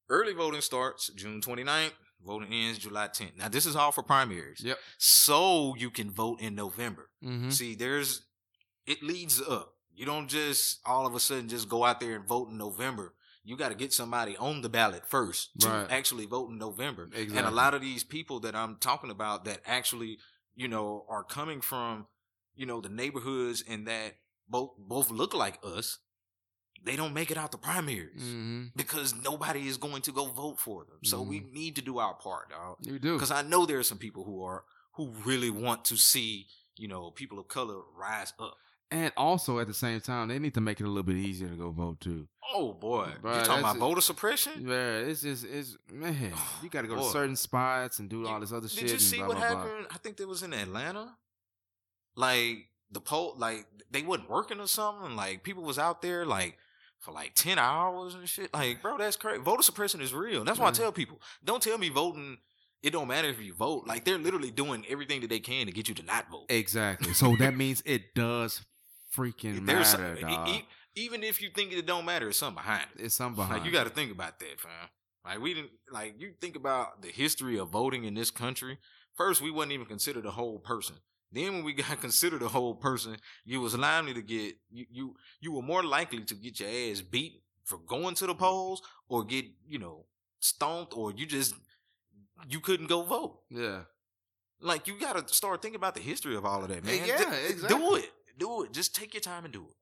early 0.09 0.33
voting 0.33 0.61
starts 0.61 1.09
June 1.15 1.41
29th, 1.41 1.91
voting 2.25 2.51
ends 2.51 2.79
July 2.79 3.07
10th. 3.07 3.37
Now, 3.37 3.47
this 3.49 3.65
is 3.65 3.75
all 3.75 3.91
for 3.91 4.03
primaries. 4.03 4.61
Yep. 4.63 4.77
So 4.97 5.75
you 5.77 5.89
can 5.89 6.11
vote 6.11 6.41
in 6.41 6.55
November. 6.55 7.09
Mm-hmm. 7.23 7.49
See, 7.49 7.75
there's, 7.75 8.25
it 8.85 9.01
leads 9.03 9.41
up. 9.41 9.73
You 9.93 10.05
don't 10.05 10.27
just 10.27 10.79
all 10.85 11.05
of 11.05 11.13
a 11.15 11.19
sudden 11.19 11.49
just 11.49 11.67
go 11.69 11.83
out 11.83 11.99
there 11.99 12.15
and 12.15 12.27
vote 12.27 12.49
in 12.49 12.57
November. 12.57 13.13
You 13.43 13.57
got 13.57 13.69
to 13.69 13.75
get 13.75 13.91
somebody 13.93 14.37
on 14.37 14.61
the 14.61 14.69
ballot 14.69 15.05
first 15.07 15.49
to 15.59 15.67
Right. 15.69 15.91
actually 15.91 16.25
vote 16.25 16.49
in 16.51 16.57
November. 16.57 17.03
Exactly. 17.05 17.37
And 17.37 17.47
a 17.47 17.51
lot 17.51 17.73
of 17.73 17.81
these 17.81 18.03
people 18.03 18.39
that 18.41 18.55
I'm 18.55 18.77
talking 18.79 19.09
about 19.11 19.45
that 19.45 19.61
actually, 19.65 20.17
you 20.55 20.67
know, 20.67 21.05
are 21.09 21.23
coming 21.23 21.61
from, 21.61 22.05
you 22.55 22.65
know, 22.65 22.79
the 22.81 22.89
neighborhoods 22.89 23.63
and 23.67 23.87
that 23.87 24.15
both 24.47 24.71
both 24.77 25.09
look 25.11 25.33
like 25.33 25.57
us, 25.63 25.99
they 26.83 26.95
don't 26.95 27.13
make 27.13 27.29
it 27.31 27.37
out 27.37 27.51
the 27.51 27.57
primaries 27.57 28.21
Mm-hmm. 28.21 28.63
because 28.75 29.13
nobody 29.23 29.67
is 29.67 29.77
going 29.77 30.01
to 30.03 30.11
go 30.11 30.25
vote 30.25 30.59
for 30.59 30.85
them. 30.85 30.97
So 31.03 31.21
we 31.21 31.39
need 31.53 31.75
to 31.75 31.81
do 31.81 31.99
our 31.99 32.13
part, 32.13 32.49
dog. 32.49 32.77
You 32.81 32.99
do. 32.99 33.13
Because 33.13 33.31
I 33.31 33.41
know 33.41 33.65
there 33.65 33.79
are 33.79 33.83
some 33.83 33.97
people 33.97 34.23
who 34.23 34.43
are 34.43 34.63
who 34.93 35.11
really 35.25 35.49
want 35.49 35.85
to 35.85 35.97
see 35.97 36.47
you 36.77 36.87
know 36.87 37.11
people 37.11 37.39
of 37.39 37.47
color 37.47 37.79
rise 37.97 38.33
up. 38.39 38.55
And 38.91 39.11
also 39.15 39.59
at 39.59 39.67
the 39.67 39.73
same 39.73 40.01
time, 40.01 40.29
they 40.29 40.39
need 40.39 40.55
to 40.55 40.61
make 40.61 40.79
it 40.79 40.83
a 40.85 40.87
little 40.87 41.03
bit 41.03 41.17
easier 41.17 41.47
to 41.49 41.55
go 41.55 41.69
vote 41.69 41.99
too. 42.01 42.27
Oh 42.55 42.73
boy, 42.73 43.09
Bruh, 43.21 43.37
you 43.39 43.45
talking 43.45 43.59
about 43.59 43.75
it. 43.75 43.79
voter 43.79 44.01
suppression? 44.01 44.53
Yeah, 44.67 44.97
it's 45.09 45.21
just 45.21 45.45
it's 45.45 45.77
man, 45.91 46.33
you 46.63 46.69
got 46.69 46.81
to 46.81 46.87
go 46.87 46.95
to 46.95 47.03
certain 47.03 47.35
spots 47.35 47.99
and 47.99 48.09
do 48.09 48.25
all 48.25 48.39
this 48.39 48.51
other 48.51 48.67
shit. 48.67 48.79
Did 48.87 48.91
you 48.93 48.99
see 48.99 49.17
blah, 49.17 49.27
what 49.27 49.37
blah, 49.37 49.49
blah. 49.51 49.61
happened? 49.63 49.87
I 49.91 49.97
think 49.99 50.19
it 50.19 50.27
was 50.27 50.41
in 50.41 50.53
Atlanta. 50.53 51.15
Like 52.15 52.65
the 52.91 52.99
poll, 52.99 53.35
like 53.37 53.65
they 53.91 54.01
wasn't 54.01 54.29
working 54.29 54.59
or 54.59 54.67
something. 54.67 55.15
Like 55.15 55.43
people 55.43 55.63
was 55.63 55.77
out 55.79 56.01
there 56.01 56.25
like 56.25 56.57
for 56.99 57.11
like 57.11 57.33
ten 57.33 57.57
hours 57.57 58.15
and 58.15 58.27
shit. 58.27 58.53
Like, 58.53 58.81
bro, 58.81 58.97
that's 58.97 59.15
crazy. 59.15 59.41
Voter 59.41 59.63
suppression 59.63 60.01
is 60.01 60.13
real. 60.13 60.43
That's 60.43 60.59
why 60.59 60.67
I 60.67 60.71
mm-hmm. 60.71 60.81
tell 60.81 60.91
people: 60.91 61.21
don't 61.43 61.61
tell 61.61 61.77
me 61.77 61.89
voting. 61.89 62.37
It 62.81 62.91
don't 62.91 63.09
matter 63.09 63.27
if 63.27 63.41
you 63.41 63.53
vote. 63.53 63.87
Like 63.87 64.05
they're 64.05 64.17
literally 64.17 64.51
doing 64.51 64.85
everything 64.87 65.21
that 65.21 65.29
they 65.29 65.39
can 65.39 65.65
to 65.65 65.71
get 65.71 65.89
you 65.89 65.95
to 65.95 66.03
not 66.03 66.29
vote. 66.29 66.45
Exactly. 66.49 67.13
So 67.13 67.35
that 67.35 67.55
means 67.55 67.83
it 67.85 68.13
does 68.15 68.61
freaking 69.15 69.65
There's 69.65 69.97
matter, 69.97 70.17
e- 70.17 70.21
dog. 70.21 70.49
e- 70.49 70.65
even 70.95 71.23
if 71.23 71.41
you 71.41 71.49
think 71.53 71.73
it 71.73 71.85
don't 71.85 72.05
matter, 72.05 72.29
it's 72.29 72.37
something 72.37 72.63
behind 72.63 72.85
it. 72.95 73.03
it's 73.03 73.15
something 73.15 73.35
behind. 73.35 73.57
Like 73.57 73.65
you 73.65 73.71
got 73.71 73.85
to 73.85 73.89
think 73.89 74.11
about 74.11 74.39
that, 74.39 74.59
fam. 74.59 74.71
Like 75.25 75.41
we 75.41 75.53
didn't 75.53 75.71
like 75.91 76.15
you 76.19 76.33
think 76.39 76.55
about 76.55 77.01
the 77.01 77.09
history 77.09 77.57
of 77.57 77.69
voting 77.69 78.05
in 78.05 78.13
this 78.13 78.31
country. 78.31 78.77
First, 79.15 79.41
we 79.41 79.51
wasn't 79.51 79.73
even 79.73 79.85
considered 79.85 80.25
a 80.25 80.31
whole 80.31 80.59
person. 80.59 80.95
Then, 81.31 81.53
when 81.53 81.63
we 81.63 81.73
got 81.83 82.01
considered 82.01 82.41
a 82.41 82.47
whole 82.47 82.75
person, 82.75 83.17
you 83.45 83.61
was 83.61 83.77
likely 83.77 84.13
to 84.15 84.21
get 84.21 84.55
you 84.71 84.85
you 84.91 85.15
you 85.41 85.51
were 85.51 85.61
more 85.61 85.83
likely 85.83 86.23
to 86.23 86.35
get 86.35 86.59
your 86.59 86.69
ass 86.69 87.01
beat 87.01 87.41
for 87.65 87.77
going 87.77 88.15
to 88.15 88.25
the 88.27 88.35
polls 88.35 88.81
or 89.07 89.23
get 89.23 89.45
you 89.67 89.77
know 89.79 90.05
stomped 90.39 90.93
or 90.97 91.11
you 91.13 91.25
just 91.25 91.53
you 92.47 92.59
couldn't 92.59 92.87
go 92.87 93.03
vote. 93.03 93.39
Yeah. 93.49 93.81
Like 94.61 94.87
you 94.87 94.99
got 94.99 95.15
to 95.27 95.33
start 95.33 95.61
thinking 95.61 95.77
about 95.77 95.95
the 95.95 96.01
history 96.01 96.35
of 96.35 96.45
all 96.45 96.63
of 96.63 96.69
that, 96.69 96.83
man. 96.83 96.99
Yeah, 97.05 97.17
D- 97.17 97.67
Do 97.67 97.95
it, 97.95 98.09
do 98.37 98.63
it. 98.63 98.73
Just 98.73 98.93
take 98.95 99.13
your 99.13 99.21
time 99.21 99.45
and 99.45 99.53
do 99.53 99.61
it, 99.63 99.75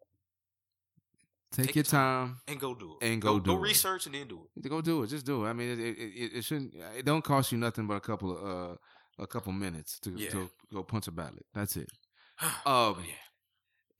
Take, 1.51 1.67
Take 1.67 1.75
your 1.77 1.83
time. 1.83 2.27
time. 2.27 2.37
and 2.47 2.59
go 2.59 2.75
do 2.75 2.97
it, 3.01 3.05
And 3.07 3.21
go 3.21 3.39
do 3.39 3.51
go 3.51 3.57
it. 3.57 3.61
research 3.61 4.05
and 4.05 4.13
then 4.13 4.27
do 4.27 4.47
it. 4.55 4.69
Go 4.69 4.81
do 4.81 5.01
it. 5.03 5.07
Just 5.07 5.25
do 5.25 5.45
it. 5.45 5.49
I 5.49 5.53
mean, 5.53 5.69
it 5.71 5.79
it, 5.79 5.97
it, 5.97 6.31
it 6.37 6.43
shouldn't. 6.43 6.73
It 6.97 7.05
don't 7.05 7.23
cost 7.23 7.51
you 7.51 7.57
nothing 7.57 7.87
but 7.87 7.95
a 7.95 7.99
couple 8.01 8.37
of 8.37 8.43
uh 8.73 8.75
a 9.19 9.27
couple 9.27 9.51
minutes 9.53 9.99
to 10.01 10.11
Yeah. 10.11 10.29
to 10.31 10.49
go 10.73 10.83
punch 10.83 11.07
a 11.07 11.11
ballot. 11.11 11.45
That's 11.53 11.75
it. 11.77 11.89
oh 12.65 12.95
Um, 12.97 13.03
yeah. 13.05 13.13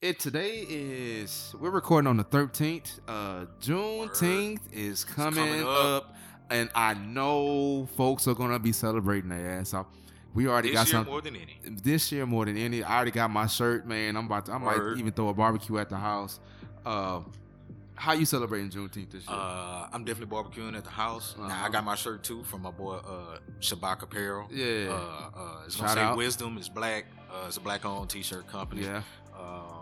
It 0.00 0.20
today 0.20 0.60
is 0.68 1.54
we're 1.58 1.70
recording 1.70 2.06
on 2.06 2.16
the 2.18 2.24
thirteenth. 2.24 3.00
Uh, 3.08 3.46
Juneteenth 3.60 4.60
is 4.72 5.04
coming, 5.04 5.44
coming 5.44 5.62
up. 5.62 6.04
up. 6.04 6.14
and 6.50 6.70
I 6.74 6.94
know 6.94 7.86
folks 7.96 8.28
are 8.28 8.34
gonna 8.34 8.60
be 8.60 8.70
celebrating 8.72 9.28
their 9.30 9.58
ass 9.58 9.74
off. 9.74 9.86
We 10.34 10.46
already 10.46 10.68
This 10.68 10.76
got 10.78 10.86
year 10.86 10.92
some 11.02 11.06
more 11.06 11.20
than 11.20 11.34
any. 11.34 11.58
this 11.64 12.12
year 12.12 12.26
more 12.26 12.44
than 12.44 12.56
any. 12.56 12.84
I 12.84 12.94
already 12.96 13.10
got 13.10 13.30
my 13.30 13.46
shirt, 13.46 13.88
man. 13.88 14.16
I'm 14.16 14.26
about 14.26 14.46
to. 14.46 14.52
I 14.52 14.58
might 14.58 14.96
even 14.98 15.10
throw 15.12 15.30
a 15.30 15.34
barbecue 15.34 15.78
at 15.78 15.88
the 15.88 15.96
house. 15.96 16.38
Uh, 16.86 17.22
how 17.98 18.12
you 18.12 18.24
celebrating 18.24 18.70
Juneteenth 18.70 19.10
this 19.10 19.26
year? 19.28 19.36
Uh, 19.36 19.88
I'm 19.92 20.04
definitely 20.04 20.34
barbecuing 20.36 20.76
at 20.76 20.84
the 20.84 20.90
house. 20.90 21.34
Now 21.38 21.44
Uh-huh. 21.46 21.66
I 21.66 21.68
got 21.68 21.84
my 21.84 21.94
shirt 21.96 22.22
too 22.22 22.42
from 22.44 22.62
my 22.62 22.70
boy 22.70 22.94
uh 22.96 23.38
Shabak 23.60 24.02
Apparel. 24.02 24.48
yeah, 24.50 24.88
Uh, 24.90 25.30
uh, 25.36 25.62
it's 25.66 25.76
gonna 25.76 25.88
say 25.90 26.00
out. 26.00 26.16
Wisdom. 26.16 26.56
It's 26.58 26.68
black. 26.68 27.04
Uh, 27.30 27.44
it's 27.48 27.56
a 27.56 27.60
black 27.60 27.84
owned 27.84 28.08
t-shirt 28.08 28.46
company. 28.48 28.82
yeah. 28.82 29.02
Uh, 29.34 29.77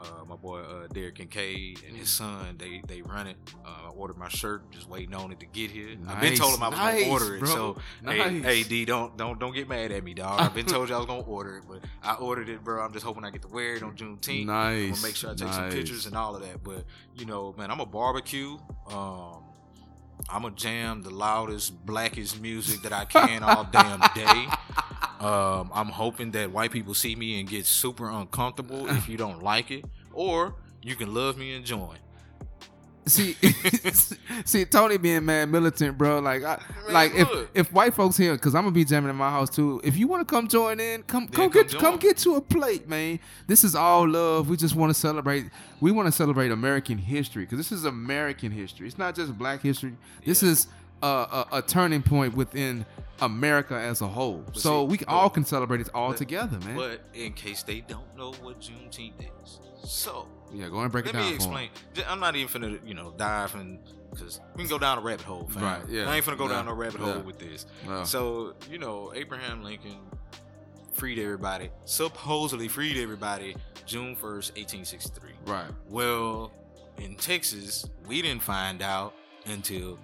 uh, 0.00 0.24
my 0.26 0.36
boy 0.36 0.60
uh, 0.60 0.86
Derek 0.92 1.16
Kincaid 1.16 1.82
and 1.86 1.96
his 1.96 2.08
son, 2.08 2.56
they 2.58 2.82
they 2.86 3.02
run 3.02 3.26
it. 3.26 3.36
Uh, 3.64 3.86
I 3.86 3.88
ordered 3.90 4.16
my 4.18 4.28
shirt, 4.28 4.70
just 4.70 4.88
waiting 4.88 5.14
on 5.14 5.32
it 5.32 5.40
to 5.40 5.46
get 5.46 5.70
here. 5.70 5.96
I've 6.06 6.20
been 6.20 6.36
told 6.36 6.54
him 6.54 6.62
I 6.62 6.68
was 6.68 6.78
nice, 6.78 7.00
gonna 7.02 7.12
order 7.12 7.36
it. 7.36 7.38
bro. 7.40 7.48
So 7.48 7.76
hey, 8.06 8.18
Nice. 8.30 8.44
hey 8.44 8.62
D, 8.62 8.84
don't 8.84 9.16
don't 9.16 9.38
don't 9.40 9.54
get 9.54 9.68
mad 9.68 9.90
at 9.92 10.04
me, 10.04 10.14
dog. 10.14 10.40
I've 10.40 10.54
been 10.54 10.66
told 10.66 10.88
you 10.88 10.94
I 10.94 10.98
was 10.98 11.06
gonna 11.06 11.22
order 11.22 11.58
it, 11.58 11.64
but 11.68 11.80
I 12.02 12.14
ordered 12.14 12.48
it, 12.48 12.62
bro. 12.62 12.82
I'm 12.84 12.92
just 12.92 13.04
hoping 13.04 13.24
I 13.24 13.30
get 13.30 13.42
to 13.42 13.48
wear 13.48 13.74
it 13.74 13.82
on 13.82 13.96
Juneteenth. 13.96 14.46
Nice. 14.46 14.84
I'm 14.84 14.90
gonna 14.90 15.02
make 15.02 15.16
sure 15.16 15.30
I 15.30 15.34
take 15.34 15.52
some 15.52 15.70
pictures 15.70 16.06
and 16.06 16.16
all 16.16 16.36
of 16.36 16.42
that. 16.42 16.62
But 16.62 16.84
you 17.16 17.26
know, 17.26 17.54
man, 17.58 17.70
I'm 17.70 17.80
a 17.80 17.86
barbecue. 17.86 18.56
Um, 18.90 19.44
I'm 20.30 20.44
a 20.44 20.50
jam 20.50 21.02
the 21.02 21.10
loudest, 21.10 21.84
blackest 21.86 22.40
music 22.40 22.82
that 22.82 22.92
I 22.92 23.04
can 23.06 23.42
all 23.42 23.64
damn 23.70 24.00
day. 24.14 24.46
Um, 25.20 25.70
I'm 25.74 25.88
hoping 25.88 26.30
that 26.32 26.52
white 26.52 26.70
people 26.70 26.94
see 26.94 27.16
me 27.16 27.40
and 27.40 27.48
get 27.48 27.66
super 27.66 28.08
uncomfortable 28.08 28.88
if 28.88 29.08
you 29.08 29.16
don't 29.16 29.42
like 29.42 29.70
it, 29.70 29.84
or 30.12 30.54
you 30.82 30.94
can 30.96 31.12
love 31.12 31.36
me 31.38 31.54
and 31.54 31.64
join. 31.64 31.96
See, 33.08 33.34
see, 34.44 34.64
Tony 34.64 34.96
being 34.98 35.24
mad 35.24 35.50
militant, 35.50 35.96
bro. 35.98 36.18
Like, 36.20 36.42
I, 36.44 36.60
Man, 36.84 36.92
like 36.94 37.14
if 37.14 37.30
look. 37.30 37.50
if 37.54 37.72
white 37.72 37.94
folks 37.94 38.16
here, 38.16 38.34
because 38.34 38.54
I'm 38.54 38.62
gonna 38.64 38.72
be 38.74 38.84
jamming 38.84 39.10
in 39.10 39.16
my 39.16 39.30
house 39.30 39.50
too. 39.50 39.80
If 39.84 39.96
you 39.96 40.06
want 40.08 40.26
to 40.26 40.32
come 40.34 40.48
join 40.48 40.78
in, 40.80 41.02
come 41.04 41.26
come 41.28 41.50
come 41.50 41.50
get 41.50 41.68
join. 41.70 41.80
come 41.80 41.96
get 41.96 42.24
you 42.24 42.36
a 42.36 42.40
plate, 42.40 42.88
man. 42.88 43.18
This 43.46 43.64
is 43.64 43.74
all 43.74 44.08
love. 44.08 44.48
We 44.48 44.56
just 44.56 44.74
want 44.74 44.90
to 44.90 44.94
celebrate. 44.98 45.46
We 45.80 45.90
want 45.92 46.06
to 46.06 46.12
celebrate 46.12 46.50
American 46.50 46.98
history 46.98 47.44
because 47.44 47.58
this 47.58 47.72
is 47.72 47.84
American 47.84 48.50
history. 48.52 48.86
It's 48.86 48.98
not 48.98 49.14
just 49.14 49.36
Black 49.38 49.62
history. 49.62 49.96
This 50.24 50.42
Yeah. 50.42 50.50
is 50.50 50.66
a, 51.02 51.06
a, 51.06 51.46
a 51.52 51.62
turning 51.62 52.02
point 52.02 52.34
within 52.34 52.84
America 53.20 53.74
as 53.74 54.00
a 54.00 54.06
whole. 54.08 54.44
so 54.52 54.82
see, 54.84 54.90
we 54.90 54.96
but- 54.98 55.08
all 55.08 55.30
can 55.30 55.44
celebrate 55.44 55.80
it 55.80 55.88
all 55.94 56.08
but- 56.10 56.16
together, 56.18 56.58
man. 56.60 56.76
But 56.76 57.00
in 57.14 57.32
case 57.32 57.62
they 57.62 57.80
don't 57.80 58.16
know 58.16 58.32
what 58.42 58.60
Juneteenth 58.60 59.14
is, 59.44 59.60
so 59.84 60.26
yeah, 60.52 60.68
go 60.68 60.74
ahead 60.74 60.84
and 60.84 60.92
break 60.92 61.06
let 61.06 61.14
it 61.14 61.18
down. 61.18 61.22
Let 61.24 61.30
me 61.30 61.34
explain. 61.34 61.70
I'm 62.08 62.20
not 62.20 62.36
even 62.36 62.62
finna, 62.62 62.86
you 62.86 62.94
know, 62.94 63.12
dive 63.16 63.54
in 63.54 63.78
because 64.10 64.40
we 64.56 64.62
can 64.62 64.70
go 64.70 64.78
down 64.78 64.98
a 64.98 65.00
rabbit 65.00 65.24
hole. 65.24 65.48
Fam. 65.50 65.62
Right, 65.62 65.82
yeah, 65.88 66.08
I 66.08 66.16
ain't 66.16 66.24
finna 66.24 66.38
go 66.38 66.46
yeah, 66.48 66.54
down 66.54 66.66
no 66.66 66.72
rabbit 66.72 67.00
yeah. 67.00 67.12
hole 67.12 67.22
with 67.22 67.38
this. 67.38 67.66
So, 68.04 68.54
you 68.70 68.78
know, 68.78 69.12
Abraham 69.14 69.62
Lincoln 69.62 69.98
freed 70.92 71.18
everybody, 71.18 71.70
supposedly 71.84 72.68
freed 72.68 72.96
everybody 72.96 73.54
June 73.86 74.16
1st, 74.16 74.56
1863. 74.56 75.30
right. 75.46 75.70
Well, 75.88 76.52
in 76.98 77.14
Texas, 77.16 77.88
we 78.06 78.20
didn't 78.22 78.42
find 78.42 78.82
out 78.82 79.14
until 79.46 79.98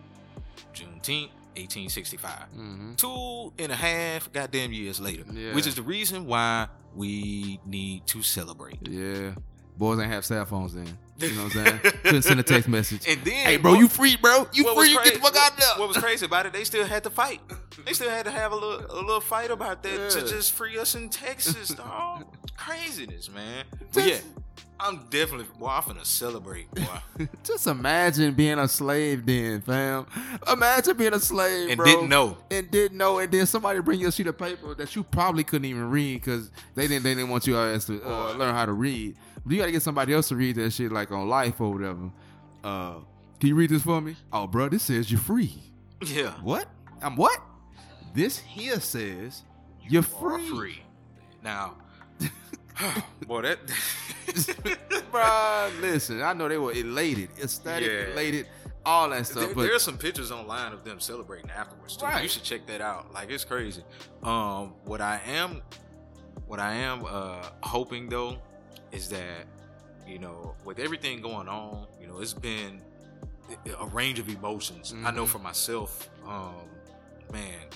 Juneteenth, 0.72 1.30
1865. 1.56 2.30
Mm-hmm. 2.32 2.94
Two 2.94 3.52
and 3.58 3.72
a 3.72 3.76
half 3.76 4.32
goddamn 4.32 4.72
years 4.72 5.00
later, 5.00 5.24
Yeah. 5.32 5.54
which 5.54 5.66
is 5.66 5.74
the 5.74 5.82
reason 5.82 6.26
why 6.26 6.68
we 6.94 7.60
need 7.66 8.06
to 8.08 8.22
celebrate. 8.22 8.78
Yeah. 8.88 9.32
Boys 9.76 9.98
ain't 9.98 10.10
have 10.10 10.24
cell 10.24 10.44
phones 10.44 10.74
then. 10.74 10.86
You 11.18 11.30
know 11.36 11.44
what 11.44 11.56
I'm 11.56 11.64
saying? 11.66 11.78
Couldn't 12.02 12.22
send 12.22 12.40
a 12.40 12.42
text 12.42 12.68
message. 12.68 13.06
And 13.08 13.20
then, 13.22 13.32
Hey, 13.46 13.56
bro, 13.56 13.72
what- 13.72 13.80
you 13.80 13.88
free, 13.88 14.16
bro? 14.16 14.48
You 14.52 14.74
free? 14.74 14.90
You 14.90 15.02
get 15.04 15.14
the 15.14 15.20
fuck 15.20 15.36
out 15.36 15.52
what- 15.52 15.56
there. 15.58 15.68
What 15.78 15.88
was 15.88 15.96
crazy 15.98 16.26
about 16.26 16.46
it? 16.46 16.52
They 16.52 16.64
still 16.64 16.84
had 16.84 17.02
to 17.04 17.10
fight. 17.10 17.40
They 17.84 17.92
still 17.92 18.10
had 18.10 18.24
to 18.26 18.30
have 18.30 18.52
a 18.52 18.56
little, 18.56 18.86
a 18.90 19.00
little 19.02 19.20
fight 19.20 19.50
about 19.50 19.82
that 19.82 20.10
to 20.10 20.20
just 20.20 20.52
free 20.52 20.78
us 20.78 20.94
in 20.94 21.08
Texas, 21.08 21.68
dog. 21.74 22.24
Craziness, 22.56 23.30
man. 23.30 23.64
But 23.92 24.06
yeah, 24.06 24.18
I'm 24.80 25.06
definitely. 25.10 25.46
Boy, 25.58 25.66
I'm 25.68 25.82
finna 25.82 26.04
celebrate, 26.04 26.70
boy. 26.72 27.26
Just 27.42 27.66
imagine 27.66 28.34
being 28.34 28.58
a 28.58 28.68
slave 28.68 29.26
then, 29.26 29.60
fam. 29.60 30.06
Imagine 30.50 30.96
being 30.96 31.14
a 31.14 31.20
slave, 31.20 31.68
and 31.70 31.76
bro. 31.76 31.86
didn't 31.86 32.08
know. 32.08 32.36
And 32.50 32.70
didn't 32.70 32.96
know, 32.96 33.18
and 33.18 33.30
then 33.30 33.46
somebody 33.46 33.80
bring 33.80 34.00
you 34.00 34.08
a 34.08 34.12
sheet 34.12 34.26
of 34.28 34.38
paper 34.38 34.74
that 34.76 34.94
you 34.96 35.02
probably 35.02 35.42
couldn't 35.44 35.66
even 35.66 35.90
read 35.90 36.20
because 36.20 36.50
they 36.74 36.86
didn't 36.88 37.02
they 37.04 37.14
didn't 37.14 37.30
want 37.30 37.46
you 37.46 37.54
to 37.54 37.60
uh, 38.08 38.34
learn 38.36 38.54
how 38.54 38.66
to 38.66 38.72
read. 38.72 39.16
You 39.46 39.58
got 39.58 39.66
to 39.66 39.72
get 39.72 39.82
somebody 39.82 40.14
else 40.14 40.28
to 40.28 40.36
read 40.36 40.56
that 40.56 40.70
shit 40.72 40.90
like 40.90 41.10
on 41.12 41.28
life 41.28 41.60
or 41.60 41.72
whatever. 41.72 42.10
Uh, 42.62 42.94
can 43.38 43.48
you 43.48 43.54
read 43.54 43.70
this 43.70 43.82
for 43.82 44.00
me? 44.00 44.16
Oh, 44.32 44.46
bro, 44.46 44.68
this 44.68 44.84
says 44.84 45.10
you're 45.10 45.20
free. 45.20 45.52
Yeah, 46.06 46.32
What? 46.42 46.68
I'm 47.02 47.16
what? 47.16 47.38
This 48.14 48.38
here 48.38 48.80
says 48.80 49.42
you're 49.86 50.02
free. 50.02 50.48
free. 50.48 50.82
Now, 51.42 51.76
boy, 53.26 53.42
that. 53.42 53.58
bro, 55.10 55.70
listen, 55.80 56.22
I 56.22 56.32
know 56.32 56.48
they 56.48 56.58
were 56.58 56.72
elated, 56.72 57.30
ecstatic, 57.42 57.88
Yeah. 57.90 58.12
elated, 58.12 58.46
all 58.86 59.10
that 59.10 59.26
stuff. 59.26 59.46
There, 59.46 59.54
but 59.54 59.62
there 59.62 59.74
are 59.74 59.78
some 59.78 59.98
pictures 59.98 60.30
online 60.32 60.72
of 60.72 60.84
them 60.84 61.00
celebrating 61.00 61.50
afterwards 61.50 61.96
too. 61.96 62.06
Right. 62.06 62.22
You 62.22 62.28
should 62.28 62.42
check 62.44 62.66
that 62.66 62.80
out. 62.80 63.12
Like 63.12 63.30
it's 63.30 63.44
crazy. 63.44 63.82
Um, 64.22 64.74
what 64.84 65.00
I 65.00 65.20
am, 65.26 65.62
what 66.46 66.60
I 66.60 66.74
am 66.74 67.04
uh 67.06 67.48
hoping 67.62 68.08
though, 68.08 68.38
is 68.94 69.08
that 69.10 69.46
you 70.06 70.18
know 70.18 70.54
with 70.64 70.78
everything 70.78 71.20
going 71.20 71.48
on, 71.48 71.86
you 72.00 72.06
know 72.06 72.20
it's 72.20 72.34
been 72.34 72.80
a 73.78 73.86
range 73.86 74.18
of 74.18 74.28
emotions. 74.28 74.94
I 75.04 75.10
know 75.10 75.24
Mhm. 75.24 75.28
for 75.28 75.38
myself, 75.38 76.08
um, 76.26 76.54
man, 77.32 77.68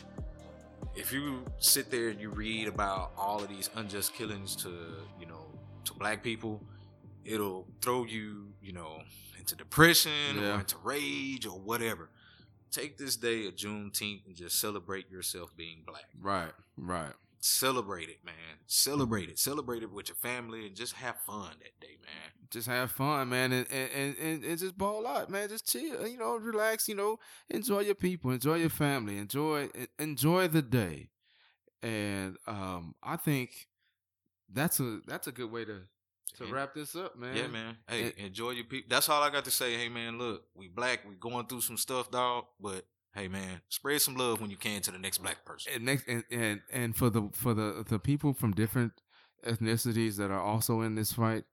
if 0.95 1.13
you 1.13 1.45
sit 1.59 1.91
there 1.91 2.09
and 2.09 2.21
you 2.21 2.31
read 2.31 2.69
about 2.69 3.13
all 3.17 3.43
of 3.43 3.49
these 3.49 3.69
unjust 3.75 4.15
killings 4.15 4.57
to 4.57 4.71
you 5.21 5.27
know 5.27 5.47
to 5.85 5.93
black 5.95 6.23
people, 6.23 6.63
it'll 7.25 7.67
throw 7.83 8.05
you 8.05 8.53
you 8.63 8.73
know 8.73 9.03
into 9.39 9.55
depression 9.57 10.37
Yeah. 10.37 10.57
or 10.57 10.61
into 10.61 10.79
rage 10.79 11.47
or 11.47 11.59
whatever. 11.59 12.11
Take 12.71 12.99
this 12.99 13.17
day 13.17 13.47
of 13.47 13.55
Juneteenth 13.57 14.27
and 14.27 14.37
just 14.37 14.61
celebrate 14.61 15.11
yourself 15.11 15.57
being 15.57 15.85
black. 15.87 16.05
right, 16.21 16.53
right. 16.77 17.15
Celebrate 17.41 18.09
it, 18.09 18.25
man. 18.25 18.35
Celebrate 18.67 19.29
it. 19.29 19.39
Celebrate 19.39 19.83
it 19.83 19.91
with 19.93 20.09
your 20.09 20.17
family 20.17 20.67
and 20.67 20.75
just 20.75 20.95
have 20.95 21.17
fun 21.21 21.53
that 21.61 21.79
day, 21.81 21.97
man. 22.03 22.33
Just 22.51 22.67
have 22.67 22.91
fun, 22.91 23.29
man, 23.29 23.53
and 23.53 23.67
and, 23.71 23.91
and, 23.93 24.17
and 24.19 24.45
and 24.45 24.59
just 24.59 24.77
ball 24.77 25.07
out, 25.07 25.31
man. 25.31 25.49
Just 25.49 25.71
chill, 25.71 26.07
you 26.07 26.19
know, 26.19 26.37
relax, 26.37 26.89
you 26.89 26.95
know, 26.95 27.19
enjoy 27.51 27.81
your 27.81 27.95
people, 27.95 28.31
enjoy 28.31 28.57
your 28.57 28.71
family, 28.71 29.19
enjoy 29.19 29.69
enjoy 29.99 30.49
the 30.49 30.63
day, 30.63 31.11
and 31.83 32.37
um, 32.47 32.95
I 33.03 33.17
think 33.17 33.69
that's 34.53 34.81
a 34.81 35.01
that's 35.07 35.27
a 35.27 35.33
good 35.33 35.51
way 35.51 35.65
to 35.65 35.83
to 36.39 36.47
wrap 36.47 36.75
this 36.75 36.95
up, 36.97 37.17
man. 37.19 37.37
Yeah, 37.37 37.47
man. 37.49 37.77
Hey, 37.89 38.05
It- 38.05 38.19
enjoy 38.19 38.51
your 38.51 38.65
people. 38.65 38.89
That's 38.91 39.09
all 39.09 39.23
I 39.23 39.31
got 39.31 39.45
to 39.45 39.51
say. 39.51 39.77
Hey, 39.77 39.89
man, 39.89 40.19
look, 40.19 40.45
we 40.55 40.69
black, 40.69 41.01
we 41.09 41.15
going 41.15 41.47
through 41.47 41.63
some 41.63 41.77
stuff, 41.77 42.11
dog. 42.11 42.45
But 42.61 42.85
hey, 43.19 43.29
man, 43.29 43.61
spread 43.69 44.01
some 44.01 44.17
love 44.17 44.41
when 44.41 44.51
you 44.51 44.57
can 44.57 44.81
to 44.83 44.91
the 44.91 44.99
next 44.99 45.19
black 45.19 45.45
person. 45.45 45.73
and 45.75 45.85
next 45.85 46.07
and, 46.07 46.25
and 46.31 46.61
and 46.73 46.97
for 46.97 47.11
the 47.11 47.29
for 47.33 47.55
the 47.55 47.85
the 47.89 47.99
people 47.99 48.33
from 48.33 48.53
different 48.53 48.93
ethnicities 49.45 50.17
that 50.17 50.31
are 50.31 50.41
also 50.41 50.81
in 50.83 50.95
this 50.95 51.13
fight, 51.13 51.45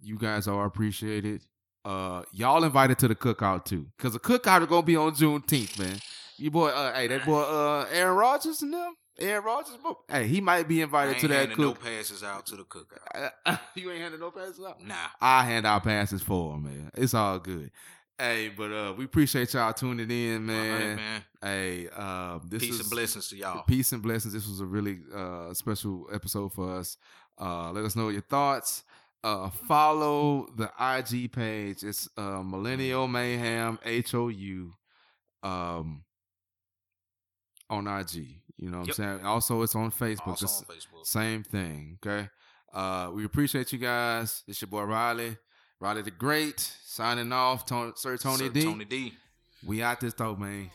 you 0.00 0.18
guys 0.18 0.46
are 0.46 0.66
appreciated. 0.66 1.42
Uh, 1.84 2.22
y'all 2.32 2.62
invited 2.64 2.98
to 2.98 3.08
the 3.08 3.14
cookout 3.14 3.64
too, 3.64 3.86
cause 3.98 4.12
the 4.12 4.18
cookout 4.18 4.60
is 4.60 4.66
gonna 4.66 4.82
be 4.82 4.96
on 4.96 5.12
Juneteenth, 5.12 5.78
man. 5.78 5.98
You 6.36 6.50
boy, 6.50 6.68
uh, 6.68 6.94
hey, 6.94 7.06
that 7.08 7.24
boy, 7.24 7.40
uh, 7.40 7.86
Aaron 7.92 8.16
Rodgers 8.16 8.62
and 8.62 8.72
them, 8.72 8.94
Aaron 9.18 9.44
Rodgers, 9.44 9.76
boy, 9.76 9.92
hey, 10.08 10.26
he 10.26 10.40
might 10.40 10.68
be 10.68 10.82
invited 10.82 11.18
to 11.20 11.28
that 11.28 11.48
handing 11.48 11.58
no 11.58 11.72
cook. 11.72 11.82
passes 11.82 12.22
out 12.22 12.46
to 12.46 12.56
the 12.56 12.64
cookout. 12.64 13.60
you 13.74 13.90
ain't 13.90 14.00
handing 14.02 14.20
no 14.20 14.30
passes 14.30 14.60
out. 14.66 14.82
Nah. 14.82 14.94
I 15.20 15.44
hand 15.44 15.66
out 15.66 15.84
passes 15.84 16.22
for 16.22 16.54
him, 16.54 16.64
man. 16.64 16.90
It's 16.94 17.14
all 17.14 17.38
good. 17.38 17.70
Hey, 18.20 18.50
but 18.54 18.70
uh, 18.70 18.92
we 18.98 19.06
appreciate 19.06 19.54
y'all 19.54 19.72
tuning 19.72 20.10
in, 20.10 20.46
100, 20.46 20.46
man. 20.46 20.96
man. 20.96 21.24
Hey, 21.42 21.88
um, 21.88 22.42
this 22.50 22.60
Peace 22.62 22.74
is 22.74 22.80
and 22.80 22.90
blessings 22.90 23.28
to 23.28 23.36
y'all. 23.36 23.62
Peace 23.62 23.92
and 23.92 24.02
blessings. 24.02 24.34
This 24.34 24.46
was 24.46 24.60
a 24.60 24.66
really 24.66 24.98
uh, 25.14 25.54
special 25.54 26.06
episode 26.12 26.52
for 26.52 26.76
us. 26.76 26.98
Uh, 27.40 27.72
let 27.72 27.82
us 27.82 27.96
know 27.96 28.10
your 28.10 28.20
thoughts. 28.20 28.82
Uh, 29.24 29.48
follow 29.48 30.48
the 30.54 30.70
IG 30.78 31.32
page. 31.32 31.82
It's 31.82 32.10
uh, 32.18 32.42
Millennial 32.42 33.08
Mayhem 33.08 33.78
H 33.86 34.14
O 34.14 34.28
U 34.28 34.72
um, 35.42 36.04
on 37.70 37.86
IG. 37.86 38.42
You 38.58 38.68
know 38.70 38.80
what 38.80 38.88
Yep. 38.88 38.98
I'm 38.98 39.04
saying? 39.16 39.26
Also, 39.26 39.62
it's 39.62 39.74
on 39.74 39.90
Facebook. 39.90 40.26
Also 40.28 40.46
on 40.46 40.76
Facebook. 40.76 41.06
same 41.06 41.42
thing. 41.42 41.98
Okay. 42.04 42.28
Uh, 42.72 43.10
we 43.14 43.24
appreciate 43.24 43.72
you 43.72 43.78
guys. 43.78 44.42
It's 44.46 44.60
your 44.60 44.68
boy 44.68 44.82
Riley. 44.82 45.38
Riley 45.80 46.02
the 46.02 46.10
Great 46.10 46.60
signing 46.84 47.32
off. 47.32 47.64
Tony, 47.64 47.92
Sir 47.96 48.18
Tony 48.18 48.36
Sir 48.36 48.48
D. 48.50 48.64
Tony 48.64 48.84
D. 48.84 49.14
We 49.66 49.82
out 49.82 49.98
this 49.98 50.12
though, 50.12 50.36
man. 50.36 50.70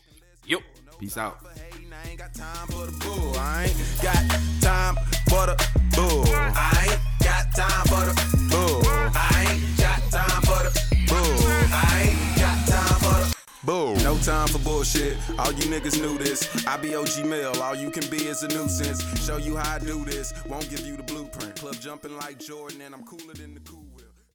Yep. 0.47 0.62
Peace 0.99 1.16
out. 1.16 1.38
I 1.45 2.10
ain't 2.10 2.18
got 2.18 2.34
time 2.34 2.68
for 2.68 2.88
the 2.88 2.91
bull. 3.06 3.36
I 3.38 3.66
ain't 3.66 4.01
got 4.01 4.16
time 4.62 4.95
for 5.30 5.45
the 5.45 5.56
bull. 5.95 6.26
I 6.28 6.88
ain't 6.89 7.24
got 7.24 7.56
time 7.56 7.86
for 7.86 8.06
the 8.06 8.47
bull. 8.49 8.82
I 9.16 9.45
ain't 9.47 9.78
got 9.78 10.01
time 10.12 10.41
for 10.41 10.64
the 10.64 10.72
bull. 11.08 11.38
I 11.72 12.10
ain't 12.10 12.39
got 12.39 12.68
time 12.68 12.99
for 12.99 13.30
the 13.30 13.36
bull. 13.64 13.95
No 13.97 14.18
time 14.18 14.47
for 14.47 14.60
bullshit. 14.60 15.18
All 15.38 15.51
you 15.51 15.66
niggas 15.66 16.01
knew 16.01 16.18
this. 16.18 16.66
I 16.66 16.78
be 16.78 16.95
OG 16.95 17.26
Mill. 17.26 17.62
All 17.62 17.76
you 17.76 17.91
can 17.91 18.10
be 18.10 18.26
is 18.26 18.41
a 18.41 18.47
nuisance. 18.47 19.03
Show 19.24 19.38
you 19.38 19.56
how 19.56 19.76
I 19.76 19.80
do 19.80 20.03
this. 20.03 20.34
Won't 20.47 20.68
give 20.72 20.82
you 20.82 20.97
the 20.97 21.03
blueprint. 21.03 21.60
Club 21.60 21.76
jumping 21.80 22.18
like 22.18 22.39
Jordan, 22.39 22.82
and 22.82 22.95
I'm 22.95 23.03
cooler 23.03 23.36
than 23.36 23.53
the 23.53 23.60
cool. 23.60 23.84